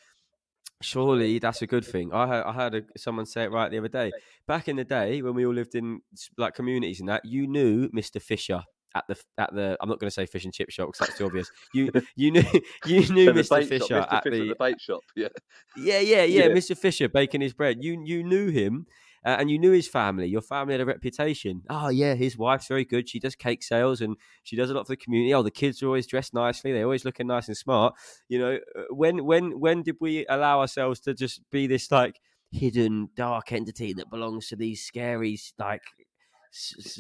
Surely 0.82 1.39
that's 1.39 1.61
a 1.61 1.66
good 1.66 1.85
thing. 1.85 2.11
I 2.15 2.27
heard, 2.27 2.44
I 2.47 2.52
heard 2.55 2.74
a, 2.74 2.82
someone 2.97 3.27
say 3.27 3.44
it 3.44 3.51
right 3.52 3.70
the 3.70 3.77
other 3.77 3.89
day. 3.89 4.11
Back 4.47 4.66
in 4.69 4.77
the 4.77 4.85
day 4.85 5.20
when 5.20 5.35
we 5.35 5.44
all 5.44 5.52
lived 5.52 5.74
in 5.74 6.01
like 6.39 6.55
communities 6.55 7.01
and 7.01 7.09
that, 7.11 7.23
you 7.27 7.47
knew 7.47 7.90
Mr. 7.90 8.23
Fisher 8.23 8.62
at 8.95 9.05
the 9.09 9.17
at 9.39 9.55
the. 9.55 9.77
I'm 9.81 9.89
not 9.89 9.99
going 9.99 10.09
to 10.09 10.15
say 10.15 10.27
fish 10.27 10.45
and 10.45 10.53
chip 10.55 10.71
shop 10.71 10.89
because 10.89 11.07
that's 11.07 11.19
too 11.19 11.27
obvious. 11.27 11.51
You 11.75 11.91
you 12.17 12.31
knew 12.33 12.43
you 12.87 13.01
knew 13.12 13.33
Mr. 13.33 13.65
Fisher 13.67 13.87
shop, 13.87 14.09
Mr. 14.09 14.12
at 14.15 14.23
Fisher 14.25 14.37
the 14.37 14.49
the 14.49 14.57
bait 14.59 14.81
shop. 14.81 15.01
Yeah. 15.15 15.29
yeah, 15.77 15.99
yeah, 16.01 16.23
yeah, 16.25 16.45
Yeah. 16.45 16.49
Mr. 16.49 16.77
Fisher 16.77 17.09
baking 17.09 17.41
his 17.41 17.53
bread. 17.53 17.79
You 17.81 18.03
you 18.05 18.25
knew 18.25 18.49
him, 18.49 18.87
uh, 19.25 19.37
and 19.39 19.51
you 19.51 19.59
knew 19.59 19.73
his 19.73 19.89
family. 19.89 20.27
Your 20.27 20.41
family 20.41 20.75
had 20.75 20.81
a 20.81 20.87
reputation. 20.87 21.62
Oh 21.69 21.89
yeah, 21.89 22.15
his 22.15 22.37
wife's 22.37 22.67
very 22.67 22.85
good. 22.85 23.09
She 23.09 23.21
does 23.21 23.37
cake 23.37 23.62
sales 23.62 24.01
and 24.01 24.17
she 24.43 24.57
does 24.57 24.71
a 24.71 24.75
lot 24.75 24.87
for 24.87 24.93
the 24.93 24.97
community. 24.97 25.35
Oh, 25.35 25.43
the 25.43 25.51
kids 25.51 25.83
are 25.83 25.87
always 25.87 26.07
dressed 26.07 26.35
nicely. 26.35 26.73
They're 26.73 26.85
always 26.85 27.05
looking 27.05 27.27
nice 27.27 27.49
and 27.49 27.57
smart. 27.57 27.95
You 28.29 28.39
know, 28.39 28.59
uh, 28.77 28.83
when 28.91 29.25
when 29.25 29.61
when 29.61 29.83
did 29.83 29.97
we 30.01 30.27
allow 30.29 30.61
ourselves 30.61 31.01
to 31.01 31.15
just 31.15 31.43
be 31.51 31.67
this 31.67 31.91
like 31.91 32.21
hidden 32.51 33.11
dark 33.15 33.53
entity 33.53 33.93
that 33.93 34.11
belongs 34.11 34.49
to 34.49 34.57
these 34.57 34.83
scary 34.83 35.39
like 35.59 35.83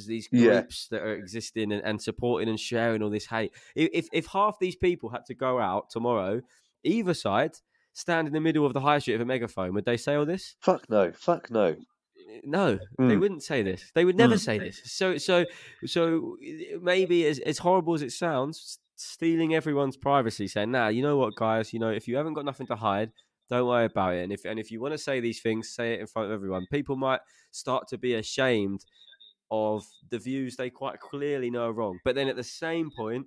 these 0.06 0.28
Yeah. 0.32 0.60
groups 0.60 0.88
that 0.88 1.02
are 1.02 1.14
existing 1.14 1.72
and, 1.72 1.82
and 1.84 2.00
supporting 2.00 2.48
and 2.48 2.58
sharing 2.58 3.02
all 3.02 3.10
this 3.10 3.26
hate? 3.26 3.52
If 3.74 4.08
if 4.12 4.26
half 4.26 4.58
these 4.58 4.76
people 4.76 5.10
had 5.10 5.26
to 5.26 5.34
go 5.34 5.58
out 5.60 5.90
tomorrow, 5.90 6.42
either 6.84 7.14
side 7.14 7.52
stand 7.92 8.28
in 8.28 8.32
the 8.32 8.40
middle 8.40 8.64
of 8.64 8.72
the 8.72 8.80
high 8.80 8.98
street 9.00 9.14
with 9.14 9.22
a 9.22 9.26
megaphone, 9.26 9.74
would 9.74 9.84
they 9.84 9.96
say 9.96 10.14
all 10.14 10.24
this? 10.24 10.54
Fuck 10.60 10.88
no. 10.88 11.12
Fuck 11.12 11.50
no. 11.50 11.76
No, 12.44 12.76
they 12.76 13.16
Mm. 13.16 13.20
wouldn't 13.20 13.42
say 13.42 13.62
this. 13.62 13.90
They 13.94 14.04
would 14.04 14.16
never 14.16 14.36
Mm. 14.36 14.44
say 14.44 14.58
this. 14.58 14.80
So, 14.84 15.18
so, 15.18 15.44
so 15.84 16.36
maybe 16.80 17.26
as 17.26 17.40
as 17.40 17.58
horrible 17.58 17.94
as 17.94 18.02
it 18.02 18.12
sounds, 18.12 18.78
stealing 18.94 19.54
everyone's 19.54 19.96
privacy, 19.96 20.46
saying, 20.46 20.70
"Nah, 20.70 20.88
you 20.88 21.02
know 21.02 21.16
what, 21.16 21.34
guys? 21.34 21.72
You 21.72 21.80
know, 21.80 21.90
if 21.90 22.06
you 22.06 22.16
haven't 22.16 22.34
got 22.34 22.44
nothing 22.44 22.68
to 22.68 22.76
hide, 22.76 23.12
don't 23.48 23.66
worry 23.66 23.86
about 23.86 24.14
it. 24.14 24.22
And 24.22 24.32
if 24.32 24.44
and 24.44 24.60
if 24.60 24.70
you 24.70 24.80
want 24.80 24.92
to 24.92 24.98
say 24.98 25.18
these 25.18 25.40
things, 25.42 25.68
say 25.74 25.94
it 25.94 26.00
in 26.00 26.06
front 26.06 26.26
of 26.28 26.32
everyone. 26.32 26.66
People 26.70 26.96
might 26.96 27.20
start 27.50 27.88
to 27.88 27.98
be 27.98 28.14
ashamed 28.14 28.84
of 29.50 29.84
the 30.10 30.18
views 30.18 30.56
they 30.56 30.70
quite 30.70 31.00
clearly 31.00 31.50
know 31.50 31.68
are 31.68 31.72
wrong. 31.72 31.98
But 32.04 32.14
then 32.14 32.28
at 32.28 32.36
the 32.36 32.44
same 32.44 32.90
point, 32.96 33.26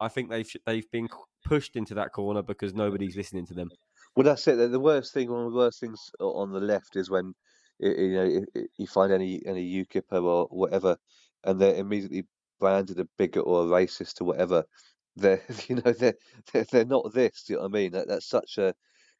I 0.00 0.08
think 0.08 0.30
they've 0.30 0.50
they've 0.66 0.90
been 0.90 1.08
pushed 1.44 1.76
into 1.76 1.94
that 1.94 2.12
corner 2.12 2.42
because 2.42 2.74
nobody's 2.74 3.16
listening 3.16 3.46
to 3.46 3.54
them. 3.54 3.70
Well, 4.16 4.24
that's 4.24 4.46
it. 4.48 4.56
The, 4.56 4.68
the 4.68 4.80
worst 4.80 5.12
thing, 5.12 5.30
one 5.30 5.46
of 5.46 5.52
the 5.52 5.58
worst 5.58 5.80
things 5.80 6.10
on 6.20 6.52
the 6.52 6.60
left 6.60 6.96
is 6.96 7.10
when 7.10 7.34
you 7.78 8.14
know 8.14 8.44
you 8.76 8.86
find 8.86 9.12
any 9.12 9.42
any 9.46 9.84
UKIPper 9.84 10.22
or 10.22 10.46
whatever, 10.46 10.96
and 11.44 11.60
they're 11.60 11.76
immediately 11.76 12.24
branded 12.60 12.98
a 12.98 13.06
bigot 13.16 13.42
or 13.42 13.62
a 13.62 13.66
racist 13.66 14.20
or 14.20 14.24
whatever. 14.24 14.64
They're 15.16 15.42
you 15.66 15.74
know 15.74 15.90
they're 15.90 16.14
they're, 16.52 16.66
they're 16.70 16.84
not 16.84 17.12
this. 17.12 17.42
Do 17.42 17.54
you 17.54 17.56
know 17.56 17.64
what 17.64 17.70
I 17.70 17.80
mean? 17.80 17.90
That, 17.90 18.06
that's 18.06 18.28
such 18.28 18.56
a 18.58 18.72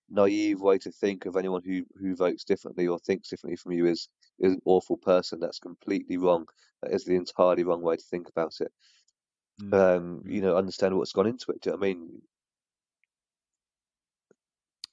naive 0.08 0.60
way 0.60 0.78
to 0.78 0.92
think 0.92 1.26
of 1.26 1.36
anyone 1.36 1.62
who 1.64 1.82
who 2.00 2.14
votes 2.14 2.44
differently 2.44 2.86
or 2.86 3.00
thinks 3.00 3.30
differently 3.30 3.56
from 3.56 3.72
you 3.72 3.86
is 3.86 4.08
is 4.38 4.52
an 4.54 4.62
awful 4.64 4.96
person. 4.96 5.40
That's 5.40 5.58
completely 5.58 6.16
wrong. 6.16 6.46
That 6.82 6.92
is 6.92 7.04
the 7.04 7.16
entirely 7.16 7.64
wrong 7.64 7.82
way 7.82 7.96
to 7.96 8.02
think 8.02 8.28
about 8.28 8.54
it. 8.60 8.72
Um, 9.72 10.22
you 10.26 10.40
know, 10.40 10.56
understand 10.56 10.96
what's 10.96 11.12
gone 11.12 11.26
into 11.26 11.50
it. 11.52 11.60
Do 11.62 11.70
you 11.70 11.72
know 11.76 11.78
what 11.80 11.86
I 11.86 11.88
mean? 11.88 12.22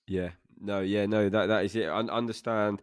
Yeah. 0.07 0.31
No. 0.59 0.81
Yeah. 0.81 1.05
No. 1.05 1.29
That 1.29 1.47
that 1.47 1.65
is 1.65 1.75
it. 1.75 1.89
Un- 1.89 2.09
understand. 2.09 2.81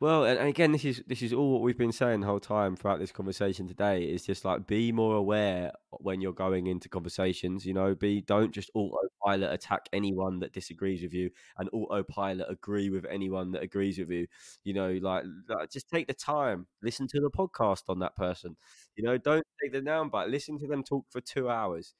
Well, 0.00 0.24
and, 0.24 0.38
again, 0.48 0.70
this 0.70 0.84
is 0.84 1.02
this 1.08 1.22
is 1.22 1.32
all 1.32 1.52
what 1.52 1.62
we've 1.62 1.76
been 1.76 1.90
saying 1.90 2.20
the 2.20 2.26
whole 2.28 2.38
time 2.38 2.76
throughout 2.76 3.00
this 3.00 3.10
conversation 3.10 3.66
today. 3.66 4.04
Is 4.04 4.24
just 4.24 4.44
like 4.44 4.64
be 4.64 4.92
more 4.92 5.16
aware 5.16 5.72
when 5.90 6.20
you're 6.20 6.32
going 6.32 6.68
into 6.68 6.88
conversations. 6.88 7.66
You 7.66 7.74
know, 7.74 7.96
be 7.96 8.20
don't 8.20 8.52
just 8.54 8.70
autopilot 8.74 9.52
attack 9.52 9.88
anyone 9.92 10.38
that 10.38 10.52
disagrees 10.52 11.02
with 11.02 11.12
you, 11.14 11.30
and 11.58 11.68
autopilot 11.72 12.46
agree 12.48 12.90
with 12.90 13.06
anyone 13.06 13.50
that 13.52 13.62
agrees 13.64 13.98
with 13.98 14.08
you. 14.10 14.28
You 14.62 14.74
know, 14.74 14.92
like, 15.02 15.24
like 15.48 15.68
just 15.72 15.88
take 15.88 16.06
the 16.06 16.14
time, 16.14 16.68
listen 16.80 17.08
to 17.08 17.20
the 17.20 17.30
podcast 17.30 17.82
on 17.88 17.98
that 17.98 18.14
person. 18.14 18.56
You 18.94 19.02
know, 19.02 19.18
don't 19.18 19.44
take 19.60 19.72
the 19.72 19.80
down 19.80 20.10
bite. 20.10 20.28
Listen 20.28 20.60
to 20.60 20.68
them 20.68 20.84
talk 20.84 21.06
for 21.10 21.20
two 21.20 21.50
hours, 21.50 21.94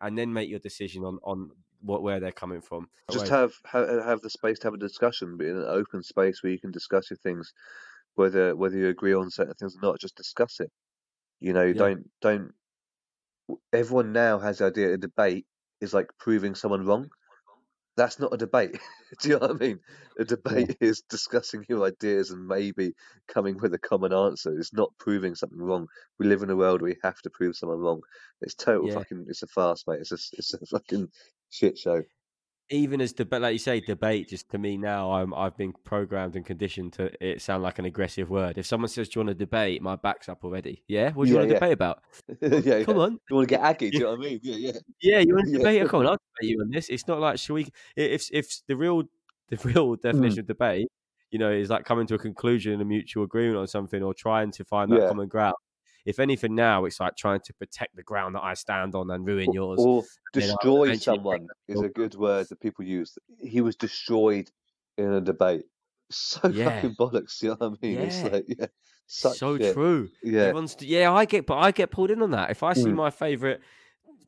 and 0.00 0.18
then 0.18 0.32
make 0.32 0.48
your 0.50 0.58
decision 0.58 1.04
on 1.04 1.18
on 1.22 1.50
what 1.84 2.02
where 2.02 2.20
they're 2.20 2.32
coming 2.32 2.62
from. 2.62 2.90
just 3.10 3.28
have, 3.28 3.52
have 3.66 3.88
uh, 3.88 4.02
have 4.04 4.20
the 4.20 4.30
space 4.30 4.58
to 4.60 4.66
have 4.66 4.74
a 4.74 4.78
discussion, 4.78 5.36
but 5.36 5.46
in 5.46 5.56
an 5.56 5.64
open 5.66 6.02
space 6.02 6.42
where 6.42 6.52
you 6.52 6.58
can 6.60 6.70
discuss 6.70 7.10
your 7.10 7.18
things, 7.18 7.52
whether 8.14 8.56
whether 8.56 8.76
you 8.78 8.88
agree 8.88 9.14
on 9.14 9.30
certain 9.30 9.54
things 9.54 9.76
or 9.76 9.80
not. 9.82 10.00
Just 10.00 10.16
discuss 10.16 10.60
it. 10.60 10.70
You 11.40 11.52
know, 11.54 11.72
Yeah. 11.72 11.74
don't 11.74 12.10
don't. 12.22 12.52
Everyone 13.74 14.12
now 14.12 14.38
has 14.38 14.58
the 14.58 14.66
idea 14.66 14.94
a 14.94 14.96
debate 14.96 15.46
is 15.80 15.92
like 15.92 16.06
proving 16.18 16.54
someone 16.54 16.86
wrong. 16.86 17.10
That's 17.96 18.18
not 18.18 18.34
a 18.34 18.36
debate. 18.36 18.78
Do 19.22 19.28
you 19.28 19.34
know 19.34 19.46
what 19.46 19.50
I 19.50 19.54
mean? 19.54 19.80
A 20.18 20.24
debate 20.24 20.76
is 20.80 21.02
discussing 21.08 21.64
your 21.68 21.84
ideas 21.86 22.30
and 22.30 22.46
maybe 22.46 22.94
coming 23.28 23.58
with 23.58 23.74
a 23.74 23.78
common 23.78 24.12
answer. 24.12 24.56
It's 24.58 24.72
not 24.72 24.90
proving 24.98 25.34
something 25.34 25.58
wrong. 25.58 25.86
We 26.18 26.26
live 26.26 26.42
in 26.42 26.50
a 26.50 26.56
world 26.56 26.82
where 26.82 26.90
you 26.90 26.96
have 27.02 27.20
to 27.22 27.30
prove 27.30 27.56
someone 27.56 27.78
wrong. 27.78 28.00
It's 28.40 28.54
total 28.54 28.88
Yeah. 28.88 28.94
fucking. 28.94 29.26
It's 29.28 29.42
a 29.42 29.46
farce, 29.46 29.84
mate. 29.86 30.00
It's 30.00 30.12
a 30.12 30.18
it's 30.38 30.54
a 30.54 30.66
fucking 30.66 31.08
shit 31.50 31.78
show. 31.78 32.02
Even 32.70 33.00
as 33.00 33.12
debate, 33.12 33.42
like 33.42 33.52
you 33.52 33.58
say, 33.58 33.80
debate. 33.80 34.28
Just 34.28 34.50
to 34.50 34.58
me 34.58 34.76
now, 34.76 35.12
I'm 35.12 35.34
I've 35.34 35.56
been 35.56 35.72
programmed 35.84 36.36
and 36.36 36.44
conditioned 36.46 36.94
to 36.94 37.10
it 37.24 37.40
sound 37.42 37.62
like 37.62 37.78
an 37.78 37.84
aggressive 37.84 38.30
word. 38.30 38.58
If 38.58 38.66
someone 38.66 38.88
says, 38.88 39.08
"Do 39.08 39.20
you 39.20 39.26
want 39.26 39.38
to 39.38 39.44
debate?" 39.44 39.82
My 39.82 39.96
back's 39.96 40.28
up 40.28 40.44
already. 40.44 40.82
Yeah, 40.88 41.12
what 41.12 41.26
do 41.26 41.30
you 41.30 41.34
Yeah, 41.34 41.40
want 41.40 41.48
to 41.50 41.54
yeah. 41.54 41.60
debate 41.60 41.72
about? 41.72 42.02
yeah, 42.40 42.84
Come 42.84 42.96
yeah. 42.96 43.02
on. 43.02 43.12
You 43.28 43.36
want 43.36 43.48
to 43.48 43.54
get 43.54 43.60
aggy? 43.62 43.90
Do 43.90 43.98
you 43.98 44.04
know 44.04 44.10
what 44.12 44.20
I 44.20 44.22
mean? 44.30 44.40
Yeah, 44.42 44.56
yeah. 44.56 44.72
Yeah, 45.02 45.18
you 45.20 45.34
want 45.34 45.46
to 45.48 45.52
debate? 45.58 45.88
Come 45.88 46.00
on, 46.00 46.06
I'll 46.06 46.12
debate 46.40 46.50
you 46.50 46.60
on 46.60 46.70
this. 46.70 46.88
It's 46.88 47.06
not 47.06 47.20
like 47.20 47.38
should 47.38 47.54
we? 47.54 47.68
If 47.96 48.28
if 48.32 48.60
the 48.68 48.76
real 48.76 49.02
the 49.50 49.56
real 49.64 49.96
Mm. 49.96 50.02
definition 50.02 50.40
of 50.40 50.46
debate, 50.46 50.88
you 51.30 51.38
know, 51.38 51.50
is 51.52 51.70
like 51.70 51.84
coming 51.84 52.06
to 52.08 52.14
a 52.14 52.18
conclusion 52.18 52.72
and 52.72 52.82
a 52.82 52.84
mutual 52.84 53.24
agreement 53.24 53.58
on 53.58 53.66
something, 53.66 54.02
or 54.02 54.14
trying 54.14 54.50
to 54.52 54.64
find 54.64 54.90
that 54.92 55.06
common 55.08 55.28
ground. 55.28 55.56
If 56.04 56.18
anything, 56.18 56.54
now 56.54 56.84
it's 56.84 57.00
like 57.00 57.16
trying 57.16 57.40
to 57.44 57.54
protect 57.54 57.96
the 57.96 58.02
ground 58.02 58.34
that 58.34 58.42
I 58.42 58.54
stand 58.54 58.94
on 58.94 59.10
and 59.10 59.26
ruin 59.26 59.52
yours. 59.52 59.80
Or 59.80 60.04
destroy 60.32 60.94
someone 60.96 61.48
is 61.68 61.80
a 61.80 61.88
good 61.88 62.14
word 62.14 62.48
that 62.50 62.60
people 62.60 62.84
use. 62.84 63.16
He 63.40 63.60
was 63.60 63.76
destroyed 63.76 64.50
in 64.98 65.12
a 65.12 65.20
debate. 65.20 65.64
So 66.10 66.48
Yeah. 66.48 66.66
fucking 66.66 66.96
bollocks. 66.96 67.42
You 67.42 67.50
know 67.50 67.56
what 67.58 67.78
I 67.82 67.86
mean? 67.86 68.00
It's 68.00 68.22
Yeah. 68.22 68.28
like 68.28 68.44
yeah, 68.46 68.66
such 69.06 69.38
so 69.38 69.56
shit. 69.58 69.72
true. 69.72 70.10
Yeah, 70.22 70.52
yeah, 70.80 71.12
I 71.12 71.24
get, 71.24 71.46
but 71.46 71.56
I 71.56 71.70
get 71.70 71.90
pulled 71.90 72.10
in 72.10 72.22
on 72.22 72.30
that. 72.32 72.50
If 72.50 72.62
I 72.62 72.74
see 72.74 72.82
Mm. 72.90 72.94
my 72.94 73.10
favorite, 73.10 73.62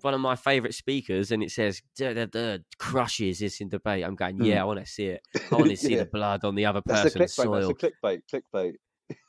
one 0.01 0.15
of 0.15 0.21
my 0.21 0.37
favorite 0.37 0.75
speakers, 0.75 1.31
and 1.33 1.43
it 1.43 1.51
says 1.51 1.83
"Duh, 1.97 2.15
duh, 2.15 2.27
duh, 2.27 2.59
crushes 2.79 3.41
this 3.41 3.61
in 3.61 3.69
debate, 3.69 4.05
I'm 4.05 4.15
going, 4.15 4.43
yeah, 4.43 4.63
I 4.63 4.65
want 4.65 4.81
to 4.81 4.87
see 4.87 5.07
it. 5.07 5.21
I 5.53 5.57
want 5.57 5.71
to 5.71 5.77
see 5.77 5.89
Mm. 5.89 5.91
Yeah. 5.91 5.99
the 5.99 6.07
blood 6.07 6.45
on 6.45 6.55
the 6.55 6.65
other 6.65 6.81
that's 6.87 7.13
the 7.13 7.21
person's 7.21 7.35
clickbait. 7.37 7.45
soil. 7.45 7.75
That's 7.75 7.93
the 7.93 8.09
clickbait. 8.33 8.43
Clickbait. 8.55 8.75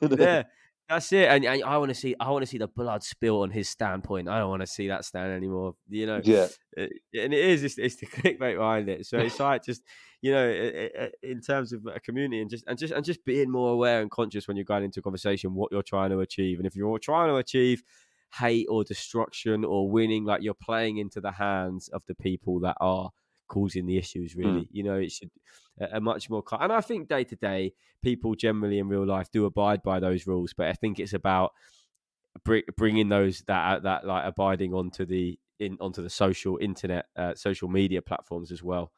You 0.00 0.16
yeah, 0.18 0.42
that's 0.88 1.12
it. 1.12 1.28
And, 1.28 1.44
and 1.44 1.62
I 1.64 1.78
want 1.78 1.90
to 1.90 1.94
see, 1.94 2.14
I 2.18 2.30
want 2.30 2.42
to 2.42 2.46
see 2.46 2.58
the 2.58 2.68
blood 2.68 3.02
spill 3.02 3.42
on 3.42 3.50
his 3.50 3.68
standpoint. 3.68 4.28
I 4.28 4.38
don't 4.38 4.50
want 4.50 4.62
to 4.62 4.66
see 4.66 4.88
that 4.88 5.04
stand 5.04 5.32
anymore. 5.32 5.74
You 5.88 6.06
know, 6.06 6.20
Yeah. 6.22 6.48
Uh, 6.78 6.86
and 7.14 7.32
it 7.32 7.44
is 7.44 7.64
it's, 7.64 7.78
it's 7.78 7.96
the 7.96 8.06
clickbait 8.06 8.56
behind 8.56 8.88
it 8.88 9.06
so 9.06 9.18
it's 9.18 9.40
like 9.40 9.64
just 9.64 9.82
you 10.20 10.30
know 10.30 10.48
in 11.22 11.40
terms 11.40 11.72
of 11.72 11.86
a 11.86 11.98
community 11.98 12.40
and 12.40 12.50
just 12.50 12.64
and 12.66 12.78
just 12.78 12.92
and 12.92 13.04
just 13.04 13.24
being 13.24 13.50
more 13.50 13.72
aware 13.72 14.00
and 14.00 14.10
conscious 14.10 14.46
when 14.46 14.56
you're 14.56 14.64
going 14.64 14.84
into 14.84 15.00
a 15.00 15.02
conversation 15.02 15.54
what 15.54 15.72
you're 15.72 15.82
trying 15.82 16.10
to 16.10 16.20
achieve 16.20 16.58
and 16.58 16.66
if 16.66 16.76
you're 16.76 16.98
trying 16.98 17.28
to 17.28 17.36
achieve 17.36 17.82
hate 18.38 18.66
or 18.68 18.84
destruction 18.84 19.64
or 19.64 19.90
winning 19.90 20.24
like 20.24 20.42
you're 20.42 20.54
playing 20.54 20.98
into 20.98 21.20
the 21.20 21.32
hands 21.32 21.88
of 21.88 22.02
the 22.06 22.14
people 22.14 22.60
that 22.60 22.76
are 22.80 23.10
causing 23.48 23.86
the 23.86 23.96
issues 23.96 24.36
really 24.36 24.68
you 24.70 24.82
know 24.82 24.96
it 24.96 25.10
should 25.10 25.30
a, 25.80 25.96
a 25.96 26.00
much 26.00 26.30
more 26.30 26.42
and 26.60 26.72
i 26.72 26.80
think 26.80 27.08
day 27.08 27.24
to 27.24 27.36
day 27.36 27.72
people 28.02 28.34
generally 28.34 28.78
in 28.78 28.88
real 28.88 29.06
life 29.06 29.30
do 29.30 29.44
abide 29.44 29.82
by 29.82 29.98
those 30.00 30.26
rules 30.26 30.52
but 30.52 30.68
i 30.68 30.72
think 30.72 30.98
it's 30.98 31.12
about 31.12 31.52
bring, 32.44 32.62
bringing 32.76 33.08
those 33.08 33.42
that 33.46 33.82
that 33.82 34.06
like 34.06 34.24
abiding 34.26 34.74
onto 34.74 35.04
the 35.04 35.38
in 35.58 35.76
onto 35.80 36.02
the 36.02 36.10
social 36.10 36.56
internet 36.58 37.06
uh, 37.16 37.34
social 37.34 37.68
media 37.68 38.00
platforms 38.00 38.52
as 38.52 38.62
well 38.62 38.92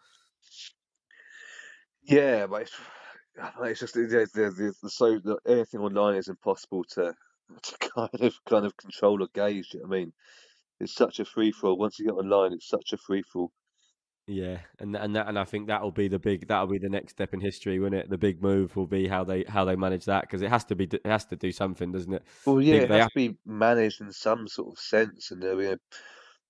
Yeah, 2.03 2.47
but 2.47 2.63
it's, 2.63 2.81
it's 3.63 3.81
just 3.81 3.95
the 3.95 4.75
so 4.89 5.39
anything 5.47 5.81
online 5.81 6.17
is 6.17 6.29
impossible 6.29 6.85
to 6.91 7.15
to 7.63 7.79
kind 7.79 8.21
of 8.21 8.35
kind 8.45 8.67
of 8.67 8.77
control 8.77 9.23
or 9.23 9.29
gauge. 9.29 9.75
You 9.75 9.81
know 9.81 9.87
I 9.87 9.91
mean? 9.91 10.13
It's 10.81 10.95
such 10.95 11.21
a 11.21 11.25
free 11.25 11.53
for 11.53 11.69
all. 11.69 11.79
Once 11.79 11.99
you 11.99 12.07
get 12.07 12.15
online, 12.15 12.53
it's 12.55 12.69
such 12.69 12.93
a 12.93 12.99
free 12.99 13.23
for 13.23 13.39
all. 13.43 13.53
Yeah 14.31 14.61
and 14.79 14.95
and 14.97 15.17
that 15.17 15.27
and 15.29 15.39
i 15.39 15.45
think 15.45 15.67
that'll 15.67 15.91
be 15.91 16.07
the 16.07 16.19
big 16.19 16.47
that'll 16.47 16.67
be 16.67 16.79
the 16.79 16.89
next 16.89 17.13
step 17.13 17.33
in 17.35 17.41
history 17.41 17.81
won't 17.81 17.95
it 17.95 18.09
the 18.11 18.19
big 18.19 18.41
move 18.43 18.77
will 18.77 18.87
be 18.87 19.09
how 19.09 19.25
they 19.25 19.43
how 19.45 19.65
they 19.65 19.75
manage 19.75 20.05
that 20.05 20.23
because 20.23 20.43
it 20.43 20.51
has 20.51 20.65
to 20.65 20.75
be 20.75 20.85
it 20.85 21.07
has 21.07 21.25
to 21.25 21.37
do 21.37 21.51
something 21.51 21.91
doesn't 21.91 22.13
it 22.15 22.23
Well, 22.45 22.61
yeah, 22.61 22.83
it 22.85 22.91
has 22.91 23.05
have- 23.05 23.11
to 23.15 23.15
be 23.15 23.39
managed 23.47 24.01
in 24.03 24.13
some 24.13 24.47
sort 24.49 24.73
of 24.75 24.79
sense, 24.79 25.31
and 25.31 25.43
you 25.43 25.55
know, 25.57 25.77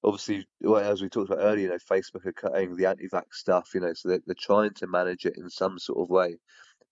obviously, 0.05 0.47
well, 0.61 0.79
as 0.85 1.03
we 1.03 1.09
talked 1.09 1.31
about 1.31 1.45
earlier, 1.45 1.65
you 1.65 1.71
know, 1.71 1.79
Facebook 1.79 2.27
are 2.27 2.33
cutting 2.33 2.77
the 2.77 2.87
anti-vax 2.87 3.35
stuff, 3.35 3.71
you 3.75 3.81
know, 3.81 3.95
so 3.95 4.09
they're, 4.09 4.21
they're 4.27 4.37
trying 4.39 4.75
to 4.75 4.87
manage 4.89 5.27
it 5.27 5.37
in 5.39 5.51
some 5.51 5.79
sort 5.79 6.01
of 6.01 6.11
way. 6.11 6.39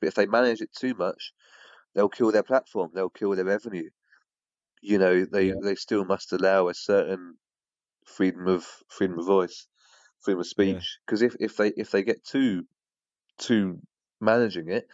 But 0.00 0.08
if 0.08 0.14
they 0.14 0.26
manage 0.26 0.60
it 0.62 0.72
too 0.74 0.94
much, 0.94 1.32
they'll 1.94 2.08
kill 2.10 2.32
their 2.32 2.44
platform, 2.44 2.92
they'll 2.94 3.10
kill 3.10 3.36
their 3.36 3.44
revenue. 3.46 3.90
You 4.82 4.98
know, 4.98 5.24
they 5.24 5.50
Yeah. 5.50 5.54
they 5.62 5.74
still 5.76 6.04
must 6.04 6.32
allow 6.32 6.68
a 6.68 6.74
certain 6.74 7.38
freedom 8.06 8.48
of 8.48 8.66
freedom 8.90 9.18
of 9.18 9.26
voice, 9.26 9.68
freedom 10.22 10.40
of 10.40 10.46
speech, 10.46 10.98
because 11.06 11.22
if 11.22 11.36
if 11.40 11.56
they 11.56 11.68
if 11.76 11.90
they 11.90 12.02
get 12.02 12.24
too 12.24 12.64
to 13.38 13.80
managing 14.20 14.70
it, 14.70 14.86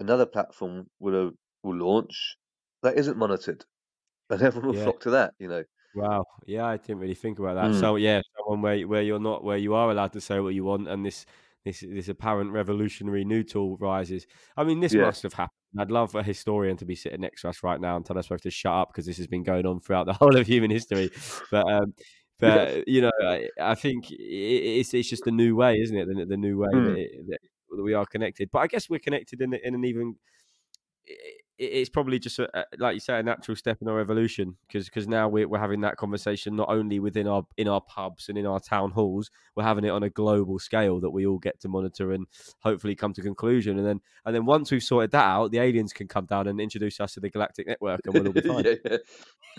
another 0.00 0.26
platform 0.26 0.88
will 1.00 1.28
uh, 1.28 1.32
will 1.62 1.76
launch 1.78 2.36
that 2.82 2.98
isn't 2.98 3.18
monitored, 3.18 3.64
and 4.30 4.42
everyone 4.42 4.68
will 4.68 4.74
Yeah. 4.74 4.84
flock 4.84 5.00
to 5.02 5.10
that. 5.10 5.34
You 5.38 5.48
know. 5.48 5.64
Wow. 5.94 6.24
Yeah, 6.46 6.66
I 6.66 6.76
didn't 6.76 6.98
really 6.98 7.14
think 7.14 7.38
about 7.38 7.54
that. 7.54 7.70
Mm. 7.70 7.80
So 7.80 7.96
yeah, 7.96 8.20
someone 8.36 8.62
where 8.62 8.86
where 8.88 9.02
you're 9.02 9.20
not 9.20 9.44
where 9.44 9.56
you 9.56 9.74
are 9.74 9.90
allowed 9.90 10.12
to 10.14 10.20
say 10.20 10.40
what 10.40 10.54
you 10.54 10.64
want, 10.64 10.88
and 10.88 11.06
this 11.06 11.24
this 11.64 11.80
this 11.80 12.08
apparent 12.08 12.50
revolutionary 12.50 13.24
new 13.24 13.44
tool 13.44 13.76
rises. 13.78 14.26
I 14.56 14.64
mean, 14.64 14.80
this 14.80 14.92
Yeah. 14.92 15.02
must 15.04 15.22
have 15.22 15.34
happened. 15.34 15.50
I'd 15.78 15.90
love 15.90 16.14
a 16.14 16.22
historian 16.22 16.76
to 16.78 16.84
be 16.84 16.94
sitting 16.96 17.20
next 17.20 17.42
to 17.42 17.48
us 17.48 17.62
right 17.62 17.80
now 17.80 17.96
and 17.96 18.04
tell 18.04 18.18
us 18.18 18.28
both 18.28 18.42
to 18.42 18.50
shut 18.50 18.72
up 18.72 18.88
because 18.92 19.06
this 19.06 19.16
has 19.18 19.26
been 19.26 19.42
going 19.44 19.66
on 19.66 19.80
throughout 19.80 20.06
the 20.06 20.12
whole 20.20 20.36
of 20.36 20.46
human 20.46 20.70
history. 20.70 21.10
But 21.50 21.66
um, 21.72 21.94
but 22.40 22.86
you 22.88 23.00
know, 23.00 23.12
I, 23.22 23.48
I 23.60 23.74
think 23.74 24.06
it's 24.10 24.94
it's 24.94 25.08
just 25.08 25.24
the 25.24 25.30
new 25.30 25.56
way, 25.56 25.78
isn't 25.80 25.96
it? 25.96 26.06
The, 26.08 26.26
the 26.26 26.36
new 26.36 26.58
way 26.58 26.68
Mm. 26.72 26.84
that, 26.84 26.98
it, 26.98 27.26
that 27.28 27.82
we 27.82 27.94
are 27.94 28.06
connected. 28.06 28.50
But 28.50 28.60
I 28.60 28.66
guess 28.66 28.88
we're 28.88 29.00
connected 29.00 29.40
in 29.40 29.54
in 29.54 29.74
an 29.74 29.84
even 29.84 30.16
it's 31.58 31.88
probably 31.88 32.18
just 32.18 32.38
a, 32.38 32.66
like 32.78 32.94
you 32.94 33.00
say 33.00 33.18
a 33.18 33.22
natural 33.22 33.56
step 33.56 33.78
in 33.80 33.88
our 33.88 34.00
evolution 34.00 34.56
because 34.66 34.86
because 34.86 35.06
now 35.06 35.28
we're, 35.28 35.46
we're 35.46 35.58
having 35.58 35.80
that 35.82 35.96
conversation 35.96 36.56
not 36.56 36.68
only 36.68 36.98
within 36.98 37.28
our 37.28 37.46
in 37.56 37.68
our 37.68 37.80
pubs 37.80 38.28
and 38.28 38.36
in 38.36 38.44
our 38.44 38.58
town 38.58 38.90
halls 38.90 39.30
we're 39.54 39.62
having 39.62 39.84
it 39.84 39.90
on 39.90 40.02
a 40.02 40.10
global 40.10 40.58
scale 40.58 41.00
that 41.00 41.10
we 41.10 41.24
all 41.24 41.38
get 41.38 41.60
to 41.60 41.68
monitor 41.68 42.12
and 42.12 42.26
hopefully 42.60 42.94
come 42.96 43.12
to 43.12 43.22
conclusion 43.22 43.78
and 43.78 43.86
then 43.86 44.00
and 44.26 44.34
then 44.34 44.44
once 44.44 44.70
we've 44.72 44.82
sorted 44.82 45.12
that 45.12 45.24
out 45.24 45.52
the 45.52 45.58
aliens 45.58 45.92
can 45.92 46.08
come 46.08 46.26
down 46.26 46.48
and 46.48 46.60
introduce 46.60 46.98
us 46.98 47.14
to 47.14 47.20
the 47.20 47.30
galactic 47.30 47.66
network 47.68 48.00
and 48.04 48.14
we'll 48.14 48.26
all 48.26 48.32
be 48.32 48.40
fine 48.48 48.64
yeah, 48.64 48.74
yeah. 48.84 48.96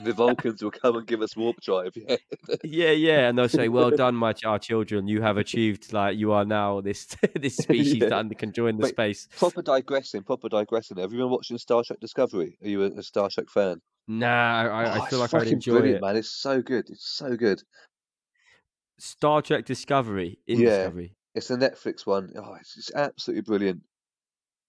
The 0.03 0.11
Vulcans 0.11 0.61
will 0.61 0.71
come 0.71 0.97
and 0.97 1.07
give 1.07 1.21
us 1.21 1.37
warp 1.37 1.61
drive. 1.61 1.93
Yeah. 1.95 2.17
yeah 2.65 2.91
yeah 2.91 3.29
and 3.29 3.37
they'll 3.37 3.47
say 3.47 3.69
well 3.69 3.91
done 3.91 4.13
my 4.15 4.33
our 4.45 4.59
children 4.59 5.07
you 5.07 5.21
have 5.21 5.37
achieved 5.37 5.93
like 5.93 6.17
you 6.17 6.33
are 6.33 6.43
now 6.43 6.81
this 6.81 7.15
this 7.35 7.55
species 7.65 7.95
Yeah. 7.95 8.09
that 8.09 8.37
can 8.37 8.51
join 8.51 8.75
the 8.77 8.83
Wait, 8.83 8.89
space 8.89 9.29
proper 9.37 9.61
digressing, 9.61 10.23
proper 10.23 10.49
digressing. 10.49 10.97
Have 10.97 11.13
you 11.13 11.19
been 11.19 11.29
watching 11.29 11.57
Star 11.57 11.83
Trek 11.85 11.99
Discovery? 12.01 12.57
Are 12.61 12.67
you 12.67 12.83
a, 12.83 12.87
a 12.87 13.03
Star 13.03 13.29
Trek 13.29 13.49
fan? 13.49 13.81
nah 14.07 14.27
i, 14.61 14.83
I- 14.83 14.99
Oh, 14.99 15.05
feel 15.05 15.17
like 15.19 15.33
i'd 15.33 15.47
enjoy 15.47 15.77
it 15.77 15.99
man. 16.01 16.15
It's 16.15 16.29
so 16.29 16.61
good. 16.61 16.85
It's 16.89 17.07
so 17.17 17.35
good. 17.35 17.61
star 18.99 19.41
trek 19.41 19.65
discovery 19.65 20.39
in 20.47 20.59
Yeah. 20.59 20.69
discovery 20.77 21.15
It's 21.33 21.47
the 21.47 21.55
Netflix 21.57 22.05
one. 22.05 22.31
Oh, 22.37 22.53
it's, 22.59 22.77
it's 22.77 22.91
absolutely 22.93 23.41
brilliant. 23.41 23.81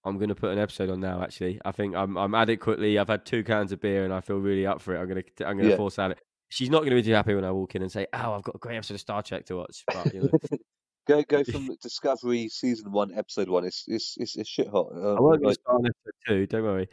I'm 0.05 0.17
going 0.19 0.29
to 0.31 0.35
put 0.35 0.51
an 0.53 0.59
episode 0.59 0.89
on 0.91 1.01
now. 1.01 1.23
Actually, 1.23 1.61
I 1.65 1.73
think 1.73 1.95
I'm 1.97 2.17
I'm 2.17 2.35
adequately. 2.35 2.99
I've 2.99 3.09
had 3.09 3.25
two 3.27 3.43
cans 3.45 3.73
of 3.73 3.81
beer 3.81 4.05
and 4.05 4.13
I 4.15 4.21
feel 4.21 4.39
really 4.39 4.65
up 4.67 4.81
for 4.81 4.95
it. 4.95 5.01
I'm 5.01 5.09
gonna 5.09 5.23
I'm 5.45 5.57
gonna 5.59 5.71
Yeah. 5.71 5.77
force 5.77 5.99
out 5.99 6.13
it. 6.13 6.19
She's 6.49 6.71
not 6.71 6.79
going 6.79 6.91
to 6.91 6.97
be 6.97 7.03
too 7.03 7.13
happy 7.13 7.35
when 7.35 7.45
I 7.45 7.51
walk 7.51 7.75
in 7.75 7.83
and 7.83 7.91
say, 7.91 8.07
"Oh, 8.13 8.33
I've 8.35 8.43
got 8.45 8.55
a 8.55 8.59
great 8.59 8.77
episode 8.77 8.95
of 8.95 9.01
Star 9.01 9.21
Trek 9.23 9.47
to 9.47 9.57
watch." 9.57 9.83
But 9.93 10.15
you 10.15 10.21
know, 10.23 10.31
Go 11.07 11.23
go 11.23 11.45
from 11.53 11.69
Discovery 11.83 12.49
season 12.49 12.93
one, 12.93 13.13
episode 13.17 13.49
one. 13.49 13.65
It's 13.65 13.85
it's 13.87 14.17
it's, 14.19 14.37
it's 14.37 14.49
shit 14.49 14.69
hot. 14.69 14.89
Uh, 14.95 15.15
I 15.15 15.21
won't 15.21 15.43
like, 15.43 15.57
to 15.57 15.61
start 15.63 15.77
on 15.81 15.87
episode 15.87 16.15
two. 16.27 16.47
Don't 16.47 16.63
worry. 16.65 16.89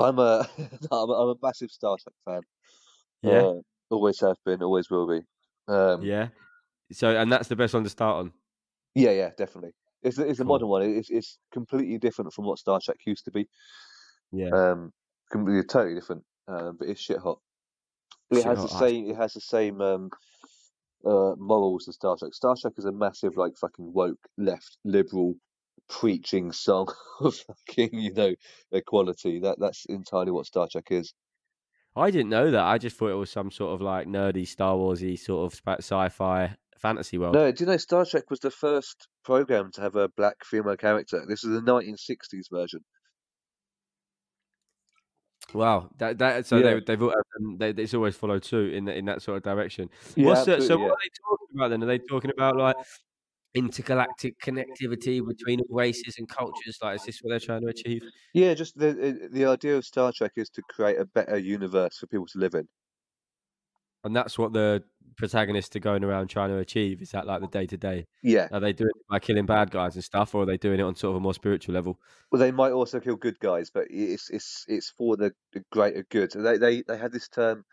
I'm 0.00 0.18
a 0.18 0.48
I'm 0.92 1.10
a, 1.10 1.12
I'm 1.12 1.28
a 1.30 1.34
massive 1.42 1.70
Star 1.70 1.96
Trek 2.02 2.14
fan. 2.24 2.40
Yeah, 3.22 3.42
Uh, 3.42 3.54
always 3.90 4.20
have 4.20 4.36
been, 4.44 4.62
always 4.62 4.88
will 4.90 5.08
be. 5.08 5.20
Um, 5.66 6.02
yeah. 6.02 6.28
So, 6.92 7.14
and 7.16 7.30
that's 7.32 7.48
the 7.48 7.56
best 7.56 7.74
one 7.74 7.82
to 7.84 7.90
start 7.90 8.16
on. 8.18 8.32
yeah, 8.94 9.10
yeah, 9.10 9.30
definitely. 9.36 9.72
It's 10.02 10.16
the- 10.16 10.28
it's 10.28 10.38
a 10.38 10.42
Cool. 10.44 10.48
modern 10.54 10.68
one. 10.68 10.82
It's 10.82 11.10
it's 11.10 11.38
completely 11.52 11.98
different 11.98 12.32
from 12.32 12.44
what 12.46 12.58
Star 12.58 12.80
Trek 12.82 12.98
used 13.04 13.24
to 13.24 13.30
be. 13.32 13.48
Yeah, 14.30 14.50
Um, 14.50 14.92
completely 15.32 15.64
totally 15.64 15.94
different. 15.96 16.22
Um, 16.46 16.76
but 16.78 16.88
it's 16.88 17.00
shit 17.00 17.18
hot. 17.18 17.40
It 18.30 18.36
Shit 18.36 18.44
has 18.44 18.58
hot, 18.58 18.70
the 18.70 18.78
same. 18.78 19.10
It 19.10 19.16
has 19.16 19.32
the 19.34 19.40
same 19.40 19.80
um, 19.80 20.10
uh, 21.04 21.34
morals 21.36 21.88
as 21.88 21.96
Star 21.96 22.16
Trek. 22.18 22.34
Star 22.34 22.54
Trek 22.60 22.74
is 22.76 22.84
a 22.84 22.92
massive, 22.92 23.36
like, 23.36 23.56
fucking 23.56 23.92
woke, 23.92 24.28
left, 24.36 24.78
liberal, 24.84 25.34
preaching 25.88 26.52
song 26.52 26.92
of 27.20 27.34
fucking, 27.34 27.90
you 27.92 28.12
know, 28.12 28.34
equality. 28.72 29.40
That 29.40 29.58
that's 29.58 29.84
entirely 29.86 30.32
what 30.32 30.46
Star 30.46 30.68
Trek 30.70 30.86
is. 30.90 31.14
I 31.96 32.10
didn't 32.10 32.28
know 32.28 32.50
that. 32.50 32.64
I 32.64 32.78
just 32.78 32.96
thought 32.96 33.10
it 33.10 33.14
was 33.14 33.30
some 33.30 33.50
sort 33.50 33.74
of 33.74 33.80
like 33.80 34.06
nerdy 34.06 34.46
Star 34.46 34.74
Warsy 34.74 35.18
sort 35.18 35.52
of 35.52 35.60
sci-fi 35.80 36.56
fantasy 36.78 37.18
world. 37.18 37.34
No, 37.34 37.50
do 37.50 37.64
you 37.64 37.70
know 37.70 37.76
Star 37.76 38.04
Trek 38.04 38.30
was 38.30 38.40
the 38.40 38.50
first 38.50 39.08
program 39.24 39.70
to 39.72 39.80
have 39.80 39.96
a 39.96 40.08
black 40.08 40.44
female 40.44 40.76
character? 40.76 41.24
This 41.28 41.44
is 41.44 41.50
the 41.50 41.60
1960s 41.60 42.50
version. 42.50 42.84
Wow, 45.54 45.88
that 45.98 46.18
that 46.18 46.46
so 46.46 46.56
Yeah. 46.58 46.74
they 46.74 46.80
they've 46.80 47.02
al- 47.02 47.14
they, 47.56 47.70
it's 47.70 47.94
always 47.94 48.16
followed 48.16 48.44
suit 48.44 48.74
in 48.74 48.84
that 48.84 48.96
in 48.96 49.06
that 49.06 49.22
sort 49.22 49.38
of 49.38 49.42
direction. 49.42 49.88
Yeah, 50.14 50.26
What's 50.26 50.40
the, 50.44 50.46
so 50.46 50.54
absolutely, 50.56 50.84
what 50.86 50.92
are 50.92 50.98
they 51.02 51.10
talking 51.24 51.48
about 51.54 51.68
then? 51.70 51.82
Are 51.82 51.86
they 51.86 51.98
talking 51.98 52.30
about 52.30 52.56
like 52.56 52.76
intergalactic 53.54 54.38
connectivity 54.40 55.26
between 55.26 55.60
races 55.70 56.16
and 56.18 56.28
cultures? 56.28 56.78
Like, 56.82 56.96
is 56.96 57.04
this 57.06 57.18
what 57.22 57.30
they're 57.30 57.40
trying 57.40 57.62
to 57.62 57.68
achieve? 57.68 58.02
Yeah, 58.34 58.54
just 58.54 58.76
the 58.78 59.28
the 59.32 59.46
idea 59.46 59.76
of 59.76 59.84
Star 59.86 60.12
Trek 60.12 60.32
is 60.36 60.50
to 60.50 60.62
create 60.68 60.98
a 61.00 61.06
better 61.06 61.38
universe 61.38 61.98
for 61.98 62.06
people 62.06 62.26
to 62.26 62.38
live 62.38 62.54
in. 62.54 62.68
And 64.04 64.14
that's 64.14 64.38
what 64.38 64.52
the 64.52 64.82
protagonists 65.16 65.74
are 65.76 65.80
going 65.80 66.04
around 66.04 66.28
trying 66.28 66.50
to 66.50 66.58
achieve. 66.58 67.02
Is 67.02 67.10
that 67.10 67.26
like 67.26 67.40
the 67.40 67.48
day 67.48 67.66
to 67.66 67.76
day? 67.76 68.06
Yeah. 68.22 68.48
Are 68.52 68.60
they 68.60 68.72
doing 68.72 68.92
it 68.94 69.06
by 69.10 69.18
killing 69.18 69.46
bad 69.46 69.70
guys 69.70 69.94
and 69.96 70.04
stuff, 70.04 70.34
or 70.34 70.42
are 70.42 70.46
they 70.46 70.56
doing 70.56 70.80
it 70.80 70.84
on 70.84 70.94
sort 70.94 71.10
of 71.10 71.16
a 71.16 71.20
more 71.20 71.34
spiritual 71.34 71.74
level? 71.74 71.98
Well, 72.30 72.40
they 72.40 72.52
might 72.52 72.72
also 72.72 73.00
kill 73.00 73.16
good 73.16 73.38
guys, 73.40 73.70
but 73.70 73.86
it's 73.90 74.30
it's 74.30 74.64
it's 74.68 74.90
for 74.90 75.16
the, 75.16 75.32
greater 75.72 76.06
good. 76.08 76.32
So 76.32 76.42
they 76.42 76.56
they 76.58 76.82
they 76.82 76.96
had 76.96 77.12
this 77.12 77.28
term. 77.28 77.64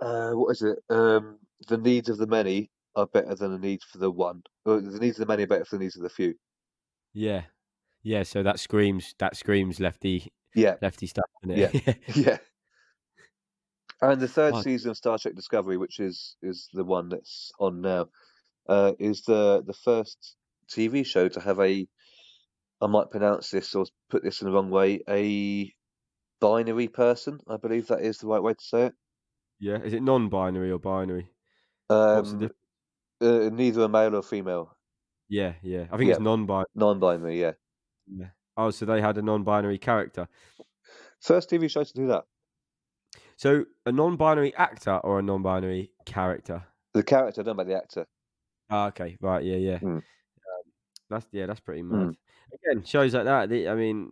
Uh, 0.00 0.30
what 0.32 0.52
is 0.52 0.62
it? 0.62 0.78
Um, 0.88 1.38
the 1.66 1.78
needs 1.78 2.08
of 2.08 2.18
the 2.18 2.26
many 2.26 2.70
are 2.94 3.06
better 3.06 3.34
than 3.34 3.52
the 3.52 3.58
needs 3.58 3.84
for 3.84 3.98
the 3.98 4.10
one. 4.10 4.42
Or 4.64 4.80
the 4.80 4.98
needs 4.98 5.18
of 5.18 5.26
the 5.26 5.32
many 5.32 5.42
are 5.42 5.48
better 5.48 5.66
than 5.68 5.80
the 5.80 5.84
needs 5.86 5.96
of 5.96 6.02
the 6.02 6.08
few. 6.08 6.34
Yeah, 7.12 7.42
yeah. 8.02 8.22
So 8.22 8.42
that 8.44 8.60
screams 8.60 9.14
that 9.18 9.36
screams 9.36 9.80
lefty 9.80 10.32
Yeah, 10.54 10.76
lefty 10.80 11.06
stuff, 11.08 11.28
isn't 11.42 11.58
it? 11.58 11.82
Yeah. 11.86 11.94
Yeah. 12.14 12.38
And 14.00 14.20
the 14.20 14.28
third 14.28 14.54
Oh. 14.54 14.62
season 14.62 14.90
of 14.90 14.96
Star 14.96 15.18
Trek 15.18 15.34
Discovery, 15.34 15.76
which 15.76 15.98
is 16.00 16.36
is 16.42 16.68
the 16.72 16.84
one 16.84 17.08
that's 17.08 17.50
on 17.58 17.80
now, 17.80 18.08
uh, 18.68 18.92
is 18.98 19.22
the 19.22 19.62
the 19.66 19.72
first 19.74 20.36
TV 20.68 21.04
show 21.04 21.28
to 21.28 21.40
have 21.40 21.58
a. 21.60 21.86
I 22.80 22.86
might 22.86 23.10
pronounce 23.10 23.50
this 23.50 23.74
or 23.74 23.86
put 24.08 24.22
this 24.22 24.40
in 24.40 24.46
the 24.46 24.52
wrong 24.54 24.70
way. 24.70 25.02
A 25.08 25.72
binary 26.40 26.86
person, 26.88 27.40
I 27.48 27.56
believe 27.56 27.88
that 27.88 28.02
is 28.02 28.18
the 28.18 28.28
right 28.28 28.42
way 28.42 28.54
to 28.54 28.64
say 28.64 28.86
it. 28.86 28.94
yeah. 29.58 29.78
Is 29.82 29.92
it 29.92 30.02
non-binary 30.02 30.70
or 30.70 30.78
binary? 30.78 31.32
What's 31.88 32.32
the 32.34 32.44
Um, 32.44 32.50
uh, 33.20 33.48
neither 33.50 33.82
a 33.82 33.88
male 33.88 34.14
or 34.14 34.22
female, 34.22 34.76
Yeah, 35.28 35.54
yeah. 35.62 35.88
I 35.90 35.96
think 35.96 36.10
it's 36.10 36.20
non-binary. 36.20 36.66
non-binary. 36.76 37.40
Yeah, 37.40 37.54
Yeah. 38.06 38.30
Oh, 38.56 38.70
so 38.70 38.86
they 38.86 39.00
had 39.00 39.18
a 39.18 39.22
non-binary 39.22 39.78
character. 39.78 40.28
first 41.20 41.50
TV 41.50 41.68
show 41.68 41.82
to 41.82 41.92
do 41.92 42.06
that. 42.08 42.24
So 43.38 43.64
a 43.86 43.92
non-binary 43.92 44.52
actor 44.56 44.96
or 45.04 45.20
a 45.20 45.22
non-binary 45.22 45.92
character? 46.04 46.64
The 46.92 47.04
character, 47.04 47.44
done 47.44 47.52
about 47.52 47.68
the 47.68 47.76
actor. 47.76 48.04
Ah, 48.68 48.88
okay, 48.88 49.16
right, 49.20 49.44
yeah, 49.44 49.56
yeah. 49.56 49.78
Mm. 49.78 49.98
Um, 49.98 50.02
that's 51.08 51.24
yeah, 51.30 51.46
that's 51.46 51.60
pretty 51.60 51.82
Mm. 51.82 51.90
mad. 52.06 52.16
Again, 52.52 52.84
shows 52.84 53.14
like 53.14 53.24
that. 53.26 53.48
the- 53.48 53.68
I 53.68 53.76
mean, 53.76 54.10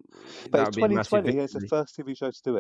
But 0.53 0.69
it's 0.69 0.77
would 0.77 0.89
be 0.89 0.95
a 0.95 0.97
massive 0.97 1.25
2020. 1.25 1.37
Yeah, 1.37 1.43
it's 1.43 1.53
the 1.55 1.67
first 1.67 1.97
TV 1.97 2.17
show 2.17 2.31
to 2.31 2.43
do 2.45 2.51
it. 2.51 2.55